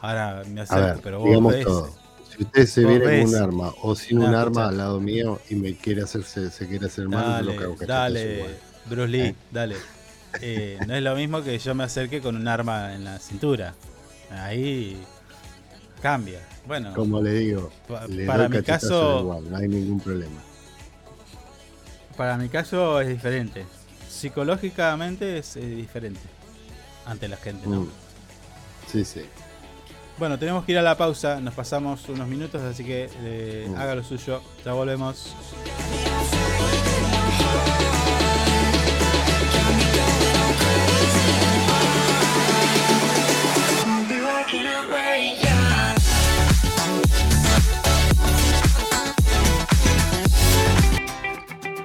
Ahora 0.00 0.42
me 0.48 0.60
acerco, 0.60 0.84
ver, 0.86 1.00
pero 1.02 1.20
vos 1.20 1.52
ves. 1.52 1.66
Si 2.36 2.42
usted 2.42 2.66
se 2.66 2.84
viene 2.84 3.06
ves. 3.06 3.24
con 3.30 3.34
un 3.34 3.42
arma 3.42 3.72
o 3.82 3.94
sin 3.94 4.18
un 4.18 4.24
escucha. 4.24 4.42
arma 4.42 4.68
al 4.68 4.76
lado 4.78 5.00
mío 5.00 5.40
y 5.48 5.54
me 5.54 5.74
quiere 5.76 6.02
hacerse, 6.02 6.50
se 6.50 6.66
quiere 6.68 6.86
hacer 6.86 7.08
mal, 7.08 7.46
Dale, 7.46 7.60
lo 7.60 7.76
que 7.78 7.86
dale, 7.86 8.44
Bruce 8.86 9.08
Lee, 9.08 9.20
¿Eh? 9.20 9.34
dale. 9.50 9.76
Eh, 10.40 10.78
no 10.86 10.94
es 10.94 11.02
lo 11.02 11.14
mismo 11.14 11.42
que 11.42 11.58
yo 11.58 11.74
me 11.76 11.84
acerque 11.84 12.20
con 12.20 12.36
un 12.36 12.48
arma 12.48 12.92
en 12.94 13.04
la 13.04 13.18
cintura. 13.20 13.74
Ahí 14.30 15.00
cambia. 16.02 16.40
Bueno, 16.66 16.92
Como 16.92 17.20
le 17.22 17.32
digo, 17.34 17.70
pa- 17.86 18.06
le 18.08 18.26
para 18.26 18.48
mi 18.48 18.62
caso, 18.62 19.20
igual, 19.20 19.50
no 19.50 19.56
hay 19.56 19.68
ningún 19.68 20.00
problema. 20.00 20.40
para 22.16 22.36
mi 22.36 22.48
caso 22.48 23.00
es 23.00 23.08
diferente. 23.08 23.64
Psicológicamente 24.18 25.38
es, 25.38 25.56
eh, 25.56 25.60
diferente 25.60 26.20
ante 27.04 27.28
la 27.28 27.36
gente, 27.36 27.66
¿no? 27.68 27.80
Mm. 27.82 27.88
Sí, 28.90 29.04
sí. 29.04 29.22
Bueno, 30.18 30.38
tenemos 30.38 30.64
que 30.64 30.72
ir 30.72 30.78
a 30.78 30.82
la 30.82 30.96
pausa. 30.96 31.40
Nos 31.40 31.54
pasamos 31.54 32.08
unos 32.08 32.28
minutos, 32.28 32.62
así 32.62 32.84
que 32.84 33.10
eh, 33.22 33.66
Mm. 33.68 33.74
haga 33.76 33.94
lo 33.96 34.04
suyo. 34.04 34.40
Ya 34.64 34.72
volvemos. 34.72 35.34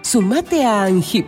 Sumate 0.03 0.63
a 0.65 0.83
ANGIP. 0.85 1.27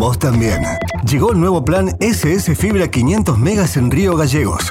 Vos 0.00 0.18
también. 0.18 0.62
Llegó 1.06 1.32
el 1.32 1.40
nuevo 1.40 1.62
plan 1.62 1.94
SS 2.00 2.54
Fibra 2.54 2.88
500 2.88 3.36
megas 3.36 3.76
en 3.76 3.90
Río 3.90 4.16
Gallegos. 4.16 4.70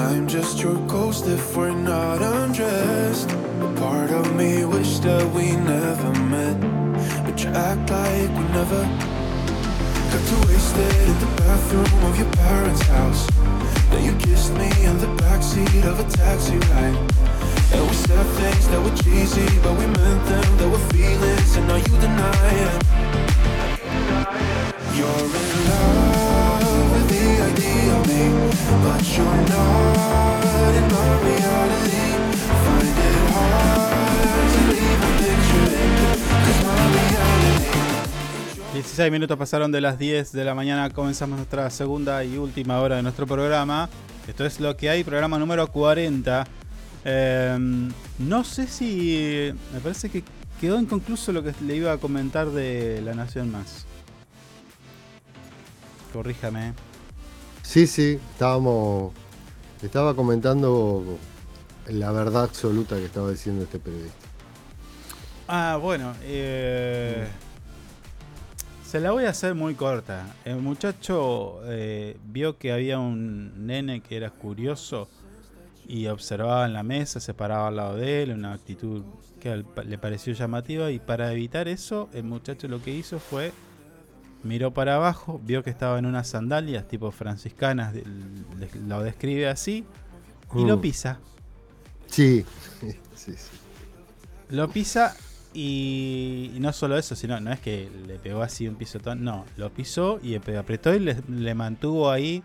I'm 0.00 0.26
just 0.26 0.58
your 0.62 0.76
ghost 0.86 1.26
if 1.26 1.54
we're 1.54 1.72
not 1.72 2.22
undressed. 2.22 3.30
A 3.30 3.72
part 3.76 4.10
of 4.10 4.34
me 4.34 4.64
wish 4.64 4.98
that 5.00 5.30
we 5.34 5.52
never 5.52 6.12
met, 6.24 6.58
but 7.24 7.44
you 7.44 7.50
act 7.50 7.90
like 7.90 8.30
we 8.38 8.44
never 8.58 8.82
got 10.10 10.22
too 10.28 10.40
wasted 10.48 10.94
in 11.10 11.16
the 11.20 11.30
bathroom 11.36 12.04
of 12.08 12.16
your 12.18 12.32
parents' 12.32 12.82
house. 12.82 13.26
Then 13.90 14.02
you 14.06 14.14
kissed 14.16 14.54
me 14.54 14.70
in 14.88 14.96
the 14.98 15.10
backseat 15.22 15.84
of 15.84 16.00
a 16.00 16.04
taxi 16.10 16.56
ride. 16.72 16.96
And 17.74 17.82
we 17.86 17.94
said 17.94 18.26
things 18.40 18.68
that 18.68 18.80
were 18.82 18.96
cheesy, 19.02 19.48
but 19.62 19.74
we 19.78 19.86
meant 19.86 20.24
them. 20.26 20.56
There 20.56 20.70
were 20.70 20.86
feelings, 20.94 21.56
and 21.56 21.68
now 21.68 21.76
you 21.76 21.94
deny 22.06 22.50
it. 22.66 22.76
You're 24.96 25.26
in 25.44 25.68
love 25.68 26.09
16 38.80 39.12
minutos 39.12 39.38
pasaron 39.38 39.72
de 39.72 39.80
las 39.80 39.98
10 39.98 40.32
de 40.32 40.44
la 40.44 40.54
mañana, 40.54 40.90
comenzamos 40.90 41.36
nuestra 41.36 41.70
segunda 41.70 42.24
y 42.24 42.36
última 42.36 42.80
hora 42.80 42.96
de 42.96 43.02
nuestro 43.02 43.26
programa. 43.26 43.88
Esto 44.26 44.44
es 44.44 44.60
lo 44.60 44.76
que 44.76 44.90
hay, 44.90 45.04
programa 45.04 45.38
número 45.38 45.66
40. 45.68 46.46
Eh, 47.04 47.88
no 48.18 48.44
sé 48.44 48.66
si... 48.66 49.52
Me 49.72 49.80
parece 49.80 50.10
que 50.10 50.24
quedó 50.60 50.80
inconcluso 50.80 51.32
lo 51.32 51.42
que 51.42 51.54
le 51.64 51.76
iba 51.76 51.92
a 51.92 51.98
comentar 51.98 52.50
de 52.50 53.00
La 53.02 53.14
Nación 53.14 53.50
Más. 53.50 53.86
Corríjame. 56.12 56.89
Sí, 57.70 57.86
sí, 57.86 58.18
estábamos. 58.32 59.12
Estaba 59.80 60.16
comentando 60.16 61.04
la 61.86 62.10
verdad 62.10 62.42
absoluta 62.42 62.96
que 62.96 63.04
estaba 63.04 63.30
diciendo 63.30 63.62
este 63.62 63.78
periodista. 63.78 64.26
Ah, 65.46 65.78
bueno, 65.80 66.12
eh, 66.22 67.28
se 68.84 68.98
la 68.98 69.12
voy 69.12 69.26
a 69.26 69.28
hacer 69.28 69.54
muy 69.54 69.76
corta. 69.76 70.34
El 70.44 70.56
muchacho 70.56 71.60
eh, 71.66 72.16
vio 72.24 72.58
que 72.58 72.72
había 72.72 72.98
un 72.98 73.68
nene 73.68 74.00
que 74.00 74.16
era 74.16 74.30
curioso 74.30 75.08
y 75.86 76.08
observaba 76.08 76.66
en 76.66 76.72
la 76.72 76.82
mesa, 76.82 77.20
se 77.20 77.34
paraba 77.34 77.68
al 77.68 77.76
lado 77.76 77.94
de 77.94 78.24
él, 78.24 78.32
una 78.32 78.52
actitud 78.52 79.04
que 79.38 79.64
le 79.84 79.96
pareció 79.96 80.32
llamativa 80.32 80.90
y 80.90 80.98
para 80.98 81.30
evitar 81.30 81.68
eso, 81.68 82.08
el 82.14 82.24
muchacho 82.24 82.66
lo 82.66 82.82
que 82.82 82.92
hizo 82.92 83.20
fue 83.20 83.52
miró 84.42 84.72
para 84.72 84.96
abajo, 84.96 85.40
vio 85.44 85.62
que 85.62 85.70
estaba 85.70 85.98
en 85.98 86.06
unas 86.06 86.28
sandalias 86.28 86.86
tipo 86.88 87.10
franciscanas, 87.10 87.94
lo 88.86 89.02
describe 89.02 89.48
así 89.48 89.84
y 90.54 90.64
lo 90.64 90.76
Mm. 90.76 90.80
pisa. 90.80 91.18
Sí, 92.06 92.44
sí, 93.14 93.32
sí. 93.32 93.36
Lo 94.48 94.68
pisa 94.68 95.14
y, 95.54 96.52
no 96.60 96.72
solo 96.72 96.96
eso, 96.98 97.14
sino 97.14 97.38
no 97.40 97.52
es 97.52 97.60
que 97.60 97.88
le 98.06 98.18
pegó 98.18 98.42
así 98.42 98.66
un 98.68 98.76
pisotón, 98.76 99.22
no, 99.24 99.44
lo 99.56 99.70
pisó 99.70 100.18
y 100.22 100.34
ap- 100.36 100.48
apretó 100.58 100.94
y 100.94 100.98
le, 101.00 101.16
le 101.28 101.54
mantuvo 101.54 102.10
ahí. 102.10 102.42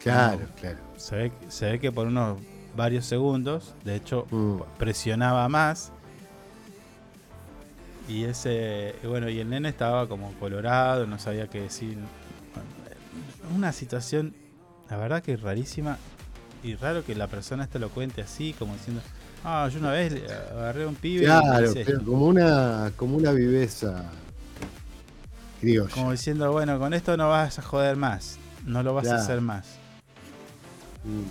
Claro, 0.00 0.38
como- 0.40 0.54
claro. 0.56 0.78
Se 0.96 1.16
ve, 1.16 1.32
se 1.48 1.70
ve 1.72 1.78
que 1.80 1.92
por 1.92 2.06
unos 2.06 2.38
varios 2.76 3.04
segundos, 3.06 3.74
de 3.84 3.96
hecho, 3.96 4.26
Mm. 4.30 4.62
presionaba 4.78 5.48
más. 5.48 5.92
Y 8.08 8.24
ese, 8.24 8.94
bueno, 9.04 9.28
y 9.28 9.38
el 9.38 9.48
nene 9.48 9.68
estaba 9.68 10.08
como 10.08 10.32
colorado, 10.34 11.06
no 11.06 11.18
sabía 11.18 11.48
qué 11.48 11.60
decir. 11.62 11.96
Una 13.54 13.72
situación, 13.72 14.34
la 14.90 14.96
verdad 14.96 15.22
que 15.22 15.36
rarísima 15.36 15.98
y 16.64 16.74
raro 16.74 17.04
que 17.04 17.14
la 17.14 17.26
persona 17.26 17.64
esta 17.64 17.78
lo 17.78 17.90
cuente 17.90 18.22
así, 18.22 18.54
como 18.58 18.74
diciendo, 18.74 19.02
ah, 19.44 19.68
yo 19.72 19.78
una 19.78 19.90
vez 19.92 20.14
agarré 20.52 20.84
a 20.84 20.88
un 20.88 20.94
pibe. 20.94 21.24
Claro, 21.24 21.72
pero 21.72 21.72
esto". 21.72 22.04
como 22.04 22.26
una, 22.26 22.92
como 22.96 23.16
una 23.16 23.32
viveza 23.32 24.04
criolla. 25.60 25.94
Como 25.94 26.12
diciendo, 26.12 26.50
bueno, 26.52 26.78
con 26.78 26.94
esto 26.94 27.16
no 27.16 27.28
vas 27.28 27.58
a 27.58 27.62
joder 27.62 27.96
más, 27.96 28.38
no 28.64 28.82
lo 28.82 28.94
vas 28.94 29.08
a 29.08 29.16
hacer 29.16 29.40
más. 29.40 29.66
Mm. 31.04 31.22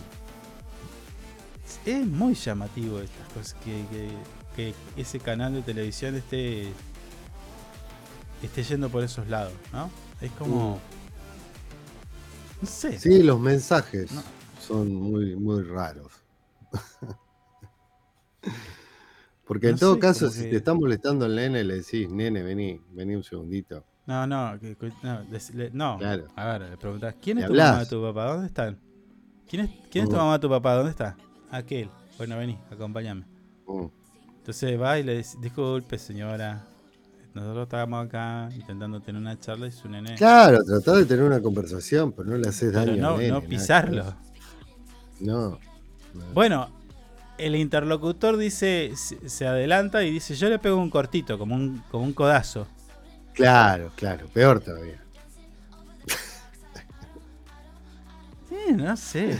Es 1.89 2.05
muy 2.05 2.35
llamativo 2.35 2.99
estas 2.99 3.27
cosas, 3.33 3.55
que, 3.63 3.71
que- 3.89 4.40
que 4.61 4.73
ese 5.01 5.19
canal 5.19 5.53
de 5.53 5.61
televisión 5.61 6.15
esté, 6.15 6.67
esté 8.43 8.63
yendo 8.63 8.89
por 8.89 9.03
esos 9.03 9.27
lados, 9.27 9.53
¿no? 9.73 9.89
Es 10.19 10.31
como... 10.33 10.79
No 12.61 12.67
sé. 12.67 12.99
Sí, 12.99 13.23
los 13.23 13.39
mensajes 13.39 14.11
No. 14.11 14.21
son 14.59 14.93
muy, 14.93 15.35
muy 15.35 15.63
raros. 15.63 16.11
Porque 19.45 19.67
en 19.69 19.73
No 19.73 19.79
todo 19.79 19.93
sé, 19.95 19.99
caso, 19.99 20.29
si 20.29 20.43
que- 20.43 20.49
te 20.51 20.55
está 20.57 20.73
molestando 20.73 21.25
el 21.25 21.35
nene, 21.35 21.63
le 21.63 21.75
decís, 21.75 22.09
nene, 22.09 22.41
vení, 22.43 22.79
vení 22.91 23.15
un 23.15 23.23
segundito. 23.23 23.83
No, 24.05 24.25
no, 24.27 24.57
que- 24.59 24.77
no, 25.03 25.23
decirle- 25.25 25.71
no. 25.73 25.97
Claro. 25.97 26.27
A 26.35 26.45
ver, 26.45 26.61
le 26.69 26.77
preguntás, 26.77 27.15
¿quién 27.21 27.39
es 27.39 27.45
tu 27.45 27.51
hablás. 27.51 27.71
mamá 27.71 27.83
y 27.83 27.87
tu 27.89 28.01
papá? 28.01 28.25
¿Dónde 28.25 28.47
están? 28.47 28.79
¿Quién 29.49 29.65
es, 29.65 29.71
quién 29.89 30.03
es 30.05 30.09
tu 30.09 30.15
Mm. 30.15 30.19
mamá 30.19 30.35
y 30.35 30.39
tu 30.39 30.49
papá? 30.49 30.75
¿Dónde 30.75 30.91
está? 30.91 31.17
Aquel. 31.49 31.89
Bueno, 32.17 32.37
vení, 32.37 32.57
acompáñame. 32.71 33.25
Mm. 33.67 33.85
Entonces 34.41 34.81
va 34.81 34.97
y 34.97 35.03
le 35.03 35.17
dice, 35.17 35.37
disculpe 35.39 35.99
señora, 35.99 36.63
nosotros 37.35 37.65
estábamos 37.65 38.07
acá 38.07 38.49
intentando 38.55 38.99
tener 38.99 39.21
una 39.21 39.39
charla 39.39 39.67
y 39.67 39.71
su 39.71 39.87
nene... 39.87 40.15
Claro, 40.15 40.63
tratá 40.63 40.93
de 40.93 41.05
tener 41.05 41.23
una 41.23 41.39
conversación, 41.39 42.11
pero 42.11 42.31
no 42.31 42.37
le 42.37 42.49
haces 42.49 42.71
Pero 42.73 42.87
daño 42.87 43.01
no, 43.03 43.09
al 43.09 43.17
nene, 43.19 43.31
no 43.33 43.41
pisarlo. 43.43 44.15
No. 45.19 45.59
no. 46.15 46.25
Bueno, 46.33 46.71
el 47.37 47.55
interlocutor 47.55 48.35
dice, 48.35 48.93
se, 48.95 49.29
se 49.29 49.45
adelanta 49.45 50.03
y 50.03 50.09
dice, 50.09 50.33
yo 50.33 50.49
le 50.49 50.57
pego 50.57 50.77
un 50.77 50.89
cortito, 50.89 51.37
como 51.37 51.53
un, 51.53 51.83
como 51.91 52.03
un 52.03 52.13
codazo. 52.13 52.65
Claro, 53.33 53.91
claro, 53.95 54.25
peor 54.33 54.59
todavía. 54.59 54.99
Sí, 58.49 58.73
no 58.73 58.97
sé. 58.97 59.37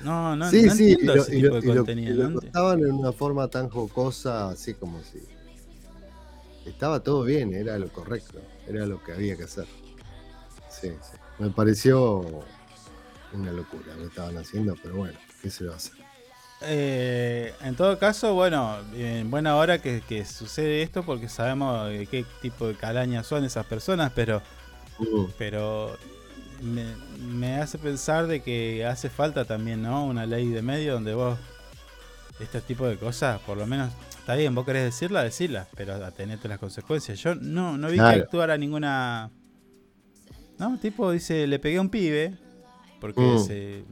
No, 0.00 0.34
no, 0.36 0.50
sí, 0.50 0.62
no 0.62 0.74
sí, 0.74 0.84
y 0.84 0.90
entiendo 0.92 1.14
lo, 1.16 1.22
ese 1.22 1.32
y 1.32 1.42
tipo 1.42 1.48
lo- 1.48 1.60
de 1.60 1.92
y 1.92 2.06
lo- 2.06 2.30
y 2.30 2.32
contaban 2.34 2.80
en 2.80 2.92
una 2.92 3.12
forma 3.12 3.48
tan 3.48 3.68
jocosa, 3.68 4.48
así 4.50 4.74
como 4.74 5.02
si 5.02 5.18
estaba 6.66 7.00
todo 7.00 7.22
bien, 7.24 7.52
era 7.54 7.78
lo 7.78 7.88
correcto, 7.88 8.40
era 8.66 8.86
lo 8.86 9.02
que 9.02 9.12
había 9.12 9.36
que 9.36 9.44
hacer. 9.44 9.66
Sí, 10.68 10.88
sí. 10.88 11.16
Me 11.38 11.50
pareció 11.50 12.20
una 13.32 13.52
locura 13.52 13.94
lo 13.94 14.02
que 14.02 14.06
estaban 14.08 14.36
haciendo, 14.38 14.74
pero 14.82 14.96
bueno, 14.96 15.18
¿qué 15.42 15.50
se 15.50 15.64
va 15.66 15.74
a 15.74 15.76
hacer? 15.76 15.92
Eh, 16.62 17.54
en 17.62 17.74
todo 17.74 17.98
caso, 17.98 18.34
bueno, 18.34 18.76
en 18.94 19.30
buena 19.30 19.56
hora 19.56 19.80
que, 19.80 20.02
que 20.06 20.24
sucede 20.26 20.82
esto 20.82 21.02
porque 21.02 21.28
sabemos 21.28 21.88
de 21.88 22.06
qué 22.06 22.24
tipo 22.42 22.66
de 22.66 22.74
calañas 22.74 23.26
son 23.26 23.44
esas 23.44 23.66
personas, 23.66 24.12
pero 24.14 24.42
Mm, 24.98 25.24
pero 25.38 25.96
me, 26.62 26.84
me 27.18 27.56
hace 27.56 27.78
pensar 27.78 28.26
de 28.26 28.40
que 28.40 28.84
hace 28.86 29.08
falta 29.10 29.44
también, 29.44 29.82
¿no? 29.82 30.04
Una 30.06 30.26
ley 30.26 30.48
de 30.48 30.62
medio 30.62 30.94
donde 30.94 31.14
vos 31.14 31.38
este 32.40 32.60
tipo 32.62 32.86
de 32.86 32.96
cosas, 32.96 33.38
por 33.40 33.58
lo 33.58 33.66
menos, 33.66 33.92
está 34.18 34.34
bien, 34.34 34.54
vos 34.54 34.64
querés 34.64 34.84
decirla, 34.84 35.22
decirla, 35.22 35.68
pero 35.76 35.94
atenete 36.04 36.48
las 36.48 36.58
consecuencias. 36.58 37.18
Yo 37.22 37.34
no, 37.34 37.76
no 37.76 37.88
vi 37.88 37.96
Claro. 37.96 38.16
que 38.16 38.22
actuara 38.22 38.56
ninguna... 38.56 39.30
No, 40.58 40.78
tipo 40.78 41.10
dice, 41.10 41.46
le 41.46 41.58
pegué 41.58 41.78
a 41.78 41.80
un 41.82 41.90
pibe, 41.90 42.36
porque 43.00 43.20
Mm. 43.20 43.38
se... 43.38 43.84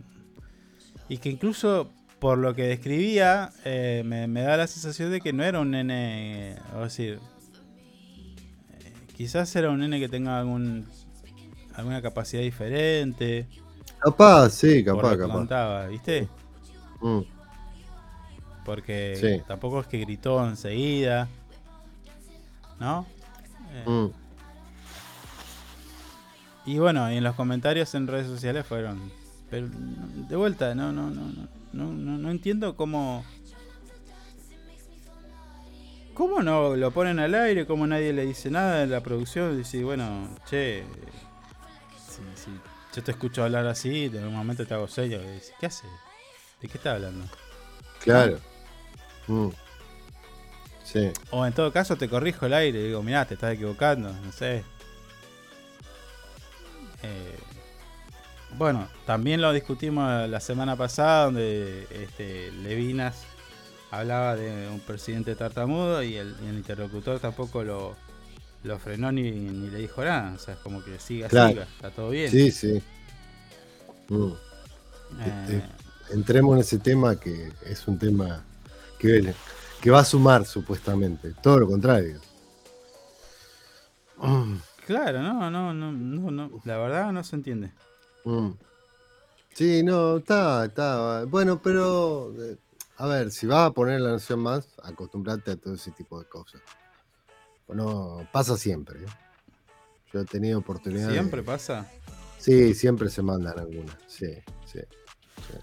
Y 1.11 1.19
que 1.19 1.31
incluso 1.31 1.91
por 2.19 2.37
lo 2.39 2.55
que 2.55 2.65
describía, 2.65 3.51
eh, 3.65 4.03
me, 4.05 4.27
me 4.27 4.43
da 4.43 4.57
la 4.57 4.67
sensación 4.67 5.11
de 5.11 5.21
que 5.21 5.33
no 5.33 5.45
era 5.45 5.61
un 5.61 5.71
nene, 5.71 6.57
o 6.75 6.81
decir, 6.85 7.19
eh, 8.81 8.93
quizás 9.17 9.55
era 9.57 9.71
un 9.71 9.79
nene 9.81 10.01
que 10.01 10.09
tenga 10.09 10.39
algún 10.39 10.87
alguna 11.79 12.03
capacidad 12.03 12.43
diferente. 12.43 13.47
Capaz, 14.01 14.51
sí, 14.51 14.85
capaz, 14.85 15.17
capaz. 15.17 15.33
contaba, 15.33 15.87
¿viste? 15.87 16.29
Mm, 17.01 17.21
Porque 18.65 19.17
Sí. 19.19 19.43
tampoco 19.47 19.81
es 19.81 19.87
que 19.87 19.99
gritó 19.99 20.47
enseguida, 20.47 21.27
¿no? 22.79 23.07
Eh, 23.73 23.85
mm. 23.89 24.09
Y 26.67 26.79
bueno, 26.79 27.11
y 27.11 27.17
en 27.17 27.25
los 27.25 27.35
comentarios 27.35 27.95
en 27.95 28.07
redes 28.07 28.27
sociales 28.27 28.67
fueron. 28.67 29.11
Pero 29.49 29.69
de 29.71 30.37
vuelta, 30.37 30.75
no, 30.75 30.93
no, 30.93 31.09
no, 31.09 31.23
no, 31.29 31.49
no, 31.73 31.93
no, 31.93 32.19
no 32.19 32.31
entiendo 32.31 32.77
cómo. 32.77 33.25
¿Cómo 36.13 36.43
no 36.43 36.75
lo 36.77 36.91
ponen 36.91 37.21
al 37.21 37.35
aire? 37.35 37.65
¿Cómo 37.67 37.87
nadie 37.87 38.13
le 38.13 38.27
dice 38.27 38.51
nada 38.51 38.83
en 38.83 38.91
la 38.91 39.01
producción? 39.01 39.57
Dice, 39.57 39.83
bueno, 39.85 40.29
che, 40.51 40.83
yo 42.95 43.03
te 43.03 43.11
escucho 43.11 43.45
hablar 43.45 43.67
así, 43.67 44.07
en 44.07 44.27
un 44.27 44.35
momento 44.35 44.67
te 44.67 44.75
hago 44.75 44.89
sello. 44.89 45.23
Y 45.23 45.35
dice, 45.35 45.53
¿qué 45.61 45.67
hace? 45.67 45.87
¿De 46.61 46.69
qué 46.69 46.79
está 46.79 46.93
hablando? 46.93 47.25
Claro. 48.01 48.39
Mm. 49.27 49.49
Sí. 50.85 51.13
O 51.31 51.45
en 51.45 51.53
todo 51.53 51.71
caso 51.73 51.97
te 51.97 52.09
corrijo 52.09 52.47
el 52.47 52.55
aire, 52.55 52.83
digo, 52.83 53.03
mirá, 53.03 53.27
te 53.27 53.35
estás 53.35 53.55
equivocando, 53.55 54.13
no 54.13 54.33
sé. 54.33 54.65
Eh, 57.03 57.39
bueno, 58.57 58.89
también 59.05 59.43
lo 59.43 59.53
discutimos 59.53 60.29
la 60.29 60.41
semana 60.41 60.77
pasada, 60.77 61.27
donde 61.27 61.87
este, 61.91 62.51
Levinas 62.53 63.25
hablaba 63.91 64.35
de 64.35 64.69
un 64.69 64.81
presidente 64.81 65.35
tartamudo 65.35 66.03
y 66.03 66.17
el, 66.17 66.35
y 66.43 66.49
el 66.49 66.57
interlocutor 66.57 67.21
tampoco 67.21 67.63
lo, 67.63 67.97
lo 68.65 68.79
frenó 68.79 69.11
ni, 69.13 69.31
ni 69.31 69.69
le 69.71 69.79
dijo 69.79 70.05
nada. 70.05 70.35
O 70.35 70.39
sea, 70.39 70.55
es 70.55 70.61
como 70.61 70.83
que 70.85 70.99
siga, 70.99 71.29
Claro. 71.29 71.51
siga, 71.51 71.63
está 71.65 71.91
todo 71.91 72.11
bien. 72.11 72.31
Sí, 72.31 72.51
sí. 72.51 72.83
Mm. 74.09 74.33
Eh, 75.21 75.47
Eh, 75.49 75.63
entremos 76.11 76.55
en 76.55 76.61
ese 76.61 76.79
tema 76.79 77.17
que 77.19 77.53
es 77.65 77.87
un 77.89 77.99
tema 77.99 78.45
que, 78.99 79.35
que 79.81 79.91
va 79.91 80.01
a 80.01 80.05
sumar 80.05 80.45
supuestamente. 80.45 81.33
Todo 81.43 81.61
lo 81.61 81.67
contrario. 81.67 82.21
Mm, 84.17 84.57
claro, 84.87 85.23
no, 85.23 85.51
no, 85.51 85.73
no, 85.73 85.93
no, 85.93 86.31
no, 86.31 86.61
la 86.65 86.79
verdad 86.79 87.13
no 87.13 87.23
se 87.25 87.37
entiende. 87.37 87.73
mm. 88.25 88.51
Sí, 89.55 89.83
no, 89.83 90.19
está, 90.19 90.67
está. 90.67 91.25
Bueno, 91.25 91.61
pero 91.61 92.33
eh, 92.41 92.57
a 92.97 93.07
ver, 93.07 93.33
si 93.33 93.45
vas 93.47 93.67
a 93.69 93.71
poner 93.73 94.01
la 94.01 94.11
noción 94.11 94.39
más, 94.39 94.69
acostumbrate 94.85 95.51
a 95.51 95.57
todo 95.57 95.75
ese 95.75 95.91
tipo 95.91 96.21
de 96.21 96.27
cosas. 96.29 96.61
No, 97.69 98.27
pasa 98.33 98.57
siempre. 98.57 99.01
¿eh? 99.01 99.07
Yo 100.13 100.21
he 100.21 100.25
tenido 100.25 100.59
oportunidad. 100.59 101.09
de- 101.09 101.13
Siempre 101.15 101.43
pasa. 101.43 101.87
Sí, 102.39 102.75
siempre 102.75 103.11
se 103.11 103.21
mandan 103.23 103.59
algunas. 103.59 103.97
Sí, 104.07 104.27
sí. 104.65 104.81
Sí. 105.37 105.59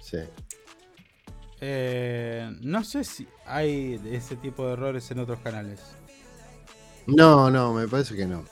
sí. 0.00 0.18
Eh, 1.60 2.50
no 2.60 2.84
sé 2.84 3.02
si 3.04 3.26
hay 3.44 4.00
ese 4.12 4.36
tipo 4.36 4.66
de 4.66 4.74
errores 4.74 5.10
en 5.10 5.18
otros 5.18 5.40
canales. 5.40 5.80
No, 7.06 7.50
no, 7.50 7.74
me 7.74 7.88
parece 7.88 8.14
que 8.14 8.26
no. 8.26 8.44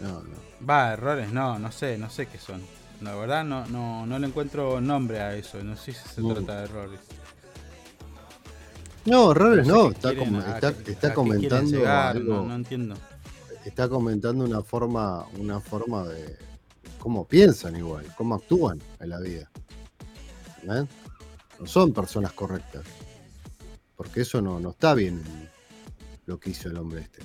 No, 0.00 0.22
no. 0.22 0.66
Va, 0.68 0.92
errores, 0.94 1.30
no, 1.32 1.58
no 1.58 1.70
sé, 1.70 1.98
no 1.98 2.08
sé 2.08 2.26
qué 2.26 2.38
son. 2.38 2.62
La 3.02 3.14
verdad 3.14 3.44
no, 3.44 3.66
no, 3.66 4.06
no 4.06 4.18
le 4.18 4.26
encuentro 4.26 4.80
nombre 4.80 5.20
a 5.20 5.34
eso. 5.34 5.62
No 5.62 5.76
sé 5.76 5.92
si 5.92 6.08
se 6.08 6.22
trata 6.22 6.58
de 6.60 6.64
errores. 6.64 7.00
No, 9.06 9.30
errores 9.32 9.66
No 9.66 9.90
está, 9.90 10.10
quieren, 10.10 10.34
com- 10.34 10.40
a 10.42 10.54
está, 10.54 10.68
está 10.90 11.14
comentando 11.14 11.70
llegar, 11.78 12.16
algo, 12.16 12.34
no, 12.34 12.44
no 12.44 12.54
entiendo. 12.56 12.94
está 13.64 13.88
comentando 13.88 14.44
una 14.44 14.62
forma, 14.62 15.26
una 15.38 15.60
forma 15.60 16.04
de 16.08 16.36
cómo 16.98 17.26
piensan 17.26 17.76
igual, 17.76 18.06
cómo 18.16 18.34
actúan 18.34 18.80
en 19.00 19.08
la 19.08 19.20
vida. 19.20 19.48
¿Ven? 20.64 20.88
No 21.60 21.66
son 21.66 21.92
personas 21.92 22.32
correctas. 22.32 22.84
Porque 23.96 24.22
eso 24.22 24.42
no, 24.42 24.60
no 24.60 24.70
está 24.70 24.92
bien 24.94 25.22
lo 26.26 26.38
que 26.38 26.50
hizo 26.50 26.68
el 26.68 26.76
hombre 26.76 27.00
este. 27.02 27.22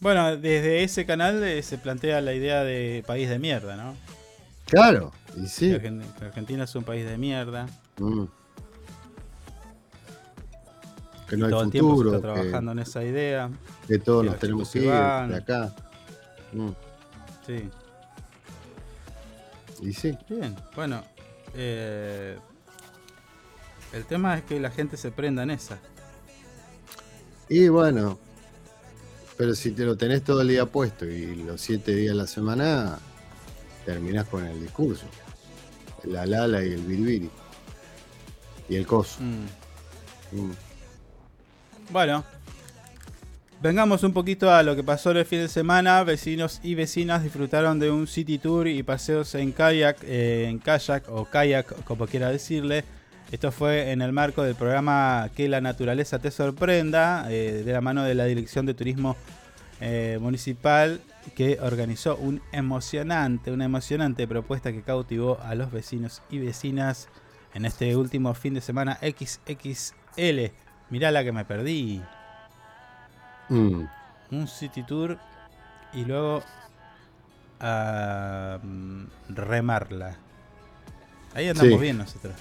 Bueno, 0.00 0.36
desde 0.36 0.84
ese 0.84 1.04
canal 1.06 1.42
eh, 1.42 1.62
se 1.62 1.78
plantea 1.78 2.20
la 2.20 2.32
idea 2.34 2.62
de 2.62 3.02
país 3.06 3.28
de 3.28 3.38
mierda, 3.40 3.74
¿no? 3.76 3.96
Claro, 4.66 5.12
y 5.34 5.46
sí. 5.48 5.72
Argentina 6.20 6.64
es 6.64 6.74
un 6.76 6.84
país 6.84 7.04
de 7.06 7.16
mierda. 7.18 7.66
Mm. 7.98 8.24
Que 11.28 11.36
no 11.36 11.46
hay 11.46 11.50
todo 11.52 11.62
el 11.62 11.70
tiempo 11.70 11.90
se 11.90 11.96
futuro, 11.96 12.16
está 12.16 12.32
trabajando 12.32 12.72
en 12.72 12.78
esa 12.78 13.04
idea. 13.04 13.50
que 13.86 13.98
todos 13.98 14.22
que 14.24 14.30
nos 14.30 14.38
tenemos 14.38 14.70
que 14.70 14.78
ir 14.80 14.88
van. 14.88 15.28
de 15.30 15.36
acá. 15.36 15.74
Mm. 16.52 16.68
Sí. 17.46 17.70
Y 19.82 19.92
sí. 19.92 20.16
Bien, 20.28 20.56
bueno. 20.74 21.02
eh, 21.54 22.36
el 23.92 24.04
tema 24.04 24.36
es 24.36 24.44
que 24.44 24.58
la 24.60 24.70
gente 24.70 24.96
se 24.96 25.10
prenda 25.10 25.42
en 25.42 25.50
esa. 25.50 25.78
Y 27.48 27.68
bueno, 27.68 28.18
pero 29.36 29.54
si 29.54 29.70
te 29.70 29.84
lo 29.84 29.96
tenés 29.96 30.22
todo 30.24 30.42
el 30.42 30.48
día 30.48 30.66
puesto 30.66 31.06
y 31.06 31.36
los 31.36 31.60
siete 31.60 31.94
días 31.94 32.12
de 32.14 32.22
la 32.22 32.26
semana, 32.26 32.98
terminás 33.86 34.26
con 34.28 34.44
el 34.44 34.60
discurso. 34.60 35.06
La 36.04 36.26
lala 36.26 36.62
y 36.62 36.72
el 36.72 36.82
bilbiri. 36.82 37.30
Y 38.68 38.76
el 38.76 38.86
coso. 38.86 39.20
Mm. 39.20 40.38
Mm. 40.40 40.52
Bueno, 41.90 42.22
vengamos 43.62 44.02
un 44.02 44.12
poquito 44.12 44.52
a 44.52 44.62
lo 44.62 44.76
que 44.76 44.84
pasó 44.84 45.10
el 45.12 45.24
fin 45.24 45.40
de 45.40 45.48
semana. 45.48 46.04
Vecinos 46.04 46.60
y 46.62 46.74
vecinas 46.74 47.22
disfrutaron 47.22 47.78
de 47.78 47.90
un 47.90 48.06
city 48.06 48.36
tour 48.36 48.68
y 48.68 48.82
paseos 48.82 49.34
en 49.34 49.52
kayak, 49.52 49.96
eh, 50.04 50.46
en 50.48 50.58
kayak 50.58 51.08
o 51.08 51.24
kayak, 51.24 51.84
como 51.84 52.06
quiera 52.06 52.30
decirle. 52.30 52.84
Esto 53.32 53.52
fue 53.52 53.90
en 53.90 54.02
el 54.02 54.12
marco 54.12 54.42
del 54.42 54.54
programa 54.54 55.30
Que 55.34 55.48
la 55.48 55.60
naturaleza 55.60 56.18
te 56.18 56.30
sorprenda, 56.30 57.26
eh, 57.30 57.62
de 57.64 57.72
la 57.72 57.80
mano 57.80 58.04
de 58.04 58.14
la 58.14 58.24
Dirección 58.26 58.66
de 58.66 58.74
Turismo 58.74 59.16
eh, 59.80 60.18
Municipal, 60.20 61.00
que 61.34 61.58
organizó 61.62 62.16
un 62.16 62.42
emocionante, 62.52 63.50
una 63.50 63.64
emocionante 63.64 64.28
propuesta 64.28 64.72
que 64.72 64.82
cautivó 64.82 65.40
a 65.42 65.54
los 65.54 65.70
vecinos 65.70 66.22
y 66.30 66.38
vecinas 66.38 67.08
en 67.54 67.64
este 67.64 67.96
último 67.96 68.34
fin 68.34 68.52
de 68.52 68.60
semana 68.60 68.98
XXL. 69.00 70.52
Mirá 70.90 71.10
la 71.10 71.22
que 71.24 71.32
me 71.32 71.44
perdí. 71.44 72.02
Mm. 73.48 73.84
Un 74.30 74.48
city 74.48 74.82
tour 74.82 75.18
y 75.92 76.04
luego 76.04 76.42
a 77.60 78.58
mm, 78.62 79.04
remarla. 79.28 80.16
Ahí 81.34 81.48
andamos 81.48 81.72
Sí. 81.74 81.78
bien 81.78 81.98
nosotros. 81.98 82.34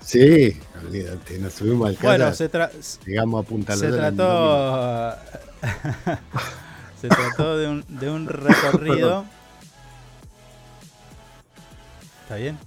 Sí, 0.00 0.60
olvídate, 0.82 1.38
nos 1.38 1.52
subimos 1.52 1.88
al 1.88 1.96
Bueno, 1.96 2.24
kayak, 2.24 2.34
se, 2.34 2.50
tra- 2.50 2.70
llegamos 3.06 3.44
a 3.44 3.48
Punta 3.48 3.76
se 3.76 3.88
trató. 3.92 5.14
se 7.00 7.08
trató 7.08 7.56
de 7.56 7.68
un, 7.68 7.84
de 7.88 8.10
un 8.10 8.26
recorrido. 8.26 9.24
¿Está 12.22 12.34
bien? 12.36 12.58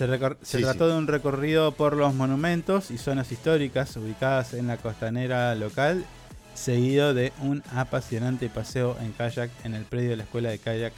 Se, 0.00 0.06
recor- 0.06 0.38
se 0.40 0.56
Sí, 0.56 0.62
trató 0.64 0.86
sí. 0.86 0.92
de 0.92 0.96
un 0.98 1.06
recorrido 1.06 1.72
por 1.72 1.94
los 1.94 2.14
monumentos 2.14 2.90
y 2.90 2.96
zonas 2.96 3.30
históricas 3.32 3.94
ubicadas 3.98 4.54
en 4.54 4.66
la 4.66 4.78
costanera 4.78 5.54
local, 5.54 6.06
seguido 6.54 7.12
de 7.12 7.34
un 7.42 7.62
apasionante 7.74 8.48
paseo 8.48 8.96
en 9.02 9.12
kayak 9.12 9.50
en 9.62 9.74
el 9.74 9.84
predio 9.84 10.08
de 10.08 10.16
la 10.16 10.22
escuela 10.22 10.48
de 10.48 10.58
kayak 10.58 10.94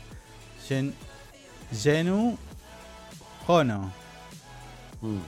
Gen- 0.68 0.94
Genu 1.76 2.38
Hono. 3.48 3.92
Mm. 5.00 5.18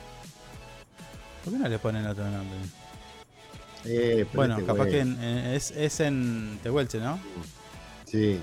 ¿Por 1.42 1.52
qué 1.54 1.58
no 1.58 1.68
le 1.68 1.78
ponen 1.80 2.06
otro 2.06 2.30
nombre? 2.30 2.56
Eh, 3.86 4.24
Bueno, 4.34 4.54
ponete 4.54 4.72
capaz 4.72 4.86
que 4.88 5.00
en- 5.00 5.20
en- 5.20 5.46
es, 5.52 5.72
es 5.72 5.98
en 5.98 6.60
Tehuelche, 6.62 7.00
¿no? 7.00 7.18
Sí. 8.06 8.38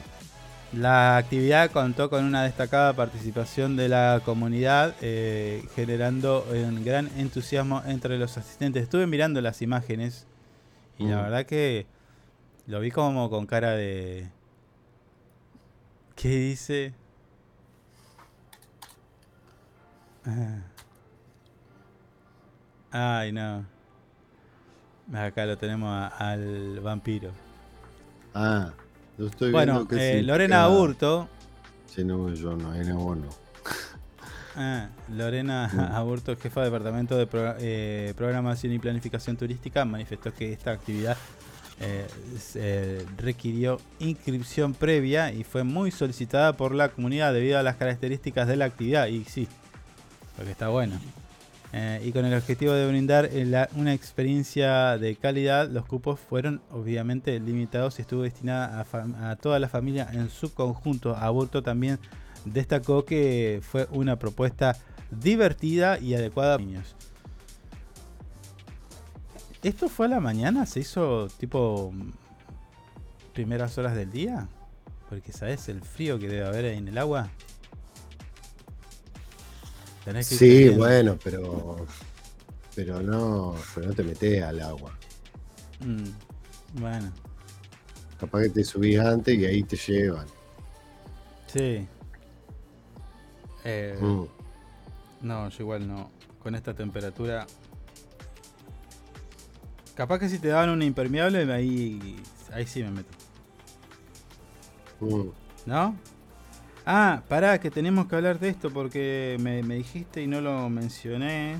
La 0.73 1.17
actividad 1.17 1.69
contó 1.71 2.09
con 2.09 2.23
una 2.23 2.43
destacada 2.43 2.93
participación 2.93 3.75
de 3.75 3.89
la 3.89 4.21
comunidad, 4.23 4.95
eh, 5.01 5.67
generando 5.75 6.45
un 6.49 6.85
gran 6.85 7.09
entusiasmo 7.17 7.81
entre 7.85 8.17
los 8.17 8.37
asistentes. 8.37 8.83
Estuve 8.83 9.05
mirando 9.05 9.41
las 9.41 9.61
imágenes 9.61 10.25
y 10.97 11.07
la 11.07 11.17
Mm. 11.17 11.23
verdad 11.23 11.45
que 11.45 11.87
lo 12.67 12.79
vi 12.79 12.89
como 12.89 13.29
con 13.29 13.45
cara 13.47 13.71
de... 13.71 14.29
¿Qué 16.15 16.29
dice? 16.29 16.93
Ah. 20.25 20.59
Ay, 22.91 23.31
no. 23.33 23.65
Acá 25.13 25.45
lo 25.45 25.57
tenemos 25.57 25.89
a- 25.89 26.07
al 26.31 26.79
vampiro. 26.79 27.31
Ah, 28.33 28.71
yo 29.21 29.27
estoy 29.27 29.51
Bueno, 29.51 29.87
que 29.87 30.19
eh, 30.19 30.23
Lorena 30.23 30.63
Aburto, 30.65 31.29
Sí, 31.87 32.03
no, 32.03 32.33
yo 32.33 32.55
no, 32.55 32.73
era 32.73 32.93
bueno. 32.95 33.27
ah, 34.55 34.87
Lorena 35.09 35.69
Mm. 35.73 35.79
Aburto, 35.95 36.35
jefa 36.37 36.61
de 36.61 36.65
departamento 36.67 37.17
de 37.17 37.27
Pro- 37.27 37.55
eh, 37.59 38.13
programación 38.17 38.73
y 38.73 38.79
planificación 38.79 39.37
turística, 39.37 39.85
manifestó 39.85 40.33
que 40.33 40.51
esta 40.53 40.71
actividad 40.71 41.17
eh, 41.83 43.05
requirió 43.17 43.79
inscripción 43.99 44.73
previa 44.73 45.31
y 45.33 45.43
fue 45.43 45.63
muy 45.63 45.91
solicitada 45.91 46.53
por 46.53 46.73
la 46.75 46.89
comunidad 46.89 47.33
debido 47.33 47.57
a 47.59 47.63
las 47.63 47.75
características 47.75 48.47
de 48.47 48.55
la 48.55 48.65
actividad. 48.65 49.07
Y 49.07 49.23
sí, 49.25 49.47
porque 50.37 50.51
está 50.51 50.69
bueno. 50.69 50.99
Eh, 51.73 52.01
y 52.03 52.11
con 52.11 52.25
el 52.25 52.33
objetivo 52.33 52.73
de 52.73 52.85
brindar 52.85 53.29
eh, 53.31 53.67
una 53.75 53.93
experiencia 53.93 54.97
de 54.97 55.15
calidad, 55.15 55.69
los 55.69 55.85
cupos 55.85 56.19
fueron 56.19 56.61
obviamente 56.69 57.39
limitados 57.39 57.97
y 57.97 58.01
estuvo 58.01 58.23
destinada 58.23 58.85
a, 59.21 59.35
toda 59.37 59.57
la 59.57 59.69
familia 59.69 60.09
en 60.11 60.29
su 60.29 60.53
conjunto. 60.53 61.15
Aburto 61.15 61.63
también 61.63 61.97
destacó 62.43 63.05
que 63.05 63.61
fue 63.63 63.87
una 63.91 64.17
propuesta 64.19 64.75
divertida 65.11 65.97
y 65.97 66.13
adecuada 66.13 66.57
para 66.57 66.65
niños. 66.65 66.95
¿Esto 69.63 69.87
fue 69.87 70.07
a 70.07 70.09
la 70.09 70.19
mañana? 70.19 70.65
¿Se 70.65 70.79
hizo 70.81 71.27
tipo 71.37 71.93
primeras 73.33 73.77
horas 73.77 73.95
del 73.95 74.11
día? 74.11 74.49
Porque 75.07 75.31
sabes 75.31 75.69
el 75.69 75.81
frío 75.81 76.19
que 76.19 76.27
debe 76.27 76.45
haber 76.45 76.65
en 76.65 76.87
el 76.87 76.97
agua. 76.97 77.29
Tenés 80.03 80.27
que 80.29 80.35
ir 80.35 80.39
Sí, 80.39 80.77
bueno, 80.77 81.17
pero. 81.23 81.85
Pero 82.75 83.01
no, 83.01 83.55
pero 83.75 83.87
no 83.87 83.93
te 83.93 84.03
metes 84.03 84.41
al 84.43 84.61
agua. 84.61 84.97
Mm, 85.81 86.79
bueno, 86.79 87.11
Capaz 88.19 88.43
que 88.43 88.49
te 88.49 88.63
subís 88.63 88.99
antes 88.99 89.37
y 89.37 89.45
ahí 89.45 89.63
te 89.63 89.75
llevan. 89.75 90.27
sí. 91.47 91.87
Eh, 93.63 93.97
Mm. 94.01 94.23
No, 95.21 95.49
yo 95.49 95.57
igual 95.63 95.87
no. 95.87 96.09
Con 96.41 96.55
esta 96.55 96.73
temperatura. 96.73 97.45
Capaz 99.95 100.17
que 100.19 100.29
si 100.29 100.39
te 100.39 100.47
daban 100.47 100.69
un 100.69 100.81
impermeable, 100.81 101.51
ahí, 101.53 102.19
ahí 102.51 102.65
sí 102.65 102.81
me 102.81 102.89
meto. 102.91 103.09
Mm. 105.01 105.29
¿No? 105.67 105.95
Ah, 106.85 107.21
pará, 107.27 107.59
que 107.59 107.69
tenemos 107.69 108.07
que 108.07 108.15
hablar 108.15 108.39
de 108.39 108.49
esto 108.49 108.71
porque 108.71 109.37
me, 109.39 109.61
dijiste 109.61 110.23
y 110.23 110.27
no 110.27 110.41
lo 110.41 110.67
mencioné. 110.69 111.59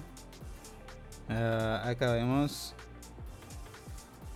Ah, 1.30 1.84
acá 1.86 2.12
vemos. 2.12 2.74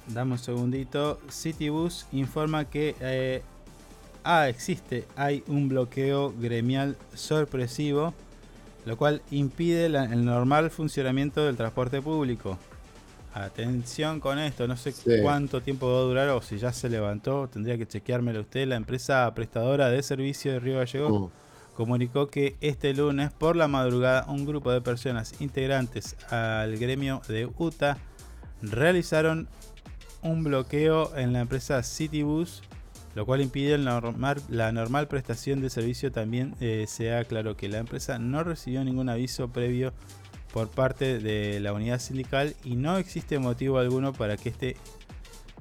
Dame 0.07 0.33
un 0.33 0.37
segundito. 0.37 1.19
Citybus 1.29 2.05
informa 2.11 2.65
que. 2.65 2.95
eh, 2.99 3.41
ah, 4.23 4.47
existe. 4.47 5.07
Hay 5.15 5.43
un 5.47 5.69
bloqueo 5.69 6.33
gremial 6.37 6.97
sorpresivo. 7.15 8.13
Lo 8.85 8.97
cual 8.97 9.23
impide 9.31 9.87
el 9.87 10.25
normal 10.25 10.69
funcionamiento 10.69 11.43
del 11.43 11.57
transporte 11.57 12.03
público. 12.03 12.59
Atención 13.35 14.21
con 14.21 14.39
esto, 14.39 14.65
no 14.65 14.77
sé 14.77 14.93
Sí. 14.93 15.17
cuánto 15.21 15.61
tiempo 15.61 15.91
va 15.91 15.97
a 15.99 16.03
durar 16.03 16.29
o 16.29 16.41
si 16.41 16.57
ya 16.57 16.71
se 16.71 16.87
levantó, 16.89 17.49
tendría 17.49 17.77
que 17.77 17.85
chequeármelo 17.85 18.39
usted. 18.39 18.65
La 18.65 18.77
empresa 18.77 19.29
prestadora 19.35 19.89
de 19.89 20.01
servicio 20.03 20.53
de 20.53 20.59
Río 20.61 20.77
Gallegos 20.77 21.11
Mm. 21.23 21.75
comunicó 21.75 22.27
que 22.27 22.55
este 22.61 22.93
lunes 22.93 23.31
por 23.33 23.57
la 23.57 23.67
madrugada 23.67 24.25
un 24.29 24.45
grupo 24.45 24.71
de 24.71 24.79
personas 24.79 25.33
integrantes 25.41 26.15
al 26.31 26.77
gremio 26.77 27.21
de 27.27 27.49
UTA 27.57 27.97
realizaron 28.61 29.49
un 30.21 30.43
bloqueo 30.45 31.15
en 31.17 31.33
la 31.33 31.41
empresa 31.41 31.83
Citybus 31.83 32.63
lo 33.15 33.25
cual 33.25 33.39
impide 33.41 33.75
el 33.75 33.85
normal- 33.85 34.41
la 34.49 34.73
normal 34.73 35.07
prestación 35.07 35.61
de 35.61 35.69
servicio. 35.69 36.11
También 36.11 36.53
eh, 36.59 36.83
sea 36.85 37.23
claro 37.23 37.55
que 37.55 37.69
la 37.69 37.77
empresa 37.77 38.19
no 38.19 38.43
recibió 38.43 38.83
ningún 38.83 39.07
aviso 39.07 39.47
previo 39.47 39.93
por 40.55 40.69
parte 40.69 41.19
de 41.19 41.59
la 41.59 41.73
unidad 41.73 41.99
sindical 41.99 42.55
y 42.63 42.77
no 42.77 42.95
existe 42.95 43.39
motivo 43.39 43.77
alguno 43.77 44.13
para 44.13 44.37
que 44.37 44.47
este 44.47 44.77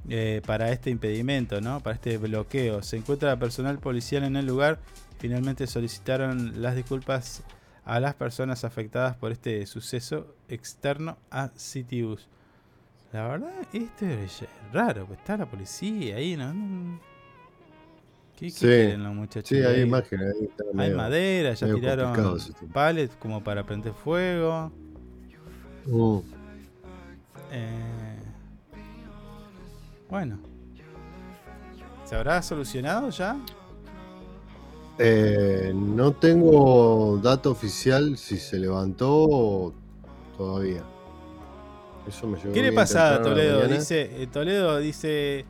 eh, 0.09 0.41
para 0.47 0.71
este 0.71 0.91
impedimento, 0.91 1.61
¿no? 1.61 1.81
Para 1.81 1.97
este 1.97 2.17
bloqueo. 2.17 2.81
Se 2.85 2.99
encuentra 2.99 3.37
personal 3.37 3.81
policial 3.81 4.23
en 4.23 4.37
el 4.37 4.47
lugar. 4.47 4.79
Finalmente 5.19 5.67
solicitaron 5.67 6.63
las 6.63 6.77
disculpas 6.77 7.43
a 7.85 7.99
las 7.99 8.15
personas 8.15 8.63
afectadas 8.63 9.17
por 9.17 9.33
este 9.33 9.67
suceso 9.67 10.37
externo 10.49 11.19
a 11.29 11.51
Citybus. 11.59 12.29
La 13.13 13.27
verdad, 13.27 13.53
esto 13.73 14.07
es 14.07 14.45
raro, 14.73 15.09
está 15.13 15.37
la 15.37 15.47
policía 15.47 16.19
ahí, 16.19 16.37
¿no? 16.37 16.55
¿Qué, 18.37 18.47
qué 18.47 18.51
Sí. 18.51 18.67
quieren 18.67 19.05
los 19.05 19.15
muchachos? 19.15 19.49
Sí, 19.49 19.63
hay 19.63 19.83
imágenes. 19.83 20.35
ahí 20.35 20.49
Hay 20.69 20.75
medio- 20.75 20.97
madera, 20.97 21.55
ya 21.55 21.73
tiraron 21.75 22.39
pallets 22.73 23.15
como 23.17 23.43
para 23.43 23.65
prender 23.65 23.93
fuego. 23.95 24.73
Mm. 25.87 26.19
Eh, 27.53 28.19
bueno. 30.11 30.39
¿Se 32.05 32.15
habrá 32.17 32.43
solucionado 32.43 33.11
ya? 33.11 33.37
Eh, 34.99 35.73
no 35.75 36.13
tengo 36.13 37.19
dato 37.23 37.51
oficial 37.51 38.17
si 38.17 38.37
se 38.39 38.59
levantó 38.59 39.73
todavía. 40.37 40.83
Eso 42.07 42.27
me 42.27 42.39
¿Qué 42.39 42.63
le 42.63 42.73
pasa 42.73 43.09
a 43.09 43.11
la 43.19 43.23
Toledo? 43.23 43.67
Dice, 43.67 44.23
eh, 44.23 44.27
Toledo 44.27 44.79
dice, 44.79 45.47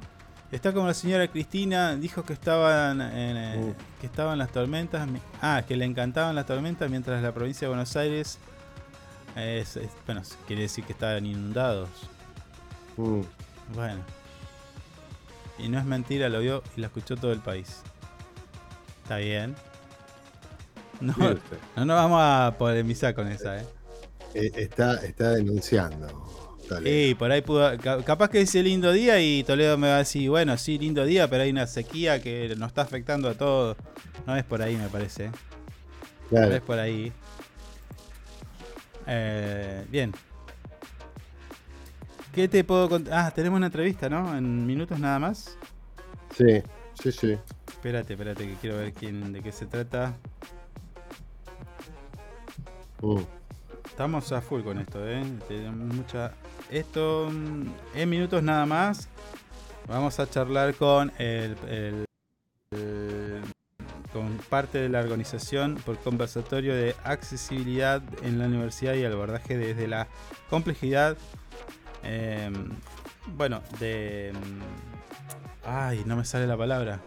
está 0.53 0.73
como 0.73 0.87
la 0.87 0.95
señora 0.95 1.29
Cristina, 1.29 1.97
dijo 1.97 2.25
que 2.25 2.33
estaban 2.33 3.01
en, 3.01 3.37
eh, 3.37 3.75
que 4.01 4.07
estaban 4.07 4.39
las 4.39 4.51
tormentas, 4.53 5.09
ah, 5.43 5.63
que 5.67 5.77
le 5.77 5.85
encantaban 5.85 6.35
las 6.35 6.47
tormentas 6.47 6.91
mientras 6.91 7.23
la 7.23 7.33
provincia 7.33 7.67
de 7.67 7.69
Buenos 7.71 7.95
Aires, 7.97 8.39
eh, 9.37 9.61
es- 9.63 9.77
es- 9.77 9.91
bueno, 10.07 10.23
quiere 10.47 10.63
decir 10.63 10.85
que 10.85 10.93
estaban 10.93 11.27
inundados. 11.27 11.89
Mm. 12.97 13.21
Bueno. 13.75 14.01
Y 15.59 15.69
no 15.69 15.79
es 15.79 15.85
mentira, 15.85 16.29
lo 16.29 16.41
vio 16.41 16.63
y 16.77 16.81
lo 16.81 16.87
escuchó 16.87 17.17
todo 17.17 17.33
el 17.33 17.41
país. 17.41 17.81
Está 19.03 19.17
bien. 19.19 19.55
No, 21.01 21.15
no 21.77 21.85
nos 21.85 21.97
vamos 21.97 22.21
a 22.23 22.55
polemizar 22.57 23.15
con 23.15 23.27
esa, 23.29 23.61
¿eh? 23.61 23.67
Eh, 24.35 24.51
está, 24.57 24.95
está 25.05 25.31
denunciando. 25.33 26.44
Toledo. 26.69 26.85
Sí, 27.09 27.15
por 27.15 27.31
ahí 27.31 27.43
pudo. 27.43 27.79
ca- 27.79 28.03
Capaz 28.05 28.31
que 28.31 28.39
dice 28.39 28.63
lindo 28.63 28.93
día 28.93 29.21
y 29.21 29.45
Toledo 29.45 29.77
me 29.79 29.89
va 29.89 29.97
a 29.97 29.99
decir, 29.99 30.29
bueno, 30.31 30.57
sí, 30.57 30.79
lindo 30.79 31.05
día, 31.05 31.29
pero 31.29 31.43
hay 31.43 31.51
una 31.51 31.67
sequía 31.67 32.21
que 32.23 32.55
nos 32.57 32.69
está 32.69 32.83
afectando 32.83 33.29
a 33.29 33.35
todos. 33.35 33.77
No 34.27 34.37
es 34.37 34.45
por 34.45 34.63
ahí, 34.63 34.77
me 34.77 34.89
parece. 34.89 35.31
Claro. 36.31 36.49
No 36.49 36.55
es 36.55 36.63
por 36.63 36.79
ahí. 36.79 37.13
Eh, 39.07 39.85
bien. 39.91 40.13
¿Qué 42.35 42.49
te 42.49 42.65
puedo 42.65 42.89
contar? 42.89 43.27
Ah, 43.27 43.31
tenemos 43.31 43.57
una 43.59 43.67
entrevista, 43.67 44.09
¿no? 44.09 44.37
En 44.37 44.67
minutos 44.67 44.99
nada 44.99 45.19
más. 45.19 45.57
Sí, 46.37 46.63
sí, 47.01 47.13
sí. 47.13 47.39
Espérate, 47.69 48.15
espérate, 48.15 48.47
que 48.49 48.55
quiero 48.55 48.79
ver 48.79 48.93
quién, 48.93 49.33
de 49.33 49.41
qué 49.43 49.53
se 49.53 49.67
trata. 49.67 50.17
Mm. 53.03 53.21
Estamos 53.85 54.33
a 54.33 54.41
full 54.41 54.63
con 54.63 54.79
esto, 54.79 55.07
¿eh? 55.07 55.23
Tenemos 55.47 55.95
mucha... 55.95 56.33
Esto, 56.71 57.29
mm, 57.31 57.67
en 57.95 58.11
minutos 58.11 58.43
nada 58.43 58.67
más, 58.67 59.09
vamos 59.87 60.19
a 60.19 60.29
charlar 60.29 60.75
con 60.75 61.13
el, 61.19 61.57
con 64.13 64.39
parte 64.49 64.79
de 64.79 64.89
la 64.89 65.01
organización 65.01 65.77
por 65.85 65.99
conversatorio 65.99 66.75
de 66.75 66.95
accesibilidad 67.05 68.03
en 68.23 68.39
la 68.39 68.47
universidad 68.47 68.95
y 68.95 69.03
el 69.03 69.13
abordaje 69.13 69.57
desde 69.57 69.87
la 69.89 70.09
complejidad. 70.51 71.17
eh, 72.03 72.51
bueno, 73.27 73.63
de... 73.81 74.33
mm, 74.35 75.65
Ay, 75.67 76.03
no 76.05 76.17
me 76.17 76.25
sale 76.27 76.47
la 76.47 76.59
palabra. 76.59 77.01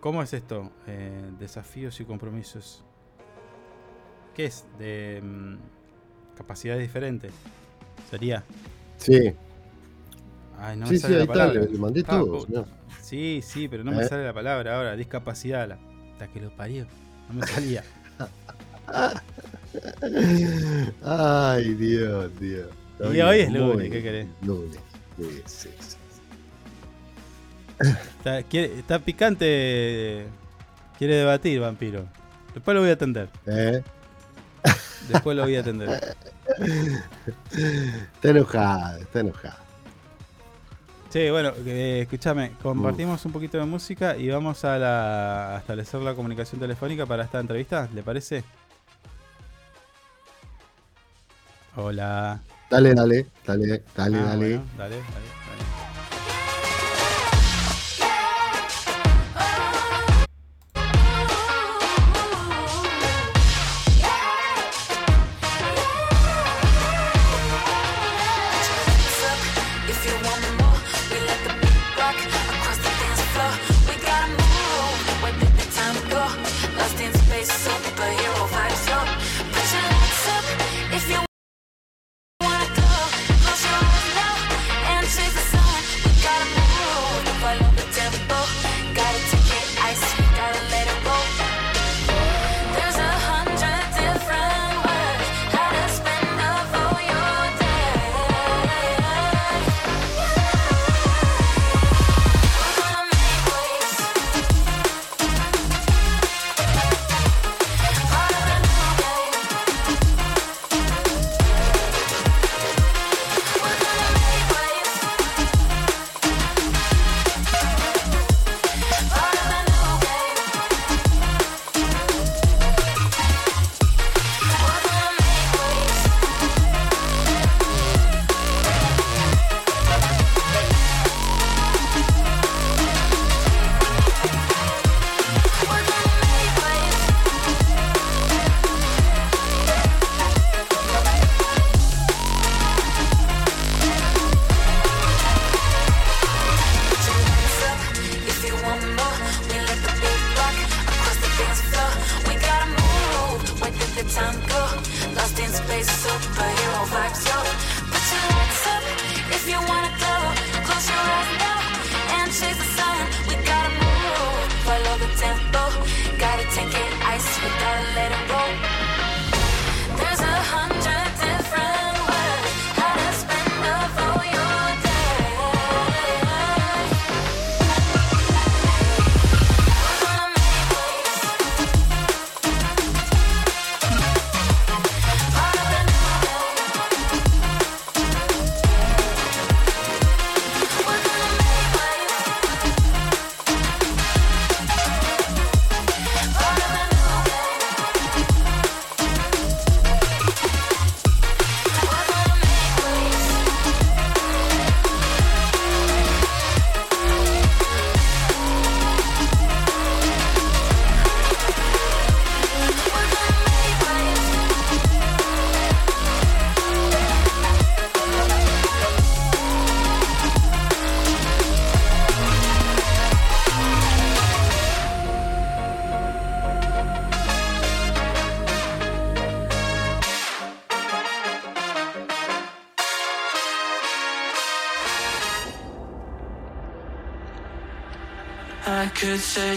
¿Cómo 0.00 0.22
es 0.22 0.32
esto? 0.32 0.70
Eh, 0.86 1.30
desafíos 1.38 2.00
y 2.00 2.04
compromisos. 2.04 2.82
¿Qué 4.34 4.46
es? 4.46 4.66
De 4.78 5.20
mm, 5.22 5.56
capacidades 6.40 6.82
diferentes. 6.82 7.32
Sería. 8.10 8.42
Sí. 8.96 9.32
Ay, 10.58 10.76
no 10.76 10.86
Sí, 10.86 10.92
me 10.92 10.96
sí, 10.98 11.02
sale 11.02 11.14
ahí 11.14 11.18
la 11.18 11.24
está, 11.24 11.32
palabra. 11.34 11.60
le- 11.62 11.68
le 11.70 11.78
mandé 11.78 12.00
Ah, 12.06 12.10
todo, 12.10 12.46
señor. 12.46 12.66
Sí, 13.02 13.40
sí, 13.42 13.68
pero 13.68 13.84
no 13.84 13.92
me 13.92 14.02
Eh. 14.02 14.08
sale 14.08 14.24
la 14.24 14.32
palabra 14.32 14.76
ahora. 14.76 14.96
Discapacidad. 14.96 15.68
La, 15.68 15.78
la 16.18 16.28
que 16.28 16.40
lo 16.40 16.50
parió. 16.56 16.86
No 17.28 17.34
me 17.40 17.46
salía. 17.46 17.84
Ay, 21.04 21.74
Dios, 21.74 22.30
Dios. 22.40 22.68
Está 22.92 23.08
y 23.08 23.12
bien, 23.12 23.26
hoy 23.26 23.38
es 23.40 23.52
lunes, 23.52 23.90
¿qué 23.90 24.02
querés? 24.02 24.26
Lunes. 24.42 24.78
Sí, 25.16 25.42
sí, 25.46 25.68
sí. 25.80 25.96
Está, 28.18 28.42
quiere- 28.42 28.78
está 28.78 28.98
picante. 28.98 30.26
Quiere 30.98 31.14
debatir, 31.16 31.60
vampiro. 31.60 32.04
Después 32.52 32.74
lo 32.74 32.80
voy 32.82 32.90
a 32.90 32.94
atender. 32.94 33.28
¿Eh? 33.46 33.82
Después 35.08 35.36
lo 35.36 35.42
voy 35.44 35.56
a 35.56 35.60
atender. 35.60 36.16
Está 38.14 38.30
enojado, 38.30 38.98
está 38.98 39.20
enojado. 39.20 39.56
Sí, 41.10 41.28
bueno, 41.28 41.52
eh, 41.66 42.02
escúchame, 42.02 42.52
compartimos 42.62 43.24
un 43.24 43.32
poquito 43.32 43.58
de 43.58 43.64
música 43.64 44.16
y 44.16 44.28
vamos 44.28 44.64
a, 44.64 44.78
la, 44.78 45.56
a 45.56 45.58
establecer 45.58 46.00
la 46.02 46.14
comunicación 46.14 46.60
telefónica 46.60 47.04
para 47.04 47.24
esta 47.24 47.40
entrevista, 47.40 47.88
¿le 47.92 48.02
parece? 48.04 48.44
Hola. 51.76 52.40
Dale, 52.70 52.94
dale, 52.94 53.26
dale, 53.44 53.82
dale, 53.96 54.18
Ah, 54.18 54.22
dale. 54.22 54.36
bueno, 54.36 54.64
dale, 54.78 54.96
dale, 54.96 55.02
dale. 55.02 55.39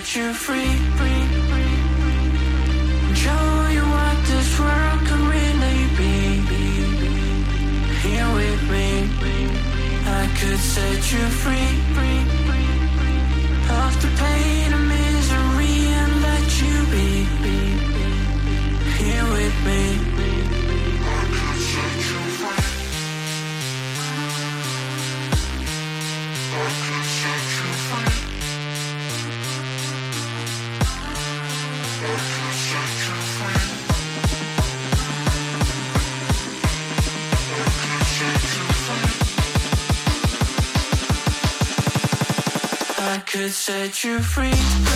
Set 0.03 0.15
you 0.17 0.33
free. 0.33 0.72
You 44.03 44.19
free. 44.19 44.92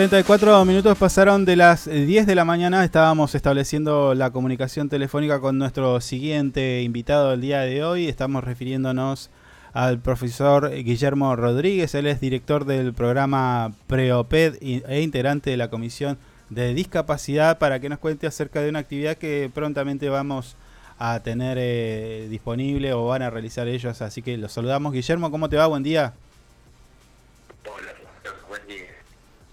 34 0.00 0.64
minutos 0.64 0.96
pasaron 0.96 1.44
de 1.44 1.56
las 1.56 1.84
10 1.84 2.26
de 2.26 2.34
la 2.34 2.46
mañana. 2.46 2.86
Estábamos 2.86 3.34
estableciendo 3.34 4.14
la 4.14 4.30
comunicación 4.30 4.88
telefónica 4.88 5.40
con 5.40 5.58
nuestro 5.58 6.00
siguiente 6.00 6.80
invitado 6.80 7.32
del 7.32 7.42
día 7.42 7.60
de 7.60 7.84
hoy. 7.84 8.08
Estamos 8.08 8.42
refiriéndonos 8.42 9.28
al 9.74 9.98
profesor 9.98 10.70
Guillermo 10.70 11.36
Rodríguez. 11.36 11.94
Él 11.94 12.06
es 12.06 12.18
director 12.18 12.64
del 12.64 12.94
programa 12.94 13.74
Preoped 13.88 14.56
e 14.62 15.02
integrante 15.02 15.50
de 15.50 15.58
la 15.58 15.68
Comisión 15.68 16.16
de 16.48 16.72
Discapacidad 16.72 17.58
para 17.58 17.78
que 17.78 17.90
nos 17.90 17.98
cuente 17.98 18.26
acerca 18.26 18.62
de 18.62 18.70
una 18.70 18.78
actividad 18.78 19.18
que 19.18 19.50
prontamente 19.52 20.08
vamos 20.08 20.56
a 20.98 21.20
tener 21.20 21.58
eh, 21.60 22.26
disponible 22.30 22.94
o 22.94 23.04
van 23.04 23.20
a 23.20 23.28
realizar 23.28 23.68
ellos. 23.68 24.00
Así 24.00 24.22
que 24.22 24.38
los 24.38 24.50
saludamos. 24.50 24.94
Guillermo, 24.94 25.30
¿cómo 25.30 25.50
te 25.50 25.58
va? 25.58 25.66
Buen 25.66 25.82
día. 25.82 26.14
Día. 27.62 27.99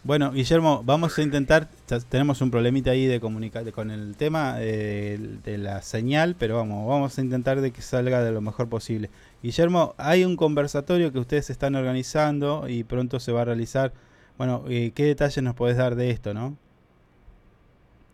Bueno, 0.08 0.32
Guillermo, 0.32 0.84
vamos 0.86 1.18
a 1.18 1.22
intentar, 1.22 1.68
tenemos 2.08 2.40
un 2.40 2.50
problemita 2.50 2.92
ahí 2.92 3.08
de 3.08 3.20
comunicar 3.20 3.70
con 3.74 3.92
el 3.92 4.16
tema 4.16 4.56
eh, 4.60 5.18
de 5.20 5.58
la 5.58 5.82
señal, 5.82 6.38
pero 6.40 6.56
vamos, 6.56 6.88
vamos 6.88 7.18
a 7.18 7.22
intentar 7.22 7.60
de 7.60 7.74
que 7.74 7.82
salga 7.82 8.24
de 8.24 8.32
lo 8.32 8.40
mejor 8.40 8.70
posible. 8.70 9.10
Guillermo, 9.44 9.96
hay 9.98 10.24
un 10.24 10.38
conversatorio 10.38 11.12
que 11.12 11.20
ustedes 11.20 11.50
están 11.50 11.76
organizando 11.76 12.70
y 12.70 12.86
pronto 12.86 13.20
se 13.20 13.34
va 13.34 13.42
a 13.42 13.46
realizar. 13.46 13.92
Bueno, 14.38 14.64
eh, 14.70 14.94
¿qué 14.96 15.04
detalles 15.04 15.44
nos 15.44 15.56
podés 15.56 15.76
dar 15.76 15.96
de 15.96 16.10
esto, 16.10 16.34
no? 16.34 16.58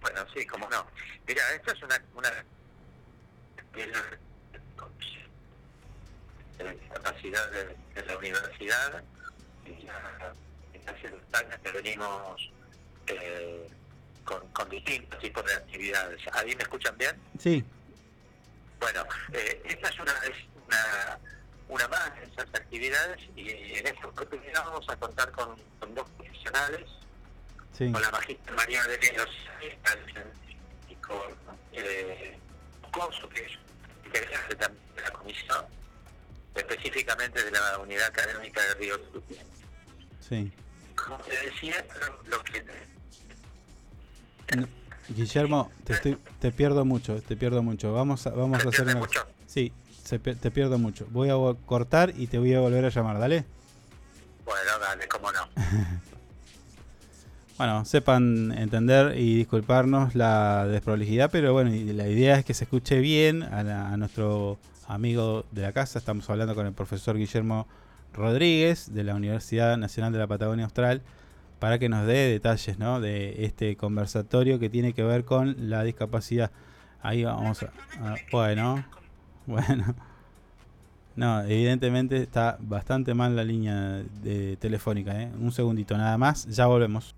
Bueno, 0.01 0.21
sí, 0.35 0.47
cómo 0.47 0.67
no. 0.71 0.87
Mira, 1.27 1.43
esto 1.55 1.73
es 1.73 1.83
una... 1.83 2.01
una 2.17 2.33
capacidad 6.91 7.51
de, 7.51 8.03
la 8.07 8.17
universidad 8.17 9.03
dos 10.85 11.41
años 11.41 11.59
que 11.63 11.71
venimos 11.71 12.51
eh, 13.07 13.67
con, 14.23 14.47
con 14.49 14.69
distintos 14.69 15.19
tipos 15.19 15.43
de 15.45 15.53
actividades. 15.55 16.21
¿Ahí 16.33 16.55
me 16.55 16.63
escuchan 16.63 16.97
bien? 16.97 17.15
Sí, 17.39 17.63
Bueno, 18.79 19.05
eh, 19.33 19.61
esta 19.65 19.89
es 19.89 19.99
una, 19.99 20.11
es 20.23 20.37
una, 20.67 21.19
una 21.69 21.87
más 21.87 22.15
de 22.15 22.23
esas 22.25 22.47
actividades 22.53 23.19
y 23.35 23.49
en 23.49 23.87
esta 23.87 24.07
oportunidad 24.07 24.63
vamos 24.65 24.87
a 24.89 24.95
contar 24.97 25.31
con, 25.31 25.55
con 25.79 25.95
dos 25.95 26.09
profesionales, 26.17 26.89
sí. 27.77 27.91
con 27.91 28.01
la 28.01 28.11
magistra 28.11 28.53
María 28.55 28.83
de 28.83 28.97
Leos 28.97 29.29
y 30.89 30.95
con 30.95 31.17
eh, 31.73 32.37
Coso, 32.91 33.27
que 33.29 33.41
es 33.41 33.51
integrante 34.05 34.55
también 34.55 34.95
de 34.95 35.01
la 35.01 35.11
comisión, 35.11 35.65
específicamente 36.55 37.43
de 37.43 37.51
la 37.51 37.79
unidad 37.79 38.07
académica 38.07 38.61
de 38.61 38.73
Río 38.75 38.99
sí. 40.19 40.51
Como 40.95 41.17
te 41.17 41.31
decía, 41.45 41.75
lo, 42.27 42.37
lo 42.37 42.43
que 42.43 42.63
Guillermo, 45.09 45.69
te, 45.83 45.93
estoy- 45.93 46.17
te 46.39 46.51
pierdo 46.51 46.85
mucho, 46.85 47.21
te 47.21 47.35
pierdo 47.35 47.61
mucho. 47.61 47.91
Vamos 47.93 48.25
a, 48.25 48.29
vamos 48.31 48.59
a 48.59 48.61
¿Se 48.61 48.67
hacer 48.69 48.85
una... 48.85 48.95
mucho? 48.99 49.19
Sí, 49.47 49.71
se 50.03 50.19
te 50.19 50.51
pierdo 50.51 50.77
mucho. 50.77 51.05
Voy 51.11 51.29
a 51.29 51.35
cortar 51.65 52.13
y 52.15 52.27
te 52.27 52.37
voy 52.39 52.53
a 52.53 52.59
volver 52.59 52.85
a 52.85 52.89
llamar, 52.89 53.19
¿dale? 53.19 53.43
Bueno, 54.45 54.71
dale, 54.79 55.07
cómo 55.07 55.31
no. 55.31 55.47
Bueno, 57.55 57.85
sepan 57.85 58.51
entender 58.57 59.15
y 59.17 59.35
disculparnos 59.35 60.15
la 60.15 60.65
desprolijidad, 60.65 61.29
pero 61.31 61.53
bueno, 61.53 61.69
la 61.93 62.07
idea 62.07 62.39
es 62.39 62.43
que 62.45 62.55
se 62.55 62.63
escuche 62.63 62.99
bien 62.99 63.43
a, 63.43 63.61
la- 63.61 63.89
a 63.93 63.95
nuestro 63.97 64.57
amigo 64.87 65.45
de 65.51 65.61
la 65.61 65.71
casa. 65.71 65.99
Estamos 65.99 66.27
hablando 66.31 66.55
con 66.55 66.65
el 66.65 66.73
profesor 66.73 67.15
Guillermo 67.15 67.67
Rodríguez 68.13 68.93
de 68.93 69.03
la 69.03 69.15
Universidad 69.15 69.77
Nacional 69.77 70.13
de 70.13 70.19
la 70.19 70.27
Patagonia 70.27 70.65
Austral 70.65 71.01
para 71.59 71.79
que 71.79 71.89
nos 71.89 72.05
dé 72.05 72.29
detalles 72.29 72.77
¿no? 72.77 72.99
de 72.99 73.45
este 73.45 73.77
conversatorio 73.77 74.59
que 74.59 74.69
tiene 74.69 74.93
que 74.93 75.03
ver 75.03 75.23
con 75.25 75.69
la 75.69 75.83
discapacidad. 75.83 76.51
Ahí 77.01 77.23
vamos 77.23 77.65
bueno, 78.31 78.85
bueno. 79.45 79.95
No, 81.15 81.41
evidentemente 81.43 82.17
está 82.17 82.57
bastante 82.59 83.13
mal 83.13 83.35
la 83.35 83.43
línea 83.43 84.03
de 84.21 84.57
telefónica. 84.57 85.21
¿eh? 85.21 85.31
Un 85.39 85.51
segundito 85.51 85.97
nada 85.97 86.17
más, 86.17 86.47
ya 86.47 86.65
volvemos. 86.65 87.15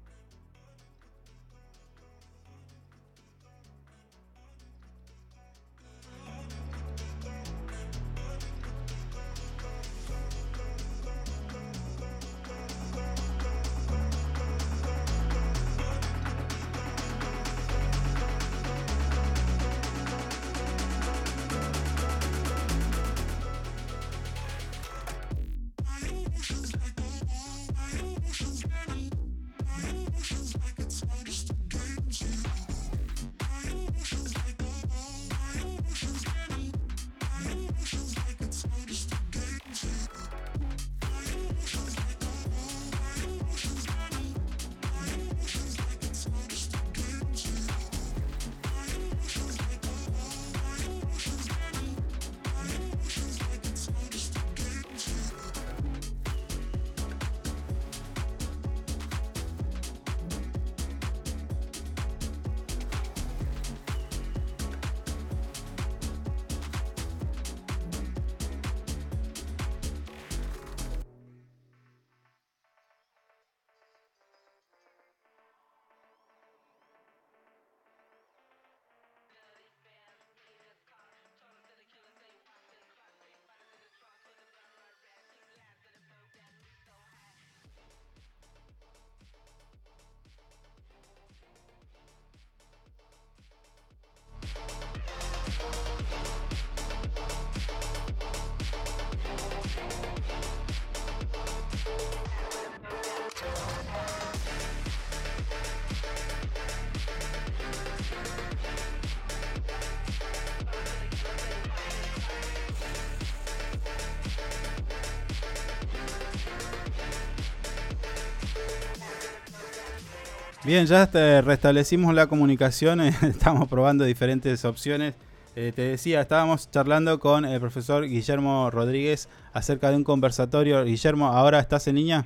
Bien, 120.65 120.87
ya 120.87 121.05
restablecimos 121.05 122.15
la 122.15 122.25
comunicación, 122.25 122.99
estamos 123.21 123.69
probando 123.69 124.03
diferentes 124.03 124.65
opciones. 124.65 125.13
Eh, 125.55 125.71
te 125.75 125.83
decía, 125.83 126.21
estábamos 126.21 126.71
charlando 126.71 127.19
con 127.19 127.45
el 127.45 127.59
profesor 127.59 128.07
Guillermo 128.07 128.71
Rodríguez 128.71 129.29
acerca 129.53 129.91
de 129.91 129.97
un 129.97 130.03
conversatorio. 130.03 130.83
Guillermo, 130.83 131.27
¿ahora 131.27 131.59
estás 131.59 131.87
en 131.87 131.97
línea? 131.97 132.25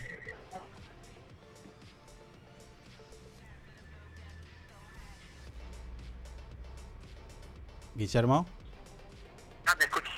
Guillermo. 7.93 8.47
Ah, 9.65 9.75
me 9.77 9.83
escucho. 9.83 10.11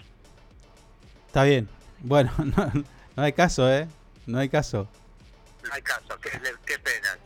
Está 1.25 1.43
bien. 1.45 1.67
Bueno, 2.01 2.31
no, 2.37 2.71
no 3.15 3.23
hay 3.23 3.33
caso, 3.33 3.67
¿eh? 3.67 3.87
No 4.27 4.37
hay 4.37 4.47
caso. 4.47 4.87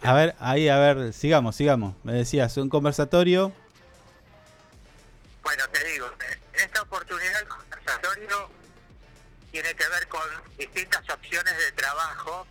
A 0.06 0.14
ver, 0.14 0.36
ahí, 0.40 0.70
a 0.70 0.78
ver, 0.78 1.14
sigamos, 1.14 1.56
sigamos. 1.56 1.96
Me 2.04 2.14
decías, 2.14 2.56
un 2.58 2.70
conversatorio. 2.70 3.52
Bueno, 5.44 5.64
te 5.72 5.84
digo, 5.86 6.08
en 6.54 6.60
esta 6.60 6.82
oportunidad 6.84 7.42
el 7.42 7.48
conversatorio 7.48 8.50
tiene 9.52 9.74
que 9.74 9.88
ver 9.88 10.08
con 10.08 10.22
distintas 10.58 11.10
opciones 11.10 11.58
de 11.58 11.72
trabajo 11.72 12.46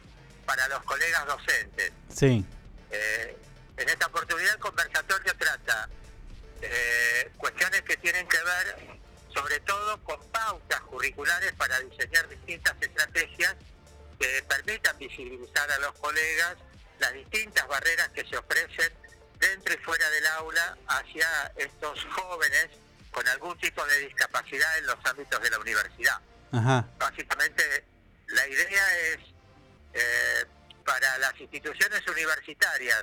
para 0.47 0.67
los 0.69 0.83
colegas 0.83 1.27
docentes. 1.27 1.93
Sí. 2.09 2.45
Barreras 17.75 18.09
que 18.11 18.25
se 18.31 18.37
ofrecen 18.37 18.93
dentro 19.41 19.75
y 19.75 19.79
fuera 19.79 20.09
del 20.11 20.27
aula 20.41 20.77
hacia 20.87 21.53
estos 21.57 22.05
jóvenes 22.17 22.69
con 23.11 23.27
algún 23.29 23.59
tipo 23.59 23.85
de 23.87 23.99
discapacidad 24.07 24.79
en 24.79 24.87
los 24.87 24.97
ámbitos 25.05 25.41
de 25.43 25.51
la 25.51 25.59
universidad. 25.59 26.19
Ajá. 26.53 26.87
Básicamente, 26.99 27.85
la 28.29 28.47
idea 28.47 28.99
es 29.11 29.19
eh, 29.93 30.45
para 30.85 31.19
las 31.19 31.35
instituciones 31.41 32.03
universitarias 32.07 33.03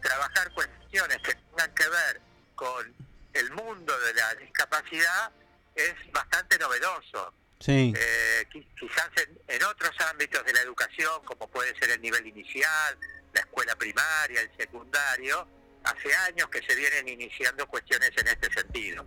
trabajar 0.00 0.52
cuestiones 0.52 1.18
que 1.26 1.34
tengan 1.34 1.74
que 1.74 1.88
ver 1.88 2.20
con 2.54 2.94
el 3.32 3.50
mundo 3.52 3.98
de 4.00 4.14
la 4.14 4.34
discapacidad 4.36 5.32
es 5.74 5.94
bastante 6.12 6.56
novedoso. 6.58 7.34
Sí. 7.58 7.92
Eh, 7.96 8.46
qui- 8.52 8.68
quizás 8.78 9.10
en, 9.16 9.30
en 9.48 9.62
otros 9.64 9.90
ámbitos 10.10 10.44
de 10.44 10.52
la 10.52 10.60
educación, 10.60 11.24
como 11.24 11.48
puede 11.48 11.76
ser 11.80 11.90
el 11.90 12.00
nivel 12.00 12.24
inicial, 12.26 12.96
la 13.34 13.40
escuela 13.40 13.74
primaria, 13.76 14.40
el 14.40 14.50
secundario, 14.56 15.46
hace 15.84 16.14
años 16.28 16.48
que 16.48 16.62
se 16.62 16.74
vienen 16.74 17.08
iniciando 17.08 17.66
cuestiones 17.66 18.10
en 18.16 18.28
este 18.28 18.50
sentido. 18.52 19.06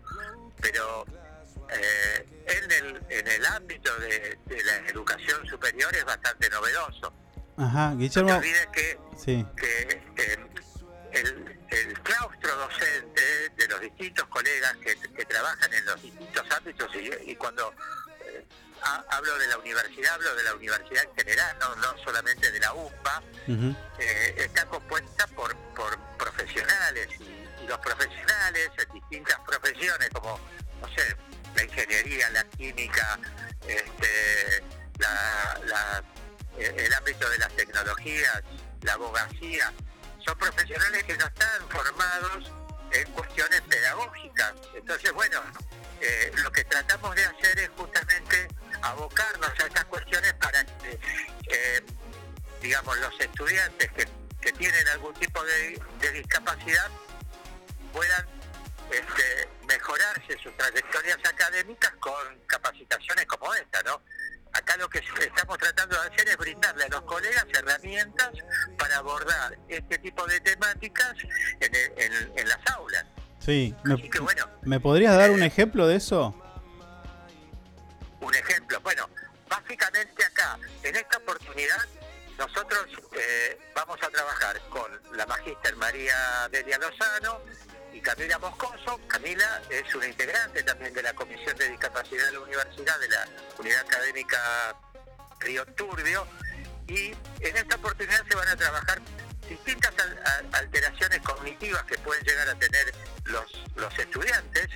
Pero 0.62 1.06
eh, 1.70 2.26
en, 2.48 2.72
el, 2.72 3.02
en 3.10 3.28
el 3.28 3.46
ámbito 3.48 3.94
de, 4.00 4.38
de 4.46 4.64
la 4.64 4.76
educación 4.90 5.46
superior 5.48 5.96
es 5.96 6.06
bastante 6.06 6.50
novedoso. 6.50 7.14
Ajá, 7.58 7.90
No 7.92 7.98
te 7.98 8.04
Guillermo. 8.04 8.36
olvides 8.38 8.68
que, 8.68 9.00
Sí. 9.18 9.46
que 9.56 10.04
eh, 10.18 10.38
el, 11.14 11.60
el 11.70 12.00
claustro 12.02 12.56
docente 12.58 13.50
de 13.56 13.68
los 13.68 13.82
distintos 13.82 14.28
colegas 14.28 14.76
que, 14.78 14.96
que 14.96 15.26
trabajan 15.26 15.74
en 15.74 15.86
los 15.86 16.02
distintos 16.02 16.46
ámbitos 16.52 16.90
y, 16.96 17.32
y 17.32 17.36
cuando 17.36 17.74
eh, 18.26 18.46
hablo 19.10 19.38
de 19.38 19.48
la 19.48 19.58
universidad, 19.58 20.14
hablo 20.14 20.36
de 20.36 20.44
la 20.44 20.54
universidad 20.56 21.04
en 21.04 21.16
general, 21.16 21.58
no, 21.60 21.76
no 21.78 21.98
solamente 22.04 22.52
de 22.52 22.60
la 22.60 22.74
UPA, 22.74 23.22
eh, 24.00 24.36
está 24.38 24.66
compuesta 24.66 25.28
por, 25.28 25.56
por 25.76 25.98
profesionales 26.18 27.08
y, 27.20 27.24
y 27.64 27.68
los 27.68 27.78
profesionales 27.80 28.70
en 28.78 28.94
distintas 28.94 29.40
profesiones 29.42 30.10
como, 30.12 30.40
no 30.82 30.88
sé, 30.96 31.16
la 31.56 31.64
ingeniería, 31.64 32.30
la 32.32 32.44
química, 32.46 33.20
este, 33.68 34.64
la- 35.00 35.60
la- 35.66 36.04
eh, 36.58 36.74
el 36.78 36.94
ámbito 36.94 37.30
de 37.30 37.38
las 37.40 37.52
tecnologías, 37.56 38.42
la 38.82 38.94
abogacía, 38.94 39.72
son 40.26 40.38
profesionales 40.38 41.04
que 41.04 41.18
no 41.18 41.26
están 41.26 41.70
formados 41.70 42.52
en 42.92 43.12
cuestiones 43.12 43.62
pedagógicas. 43.62 44.54
Entonces, 44.76 45.12
bueno, 45.14 45.42
eh, 46.02 46.32
lo 46.44 46.52
que 46.52 46.64
tratamos 46.66 47.16
de 47.16 47.26
hacer 47.26 47.60
es 47.60 47.70
justamente 47.76 48.48
abocarnos 48.82 49.50
a 49.50 49.66
estas 49.66 49.86
cuestiones 49.86 50.34
para 50.36 50.64
que, 50.64 51.00
eh, 51.50 51.84
digamos, 52.62 52.98
los 53.00 53.20
estudiantes 53.20 53.90
que, 53.94 54.08
tienen 54.58 54.88
algún 54.88 55.14
tipo 55.16 55.44
de, 55.44 55.78
discapacidad 56.14 56.90
puedan 57.92 58.26
este, 58.90 59.50
mejorarse 59.68 60.38
sus 60.42 60.56
trayectorias 60.56 61.18
académicas 61.26 61.92
con 62.00 62.40
capacitaciones 62.46 63.26
como 63.26 63.54
esta, 63.56 63.84
¿no? 63.84 64.02
Acá 64.54 64.78
lo 64.78 64.88
que 64.88 65.00
estamos 65.00 65.58
tratando 65.58 66.02
de 66.02 66.08
hacer 66.08 66.30
es 66.30 66.38
brindarle 66.38 66.86
a 66.86 66.88
los 66.88 67.02
colegas 67.02 67.46
herramientas 67.54 68.32
para 68.78 69.00
abordar 69.00 69.60
este 69.68 69.98
tipo 69.98 70.26
de 70.26 70.40
temáticas 70.40 71.16
en 71.60 72.48
las 72.48 72.60
aulas. 72.74 73.06
Sí. 73.40 73.76
¿Me, 73.84 73.94
Así 73.94 74.10
que 74.10 74.20
bueno, 74.20 74.46
¿Me 74.64 74.80
podrías 74.80 75.16
dar 75.16 75.32
un 75.32 75.44
ejemplo 75.44 75.88
de 75.88 75.96
eso? 75.96 76.36
un 78.20 78.36
ejemplo. 78.36 78.80
Bueno, 78.82 79.08
básicamente 79.50 80.26
acá, 80.26 80.60
en 80.84 80.96
esta 80.96 81.18
oportunidad, 81.18 81.78
nosotros 82.38 82.86
eh, 83.18 83.58
vamos 83.76 83.98
a 84.04 84.10
trabajar 84.10 84.60
con 84.70 84.92
la 85.16 85.26
magíster 85.26 85.76
María 85.78 86.48
Delia 86.52 86.78
Lozano 86.78 87.42
y 87.94 88.00
Camila 88.02 88.38
Moscoso. 88.40 89.00
Camila 89.08 89.62
es 89.70 89.96
una 89.96 90.08
integrante 90.08 90.62
también 90.64 90.94
de 90.94 91.04
la 91.04 91.14
Comisión 91.14 91.56
de 91.58 91.70
Discapacidad 91.70 92.26
de 92.26 92.32
la 92.34 92.40
Universidad, 92.42 93.00
de 93.00 93.10
la 93.10 93.26
Unidad 93.58 93.82
Académica 93.82 94.76
Río 95.40 95.66
Turbio. 95.68 96.28
Y 96.88 97.12
en 97.40 97.58
esta 97.58 97.76
oportunidad 97.76 98.26
se 98.30 98.36
van 98.36 98.48
a 98.50 98.56
trabajar 98.56 99.02
distintas 99.50 99.94
alteraciones 100.52 101.20
cognitivas 101.22 101.84
que 101.84 101.98
pueden 102.00 102.24
llegar 102.24 102.50
a 102.50 102.56
tener 102.56 102.94
los, 103.26 103.64
los 103.76 104.00
estudiantes, 104.00 104.68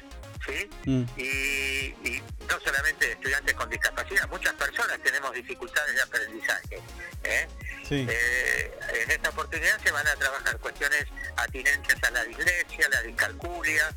¿sí? 0.46 0.70
Mm. 0.86 1.04
y, 1.18 2.10
y 2.10 2.24
no 2.50 2.60
solamente 2.60 3.12
estudiantes 3.12 3.54
con 3.56 3.70
discapacidad, 3.70 4.28
muchas 4.30 4.54
personas 4.54 5.00
tenemos 5.04 5.34
dificultades 5.34 5.96
de 5.96 6.02
aprendizaje. 6.02 6.82
¿eh? 7.24 7.48
Sí. 7.88 8.08
Eh, 8.10 8.80
en 9.04 9.12
esta 9.12 9.30
oportunidad 9.30 9.80
se 9.84 9.92
van 9.92 10.08
a 10.08 10.16
trabajar 10.16 10.58
cuestiones 10.60 11.06
atinentes 11.38 12.04
a 12.04 12.12
la 12.12 12.24
dislexia, 12.24 12.90
la 12.90 13.02
discalculia, 13.02 13.96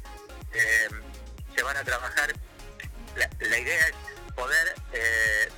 eh, 0.53 0.89
se 1.55 1.63
van 1.63 1.77
a 1.77 1.85
trabajar, 1.85 2.33
la, 3.17 3.31
la 3.41 3.59
idea 3.59 3.87
es 3.89 3.95
poder 4.35 4.75
eh, 4.93 5.49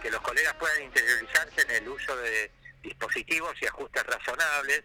que 0.00 0.10
los 0.10 0.20
colegas 0.22 0.54
puedan 0.54 0.82
interiorizarse 0.82 1.62
en 1.62 1.70
el 1.70 1.88
uso 1.88 2.16
de 2.16 2.50
dispositivos 2.82 3.54
y 3.60 3.66
ajustes 3.66 4.02
razonables 4.04 4.82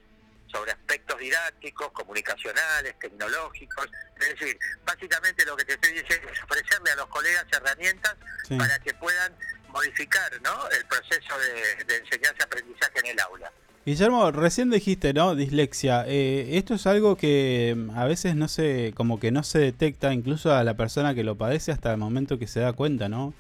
sobre 0.52 0.72
aspectos 0.72 1.20
didácticos, 1.20 1.92
comunicacionales, 1.92 2.98
tecnológicos. 3.00 3.88
Es 4.20 4.30
decir, 4.30 4.58
básicamente 4.86 5.46
lo 5.46 5.58
que 5.58 5.66
te 5.66 5.74
estoy 5.74 5.92
diciendo 5.92 6.30
es 6.32 6.42
ofrecerle 6.44 6.92
a 6.92 6.96
los 6.96 7.08
colegas 7.08 7.46
herramientas 7.52 8.16
Sí. 8.48 8.56
para 8.58 8.80
que 8.80 8.94
puedan 8.94 9.34
modificar 9.74 10.32
¿no? 10.42 10.70
el 10.70 10.86
proceso 10.86 11.38
de, 11.38 11.84
de 11.84 11.98
enseñanza-aprendizaje 11.98 13.00
en 13.00 13.06
el 13.08 13.20
aula. 13.20 13.52
Guillermo, 13.86 14.32
recién 14.32 14.70
dijiste, 14.70 15.14
¿no? 15.14 15.34
Dislexia. 15.36 16.04
Eh, 16.08 16.58
esto 16.58 16.74
es 16.74 16.86
algo 16.88 17.16
que 17.16 17.74
mm, 17.76 17.92
a 17.98 18.06
veces 18.06 18.36
no 18.36 18.48
se, 18.50 18.94
como 18.96 19.18
que 19.20 19.32
no 19.32 19.44
se 19.44 19.60
detecta 19.60 20.14
incluso 20.14 20.54
a 20.54 20.64
la 20.64 20.76
persona 20.76 21.16
que 21.16 21.24
lo 21.24 21.36
padece 21.36 21.72
hasta 21.72 21.92
el 21.92 21.98
momento 21.98 22.38
que 22.38 22.48
se 22.48 22.60
da 22.60 22.74
cuenta, 22.74 23.08
¿no? 23.08 23.34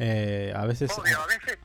Eh, 0.00 0.52
a 0.56 0.66
veces... 0.66 0.90
Obvio, 0.98 1.20
a 1.20 1.26
veces, 1.26 1.58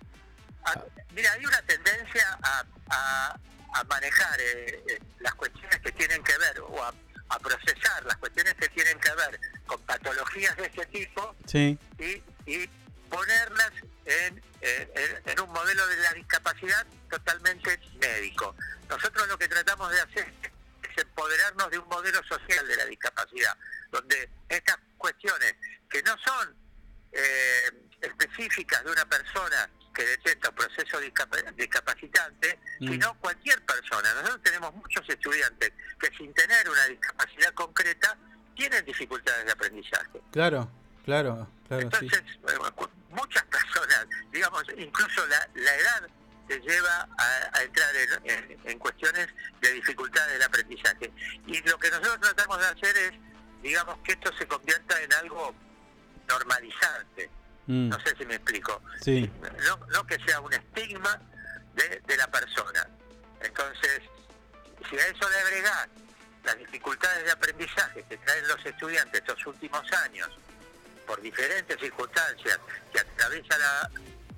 a- 0.70 0.86
mira, 1.14 1.32
hay 1.34 1.46
una 1.46 1.62
tendencia 1.64 2.38
a, 2.44 2.64
a- 2.90 3.40
a 3.74 3.84
manejar 3.84 4.40
eh, 4.42 4.84
eh, 4.90 5.00
las 5.20 5.36
cuestiones 5.36 5.80
que 5.82 5.92
tienen 5.92 6.24
que 6.24 6.38
ver 6.38 6.60
o 6.62 6.84
a, 6.84 6.94
procesar 7.40 8.04
las 8.06 8.18
cuestiones 8.18 8.56
que 8.56 8.68
tienen 8.70 9.00
que 9.00 9.12
ver 9.14 9.40
con 9.68 9.80
patologías 9.84 10.58
de 10.58 10.66
este 10.66 10.86
tipo 10.88 11.36
Sí. 11.46 11.78
y, 12.00 12.24
y 12.52 12.68
ponerlas 13.10 13.72
en, 14.06 14.42
en- 14.62 14.90
en- 14.96 15.22
en 15.30 15.40
un 15.40 15.50
modelo 15.52 15.86
de 15.88 15.98
la 15.98 16.14
discapacidad 16.14 16.86
totalmente 17.10 17.80
médico. 18.02 18.56
Nosotros 18.90 19.28
lo 19.28 19.38
que 19.38 19.48
tratamos 19.48 19.92
de 19.92 20.02
hacer 20.02 20.34
es 20.82 20.98
empoderarnos 20.98 21.70
de 21.70 21.78
un 21.78 21.88
modelo 21.88 22.20
social 22.24 22.68
de 22.68 22.76
la 22.76 22.86
discapacidad, 22.86 23.56
donde 23.92 24.28
estas 24.50 24.78
cuestiones 24.98 25.54
que 25.90 26.02
no 26.02 26.18
son 26.26 26.56
eh, 27.12 27.72
específicas 28.02 28.84
de 28.84 28.92
una 28.92 29.06
persona 29.06 29.70
que 30.00 30.06
detecta 30.08 30.48
un 30.50 30.56
proceso 30.56 31.02
discapa- 31.02 31.52
discapacitante, 31.58 32.58
Mm. 32.80 32.88
sino 32.92 33.14
cualquier 33.20 33.62
persona. 33.66 34.14
Nosotros 34.14 34.42
tenemos 34.44 34.74
muchos 34.76 35.08
estudiantes 35.10 35.74
que 36.00 36.08
sin 36.18 36.34
tener 36.34 36.70
una 36.70 36.86
discapacidad 36.86 37.54
concreta 37.54 38.18
tienen 38.56 38.86
dificultades 38.86 39.46
de 39.46 39.52
aprendizaje. 39.52 40.22
Claro, 40.32 40.72
claro, 41.04 41.50
claro. 41.68 41.84
Entonces, 41.84 42.22
eh, 42.48 42.86
muchas 43.10 43.44
personas, 43.46 44.08
digamos, 44.32 44.64
incluso 44.78 45.26
la, 45.28 45.50
la 45.56 45.76
edad 45.76 46.08
te 46.48 46.60
lleva 46.62 47.08
a, 47.18 47.50
a 47.58 47.62
entrar 47.64 47.94
en, 47.96 48.30
en- 48.32 48.60
en 48.64 48.80
cuestiones 48.80 49.28
de 49.62 49.74
dificultades 49.74 50.32
del 50.34 50.44
aprendizaje. 50.44 51.12
Y 51.46 51.62
lo 51.68 51.78
que 51.78 51.90
nosotros 51.92 52.22
tratamos 52.22 52.58
de 52.60 52.68
hacer 52.68 52.98
es, 52.98 53.12
digamos, 53.62 53.98
que 54.06 54.14
esto 54.14 54.32
se 54.38 54.48
convierta 54.48 55.02
en 55.02 55.12
algo 55.14 55.54
normalizante. 56.30 57.30
Mm, 57.70 57.90
No 57.90 58.00
sé 58.00 58.16
si 58.18 58.26
me 58.26 58.34
explico. 58.36 58.82
sí, 59.00 59.30
No, 59.68 59.78
no 59.94 60.08
que 60.08 60.18
sea 60.26 60.40
un 60.42 60.52
estigma 60.52 61.22
de, 61.76 62.02
de 62.08 62.18
la 62.18 62.26
persona. 62.28 62.88
Entonces, 63.42 64.02
si 64.90 64.98
a 64.98 65.06
eso 65.08 65.30
le 65.30 65.38
agregás 65.38 65.88
las 66.46 66.58
dificultades 66.58 67.26
de 67.26 67.32
aprendizaje 67.32 68.04
que 68.10 68.18
traen 68.18 68.48
los 68.48 68.66
estudiantes 68.66 69.22
estos 69.22 69.46
últimos 69.46 69.84
años, 69.94 70.30
por 71.06 71.22
diferentes 71.22 71.80
circunstancias 71.80 72.60
que 72.92 73.00
atraviesa 73.02 73.56
la, 73.60 73.92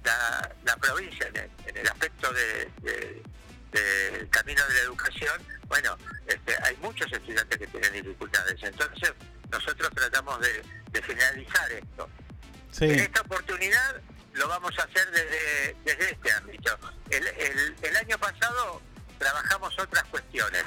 la, 0.03 0.55
la 0.65 0.75
provincia 0.77 1.27
en 1.27 1.37
el, 1.37 1.49
en 1.67 1.77
el 1.77 1.87
aspecto 1.87 2.33
de- 2.33 2.69
de- 2.81 3.23
del 3.71 4.29
camino 4.29 4.61
de 4.67 4.73
la 4.73 4.79
educación, 4.81 5.41
bueno, 5.69 5.97
este, 6.27 6.53
hay 6.63 6.75
muchos 6.77 7.09
estudiantes 7.13 7.57
que 7.57 7.67
tienen 7.67 7.93
dificultades. 7.93 8.61
Entonces, 8.61 9.13
nosotros 9.49 9.89
tratamos 9.95 10.41
de, 10.41 10.61
de 10.91 11.01
finalizar 11.01 11.71
esto. 11.71 12.09
Sí. 12.71 12.85
En 12.85 12.99
esta 12.99 13.21
oportunidad 13.21 14.01
lo 14.33 14.47
vamos 14.47 14.71
a 14.79 14.83
hacer 14.83 15.09
desde, 15.11 15.75
desde 15.85 16.11
este 16.11 16.31
ámbito. 16.33 16.77
El, 17.09 17.27
el- 17.27 17.75
el 17.81 17.97
año 17.97 18.17
pasado 18.17 18.81
trabajamos 19.19 19.77
otras 19.79 20.03
cuestiones, 20.05 20.63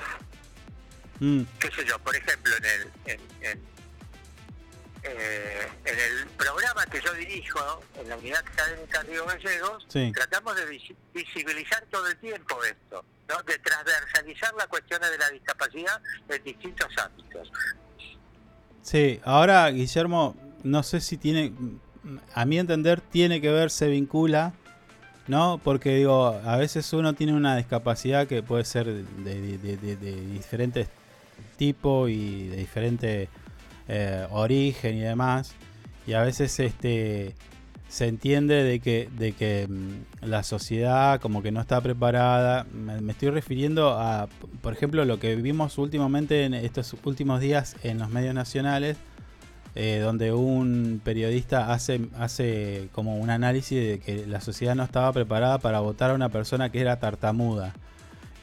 Mm, 1.21 1.43
qué 1.61 1.71
sé 1.71 1.85
yo, 1.85 1.97
por 2.01 2.15
ejemplo, 2.17 2.53
en 2.57 2.65
el, 2.65 2.93
en, 3.07 3.21
en, 3.43 3.63
eh, 5.05 5.69
en 5.85 5.99
el 5.99 6.27
programa 6.31 6.85
que 6.87 7.01
yo 7.01 7.13
dirijo 7.15 7.81
en 7.97 8.09
la 8.09 8.17
Unidad 8.17 8.43
Académica 8.47 9.03
Río 9.03 9.25
Gallegos, 9.27 9.85
Sí. 9.89 10.11
tratamos 10.15 10.57
de 10.57 10.67
visi- 10.69 10.97
visibilizar 11.15 11.85
todo 11.91 12.09
el 12.09 12.17
tiempo 12.17 12.63
esto, 12.65 13.05
¿no? 13.29 13.43
de 13.43 13.59
transversalizar 13.59 14.55
las 14.55 14.67
cuestiones 14.67 15.11
de 15.11 15.19
la 15.19 15.31
discapacidad 15.31 16.01
en 16.29 16.43
distintos 16.43 16.89
ámbitos. 16.99 17.51
Sí, 18.83 19.21
ahora 19.25 19.71
Guillermo, 19.71 20.37
no 20.63 20.83
sé 20.83 21.01
si 21.01 21.17
tiene, 21.17 21.53
a 22.35 22.45
mi 22.45 22.59
entender, 22.59 23.01
tiene 23.01 23.41
que 23.41 23.51
ver, 23.51 23.71
se 23.71 23.89
vincula, 23.89 24.53
¿no? 25.27 25.61
Porque 25.63 25.97
digo, 25.97 26.41
a 26.45 26.57
veces 26.57 26.93
uno 26.93 27.15
tiene 27.15 27.35
una 27.35 27.57
discapacidad 27.57 28.27
que 28.27 28.43
puede 28.43 28.65
ser 28.65 28.87
de, 28.87 29.59
diferentes 30.33 30.89
tipos 31.57 32.11
y 32.11 32.49
de 32.49 32.57
diferente 32.57 33.29
eh, 33.89 34.27
origen 34.31 34.97
y 34.97 35.01
demás, 35.01 35.55
y 36.07 36.13
a 36.13 36.23
veces 36.23 36.59
este 36.61 37.35
se 37.95 38.09
entiende 38.09 38.65
de 38.65 38.81
que, 38.81 39.09
de 39.17 39.33
que 39.33 39.69
mm, 39.69 40.27
la 40.27 40.43
sociedad 40.43 41.21
como 41.21 41.45
que 41.45 41.53
no 41.53 41.61
está 41.61 41.81
preparada. 41.81 42.67
Me, 42.73 43.13
estoy 43.13 43.31
refiriendo 43.31 43.91
a, 43.91 44.29
por 44.63 44.73
ejemplo, 44.73 45.05
lo 45.05 45.21
que 45.21 45.37
vimos 45.37 45.79
últimamente 45.79 46.45
en 46.45 46.55
estos 46.55 46.97
últimos 47.05 47.41
días 47.41 47.77
en 47.85 47.99
los 47.99 48.11
medios 48.11 48.35
nacionales, 48.35 48.97
eh, 49.75 49.99
donde 49.99 50.33
un 50.33 51.01
periodista 51.05 51.73
hace, 51.73 52.09
hace 52.19 52.89
como 52.93 53.17
un 53.19 53.31
análisis 53.31 53.79
de 53.79 53.99
que 54.01 54.27
la 54.27 54.41
sociedad 54.41 54.75
no 54.75 54.85
estaba 54.85 55.13
preparada 55.13 55.59
para 55.59 55.81
votar 55.81 56.11
a 56.11 56.15
una 56.15 56.29
persona 56.29 56.71
que 56.71 56.81
era 56.81 56.99
tartamuda. 57.01 57.75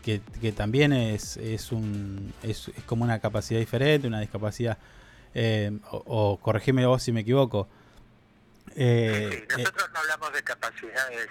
Que, 0.03 0.19
que 0.41 0.51
también 0.51 0.93
es, 0.93 1.37
es, 1.37 1.71
un, 1.71 2.33
es, 2.41 2.69
es 2.75 2.83
como 2.85 3.03
una 3.03 3.19
capacidad 3.19 3.59
diferente, 3.59 4.07
una 4.07 4.19
discapacidad. 4.19 4.77
eh, 5.35 5.71
o, 5.91 6.03
o 6.05 6.37
corregime 6.37 6.85
vos 6.85 7.03
si 7.03 7.11
me 7.11 7.21
equivoco. 7.21 7.67
Eh, 8.75 9.29
Sí, 9.31 9.37
eh, 9.37 9.47
nosotros 9.57 9.89
no 9.93 9.99
hablamos 9.99 10.33
de 10.33 10.43
capacidades 10.43 11.27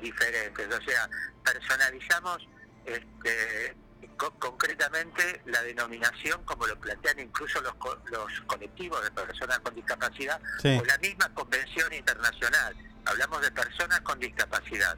diferentes, 0.00 0.66
o 0.66 0.82
sea, 0.84 1.08
personalizamos 1.44 2.46
este, 2.84 3.74
co- 4.16 4.32
concretamente 4.38 5.42
la 5.46 5.62
denominación 5.62 6.44
como 6.44 6.66
lo 6.66 6.78
plantean 6.78 7.18
incluso 7.20 7.60
los, 7.60 7.74
co- 7.74 7.98
los 8.06 8.40
colectivos 8.46 9.02
de 9.02 9.10
personas 9.10 9.58
con 9.60 9.74
discapacidad 9.74 10.40
Sí. 10.60 10.78
o 10.80 10.84
la 10.84 10.98
misma 10.98 11.28
convención 11.34 11.92
internacional. 11.92 12.74
Hablamos 13.04 13.40
de 13.42 13.50
personas 13.50 14.00
con 14.02 14.18
discapacidad. 14.18 14.96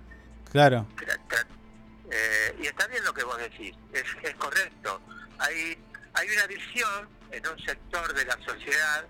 claro, 0.50 0.86
Tra- 0.96 1.18
tra- 1.28 1.46
eh, 2.10 2.56
y 2.60 2.66
está 2.66 2.86
bien 2.86 3.02
lo 3.04 3.12
que 3.14 3.24
vos 3.24 3.38
decís, 3.38 3.74
es, 3.92 4.04
es 4.22 4.34
correcto. 4.36 5.00
Hay, 5.38 5.76
hay 6.14 6.28
una 6.30 6.46
visión 6.46 7.08
en 7.32 7.46
un 7.48 7.58
sector 7.64 8.12
de 8.14 8.24
la 8.26 8.38
sociedad 8.46 9.04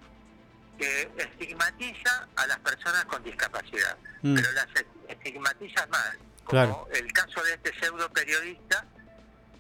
que 0.79 1.11
estigmatiza 1.19 2.29
a 2.37 2.47
las 2.47 2.59
personas 2.61 3.05
con 3.07 3.23
discapacidad, 3.23 3.97
Mm. 4.23 4.35
pero 4.37 4.53
las 4.53 4.67
es- 4.75 4.87
estigmatiza 5.09 5.87
mal, 5.89 6.19
como 6.45 6.51
Claro. 6.51 6.89
el 6.93 7.13
caso 7.13 7.43
de 7.43 7.55
este 7.55 7.79
pseudo 7.81 8.09
periodista 8.13 8.85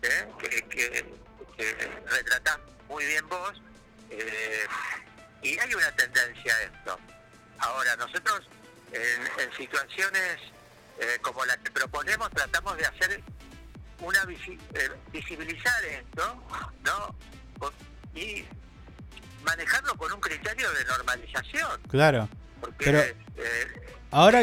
¿eh? 0.04 0.26
que, 0.38 0.62
que, 0.68 1.04
retratás 2.10 2.58
muy 2.88 3.04
bien 3.04 3.26
vos, 3.28 3.52
eh, 4.10 4.64
y 5.42 5.58
hay 5.58 5.74
una 5.74 5.90
tendencia 5.92 6.54
a 6.54 6.62
esto. 6.62 6.98
Ahora, 7.58 7.96
nosotros 7.96 8.42
en, 8.92 9.42
en 9.42 9.52
situaciones 9.56 10.38
eh, 11.00 11.18
como 11.22 11.44
la 11.44 11.56
que 11.56 11.70
proponemos 11.70 12.30
tratamos 12.30 12.76
de 12.76 12.86
hacer 12.86 13.22
una 14.00 14.22
visi- 14.24 14.58
eh, 14.74 14.90
visibilizar 15.12 15.84
esto, 15.84 16.42
¿no? 16.84 17.16
Y 18.14 18.44
manejarlo 19.44 19.96
con 19.96 20.12
un 20.12 20.20
criterio 20.20 20.70
de 20.72 20.84
normalización. 20.84 21.80
claro. 21.88 22.28
Porque, 22.60 23.14
eh, 23.36 23.80
ahora. 24.10 24.40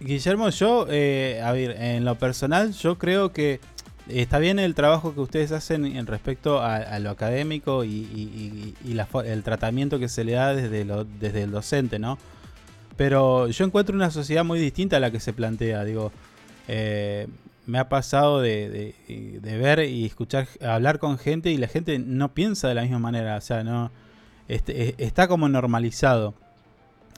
Guillermo, 0.00 0.50
yo, 0.50 0.86
eh, 0.90 1.40
a 1.42 1.52
ver, 1.52 1.72
en 1.72 2.04
lo 2.04 2.18
personal, 2.18 2.72
yo 2.72 2.98
creo 2.98 3.32
que 3.32 3.60
está 4.08 4.38
bien 4.38 4.58
el 4.58 4.74
trabajo 4.74 5.14
que 5.14 5.20
ustedes 5.20 5.52
hacen 5.52 5.84
en 5.84 6.06
respecto 6.06 6.60
a, 6.60 6.98
lo 6.98 7.10
académico 7.10 7.84
y, 7.84 8.74
el 9.24 9.42
tratamiento 9.42 9.98
que 9.98 10.08
se 10.08 10.24
le 10.24 10.32
da 10.32 10.54
desde, 10.54 11.42
el 11.42 11.50
docente, 11.50 11.98
¿no? 11.98 12.18
Pero 12.96 13.48
yo 13.48 13.64
encuentro 13.64 13.96
una 13.96 14.10
sociedad 14.10 14.44
muy 14.44 14.60
distinta 14.60 14.98
a 14.98 15.00
la 15.00 15.10
que 15.10 15.20
se 15.20 15.32
plantea, 15.32 15.84
digo, 15.84 16.12
eh, 16.68 17.26
me 17.66 17.78
ha 17.78 17.88
pasado 17.88 18.40
de, 18.40 18.94
ver 19.42 19.80
y 19.80 20.06
escuchar, 20.06 20.46
hablar 20.62 20.98
con 20.98 21.18
gente 21.18 21.50
y 21.50 21.56
la 21.56 21.66
gente 21.66 21.98
no 21.98 22.34
piensa 22.34 22.68
de 22.68 22.74
la 22.74 22.82
misma 22.82 23.00
manera, 23.00 23.36
o 23.36 23.40
sea, 23.40 23.64
no, 23.64 23.90
este, 24.48 24.90
eh, 24.90 24.94
está 24.98 25.26
como 25.26 25.48
normalizado 25.48 26.34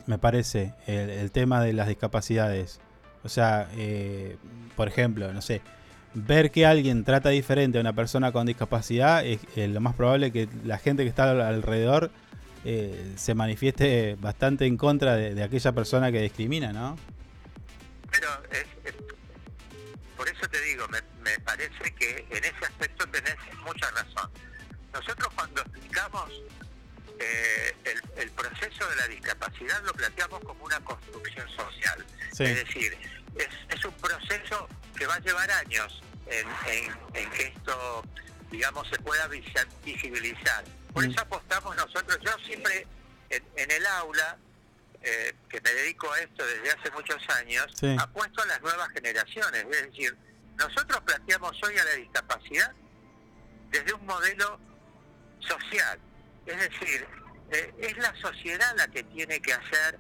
me 0.07 0.19
parece, 0.19 0.73
el, 0.87 1.11
el 1.11 1.31
tema 1.33 1.61
de 1.61 1.73
las 1.73 1.89
discapacidades. 1.89 2.81
O 3.25 3.29
sea, 3.29 3.69
eh, 3.77 4.37
por 4.77 4.89
ejemplo, 4.89 5.33
no 5.33 5.43
sé, 5.43 5.61
ver 6.19 6.51
que 6.51 6.65
alguien 6.67 7.05
trata 7.05 7.29
diferente 7.29 7.79
a 7.79 7.81
una 7.83 7.93
persona 7.93 8.33
con 8.33 8.47
discapacidad, 8.47 9.25
es 9.25 9.39
eh, 9.55 9.69
lo 9.69 9.81
más 9.81 9.95
probable 9.95 10.33
que 10.33 10.49
la 10.65 10.79
gente 10.79 11.03
que 11.03 11.09
está 11.11 11.31
al- 11.31 11.41
alrededor 11.43 12.11
eh, 12.65 13.13
se 13.17 13.35
manifieste 13.35 14.17
bastante 14.19 14.67
en 14.67 14.77
contra 14.77 15.15
de, 15.15 15.35
de 15.35 15.43
aquella 15.45 15.73
persona 15.73 16.11
que 16.11 16.21
discrimina, 16.23 16.73
¿no? 16.73 16.97
Pero 18.11 18.29
es- 18.51 18.67
es- 18.87 18.95
por 20.17 20.27
eso 20.29 20.49
te 20.51 20.61
digo, 20.63 20.87
me, 20.89 20.99
me 21.23 21.39
parece 21.41 21.95
que 21.99 22.27
en 22.31 22.43
ese 22.45 22.65
aspecto 22.67 23.07
tenés 23.09 23.37
mucha 23.65 23.91
razón. 23.91 24.31
Nosotros 24.93 25.29
cuando 25.35 25.61
explicamos 25.61 26.33
eh, 27.21 27.75
el, 27.85 28.23
el 28.23 28.31
proceso 28.31 28.89
de 28.89 28.97
la 28.97 29.09
discapacidad 29.09 29.83
lo 29.85 29.93
planteamos 29.93 30.41
como 30.41 30.65
una 30.65 30.81
construcción 30.81 31.47
social. 31.51 32.05
Sí. 32.33 32.45
Es 32.45 32.65
decir, 32.65 32.97
es, 33.39 33.49
es 33.69 33.85
un 33.85 33.93
proceso 33.95 34.69
que 34.97 35.07
va 35.07 35.15
a 35.15 35.21
llevar 35.21 35.51
años 35.51 36.01
en, 36.27 36.47
en- 36.67 36.97
en 37.15 37.31
que 37.31 37.43
esto, 37.49 38.03
digamos, 38.51 38.89
se 38.89 38.99
pueda 38.99 39.29
visi- 39.29 39.67
visibilizar. 39.85 40.65
Por 40.93 41.07
Mm. 41.07 41.11
eso 41.11 41.21
apostamos 41.21 41.77
nosotros, 41.77 42.19
yo 42.25 42.33
siempre 42.45 42.87
en, 43.31 43.43
en 43.57 43.71
el 43.71 43.87
aula, 43.87 44.39
eh, 45.03 45.35
que 45.49 45.61
me 45.61 45.73
dedico 45.73 46.11
a 46.11 46.19
esto 46.21 46.45
desde 46.47 46.71
hace 46.73 46.91
muchos 46.93 47.23
años, 47.31 47.67
Sí. 47.79 47.95
apuesto 47.99 48.43
a 48.43 48.47
las 48.47 48.61
nuevas 48.63 48.89
generaciones. 48.91 49.65
Es 49.71 49.83
decir, 49.91 50.17
nosotros 50.57 51.01
planteamos 51.05 51.53
hoy 51.63 51.77
a 51.79 51.85
la 51.85 51.93
discapacidad 51.93 52.73
desde 53.71 53.93
un 53.93 54.07
modelo 54.07 54.59
social. 55.41 55.99
Es 56.47 56.59
decir, 56.59 57.07
eh, 57.53 57.75
es 57.79 57.97
la 57.99 58.15
sociedad 58.21 58.75
la 58.77 58.89
que 58.89 59.03
tiene 59.05 59.41
que 59.41 59.53
hacer 59.53 59.99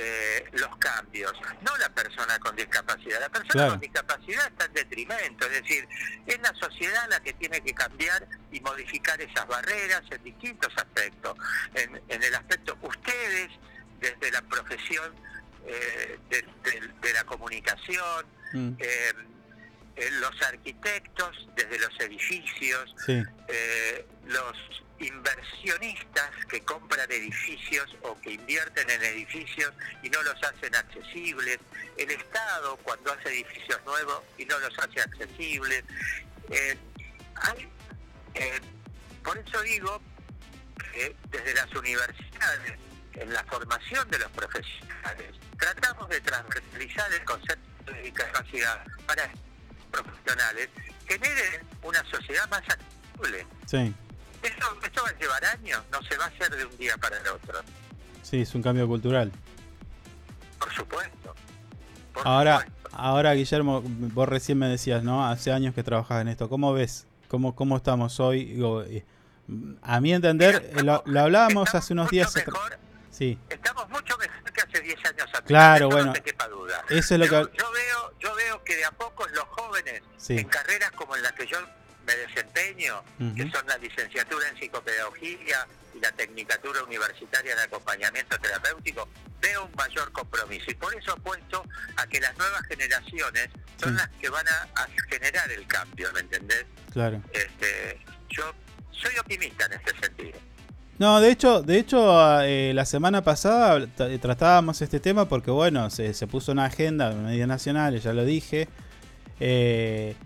eh, 0.00 0.44
los 0.52 0.76
cambios, 0.76 1.32
no 1.62 1.76
la 1.78 1.88
persona 1.88 2.38
con 2.38 2.54
discapacidad. 2.54 3.20
La 3.20 3.28
persona 3.28 3.52
Claro. 3.52 3.70
con 3.72 3.80
discapacidad 3.80 4.46
está 4.46 4.66
en 4.66 4.72
detrimento, 4.74 5.46
es 5.46 5.52
decir, 5.62 5.88
es 6.26 6.38
la 6.40 6.54
sociedad 6.54 7.08
la 7.10 7.20
que 7.20 7.32
tiene 7.32 7.60
que 7.60 7.74
cambiar 7.74 8.26
y 8.52 8.60
modificar 8.60 9.20
esas 9.20 9.46
barreras 9.48 10.02
en 10.10 10.22
distintos 10.22 10.72
aspectos. 10.76 11.36
En, 11.74 12.00
en 12.08 12.22
el 12.22 12.34
aspecto, 12.34 12.78
ustedes, 12.82 13.50
desde 14.00 14.30
la 14.30 14.42
profesión 14.42 15.12
eh, 15.66 16.18
de, 16.30 16.42
de- 16.70 16.88
de 17.00 17.12
la 17.12 17.24
comunicación, 17.24 18.26
Mm, 18.54 18.72
eh, 18.78 19.12
eh, 19.96 20.10
los 20.22 20.40
arquitectos 20.42 21.48
desde 21.54 21.78
los 21.80 22.00
edificios, 22.00 22.94
sí, 23.04 23.22
eh, 23.48 24.06
los 24.26 24.56
inversionistas 25.00 26.30
que 26.48 26.60
compran 26.62 27.10
edificios 27.10 27.96
o 28.02 28.20
que 28.20 28.32
invierten 28.32 28.88
en 28.90 29.02
edificios 29.02 29.72
y 30.02 30.10
no 30.10 30.22
los 30.22 30.42
hacen 30.42 30.74
accesibles, 30.74 31.58
el 31.96 32.10
Estado 32.10 32.76
cuando 32.78 33.12
hace 33.12 33.28
edificios 33.28 33.80
nuevos 33.84 34.22
y 34.36 34.44
no 34.44 34.58
los 34.58 34.76
hace 34.78 35.00
accesibles. 35.00 35.84
Eh, 36.50 36.76
hay, 37.36 37.68
eh, 38.34 38.60
por 39.22 39.38
eso 39.38 39.62
digo 39.62 40.00
que 40.92 41.14
desde 41.30 41.54
las 41.54 41.72
universidades, 41.74 42.78
en 43.14 43.32
la 43.32 43.44
formación 43.44 44.08
de 44.10 44.18
los 44.18 44.30
profesionales, 44.32 45.34
tratamos 45.58 46.08
de 46.08 46.20
transversalizar 46.20 47.12
el 47.12 47.24
concepto 47.24 47.92
de 47.92 48.02
discapacidad 48.02 48.84
para 49.06 49.30
profesionales, 49.90 50.68
generen 51.06 51.66
una 51.82 52.04
sociedad 52.10 52.48
más 52.48 52.62
accesible. 52.68 53.46
Esto, 54.42 54.66
esto 54.84 55.02
va 55.02 55.08
a 55.10 55.18
llevar 55.18 55.44
años, 55.46 55.82
no 55.90 56.02
se 56.02 56.16
va 56.16 56.24
a 56.24 56.28
hacer 56.28 56.54
de 56.54 56.64
un 56.64 56.76
día 56.78 56.96
para 56.96 57.18
el 57.18 57.26
otro, 57.28 57.60
sí, 58.22 58.40
es 58.42 58.54
un 58.54 58.62
cambio 58.62 58.86
cultural. 58.86 59.32
por 60.58 60.72
supuesto. 60.74 61.34
Ahora, 62.24 62.66
ahora 62.92 63.32
Guillermo, 63.34 63.82
vos 63.84 64.28
recién 64.28 64.58
me 64.58 64.66
decías, 64.68 65.02
¿no? 65.04 65.24
Hace 65.26 65.52
años 65.52 65.74
que 65.74 65.82
trabajas 65.84 66.20
en 66.22 66.28
esto. 66.28 66.48
¿Cómo 66.48 66.72
ves? 66.72 67.06
¿Cómo, 67.28 67.54
cómo 67.54 67.76
estamos 67.76 68.18
hoy? 68.20 68.44
Digo, 68.44 68.82
eh, 68.82 69.04
a 69.82 70.00
mi 70.00 70.12
entender, 70.12 70.70
eh, 70.76 70.82
lo, 70.82 71.02
lo 71.06 71.20
hablábamos 71.20 71.74
hace 71.74 71.92
unos 71.92 72.10
días. 72.10 72.34
atrás. 72.36 72.56
Sí, 73.10 73.38
Estamos 73.48 73.88
mucho 73.88 74.16
mejor 74.18 74.52
que 74.52 74.60
hace 74.62 74.80
10 74.80 74.96
años 75.04 75.26
atrás. 75.28 75.42
Claro, 75.46 75.88
bueno, 75.88 76.06
No 76.06 76.12
te 76.12 76.22
quepa 76.22 76.46
duda. 76.48 76.84
eso 76.88 77.14
es 77.14 77.20
lo 77.20 77.26
yo, 77.26 77.50
que- 77.50 77.58
yo 77.58 77.70
veo, 77.72 78.12
yo 78.20 78.34
veo 78.34 78.64
que 78.64 78.76
de 78.76 78.84
a 78.84 78.90
poco 78.92 79.26
los 79.28 79.44
jóvenes, 79.44 80.02
Sí. 80.16 80.38
en 80.38 80.48
carreras 80.48 80.90
como 80.92 81.14
en 81.16 81.22
las 81.22 81.32
que 81.32 81.46
yo 81.46 81.58
me 82.08 82.16
desempeño, 82.26 83.02
que 83.36 83.42
son 83.50 83.66
la 83.68 83.76
licenciatura 83.78 84.48
en 84.48 84.56
psicopedagogía 84.58 85.66
y 85.94 86.00
la 86.00 86.10
tecnicatura 86.12 86.82
universitaria 86.82 87.52
en 87.52 87.58
acompañamiento 87.60 88.38
terapéutico, 88.38 89.08
veo 89.40 89.66
un 89.66 89.72
mayor 89.76 90.10
compromiso. 90.12 90.64
Y 90.70 90.74
por 90.74 90.94
eso 90.96 91.12
apuesto 91.12 91.62
a 91.96 92.06
que 92.06 92.18
las 92.20 92.36
nuevas 92.38 92.62
generaciones 92.66 93.48
son 93.80 93.90
Sí. 93.90 93.96
las 93.96 94.08
que 94.20 94.28
van 94.30 94.46
a, 94.48 94.82
a 94.82 94.88
generar 95.10 95.50
el 95.52 95.66
cambio, 95.66 96.10
¿me 96.14 96.20
entendés? 96.20 96.64
claro. 96.92 97.22
Este, 97.32 98.00
yo 98.30 98.42
soy 98.90 99.16
optimista 99.18 99.66
en 99.66 99.72
este 99.74 99.92
sentido. 100.00 100.38
No, 100.98 101.20
de 101.20 101.30
hecho, 101.30 101.62
de 101.62 101.78
hecho 101.78 102.42
eh, 102.42 102.72
la 102.74 102.84
semana 102.84 103.22
pasada 103.22 103.86
t- 103.86 104.18
tratábamos 104.18 104.82
este 104.82 104.98
tema 104.98 105.28
porque, 105.28 105.50
bueno, 105.52 105.90
se, 105.90 106.12
se 106.14 106.26
puso 106.26 106.50
una 106.52 106.64
agenda 106.64 107.12
en 107.12 107.24
medios 107.24 107.46
nacionales, 107.46 108.02
ya 108.02 108.12
lo 108.12 108.24
dije. 108.24 108.66
eh, 109.40 110.16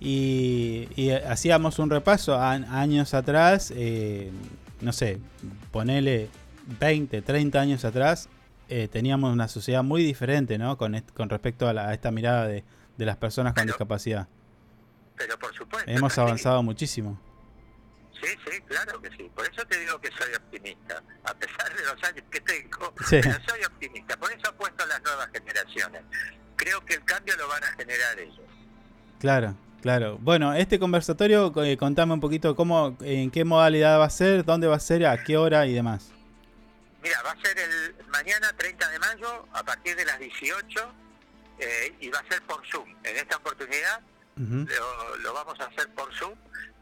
y, 0.00 0.88
y 0.96 1.10
hacíamos 1.10 1.78
un 1.78 1.90
repaso 1.90 2.34
a, 2.34 2.52
años 2.52 3.14
atrás, 3.14 3.72
eh, 3.76 4.30
no 4.80 4.92
sé, 4.92 5.18
ponele 5.70 6.28
20, 6.80 7.22
30 7.22 7.60
años 7.60 7.84
atrás, 7.84 8.28
eh, 8.68 8.88
teníamos 8.90 9.32
una 9.32 9.46
sociedad 9.48 9.82
muy 9.82 10.02
diferente, 10.02 10.56
¿no? 10.58 10.76
Con, 10.78 10.98
con 11.14 11.28
respecto 11.28 11.68
a, 11.68 11.72
la- 11.74 11.88
a 11.88 11.94
esta 11.94 12.10
mirada 12.10 12.46
de, 12.46 12.64
de 12.96 13.04
las 13.06 13.16
personas 13.16 13.52
con 13.54 13.66
discapacidad. 13.66 14.26
Pero 15.16 15.38
por 15.38 15.54
supuesto. 15.54 15.90
Hemos 15.90 16.16
avanzado 16.18 16.62
muchísimo. 16.62 17.20
Sí, 18.22 18.28
sí, 18.50 18.60
claro 18.66 19.00
que 19.00 19.08
sí. 19.16 19.30
Por 19.34 19.44
eso 19.50 19.64
te 19.66 19.78
digo 19.80 19.98
que 20.00 20.08
soy 20.08 20.34
optimista. 20.34 21.02
A 21.24 21.34
pesar 21.34 21.74
de 21.74 21.82
los 21.84 22.02
años 22.04 22.24
que 22.30 22.40
tengo, 22.40 22.92
Sí. 23.06 23.18
pero 23.22 23.34
soy 23.48 23.64
optimista. 23.64 24.16
Por 24.18 24.30
eso 24.32 24.48
apuesto 24.48 24.84
a 24.84 24.86
las 24.86 25.02
nuevas 25.02 25.28
generaciones. 25.32 26.02
Creo 26.56 26.84
que 26.84 26.94
el 26.94 27.04
cambio 27.04 27.34
lo 27.36 27.48
van 27.48 27.64
a 27.64 27.72
generar 27.72 28.18
ellos. 28.18 28.40
Claro, 29.18 29.54
claro. 29.82 30.18
Bueno, 30.20 30.54
este 30.54 30.78
conversatorio, 30.78 31.52
eh, 31.64 31.76
contame 31.76 32.12
un 32.14 32.20
poquito 32.20 32.54
cómo, 32.56 32.96
en 33.00 33.30
qué 33.30 33.44
modalidad 33.44 33.98
va 33.98 34.04
a 34.06 34.10
ser, 34.10 34.44
dónde 34.44 34.66
va 34.66 34.76
a 34.76 34.80
ser, 34.80 35.06
a 35.06 35.22
qué 35.22 35.36
hora 35.36 35.66
y 35.66 35.74
demás. 35.74 36.10
Mira, 37.02 37.20
va 37.22 37.30
a 37.32 37.40
ser 37.40 37.58
el 37.58 37.94
mañana 38.08 38.52
30 38.56 38.88
de 38.90 38.98
mayo 38.98 39.46
a 39.52 39.62
partir 39.62 39.96
de 39.96 40.04
las 40.04 40.18
18 40.18 40.92
eh, 41.58 41.94
y 42.00 42.08
va 42.10 42.18
a 42.18 42.28
ser 42.28 42.42
por 42.42 42.60
Zoom. 42.66 42.88
En 43.04 43.16
esta 43.16 43.36
oportunidad 43.36 44.00
lo, 44.36 45.16
lo 45.16 45.34
vamos 45.34 45.58
a 45.60 45.64
hacer 45.64 45.88
por 45.94 46.14
Zoom. 46.14 46.34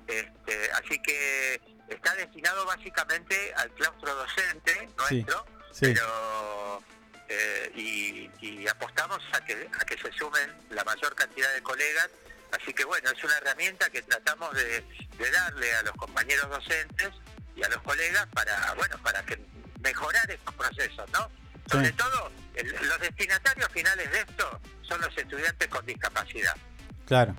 Este, 0.06 0.70
así 0.72 0.98
que 1.02 1.60
está 1.88 2.14
destinado 2.14 2.64
básicamente 2.66 3.52
al 3.56 3.70
claustro 3.72 4.14
docente 4.14 4.72
Sí, 5.08 5.14
nuestro, 5.16 5.44
sí. 5.72 5.80
pero 5.92 6.82
eh, 7.28 7.72
y, 7.76 8.30
y 8.46 8.66
apostamos 8.68 9.18
a 9.32 9.44
que 9.44 9.68
a 9.78 9.84
que 9.84 9.98
se 9.98 10.10
sumen 10.12 10.50
la 10.70 10.82
mayor 10.84 11.14
cantidad 11.14 11.52
de 11.54 11.62
colegas. 11.62 12.08
Así 12.52 12.72
que 12.72 12.84
bueno, 12.84 13.10
es 13.10 13.22
una 13.24 13.36
herramienta 13.38 13.90
que 13.90 14.02
tratamos 14.02 14.54
de, 14.54 14.84
de 15.18 15.30
darle 15.30 15.74
a 15.74 15.82
los 15.82 15.92
compañeros 15.92 16.48
docentes 16.48 17.10
y 17.56 17.62
a 17.62 17.68
los 17.68 17.82
colegas 17.82 18.26
para 18.34 18.74
bueno 18.74 18.96
para 19.02 19.22
que 19.24 19.38
mejorar 19.82 20.30
estos 20.30 20.54
procesos, 20.54 21.08
¿no? 21.12 21.28
Sobre 21.70 21.92
todo, 21.92 22.30
el- 22.54 22.70
los 22.88 23.00
destinatarios 23.00 23.68
finales 23.72 24.10
de 24.10 24.20
esto 24.20 24.60
son 24.82 25.00
los 25.02 25.16
estudiantes 25.16 25.68
con 25.68 25.84
discapacidad. 25.84 26.56
Claro, 27.06 27.34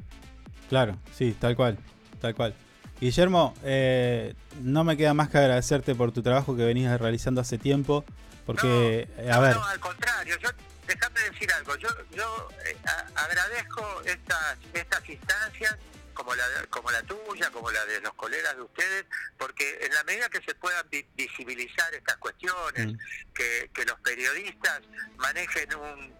claro, 0.69 0.97
sí, 1.17 1.35
tal 1.39 1.55
cual, 1.55 1.77
tal 2.21 2.35
cual. 2.35 2.53
Guillermo, 3.01 3.55
eh, 3.63 4.35
no 4.61 4.83
me 4.83 4.97
queda 4.97 5.13
más 5.13 5.29
que 5.29 5.37
agradecerte 5.39 5.95
por 5.95 6.11
tu 6.11 6.21
trabajo 6.21 6.55
que 6.55 6.65
venías 6.65 6.99
realizando 6.99 7.41
hace 7.41 7.57
tiempo, 7.57 8.05
porque, 8.45 9.07
a 9.31 9.39
ver, 9.39 9.55
no, 9.55 9.63
al 9.65 9.79
contrario, 9.79 10.37
yo 10.37 10.49
déjame 10.89 11.19
decir 11.29 11.51
algo, 11.53 11.75
yo 11.77 11.89
yo 12.11 12.49
eh, 12.65 12.75
a- 12.85 13.07
agradezco 13.25 14.01
estas 14.05 14.57
estas 14.73 15.07
instancias 15.07 15.75
como 16.13 16.35
la 16.35 16.45
como 16.69 16.91
la 16.91 17.01
tuya, 17.03 17.49
como 17.51 17.71
la 17.71 17.85
de 17.85 18.01
los 18.01 18.13
colegas 18.15 18.55
de 18.55 18.61
ustedes, 18.63 19.05
porque 19.37 19.65
en 19.85 19.93
la 19.93 20.03
medida 20.03 20.27
que 20.29 20.41
se 20.41 20.53
puedan 20.55 20.85
vi- 20.89 21.07
visibilizar 21.15 21.93
estas 21.93 22.17
cuestiones, 22.17 22.87
Mm. 22.87 22.97
que, 23.33 23.69
que 23.73 23.85
los 23.85 23.99
periodistas 24.01 24.81
manejen 25.17 25.73
un 25.75 26.13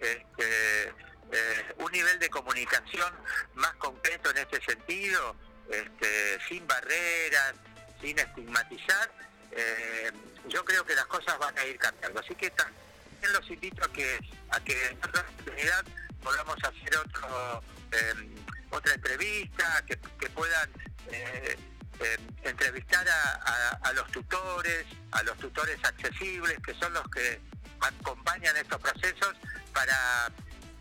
este, 0.00 0.88
eh, 0.88 1.74
un 1.78 1.90
nivel 1.92 2.18
de 2.18 2.28
comunicación 2.30 3.12
más 3.54 3.72
concreto 3.74 4.30
en 4.30 4.38
este 4.38 4.60
sentido, 4.64 5.36
este, 5.70 6.38
sin 6.48 6.66
barreras, 6.66 7.54
sin 8.00 8.18
estigmatizar, 8.18 9.10
eh, 9.52 10.10
yo 10.48 10.64
creo 10.64 10.84
que 10.84 10.94
las 10.94 11.06
cosas 11.06 11.38
van 11.38 11.56
a 11.58 11.64
ir 11.64 11.78
cambiando. 11.78 12.18
Así 12.20 12.34
que 12.34 12.46
también 13.22 13.40
los 13.40 13.50
invito 13.50 13.84
a 13.84 13.92
que 13.92 14.18
a 14.50 14.60
que 14.60 14.86
en 14.88 14.98
otra 14.98 15.20
oportunidad 15.22 15.84
podamos 16.22 16.56
hacer 16.64 16.96
otro 16.98 17.62
eh, 17.92 18.14
otra 18.70 18.94
entrevista, 18.94 19.84
que, 19.86 19.98
que 20.18 20.30
puedan 20.30 20.70
eh, 21.10 21.56
eh, 22.00 22.16
entrevistar 22.42 23.06
a, 23.08 23.32
a- 23.34 23.78
a 23.82 23.92
los 23.92 24.10
tutores, 24.10 24.86
a 25.12 25.22
los 25.22 25.36
tutores 25.38 25.78
accesibles, 25.84 26.58
que 26.64 26.74
son 26.74 26.92
los 26.94 27.06
que 27.10 27.40
acompañan 27.80 28.56
estos 28.56 28.80
procesos 28.80 29.34
para, 29.74 30.30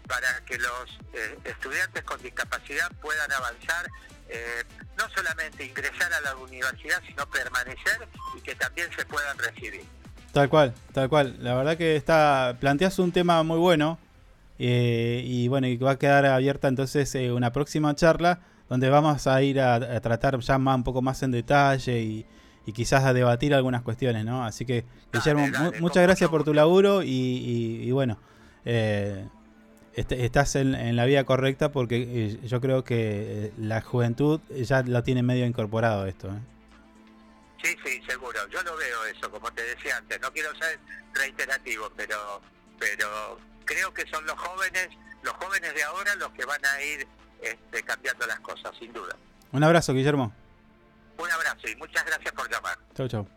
para 0.07 0.43
que 0.45 0.57
los 0.57 0.99
eh, 1.13 1.37
estudiantes 1.43 2.03
con 2.03 2.21
discapacidad 2.21 2.89
puedan 3.01 3.29
avanzar, 3.33 3.89
eh, 4.29 4.63
no 4.97 5.09
solamente 5.09 5.65
ingresar 5.65 6.13
a 6.13 6.21
la 6.21 6.35
universidad, 6.37 7.01
sino 7.05 7.29
permanecer 7.29 8.07
y 8.37 8.41
que 8.41 8.55
también 8.55 8.89
se 8.95 9.05
puedan 9.05 9.37
recibir. 9.37 9.83
Tal 10.33 10.49
cual, 10.49 10.73
tal 10.93 11.09
cual. 11.09 11.35
La 11.41 11.55
verdad 11.55 11.77
que 11.77 11.95
está, 11.95 12.55
planteas 12.59 12.99
un 12.99 13.11
tema 13.11 13.41
muy 13.43 13.57
bueno 13.57 13.97
eh, 14.59 15.23
y 15.25 15.47
bueno, 15.47 15.67
y 15.67 15.77
va 15.77 15.91
a 15.91 15.99
quedar 15.99 16.25
abierta 16.25 16.67
entonces 16.67 17.13
eh, 17.15 17.31
una 17.31 17.51
próxima 17.51 17.93
charla 17.95 18.39
donde 18.69 18.89
vamos 18.89 19.27
a 19.27 19.41
ir 19.41 19.59
a, 19.59 19.75
a 19.75 19.99
tratar 19.99 20.39
ya 20.39 20.57
más, 20.57 20.75
un 20.77 20.83
poco 20.83 21.01
más 21.01 21.21
en 21.23 21.31
detalle 21.31 22.01
y, 22.01 22.25
y 22.65 22.71
quizás 22.71 23.03
a 23.03 23.13
debatir 23.13 23.53
algunas 23.53 23.81
cuestiones, 23.81 24.23
¿no? 24.23 24.45
Así 24.45 24.65
que, 24.65 24.85
Guillermo, 25.11 25.47
mu- 25.47 25.71
muchas 25.81 26.03
gracias 26.03 26.29
por 26.29 26.43
tu 26.43 26.53
laburo 26.53 27.03
y, 27.03 27.07
y- 27.09 27.83
y 27.87 27.91
bueno, 27.91 28.17
eh, 28.63 29.25
est- 29.95 30.11
estás 30.13 30.55
en, 30.55 30.75
en 30.75 30.95
la 30.95 31.05
vía 31.05 31.25
correcta 31.25 31.71
porque 31.71 31.97
eh, 32.41 32.47
yo 32.47 32.61
creo 32.61 32.83
que 32.85 33.51
la 33.57 33.81
juventud 33.81 34.39
ya 34.63 34.83
lo 34.83 35.03
tiene 35.03 35.21
medio 35.23 35.45
incorporado 35.45 36.05
esto. 36.05 36.29
¿eh? 36.29 36.39
Sí, 37.61 37.75
sí, 37.85 38.01
seguro. 38.07 38.47
Yo 38.49 38.61
lo 38.63 38.75
veo 38.75 39.05
eso, 39.05 39.29
como 39.29 39.51
te 39.53 39.63
decía 39.63 39.97
antes. 39.97 40.19
No 40.21 40.31
quiero 40.31 40.53
ser 40.55 40.79
reiterativo, 41.13 41.91
pero, 41.95 42.41
pero 42.79 43.39
creo 43.65 43.93
que 43.93 44.07
son 44.07 44.25
los 44.25 44.37
jóvenes, 44.39 44.89
los 45.23 45.33
jóvenes 45.33 45.73
de 45.73 45.83
ahora 45.83 46.15
los 46.15 46.31
que 46.31 46.45
van 46.45 46.63
a 46.65 46.81
ir 46.81 47.07
este, 47.41 47.83
cambiando 47.83 48.25
las 48.25 48.39
cosas, 48.39 48.71
sin 48.79 48.91
duda. 48.93 49.15
Un 49.51 49.63
abrazo, 49.63 49.93
Guillermo. 49.93 50.33
Un 51.17 51.31
abrazo 51.31 51.67
y 51.67 51.75
muchas 51.75 52.05
gracias 52.05 52.33
por 52.33 52.49
llamar. 52.49 52.77
Chau, 52.95 53.07
chau. 53.07 53.27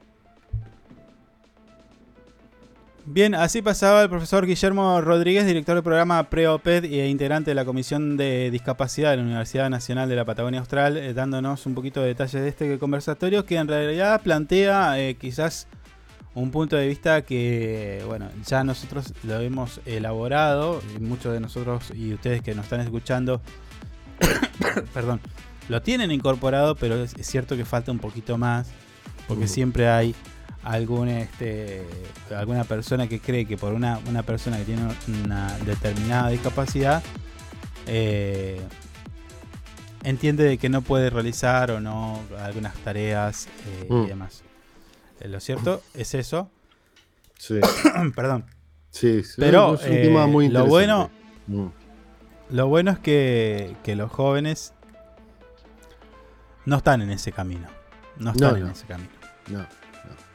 Bien, 3.06 3.34
así 3.34 3.60
pasaba 3.60 4.02
el 4.02 4.08
profesor 4.08 4.46
Guillermo 4.46 5.00
Rodríguez, 5.02 5.44
director 5.44 5.74
del 5.74 5.84
programa 5.84 6.30
PreOPED 6.30 6.84
e 6.84 7.08
integrante 7.08 7.50
de 7.50 7.54
la 7.54 7.66
Comisión 7.66 8.16
de 8.16 8.50
Discapacidad 8.50 9.10
de 9.10 9.18
la 9.18 9.24
Universidad 9.24 9.68
Nacional 9.68 10.08
de 10.08 10.16
la 10.16 10.24
Patagonia 10.24 10.60
Austral, 10.60 10.96
eh, 10.96 11.12
dándonos 11.12 11.66
un 11.66 11.74
poquito 11.74 12.00
de 12.00 12.08
detalles 12.08 12.40
de 12.40 12.48
este 12.48 12.78
conversatorio 12.78 13.44
que 13.44 13.56
en 13.56 13.68
realidad 13.68 14.22
plantea 14.22 14.98
eh, 14.98 15.16
quizás 15.16 15.68
un 16.34 16.50
punto 16.50 16.76
de 16.76 16.88
vista 16.88 17.22
que, 17.22 18.02
bueno, 18.06 18.30
ya 18.46 18.64
nosotros 18.64 19.12
lo 19.22 19.38
hemos 19.38 19.82
elaborado, 19.84 20.80
y 20.96 20.98
muchos 20.98 21.34
de 21.34 21.40
nosotros 21.40 21.92
y 21.94 22.14
ustedes 22.14 22.40
que 22.40 22.54
nos 22.54 22.64
están 22.64 22.80
escuchando, 22.80 23.42
perdón, 24.94 25.20
lo 25.68 25.82
tienen 25.82 26.10
incorporado, 26.10 26.74
pero 26.74 26.96
es, 26.96 27.12
cierto 27.20 27.54
que 27.54 27.66
falta 27.66 27.92
un 27.92 27.98
poquito 27.98 28.38
más. 28.38 28.68
Porque 29.28 29.44
Mm. 29.44 29.48
siempre 29.48 29.88
hay 29.88 30.14
algún 30.64 31.08
este 31.08 31.86
alguna 32.34 32.64
persona 32.64 33.06
que 33.06 33.20
cree 33.20 33.44
que 33.46 33.56
por 33.56 33.72
una, 33.74 34.00
una 34.08 34.22
persona 34.22 34.56
que 34.58 34.64
tiene 34.64 34.82
una 35.24 35.56
determinada 35.58 36.30
discapacidad 36.30 37.02
eh, 37.86 38.60
entiende 40.02 40.44
de 40.44 40.58
que 40.58 40.68
no 40.68 40.82
puede 40.82 41.10
realizar 41.10 41.70
o 41.70 41.80
no 41.80 42.20
algunas 42.40 42.74
tareas 42.78 43.46
eh, 43.46 43.86
Mm. 43.90 44.02
y 44.04 44.06
demás. 44.06 44.42
Eh, 45.20 45.28
lo 45.28 45.38
cierto 45.40 45.82
es 45.94 46.14
eso. 46.14 46.50
Sí. 47.38 47.60
Perdón. 48.16 48.46
Sí, 48.90 49.22
sí, 49.24 49.34
Pero 49.38 49.74
es 49.74 49.82
un 49.82 49.88
tema 50.02 50.26
muy 50.26 50.48
lo 50.48 50.66
bueno. 50.66 51.10
Mm. 51.46 51.66
lo 52.50 52.68
bueno 52.68 52.90
es 52.92 52.98
que, 53.00 53.76
que 53.82 53.96
los 53.96 54.10
jóvenes 54.10 54.72
no 56.64 56.76
están 56.76 57.02
en 57.02 57.10
ese 57.10 57.32
camino. 57.32 57.66
No 58.16 58.30
están 58.30 58.50
No, 58.52 58.56
en 58.56 58.64
no. 58.66 58.70
ese 58.72 58.86
camino. 58.86 59.10
No, 59.48 59.66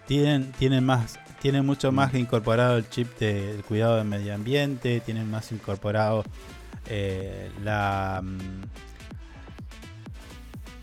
Tienen, 0.09 0.51
tienen 0.53 0.83
más, 0.83 1.19
tienen 1.39 1.63
mucho 1.67 1.91
más 1.91 2.15
incorporado 2.15 2.77
el 2.77 2.89
chip 2.89 3.15
de- 3.19 3.53
del 3.53 3.63
cuidado 3.63 3.97
del 3.97 4.05
medio 4.07 4.33
ambiente, 4.33 5.01
tienen 5.01 5.29
más 5.29 5.51
incorporado 5.51 6.23
eh, 6.87 7.51
la 7.63 8.19
mm, 8.23 8.63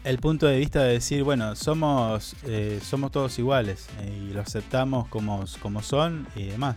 el 0.05 0.19
punto 0.19 0.47
de 0.47 0.59
vista 0.59 0.85
de 0.85 0.93
decir, 0.93 1.25
bueno, 1.25 1.57
somos, 1.57 2.37
eh, 2.45 2.79
somos 2.89 3.11
todos 3.11 3.37
iguales 3.41 3.89
eh, 4.03 4.27
y 4.31 4.33
lo 4.33 4.41
aceptamos 4.43 5.09
como, 5.09 5.45
como 5.61 5.83
son 5.83 6.29
y 6.37 6.45
demás. 6.45 6.77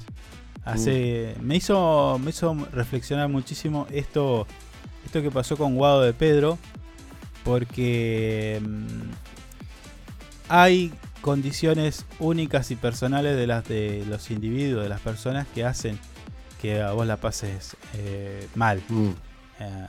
Hace, 0.65 1.35
me 1.39 1.55
hizo, 1.55 2.19
me 2.23 2.31
hizo 2.31 2.55
reflexionar 2.73 3.29
muchísimo 3.29 3.85
esto, 3.91 4.47
esto 5.05 5.21
que 5.21 5.29
pasó 5.29 5.55
con 5.55 5.75
Guado 5.75 6.01
de 6.01 6.13
Pedro, 6.13 6.57
porque 7.43 8.59
mm, 8.67 9.11
hay 10.49 10.91
condiciones 11.21 12.05
únicas 12.19 12.71
y 12.71 12.75
personales 12.75 13.35
de 13.35 13.47
las 13.47 13.67
de 13.67 14.05
los 14.07 14.31
individuos, 14.31 14.83
de 14.83 14.89
las 14.89 15.01
personas 15.01 15.47
que 15.53 15.63
hacen 15.65 15.99
que 16.61 16.81
a 16.81 16.91
vos 16.91 17.05
la 17.07 17.17
pases 17.17 17.75
eh, 17.95 18.47
mal. 18.55 18.81
Mm. 18.89 19.09
Eh, 19.59 19.87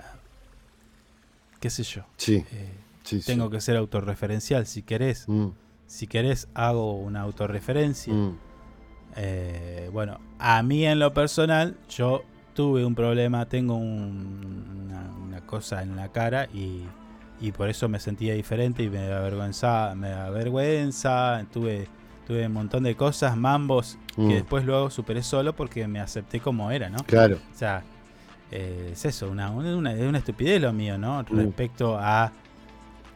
qué 1.61 1.71
sé 1.71 1.83
yo. 1.83 2.03
Sí. 2.17 2.45
Eh, 2.53 2.75
Sí, 3.03 3.21
sí. 3.21 3.27
tengo 3.27 3.51
que 3.51 3.61
ser 3.61 3.77
autorreferencial 3.77 4.67
si 4.67 4.83
querés. 4.83 5.25
Mm. 5.27 5.49
Si 5.87 6.07
querés, 6.07 6.47
hago 6.55 6.95
una 6.95 7.23
autorreferencia. 7.23 8.13
Mm. 8.13 8.39
Eh, 9.17 9.89
bueno, 9.93 10.21
a 10.39 10.63
mí 10.63 10.87
en 10.87 10.99
lo 11.01 11.13
personal, 11.13 11.77
yo 11.89 12.23
tuve 12.55 12.85
un 12.85 12.95
problema, 12.95 13.47
tengo 13.49 13.75
un- 13.75 14.87
una, 14.87 15.11
una 15.21 15.41
cosa 15.47 15.83
en 15.83 15.97
la 15.97 16.13
cara 16.13 16.47
y, 16.55 16.83
y 17.41 17.53
por 17.53 17.69
eso 17.69 17.89
me 17.89 17.99
sentía 18.01 18.35
diferente 18.35 18.83
y 18.83 18.91
me 18.91 19.13
avergüenza, 19.13 19.95
me 19.97 20.11
da 20.11 20.31
vergüenza, 20.31 21.45
tuve, 21.53 21.89
tuve 22.27 22.47
un 22.47 22.53
montón 22.53 22.83
de 22.83 22.95
cosas, 22.97 23.37
mambos, 23.37 23.99
Mm. 24.17 24.29
que 24.29 24.35
después 24.35 24.65
luego 24.65 24.91
superé 24.91 25.23
solo 25.23 25.55
porque 25.55 25.87
me 25.89 26.01
acepté 26.01 26.41
como 26.41 26.71
era, 26.71 26.91
¿no? 26.91 26.99
Claro. 27.07 27.37
O 27.37 27.57
sea, 27.57 27.83
eh, 28.51 28.91
es 28.93 29.05
eso, 29.05 29.31
una, 29.31 29.51
una, 29.51 29.77
una- 29.77 29.93
es 29.95 30.03
una 30.03 30.19
estupidez 30.19 30.61
lo 30.61 30.73
mío, 30.73 30.99
¿no? 30.99 31.23
Respecto 31.23 31.97
a, 31.99 32.33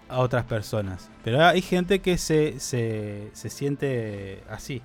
a 0.09 0.19
otras 0.21 0.45
personas. 0.45 1.11
Pero 1.25 1.45
hay 1.45 1.61
gente 1.63 1.99
que 2.01 2.17
se, 2.19 2.61
se, 2.61 3.31
se 3.33 3.51
siente 3.51 4.43
así. 4.49 4.81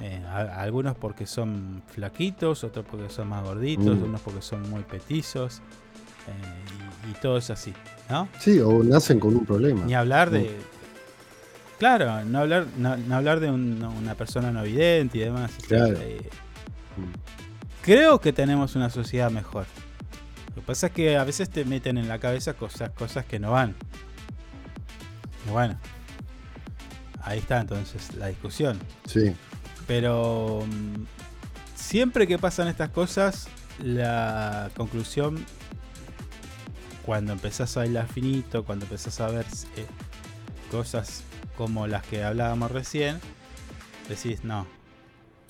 Eh, 0.00 0.22
a- 0.28 0.60
algunos 0.62 0.96
porque 0.96 1.26
son 1.26 1.82
flaquitos, 1.88 2.62
otros 2.64 2.84
porque 2.90 3.08
son 3.10 3.28
más 3.28 3.42
gorditos, 3.44 3.96
Mm. 3.98 4.04
unos 4.04 4.20
porque 4.20 4.42
son 4.42 4.68
muy 4.70 4.82
petizos. 4.84 5.60
eh, 6.28 6.32
y, 7.08 7.12
todo 7.20 7.38
es 7.38 7.50
así, 7.50 7.72
¿no? 8.10 8.28
Sí, 8.38 8.60
o 8.60 8.82
nacen 8.82 9.18
con 9.20 9.34
un 9.36 9.44
problema. 9.46 9.84
Ni 9.84 9.94
hablar 9.94 10.30
de. 10.30 10.40
Mm. 10.40 11.78
Claro, 11.78 12.24
no 12.24 12.38
hablar, 12.38 12.66
no, 12.78 12.96
no 12.96 13.16
hablar 13.16 13.40
de 13.40 13.50
un- 13.50 13.82
una 13.82 14.14
persona 14.14 14.50
no 14.50 14.62
vidente 14.62 15.18
y 15.18 15.20
demás. 15.22 15.50
Claro. 15.66 15.96
eh, 16.00 16.28
creo 17.82 18.20
que 18.20 18.32
tenemos 18.32 18.76
una 18.76 18.90
sociedad 18.90 19.30
mejor. 19.30 19.66
Lo 20.50 20.62
que 20.62 20.66
pasa 20.66 20.86
es 20.86 20.92
que 20.92 21.16
a 21.16 21.24
veces 21.24 21.50
te 21.50 21.64
meten 21.64 21.98
en 21.98 22.08
la 22.08 22.18
cabeza 22.20 22.54
cosas, 22.54 22.90
cosas 22.90 23.24
que 23.26 23.38
no 23.40 23.50
van. 23.52 23.74
Y 25.46 25.50
bueno, 25.50 25.76
ahí 27.22 27.38
está 27.40 27.60
entonces 27.60 28.14
la 28.14 28.28
discusión. 28.28 28.78
Sí. 29.06 29.34
Pero 29.86 30.64
mm, 30.66 31.02
siempre 31.74 32.26
que 32.26 32.38
pasan 32.38 32.68
estas 32.68 32.90
cosas, 32.90 33.48
la 33.82 34.70
conclusión, 34.76 35.44
cuando 37.04 37.32
empezás 37.32 37.76
a 37.76 37.80
bailar 37.80 38.06
finito, 38.08 38.64
cuando 38.64 38.84
empezás 38.86 39.20
a 39.20 39.28
ver 39.28 39.44
eh, 39.76 39.86
cosas 40.70 41.22
como 41.56 41.86
las 41.86 42.02
que 42.04 42.24
hablábamos 42.24 42.70
recién, 42.70 43.20
decís, 44.08 44.44
no, 44.44 44.66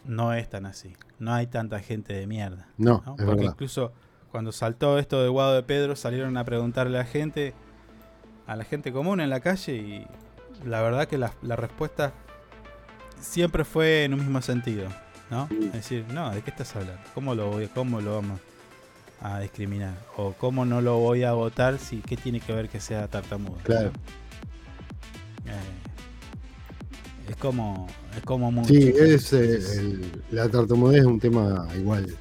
no 0.05 0.35
es 0.35 0.49
tan 0.49 0.67
así. 0.67 0.95
No 1.19 1.33
hay 1.33 1.47
tanta 1.47 1.81
gente 1.81 2.13
de 2.13 2.27
mierda. 2.27 2.67
No, 2.77 2.97
es 2.99 3.03
Porque 3.05 3.25
verdad. 3.25 3.53
incluso 3.53 3.93
cuando 4.31 4.53
saltó 4.53 4.99
esto 4.99 5.23
de 5.23 5.29
Guado 5.29 5.55
de 5.55 5.63
Pedro, 5.63 5.97
salieron 5.97 6.37
a 6.37 6.45
preguntarle 6.45 6.99
a 6.99 7.03
la 7.03 7.07
gente, 7.07 7.55
a 8.47 8.57
la 8.57 8.65
gente 8.65 8.93
común 8.93 9.21
en 9.21 9.31
la 9.31 9.41
calle, 9.41 9.77
y 9.77 10.07
la 10.67 10.83
verdad 10.83 11.07
que 11.07 11.19
la, 11.19 11.33
la 11.43 11.57
respuesta 11.57 12.13
siempre 13.21 13.65
fue 13.65 14.05
en 14.05 14.15
un 14.15 14.21
mismo 14.21 14.43
sentido, 14.43 14.89
¿no? 15.31 15.49
Es 15.67 15.73
decir, 15.73 16.05
no, 16.13 16.31
¿de 16.31 16.43
qué 16.43 16.51
estás 16.51 16.75
hablando? 16.75 17.01
¿Cómo 17.15 17.35
lo 17.35 17.49
voy, 17.51 17.69
cómo 17.69 18.01
lo 18.01 18.17
vamos 18.17 18.41
a 19.25 19.41
discriminar? 19.41 19.95
O 20.17 20.33
cómo 20.35 20.65
no 20.65 20.81
lo 20.81 20.99
voy 20.99 21.25
a 21.25 21.33
votar 21.33 21.79
si 21.79 21.97
qué 21.99 22.17
tiene 22.17 22.41
que 22.41 22.53
ver 22.53 22.69
que 22.69 22.79
sea 22.79 23.09
tartamudo. 23.09 23.57
Claro. 23.65 23.91
Eh, 25.47 27.31
es 27.31 27.37
como 27.37 27.87
es 28.17 28.23
como 28.23 28.53
mucho. 28.53 28.69
Sí, 28.69 28.93
es, 28.97 29.33
eh, 29.33 29.57
el- 29.79 30.23
la 30.31 30.49
tartamudez 30.49 31.01
es 31.01 31.07
un 31.07 31.19
tema 31.19 31.67
igual. 31.77 32.15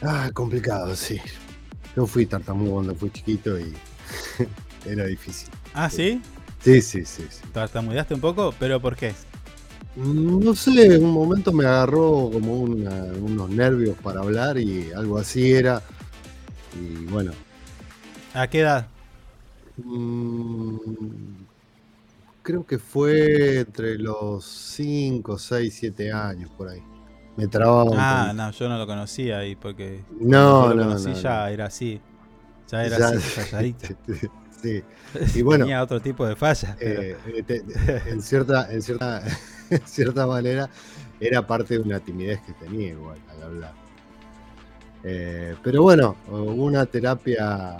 Ah, 0.00 0.30
complicado, 0.32 0.94
sí. 0.94 1.20
Yo 1.96 2.06
fui 2.06 2.24
tartamudo 2.24 2.74
cuando 2.74 2.94
fui 2.94 3.10
chiquito 3.10 3.58
y 3.58 3.74
era 4.86 5.04
difícil. 5.06 5.48
Ah, 5.74 5.90
¿sí? 5.90 6.22
Sí, 6.62 6.80
sí, 6.80 7.04
sí, 7.04 7.24
sí. 7.28 7.40
¿Tartamudeaste 7.52 8.14
un 8.14 8.20
poco? 8.20 8.54
¿Pero 8.58 8.80
por 8.80 8.94
qué? 8.96 9.12
No 9.96 10.54
sé, 10.54 10.94
en 10.94 11.04
un 11.04 11.10
momento 11.12 11.52
me 11.52 11.64
agarró 11.64 12.30
como 12.32 12.54
una- 12.60 13.04
unos 13.20 13.50
nervios 13.50 13.96
para 14.02 14.20
hablar 14.20 14.56
y 14.58 14.92
algo 14.92 15.18
así 15.18 15.52
era. 15.52 15.82
Y 16.80 17.04
bueno, 17.06 17.32
¿A 18.34 18.46
qué 18.46 18.60
edad? 18.60 18.86
mm, 19.78 20.76
creo 22.42 22.64
que 22.64 22.78
fue 22.78 23.60
entre 23.60 23.98
los 23.98 24.44
5, 24.44 25.38
6, 25.38 25.74
7 25.78 26.12
años 26.12 26.50
por 26.56 26.68
ahí. 26.68 26.82
Me 27.36 27.46
trababa 27.48 27.84
un 27.84 27.96
Ah, 27.98 28.32
no, 28.34 28.50
yo 28.52 28.68
no 28.68 28.78
lo 28.78 28.86
conocía 28.86 29.38
ahí 29.38 29.54
porque 29.56 30.04
No, 30.20 30.68
lo 30.68 30.74
no, 30.74 30.82
conocí 30.84 31.10
no, 31.10 31.20
ya 31.20 31.50
era 31.50 31.66
así. 31.66 32.00
Ya 32.70 32.84
era 32.84 32.98
Ya- 32.98 33.08
así, 33.08 33.18
calladito. 33.50 33.88
Sí. 34.62 34.82
Y 35.34 35.42
bueno, 35.42 35.64
Tenía 35.64 35.82
otro 35.82 36.00
tipo 36.00 36.26
de 36.26 36.36
falla. 36.36 36.76
pero- 36.78 37.02
eh, 37.02 37.16
eh, 37.26 37.42
te- 37.44 37.64
en 38.10 38.20
cierta, 38.22 38.72
en 38.72 38.82
cierta, 38.82 39.22
en 39.70 39.86
cierta 39.86 40.26
manera 40.26 40.68
era 41.20 41.46
parte 41.46 41.74
de 41.74 41.80
una 41.80 42.00
timidez 42.00 42.40
que 42.42 42.52
tenía 42.54 42.88
igual 42.90 43.18
al 43.30 43.42
hablar. 43.42 43.72
Eh, 45.04 45.54
pero 45.62 45.82
bueno, 45.82 46.16
hubo 46.28 46.64
una 46.64 46.84
terapia 46.86 47.76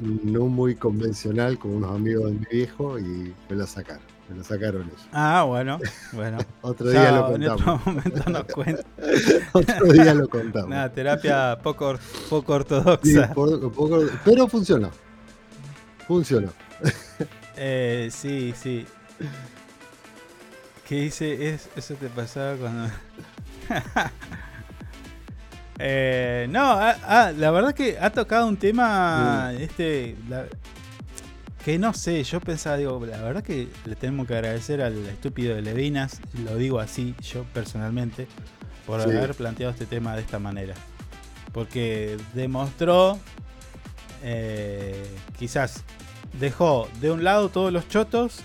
no 0.00 0.46
muy 0.46 0.74
convencional 0.74 1.58
con 1.58 1.72
unos 1.76 1.94
amigos 1.94 2.30
de 2.32 2.38
mi 2.38 2.46
viejo 2.50 2.98
y 2.98 3.32
me 3.48 3.56
la 3.56 3.66
sacaron, 3.66 4.02
me 4.28 4.38
la 4.38 4.44
sacaron 4.44 4.82
ellos. 4.82 5.06
Ah, 5.12 5.44
bueno, 5.46 5.78
bueno. 6.12 6.38
Otro 6.62 6.90
Ya 6.90 7.00
día 7.00 7.12
lo 7.12 7.34
En 7.34 7.48
otro 7.48 7.56
contamos. 7.56 7.86
momento 7.86 8.30
nos 8.30 8.44
cuenta. 8.54 8.82
Otro 9.52 9.92
día 9.92 10.14
lo 10.14 10.28
contamos. 10.28 10.66
Una 10.68 10.92
terapia 10.92 11.58
poco, 11.62 11.96
poco 12.30 12.52
Sí, 12.52 12.56
ortodoxa. 12.56 13.34
por- 13.34 13.72
poco- 13.72 14.02
pero 14.24 14.48
funcionó. 14.48 14.90
Funcionó. 16.08 16.48
Eh, 17.56 18.08
sí, 18.10 18.52
sí. 18.60 18.84
¿Qué 20.88 20.96
dice? 21.02 21.48
Es, 21.54 21.68
eso 21.76 21.94
te 21.94 22.08
pasaba 22.08 22.56
cuando. 22.56 22.90
Eh, 25.78 26.46
no, 26.50 26.70
ah, 26.70 26.96
ah, 27.04 27.32
la 27.36 27.50
verdad 27.50 27.74
que 27.74 27.98
ha 27.98 28.10
tocado 28.10 28.46
un 28.46 28.56
tema. 28.56 29.52
Este. 29.58 30.16
la- 30.28 30.46
que 31.64 31.78
no 31.78 31.94
sé, 31.94 32.22
yo 32.24 32.40
pensaba, 32.40 32.76
digo, 32.76 33.04
la 33.06 33.20
verdad 33.22 33.42
que 33.42 33.68
le 33.86 33.96
tenemos 33.96 34.26
que 34.28 34.34
agradecer 34.34 34.82
al 34.82 35.04
estúpido 35.06 35.56
de 35.56 35.62
Levinas, 35.62 36.20
lo 36.44 36.56
digo 36.56 36.78
así, 36.78 37.14
yo 37.22 37.44
personalmente, 37.54 38.28
por 38.86 39.02
Sí. 39.02 39.08
haber 39.08 39.34
planteado 39.34 39.72
este 39.72 39.86
tema 39.86 40.14
de 40.14 40.20
esta 40.20 40.38
manera. 40.38 40.74
Porque 41.52 42.18
demostró, 42.34 43.18
eh, 44.22 45.06
quizás, 45.38 45.82
dejó 46.38 46.86
de 47.00 47.10
un 47.10 47.24
lado 47.24 47.48
todos 47.48 47.72
los 47.72 47.88
chotos 47.88 48.40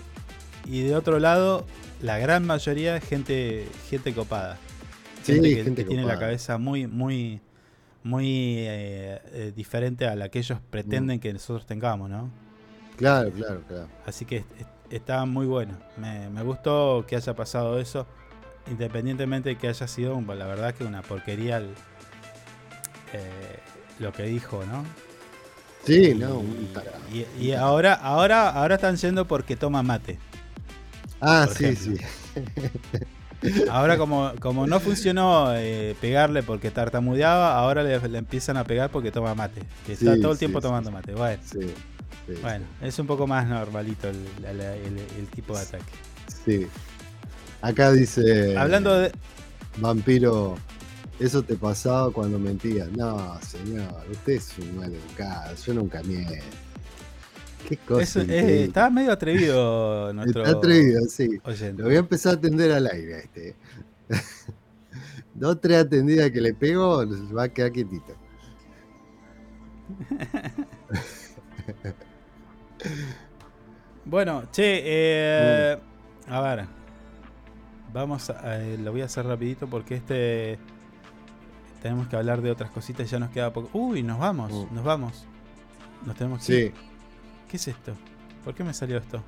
y 0.65 0.81
de 0.83 0.95
otro 0.95 1.19
lado 1.19 1.67
la 2.01 2.17
gran 2.17 2.45
mayoría 2.45 2.99
gente, 3.01 3.67
gente 3.89 4.13
copada. 4.13 4.57
Sí, 5.23 5.33
Gente 5.33 5.49
que, 5.55 5.63
gente 5.63 5.81
que 5.83 5.87
tiene 5.89 6.05
la 6.05 6.17
cabeza 6.19 6.57
muy, 6.57 6.87
muy, 6.87 7.41
muy 8.03 8.25
eh, 8.59 9.21
eh, 9.33 9.53
diferente 9.55 10.07
a 10.07 10.15
la 10.15 10.29
que 10.29 10.39
ellos 10.39 10.59
pretenden 10.69 11.19
que 11.19 11.33
nosotros 11.33 11.65
tengamos, 11.65 12.09
¿no? 12.09 12.29
Claro, 12.97 13.31
claro, 13.31 13.61
claro. 13.67 13.87
Así 14.05 14.25
que 14.25 14.37
es- 14.37 14.45
es- 14.59 14.67
está 14.89 15.25
muy 15.25 15.45
bueno. 15.45 15.77
Me, 15.97 16.29
me 16.29 16.41
gustó 16.43 17.05
que 17.07 17.15
haya 17.15 17.35
pasado 17.35 17.79
eso, 17.79 18.07
independientemente 18.69 19.49
de 19.49 19.57
que 19.57 19.67
haya 19.67 19.87
sido, 19.87 20.19
la 20.21 20.47
verdad 20.47 20.73
que 20.73 20.83
una 20.83 21.01
porquería 21.01 21.57
el- 21.57 21.73
eh, 23.13 23.59
lo 23.99 24.11
que 24.13 24.23
dijo, 24.23 24.63
¿no? 24.65 24.83
Sí, 25.83 26.13
no, 26.13 26.39
un. 26.39 26.69
Y, 27.11 27.25
y 27.47 27.53
ahora, 27.53 27.93
ahora, 27.93 28.49
ahora 28.49 28.75
están 28.75 28.95
yendo 28.97 29.25
porque 29.27 29.55
toma 29.55 29.81
mate. 29.81 30.19
Ah, 31.21 31.47
sí, 31.47 31.75
ejemplo. 31.75 31.75
sí. 31.75 31.97
Ahora 33.65 33.97
como, 33.97 34.33
como 34.39 34.67
no 34.67 34.79
funcionó 34.81 35.53
eh, 35.55 35.95
pegarle 36.01 36.43
porque 36.43 36.71
tartamudeaba, 36.71 37.55
ahora 37.57 37.83
le, 37.83 37.99
le 38.09 38.17
empiezan 38.17 38.57
a 38.57 38.65
pegar 38.65 38.91
porque 38.91 39.11
toma 39.11 39.35
mate. 39.35 39.69
Que 39.83 39.93
está 39.93 40.17
Sí, 40.17 40.17
todo 40.17 40.31
el 40.33 40.37
sí, 40.37 40.39
tiempo 40.39 40.61
sí, 40.61 40.61
tomando 40.61 40.91
mate. 40.91 41.13
Bueno, 41.13 41.43
bueno 42.41 42.67
es 42.81 42.97
un 42.99 43.07
poco 43.07 43.27
más 43.27 43.47
normalito 43.47 44.07
el, 44.09 44.45
el- 44.45 44.61
el- 44.61 44.99
el 45.17 45.31
tipo 45.31 45.55
de 45.57 45.63
ataque. 45.63 45.99
sí. 46.27 46.71
Acá 47.61 47.91
dice. 47.91 48.57
Hablando 48.57 48.93
de... 48.97 49.11
Vampiro, 49.75 50.63
eso 51.19 51.43
te 51.43 51.57
pasaba 51.57 52.11
cuando 52.13 52.39
mentías. 52.39 52.91
No, 52.91 53.39
señor, 53.41 54.05
usted 54.11 54.33
es 54.33 54.57
un 54.59 54.75
mal 54.77 54.93
educado. 54.93 55.55
Yo 55.55 55.73
nunca 55.73 56.03
miento. 56.03 56.68
Qué 57.67 57.77
cosa. 57.77 58.21
eh, 58.23 58.65
está 58.65 58.89
medio 58.89 59.11
atrevido 59.11 60.11
nuestro 60.13 60.43
Está 60.43 60.57
atrevido, 60.57 61.01
sí. 61.07 61.39
oyente. 61.43 61.81
Lo 61.81 61.87
voy 61.89 61.95
a 61.97 61.99
empezar 61.99 62.33
a 62.33 62.35
atender 62.37 62.71
al 62.71 62.87
aire 62.87 63.19
este. 63.19 63.55
Dos, 65.35 65.61
tres 65.61 65.77
atendidas 65.85 66.31
que 66.31 66.41
le 66.41 66.53
pego, 66.53 67.05
va 67.35 67.43
a 67.43 67.49
quedar 67.49 67.71
quietito. 67.71 68.13
Bueno, 74.05 74.43
che, 74.51 74.81
eh, 74.83 75.77
a 76.27 76.41
ver. 76.41 76.65
Vamos 77.93 78.29
a, 78.29 78.61
eh, 78.61 78.77
lo 78.77 78.91
voy 78.91 79.01
a 79.01 79.05
hacer 79.05 79.25
rapidito 79.25 79.67
porque 79.67 79.95
este 79.95 80.59
tenemos 81.81 82.07
que 82.07 82.15
hablar 82.15 82.41
de 82.41 82.51
otras 82.51 82.69
cositas 82.71 83.07
y 83.07 83.09
ya 83.09 83.19
nos 83.19 83.29
queda 83.31 83.51
poco. 83.51 83.69
Uy, 83.77 84.03
nos 84.03 84.19
vamos, 84.19 84.51
Mm. 84.51 84.75
nos 84.75 84.83
vamos. 84.83 85.25
Nos 86.05 86.15
tenemos 86.15 86.39
que 86.39 86.45
Sí. 86.45 86.53
ir. 86.53 86.73
¿Qué 87.49 87.57
es 87.57 87.67
esto? 87.67 87.93
¿Por 88.43 88.53
qué 88.53 88.63
me 88.63 88.73
salió 88.73 88.97
esto? 88.97 89.21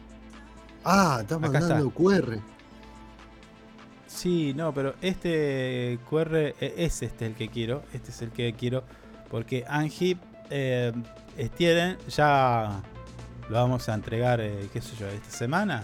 Ah, 0.83 1.19
está 1.21 1.35
Acá 1.35 1.47
mandando 1.47 1.87
está. 1.87 1.97
QR. 1.97 2.37
Sí, 4.07 4.53
no, 4.55 4.73
pero 4.73 4.95
este 5.01 5.97
QR 6.09 6.35
eh, 6.35 6.73
es 6.77 7.01
este 7.01 7.25
el 7.25 7.35
que 7.35 7.47
quiero. 7.49 7.83
Este 7.93 8.11
es 8.11 8.21
el 8.21 8.31
que 8.31 8.53
quiero. 8.53 8.83
Porque 9.29 9.63
Angie 9.67 10.17
eh, 10.49 10.91
tienen, 11.57 11.97
ya 12.09 12.81
lo 13.49 13.55
vamos 13.55 13.87
a 13.89 13.93
entregar, 13.93 14.41
eh, 14.41 14.69
qué 14.71 14.81
sé 14.81 14.95
yo, 14.97 15.07
esta 15.07 15.31
semana. 15.31 15.83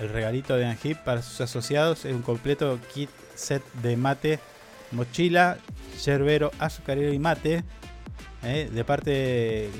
El 0.00 0.10
regalito 0.10 0.54
de 0.56 0.66
Anhip 0.66 0.98
para 0.98 1.22
sus 1.22 1.40
asociados 1.40 2.04
es 2.04 2.14
un 2.14 2.22
completo 2.22 2.78
kit 2.94 3.10
set 3.34 3.62
de 3.82 3.96
mate, 3.96 4.38
mochila, 4.92 5.56
yerbero, 6.04 6.52
azucarero 6.58 7.12
y 7.12 7.18
mate. 7.18 7.64
Eh, 8.48 8.70
de 8.72 8.84
parte 8.84 9.10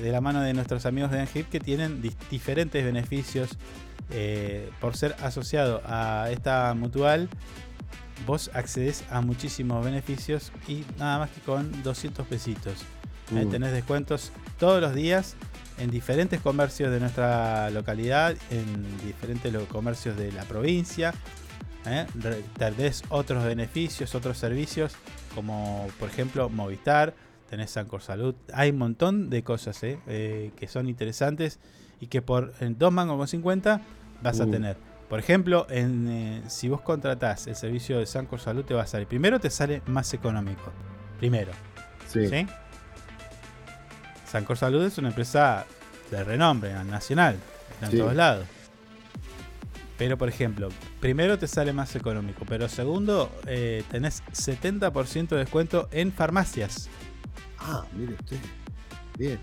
de, 0.01 0.11
la 0.11 0.21
mano 0.21 0.41
de 0.41 0.53
nuestros 0.53 0.85
amigos 0.85 1.11
de 1.11 1.19
Anhip 1.19 1.49
que 1.49 1.59
tienen 1.59 2.01
diferentes 2.29 2.83
beneficios 2.85 3.57
eh, 4.11 4.69
por 4.79 4.95
ser 4.95 5.15
asociado 5.21 5.81
a 5.85 6.29
esta 6.31 6.73
mutual. 6.75 7.29
Vos 8.25 8.51
accedes 8.53 9.03
a 9.09 9.21
muchísimos 9.21 9.83
beneficios 9.83 10.51
y 10.67 10.83
nada 10.97 11.19
más 11.19 11.29
que 11.31 11.41
con 11.41 11.83
200 11.83 12.27
pesitos. 12.27 12.81
Eh, 13.35 13.45
Mm. 13.45 13.49
tenés 13.49 13.71
descuentos 13.71 14.31
todos 14.57 14.81
los 14.81 14.93
días 14.93 15.35
en 15.77 15.89
diferentes 15.91 16.41
comercios 16.41 16.91
de 16.91 16.99
nuestra 16.99 17.69
localidad, 17.69 18.35
en 18.49 18.97
diferentes 19.05 19.53
comercios 19.67 20.17
de 20.17 20.31
la 20.31 20.43
provincia. 20.43 21.13
¿eh? 21.85 22.05
Tenés 22.57 23.03
otros 23.09 23.43
beneficios, 23.43 24.13
otros 24.15 24.37
servicios, 24.37 24.93
como 25.35 25.87
por 25.99 26.09
ejemplo 26.09 26.49
Movistar, 26.49 27.13
tenés 27.49 27.71
Sancor 27.71 28.01
Salud. 28.01 28.35
Hay 28.53 28.69
un 28.69 28.77
montón 28.77 29.29
de 29.29 29.43
cosas 29.43 29.81
¿eh? 29.83 29.99
Eh, 30.07 30.51
que 30.55 30.67
son 30.67 30.87
interesantes 30.87 31.59
y 31.99 32.07
que 32.07 32.21
por 32.21 32.53
en 32.59 32.77
2 32.77 32.91
mangos 32.93 33.17
con 33.17 33.27
50 33.27 33.81
vas 34.21 34.39
a 34.39 34.45
tener. 34.45 34.77
Por 35.09 35.17
ejemplo, 35.19 35.65
en, 35.69 36.07
eh, 36.07 36.43
si 36.47 36.69
vos 36.69 36.81
contratás 36.81 37.47
el 37.47 37.55
servicio 37.55 37.97
de 37.97 38.05
Sancor 38.05 38.39
Salud, 38.39 38.63
te 38.63 38.75
va 38.75 38.83
a 38.83 38.87
salir. 38.87 39.07
Primero 39.07 39.39
te 39.39 39.49
sale 39.49 39.81
más 39.87 40.13
económico. 40.13 40.71
Primero. 41.17 41.51
Sí. 42.07 42.27
¿Sí? 42.27 42.45
Sancor 44.27 44.57
Salud 44.57 44.83
es 44.85 44.97
una 44.99 45.07
empresa 45.07 45.65
de 46.11 46.23
renombre 46.23 46.71
nacional, 46.83 47.37
está 47.71 47.87
en 47.87 47.91
Sí. 47.91 47.97
todos 47.97 48.15
lados. 48.15 48.45
Pero, 49.97 50.17
por 50.17 50.29
ejemplo, 50.29 50.69
primero 51.01 51.37
te 51.39 51.47
sale 51.47 51.73
más 51.73 51.95
económico, 51.95 52.45
pero 52.47 52.69
segundo, 52.69 53.29
tenés 53.89 54.23
70% 54.31 55.35
de 55.35 55.41
descuento 55.41 55.89
en 55.91 56.13
farmacias. 56.13 56.87
Ah, 57.59 57.85
mire 57.93 58.13
usted. 58.13 58.37
Bien. 59.17 59.39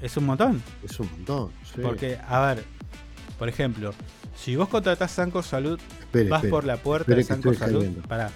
Es 0.00 0.16
un 0.16 0.26
montón. 0.26 0.62
Es 0.82 0.98
un 1.00 1.10
montón. 1.10 1.50
sí. 1.74 1.80
Porque, 1.82 2.18
a 2.26 2.40
ver, 2.54 2.64
por 3.38 3.48
ejemplo, 3.48 3.92
si 4.36 4.56
vos 4.56 4.68
contratás 4.68 5.10
Sancor 5.12 5.44
Salud, 5.44 5.78
Espere, 6.00 6.28
vas 6.30 6.38
espere. 6.38 6.50
por 6.50 6.64
la 6.64 6.76
puerta 6.76 7.14
de 7.14 7.20
estoy 7.20 7.54
Salud. 7.54 7.86
Pará, 8.08 8.30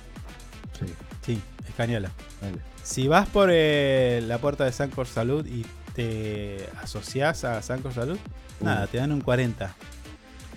Sí, 0.78 0.86
sí, 1.24 1.40
escaneala. 1.68 2.10
dale. 2.40 2.58
Si 2.82 3.06
vas 3.08 3.28
por 3.28 3.50
eh, 3.52 4.22
la 4.26 4.38
puerta 4.38 4.64
de 4.64 4.72
Sancor 4.72 5.06
Salud 5.06 5.44
y 5.46 5.66
te 5.94 6.68
asociás 6.82 7.44
a 7.44 7.60
Sancor 7.60 7.92
Salud, 7.92 8.18
nada, 8.60 8.86
te 8.86 8.98
dan 8.98 9.12
un 9.12 9.20
40 9.20 9.74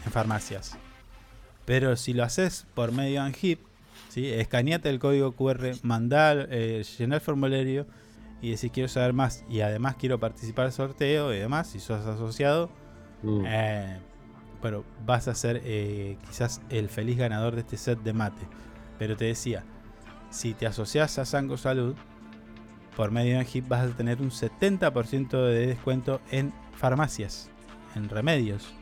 en 0.06 0.12
farmacias. 0.12 0.78
Pero 1.66 1.96
si 1.96 2.14
lo 2.14 2.24
haces 2.24 2.66
por 2.74 2.92
medio 2.92 3.22
Anhip, 3.22 3.60
¿sí? 4.10 4.28
escaneate 4.28 4.90
el 4.90 5.00
código 5.00 5.34
QR, 5.34 5.72
mandar, 5.84 6.48
eh, 6.52 6.84
llenar 6.98 7.18
el 7.18 7.22
formulario 7.22 7.86
y 8.42 8.52
decir 8.52 8.72
quiero 8.72 8.90
saber 8.90 9.14
más 9.14 9.44
y 9.50 9.62
además 9.62 9.96
quiero 10.00 10.20
participar 10.20 10.66
del 10.66 10.74
sorteo 10.74 11.34
y 11.34 11.38
demás, 11.38 11.68
si 11.68 11.80
sos 11.80 12.06
asociado, 12.06 12.70
Mm. 13.24 13.44
eh, 13.48 14.00
pero 14.62 14.84
vas 15.06 15.28
a 15.28 15.36
ser 15.36 15.62
eh, 15.64 16.18
quizás 16.28 16.62
el 16.70 16.90
feliz 16.90 17.18
ganador 17.18 17.54
de 17.56 17.62
este 17.62 17.78
set 17.78 18.00
de 18.02 18.14
mate. 18.14 18.42
Pero 18.98 19.16
te 19.16 19.26
decía, 19.26 19.64
si 20.32 20.54
te 20.54 20.66
asocias 20.68 21.18
a 21.20 21.26
Sango 21.26 21.58
Salud, 21.58 21.96
por 22.96 23.12
medio 23.12 23.38
de 23.38 23.46
HIP 23.46 23.68
vas 23.68 23.90
a 23.92 23.96
tener 23.96 24.22
un 24.22 24.32
70% 24.32 25.30
de 25.46 25.68
descuento 25.68 26.20
en 26.32 26.52
farmacias, 26.76 27.50
en 27.96 28.10
remedios, 28.10 28.74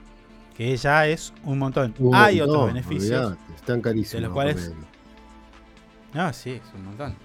que 0.56 0.76
ya 0.77 1.06
es 1.07 1.34
un 1.44 1.60
montón. 1.60 1.94
Un 1.99 2.15
Hay 2.15 2.41
otros 2.41 2.68
beneficios. 2.68 3.26
olvidate, 3.27 3.53
Están 3.56 3.81
carísimos. 3.81 4.11
de 4.14 4.19
los 4.22 4.27
los 4.30 4.34
cuales- 4.34 4.56
remedios. 4.64 4.88
No, 6.14 6.34
sí, 6.34 6.52
es 6.52 6.73
un 6.73 6.86
montón. 6.86 7.15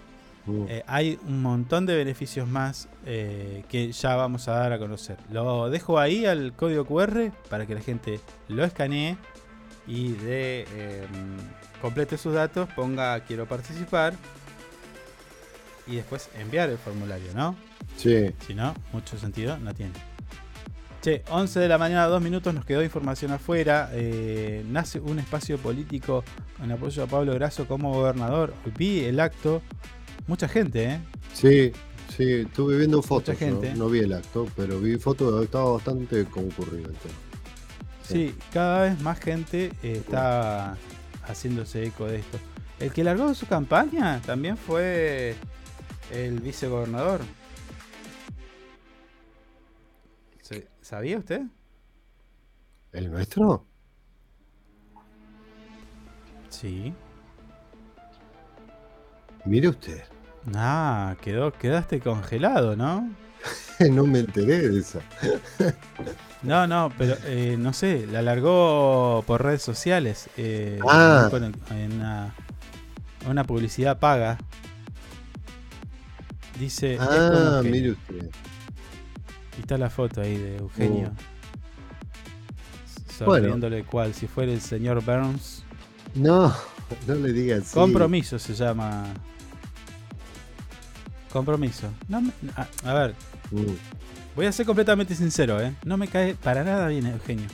Eh, 0.69 0.83
hay 0.87 1.19
un 1.27 1.41
montón 1.41 1.87
de 1.87 1.97
beneficios 1.97 2.47
más 2.47 2.89
eh, 3.07 3.65
que 3.69 3.93
ya 3.93 4.15
vamos 4.15 4.47
a 4.49 4.53
dar 4.53 4.73
a 4.73 4.79
conocer. 4.79 5.17
Lo 5.31 5.71
dejo 5.71 5.99
ahí 5.99 6.27
al 6.27 6.53
código 6.53 6.85
QR 6.85 7.33
para 7.49 7.67
que 7.67 7.75
la 7.75 7.81
gente 7.81 8.21
lo 8.49 8.65
escanee 8.65 9.17
y 9.87 10.13
de 10.13 10.67
eh, 10.75 11.07
complete 11.81 12.19
sus 12.19 12.35
datos, 12.35 12.69
ponga 12.75 13.21
quiero 13.21 13.47
participar 13.47 14.15
y 15.87 15.97
después 15.97 16.31
enviar 16.39 16.71
el 16.71 16.79
formulario, 16.79 17.33
¿no? 17.35 17.57
Sí. 17.97 18.31
Si 18.47 18.55
no, 18.55 18.75
mucho 18.93 19.19
sentido 19.19 19.59
no 19.59 19.75
tiene. 19.75 19.93
Che, 21.03 21.23
11 21.29 21.61
de 21.61 21.69
la 21.69 21.77
mañana, 21.77 22.07
dos 22.07 22.23
minutos, 22.23 22.55
nos 22.55 22.65
quedó 22.65 22.83
información 22.83 23.31
afuera. 23.31 23.91
eh, 23.93 24.65
nace 24.67 25.01
un 25.01 25.19
espacio 25.19 25.59
político 25.59 26.25
con 26.59 26.73
apoyo 26.73 27.03
a 27.03 27.07
Pablo 27.07 27.35
Grasso 27.35 27.69
como 27.69 27.93
gobernador. 27.93 28.55
Vi 28.79 29.01
el 29.01 29.21
acto, 29.21 29.61
mucha 30.27 30.49
gente, 30.49 30.85
¿eh? 30.85 31.01
Sí, 31.33 31.73
sí, 32.17 32.33
estuve 32.41 32.79
viendo 32.79 33.03
fotos. 33.03 33.35
Mucha 33.35 33.47
gente. 33.47 33.71
No, 33.73 33.85
no 33.85 33.91
vi 33.91 34.01
el 34.01 34.13
acto, 34.13 34.47
pero 34.57 34.81
vi 34.81 34.97
fotos, 34.99 35.43
estaba 35.45 35.73
bastante 35.73 36.25
concurrido 36.27 36.89
el 36.91 36.97
tema. 36.97 37.15
Sí, 38.03 38.35
cada 38.53 38.83
vez 38.83 39.01
más 39.01 39.19
gente 39.19 39.73
eh, 39.83 39.93
está 40.05 40.77
haciéndose 41.27 41.85
eco 41.87 42.07
de 42.07 42.19
esto. 42.19 42.39
El 42.81 42.93
que 42.93 43.03
largó 43.05 43.33
su 43.35 43.47
campaña 43.47 44.21
también 44.27 44.57
fue 44.59 45.35
el 46.13 46.41
vicegobernador. 46.41 47.21
¿Se- 50.43 50.69
¿Sabía 50.83 51.17
usted? 51.19 51.43
¿El 52.93 53.11
nuestro? 53.11 53.65
Sí. 56.51 56.93
Mire 59.45 59.69
usted. 59.69 60.03
Ah, 60.55 61.17
quedó, 61.23 61.53
quedaste 61.53 62.01
congelado, 62.01 62.77
¿no? 62.77 63.11
no 63.91 64.07
me 64.07 64.21
enteré 64.21 64.69
de 64.69 64.81
esa. 64.81 65.01
No, 66.43 66.67
no, 66.67 66.93
pero 66.99 67.17
eh, 67.25 67.57
no 67.59 67.73
sé, 67.73 68.07
la 68.07 68.21
largó 68.21 69.25
por 69.27 69.43
redes 69.43 69.63
sociales. 69.63 70.29
eh, 70.37 70.79
Ah. 70.87 71.31
en 71.71 71.93
una, 71.95 72.35
una 73.27 73.45
publicidad 73.45 73.99
paga. 73.99 74.37
Dice. 76.61 76.95
"Es 76.95 76.99
con 77.01 77.09
Ah, 77.09 77.57
Eugenio". 77.57 77.63
mire 77.73 77.91
usted. 77.93 78.31
Y 79.57 79.61
está 79.63 79.79
la 79.79 79.89
foto 79.89 80.21
ahí 80.21 80.37
de 80.37 80.59
Eugenio. 80.59 81.13
sonriéndole 83.17 83.85
cual 83.85 84.13
si 84.13 84.27
fuera 84.27 84.53
el 84.53 84.61
señor 84.61 85.03
Burns. 85.03 85.65
No, 86.15 86.55
no 87.07 87.15
le 87.15 87.33
digas. 87.33 87.71
Compromiso 87.73 88.39
se 88.39 88.53
llama. 88.53 89.05
Compromiso. 91.35 91.89
No 92.09 92.21
me- 92.23 92.31
a, 92.57 92.69
a 92.85 92.95
ver, 92.95 93.15
Mm. 93.51 93.65
voy 94.37 94.47
a 94.47 94.53
ser 94.53 94.65
completamente 94.65 95.15
sincero, 95.17 95.61
¿eh? 95.61 95.75
No 95.85 95.97
me 95.97 96.07
cae 96.07 96.37
para 96.37 96.63
nada 96.63 96.87
bien 96.87 97.07
Eugenio. 97.07 97.49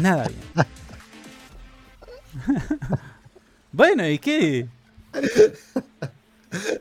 Nada 0.00 0.26
bien. 0.26 0.66
bueno, 3.72 4.08
¿y 4.08 4.18
qué? 4.18 4.68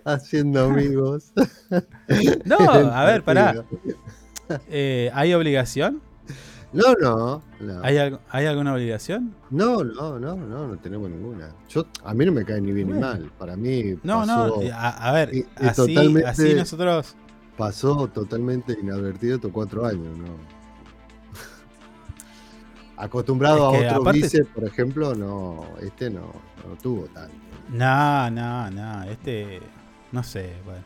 Haciendo 0.05 0.65
amigos. 0.65 1.31
No, 2.45 2.57
a 2.57 3.03
ver, 3.03 3.23
pará. 3.25 3.65
Eh, 4.69 5.11
¿Hay 5.13 5.33
obligación? 5.33 6.01
No, 6.73 6.94
no. 7.02 7.41
no. 7.61 7.81
¿Hay, 7.84 7.98
algo- 7.98 8.19
¿Hay 8.30 8.45
alguna 8.45 8.73
obligación? 8.73 9.34
No, 9.49 9.84
no, 9.84 10.19
no, 10.19 10.35
no, 10.35 10.68
no 10.68 10.77
tenemos 10.77 11.10
ninguna. 11.10 11.49
Yo, 11.69 11.85
a 12.03 12.14
mí 12.14 12.26
no 12.26 12.31
me 12.34 12.44
cae 12.44 12.60
ni 12.61 12.72
bien 12.73 12.91
ni 12.94 12.99
mal. 12.99 13.31
Para 13.38 13.56
mí 13.56 13.98
No, 14.03 14.19
pasó, 14.19 14.48
no, 14.48 14.61
eh, 14.61 14.72
a, 14.72 15.10
a 15.10 15.11
ver, 15.14 15.34
y- 15.34 15.39
y 15.39 15.45
así, 15.65 15.94
totalmente- 15.94 16.27
así 16.27 16.53
nosotros. 16.56 17.15
pasó 17.57 18.07
totalmente 18.10 18.77
inadvertido 18.80 19.35
estos 19.35 19.52
cuatro 19.52 19.85
años, 19.85 20.18
¿no? 20.18 20.27
Acostumbrado 22.98 23.73
Es 23.73 23.80
que 23.80 23.88
a 23.88 23.89
otro 23.91 24.02
aparte- 24.02 24.22
vice, 24.22 24.45
por 24.45 24.64
ejemplo, 24.65 25.15
no, 25.15 25.65
este 25.81 26.10
no, 26.10 26.34
no 26.68 26.76
tuvo 26.81 27.03
tanto. 27.06 27.34
No, 27.69 28.30
no, 28.31 28.69
no, 28.72 29.03
este. 29.03 29.61
No 30.11 30.23
sé, 30.23 30.53
bueno. 30.65 30.84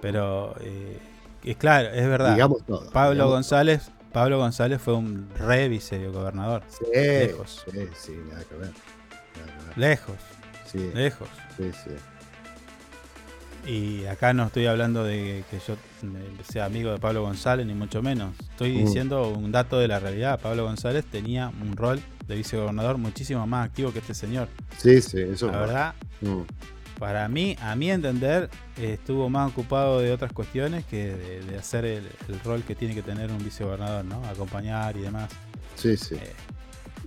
Pero, 0.00 0.54
eh, 0.60 0.98
es 1.44 1.56
claro, 1.56 1.88
es 1.88 2.06
verdad. 2.06 2.34
Digamos 2.34 2.64
todo, 2.66 2.90
Pablo 2.90 3.12
digamos 3.14 3.32
González. 3.32 3.90
Pablo 4.16 4.38
González 4.38 4.80
fue 4.80 4.94
un 4.94 5.28
re 5.38 5.68
vicegobernador. 5.68 6.62
Sí, 6.70 6.86
Lejos. 6.90 7.66
sí, 7.70 7.80
sí, 7.94 8.12
nada 8.30 8.44
que 8.44 8.54
ver. 8.54 8.70
nada 8.70 9.58
que 9.58 9.66
ver. 9.66 9.76
Lejos. 9.76 10.16
Sí. 10.64 10.90
Lejos. 10.94 11.28
Sí, 11.54 11.70
sí. 11.84 13.70
Y 13.70 14.06
acá 14.06 14.32
no 14.32 14.44
estoy 14.46 14.64
hablando 14.64 15.04
de 15.04 15.44
que 15.50 15.58
yo 15.68 15.76
sea 16.50 16.64
amigo 16.64 16.92
de 16.92 16.98
Pablo 16.98 17.20
González, 17.24 17.66
ni 17.66 17.74
mucho 17.74 18.00
menos. 18.00 18.34
Estoy 18.40 18.72
Mm. 18.78 18.86
diciendo 18.86 19.28
un 19.28 19.52
dato 19.52 19.78
de 19.78 19.86
la 19.86 20.00
realidad. 20.00 20.40
Pablo 20.40 20.64
González 20.64 21.04
tenía 21.04 21.48
un 21.60 21.76
rol 21.76 22.00
de 22.26 22.36
vicegobernador 22.36 22.96
muchísimo 22.96 23.46
más 23.46 23.68
activo 23.68 23.92
que 23.92 23.98
este 23.98 24.14
señor. 24.14 24.48
Sí, 24.78 25.02
sí, 25.02 25.20
eso 25.20 25.48
La 25.48 25.52
es 25.52 25.60
verdad, 25.60 25.94
Mm. 26.22 26.40
Para 26.98 27.28
mí, 27.28 27.56
a 27.60 27.76
mi 27.76 27.90
entender, 27.90 28.48
estuvo 28.76 29.28
más 29.28 29.50
ocupado 29.50 30.00
de 30.00 30.12
otras 30.12 30.32
cuestiones 30.32 30.84
que 30.86 31.14
de, 31.14 31.40
de 31.42 31.58
hacer 31.58 31.84
el, 31.84 32.08
el 32.28 32.40
rol 32.40 32.62
que 32.62 32.74
tiene 32.74 32.94
que 32.94 33.02
tener 33.02 33.30
un 33.30 33.38
vicegobernador, 33.38 34.04
¿no? 34.04 34.24
Acompañar 34.26 34.96
y 34.96 35.00
demás. 35.02 35.30
Sí, 35.74 35.96
sí. 35.96 36.14
Eh, 36.14 36.32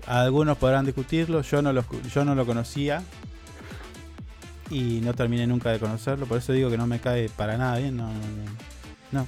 algunos 0.05 0.57
podrán 0.57 0.85
discutirlo, 0.85 1.41
yo 1.41 1.61
no 1.61 1.73
lo, 1.73 1.83
yo 2.13 2.23
no 2.25 2.35
lo 2.35 2.45
conocía 2.45 3.01
y 4.69 5.01
no 5.01 5.13
terminé 5.13 5.47
nunca 5.47 5.71
de 5.71 5.79
conocerlo, 5.79 6.25
por 6.27 6.37
eso 6.37 6.53
digo 6.53 6.69
que 6.69 6.77
no 6.77 6.85
me 6.87 6.99
cae 6.99 7.29
para 7.29 7.57
nada 7.57 7.77
bien, 7.79 7.97
no. 7.97 8.07
no, 9.11 9.27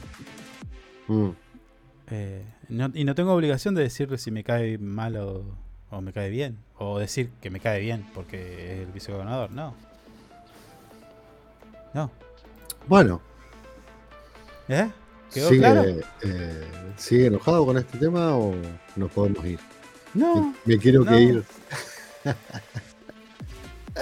no. 1.08 1.16
Mm. 1.30 1.36
Eh, 2.12 2.44
no- 2.70 2.92
y 2.94 3.04
no 3.04 3.16
tengo 3.16 3.34
obligación 3.34 3.74
de 3.74 3.82
decirle 3.84 4.18
si 4.18 4.30
me 4.32 4.44
cae 4.44 4.78
mal 4.78 5.16
o, 5.18 5.44
o 5.90 6.02
me 6.02 6.14
cae 6.14 6.30
bien, 6.30 6.58
o 6.78 7.00
decir 7.00 7.32
que 7.42 7.50
me 7.50 7.60
cae 7.60 7.80
bien 7.82 8.06
porque 8.14 8.74
es 8.76 8.80
el 8.88 8.92
vicegobernador, 8.94 9.50
no. 9.52 9.74
No. 11.94 12.12
Bueno, 12.88 13.22
¿Eh? 14.68 14.90
¿Quedó 15.34 15.50
sigue, 15.50 15.60
claro? 15.60 15.84
eh, 16.24 16.68
¿sigue 16.98 17.28
enojado 17.28 17.66
con 17.66 17.78
este 17.78 17.98
tema 17.98 18.36
o 18.36 18.54
nos 18.96 19.12
podemos 19.12 19.46
ir? 19.46 19.60
No. 20.14 20.54
Me, 20.66 20.76
me 20.76 20.78
quiero 20.78 21.04
no. 21.04 21.12
que 21.12 21.22
ir. 21.22 21.44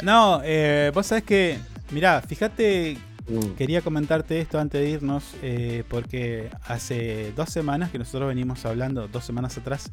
No, 0.03 0.41
eh, 0.44 0.91
vos 0.94 1.07
sabés 1.07 1.24
que, 1.24 1.57
mirá, 1.91 2.22
fíjate, 2.22 2.98
Mm. 3.28 3.56
quería 3.57 3.82
comentarte 3.82 4.40
esto 4.40 4.60
antes 4.60 4.82
de 4.82 4.90
irnos, 4.90 5.36
eh, 5.44 5.84
porque 5.88 6.49
hace 6.66 7.32
dos 7.36 7.49
semanas 7.49 7.91
que 7.91 7.99
nosotros 7.99 8.28
venimos 8.28 8.66
hablando, 8.66 9.07
dos 9.07 9.24
semanas 9.24 9.56
atrás, 9.57 9.91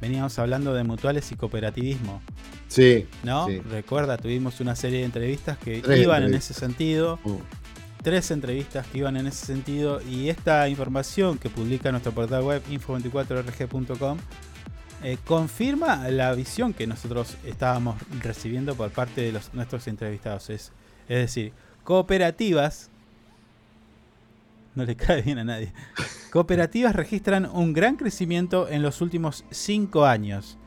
veníamos 0.00 0.38
hablando 0.38 0.72
de 0.72 0.84
mutuales 0.84 1.30
y 1.32 1.36
cooperativismo, 1.36 2.22
Sí. 2.68 3.06
¿no? 3.22 3.46
sí. 3.48 3.60
Recuerda, 3.60 4.16
tuvimos 4.16 4.60
una 4.60 4.74
serie 4.74 5.00
de 5.00 5.04
entrevistas 5.04 5.56
que 5.58 5.80
Tres 5.80 6.00
iban 6.02 6.24
en 6.24 6.34
ese 6.34 6.52
sentido, 6.54 7.18
Mm. 7.24 7.36
tres 8.02 8.30
entrevistas 8.30 8.86
que 8.86 8.98
iban 8.98 9.16
en 9.16 9.26
ese 9.26 9.46
sentido, 9.46 10.00
y 10.02 10.28
esta 10.28 10.68
información 10.68 11.38
que 11.38 11.48
publica 11.48 11.90
nuestro 11.90 12.12
portal 12.12 12.42
web 12.42 12.62
info24rg.com 12.70 14.18
eh, 15.02 15.18
confirma 15.26 16.08
la 16.08 16.32
visión 16.32 16.72
que 16.72 16.86
nosotros 16.86 17.36
estábamos 17.44 17.96
recibiendo 18.22 18.74
por 18.74 18.90
parte 18.90 19.20
de 19.20 19.32
los, 19.32 19.52
nuestros 19.54 19.86
entrevistados. 19.88 20.48
Es, 20.50 20.72
es 21.08 21.18
decir, 21.18 21.52
cooperativas, 21.84 22.90
no 24.74 24.84
le 24.84 24.96
cae 24.96 25.22
bien 25.22 25.38
a 25.38 25.44
nadie, 25.44 25.72
cooperativas 26.32 26.96
registran 26.96 27.46
un 27.46 27.72
gran 27.72 27.96
crecimiento 27.96 28.68
en 28.68 28.82
los 28.82 29.00
últimos 29.00 29.44
cinco 29.50 30.06
años. 30.06 30.58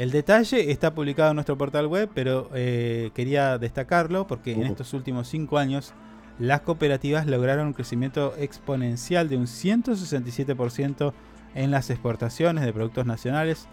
El 0.00 0.10
detalle 0.12 0.70
está 0.70 0.94
publicado 0.94 1.32
en 1.32 1.36
nuestro 1.36 1.58
portal 1.58 1.86
web, 1.86 2.08
pero 2.14 2.48
eh, 2.54 3.10
quería 3.12 3.58
destacarlo 3.58 4.26
porque 4.26 4.52
en 4.52 4.62
estos 4.62 4.94
últimos 4.94 5.28
cinco 5.28 5.58
años 5.58 5.92
las 6.38 6.62
cooperativas 6.62 7.26
lograron 7.26 7.66
un 7.66 7.74
crecimiento 7.74 8.32
exponencial 8.38 9.28
de 9.28 9.36
un 9.36 9.44
167% 9.44 11.12
en 11.54 11.70
las 11.70 11.90
exportaciones 11.90 12.64
de 12.64 12.72
productos 12.72 13.04
nacionales, 13.04 13.68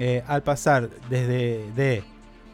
eh, 0.00 0.24
al 0.26 0.42
pasar 0.42 0.90
desde 1.08 1.70
de 1.76 2.02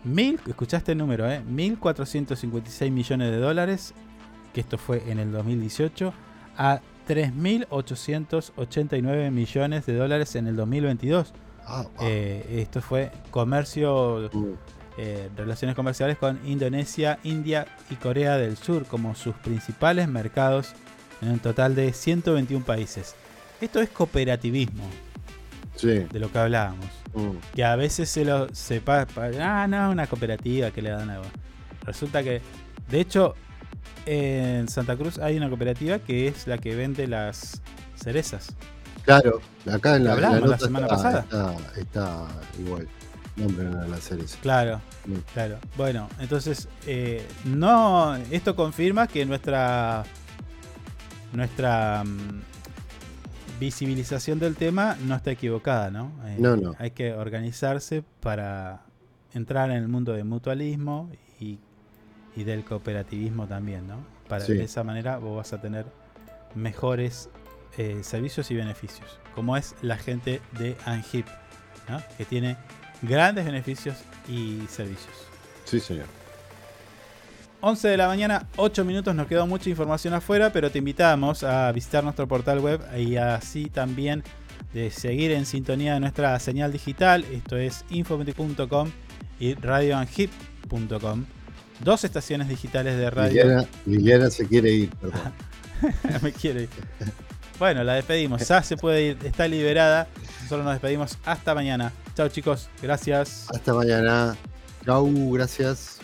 mil, 0.04 0.38
escuchaste 0.46 0.92
el 0.92 0.98
número, 0.98 1.30
eh, 1.30 1.40
1.456 1.48 2.90
millones 2.90 3.30
de 3.30 3.38
dólares, 3.38 3.94
que 4.52 4.60
esto 4.60 4.76
fue 4.76 5.10
en 5.10 5.18
el 5.18 5.32
2018, 5.32 6.12
a 6.58 6.82
3.889 7.08 9.30
millones 9.30 9.86
de 9.86 9.96
dólares 9.96 10.36
en 10.36 10.46
el 10.46 10.56
2022. 10.56 11.32
Ah, 11.68 11.82
wow. 11.82 12.08
Eh, 12.08 12.60
esto 12.62 12.80
fue 12.80 13.12
comercio, 13.30 14.30
Mm. 14.32 14.46
eh, 14.96 15.28
relaciones 15.36 15.76
comerciales 15.76 16.16
con 16.18 16.40
Indonesia, 16.46 17.18
India 17.22 17.66
y 17.90 17.94
Corea 17.96 18.36
del 18.38 18.56
Sur 18.56 18.86
como 18.86 19.14
sus 19.14 19.34
principales 19.36 20.08
mercados 20.08 20.72
en 21.20 21.28
un 21.30 21.38
total 21.38 21.74
de 21.74 21.92
121 21.92 22.64
países. 22.64 23.14
Esto 23.60 23.80
es 23.80 23.90
cooperativismo, 23.90 24.84
Sí. 25.76 25.88
de 26.10 26.18
lo 26.18 26.32
que 26.32 26.38
hablábamos. 26.38 26.86
Mm. 27.14 27.30
Que 27.54 27.64
a 27.64 27.76
veces 27.76 28.08
se 28.08 28.24
lo 28.24 28.52
se 28.54 28.80
pa- 28.80 29.06
pa- 29.06 29.30
ah, 29.40 29.66
no, 29.68 29.90
una 29.90 30.06
cooperativa 30.06 30.70
que 30.70 30.80
le 30.82 30.90
dan 30.90 31.10
agua. 31.10 31.26
Resulta 31.84 32.22
que, 32.22 32.40
de 32.90 33.00
hecho, 33.00 33.34
en 34.06 34.68
Santa 34.68 34.96
Cruz 34.96 35.18
hay 35.18 35.36
una 35.36 35.48
cooperativa 35.48 35.98
que 35.98 36.28
es 36.28 36.46
la 36.46 36.58
que 36.58 36.74
vende 36.74 37.06
las 37.06 37.60
cerezas. 37.96 38.54
Claro, 39.08 39.40
acá 39.72 39.96
en 39.96 40.04
la, 40.04 40.16
la 40.16 40.28
hablamos 40.28 40.50
la 40.50 40.58
semana 40.58 40.86
está, 40.86 40.96
pasada. 40.96 41.20
Está, 41.20 41.80
está 41.80 42.26
igual. 42.58 42.86
Nombren 43.36 43.74
a 43.74 43.86
la 43.86 43.96
serie. 44.02 44.26
Claro, 44.42 44.82
claro. 45.32 45.56
Bueno, 45.78 46.08
entonces, 46.20 46.68
eh, 46.86 47.26
no, 47.46 48.16
esto 48.30 48.54
confirma 48.54 49.06
que 49.06 49.24
nuestra 49.24 50.04
nuestra 51.32 52.04
mm, 52.04 52.40
visibilización 53.58 54.38
del 54.38 54.56
tema 54.56 54.96
no 55.06 55.14
está 55.14 55.30
equivocada, 55.30 55.90
¿no? 55.90 56.10
Eh, 56.26 56.36
No, 56.38 56.56
no. 56.56 56.74
Hay 56.78 56.90
que 56.90 57.14
organizarse 57.14 58.02
para 58.20 58.82
entrar 59.32 59.70
en 59.70 59.76
el 59.78 59.88
mundo 59.88 60.12
del 60.12 60.24
mutualismo 60.26 61.10
y, 61.40 61.58
y 62.36 62.44
del 62.44 62.62
cooperativismo 62.64 63.46
también, 63.46 63.86
¿no? 63.86 63.96
Para 64.28 64.44
Sí. 64.44 64.52
de 64.52 64.64
esa 64.64 64.84
manera 64.84 65.16
vos 65.16 65.36
vas 65.38 65.52
a 65.54 65.60
tener 65.62 65.86
mejores 66.54 67.30
eh, 67.78 68.00
servicios 68.02 68.50
y 68.50 68.56
beneficios, 68.56 69.18
como 69.36 69.56
es 69.56 69.76
la 69.82 69.96
gente 69.96 70.40
de 70.58 70.76
Angip, 70.84 71.26
¿no? 71.88 72.02
que 72.16 72.24
tiene 72.24 72.56
grandes 73.02 73.44
beneficios 73.44 73.96
y 74.28 74.62
servicios. 74.68 75.14
Sí, 75.64 75.78
señor. 75.78 76.06
11 77.60 77.88
de 77.88 77.96
la 77.96 78.08
mañana, 78.08 78.48
8 78.56 78.84
minutos, 78.84 79.14
nos 79.14 79.28
quedó 79.28 79.46
mucha 79.46 79.70
información 79.70 80.12
afuera, 80.14 80.52
pero 80.52 80.70
te 80.70 80.78
invitamos 80.78 81.44
a 81.44 81.70
visitar 81.72 82.02
nuestro 82.02 82.26
portal 82.26 82.60
web 82.60 82.80
y 82.96 83.16
así 83.16 83.66
también 83.66 84.22
de 84.74 84.90
seguir 84.90 85.30
en 85.30 85.46
sintonía 85.46 85.94
de 85.94 86.00
nuestra 86.00 86.38
señal 86.40 86.72
digital, 86.72 87.24
esto 87.32 87.56
es 87.56 87.84
info20.com 87.90 88.90
y 89.38 89.54
radioanhip.com, 89.54 91.24
dos 91.80 92.04
estaciones 92.04 92.48
digitales 92.48 92.96
de 92.96 93.10
radio. 93.10 93.44
Liliana, 93.44 93.68
Liliana 93.86 94.30
se 94.30 94.46
quiere 94.46 94.72
ir, 94.72 94.90
perdón. 94.96 95.32
Me 96.22 96.32
quiere 96.32 96.62
ir. 96.62 96.68
Bueno, 97.58 97.82
la 97.82 97.94
despedimos, 97.94 98.46
ya 98.46 98.62
se 98.62 98.76
puede 98.76 99.02
ir, 99.02 99.18
está 99.24 99.48
liberada, 99.48 100.06
nosotros 100.42 100.64
nos 100.64 100.74
despedimos 100.74 101.18
hasta 101.24 101.54
mañana. 101.54 101.92
Chao 102.14 102.28
chicos, 102.28 102.68
gracias. 102.80 103.46
Hasta 103.52 103.74
mañana. 103.74 104.36
Chau, 104.84 105.32
gracias. 105.32 105.97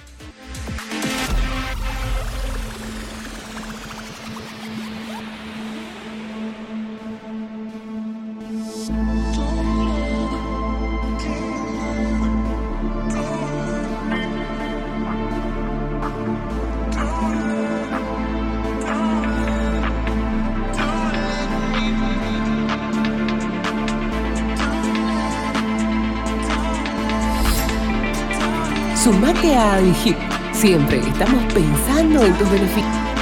Siempre 30.53 31.01
estamos 31.01 31.53
pensando 31.53 32.25
en 32.25 32.33
tus 32.39 32.49
beneficios. 32.49 33.14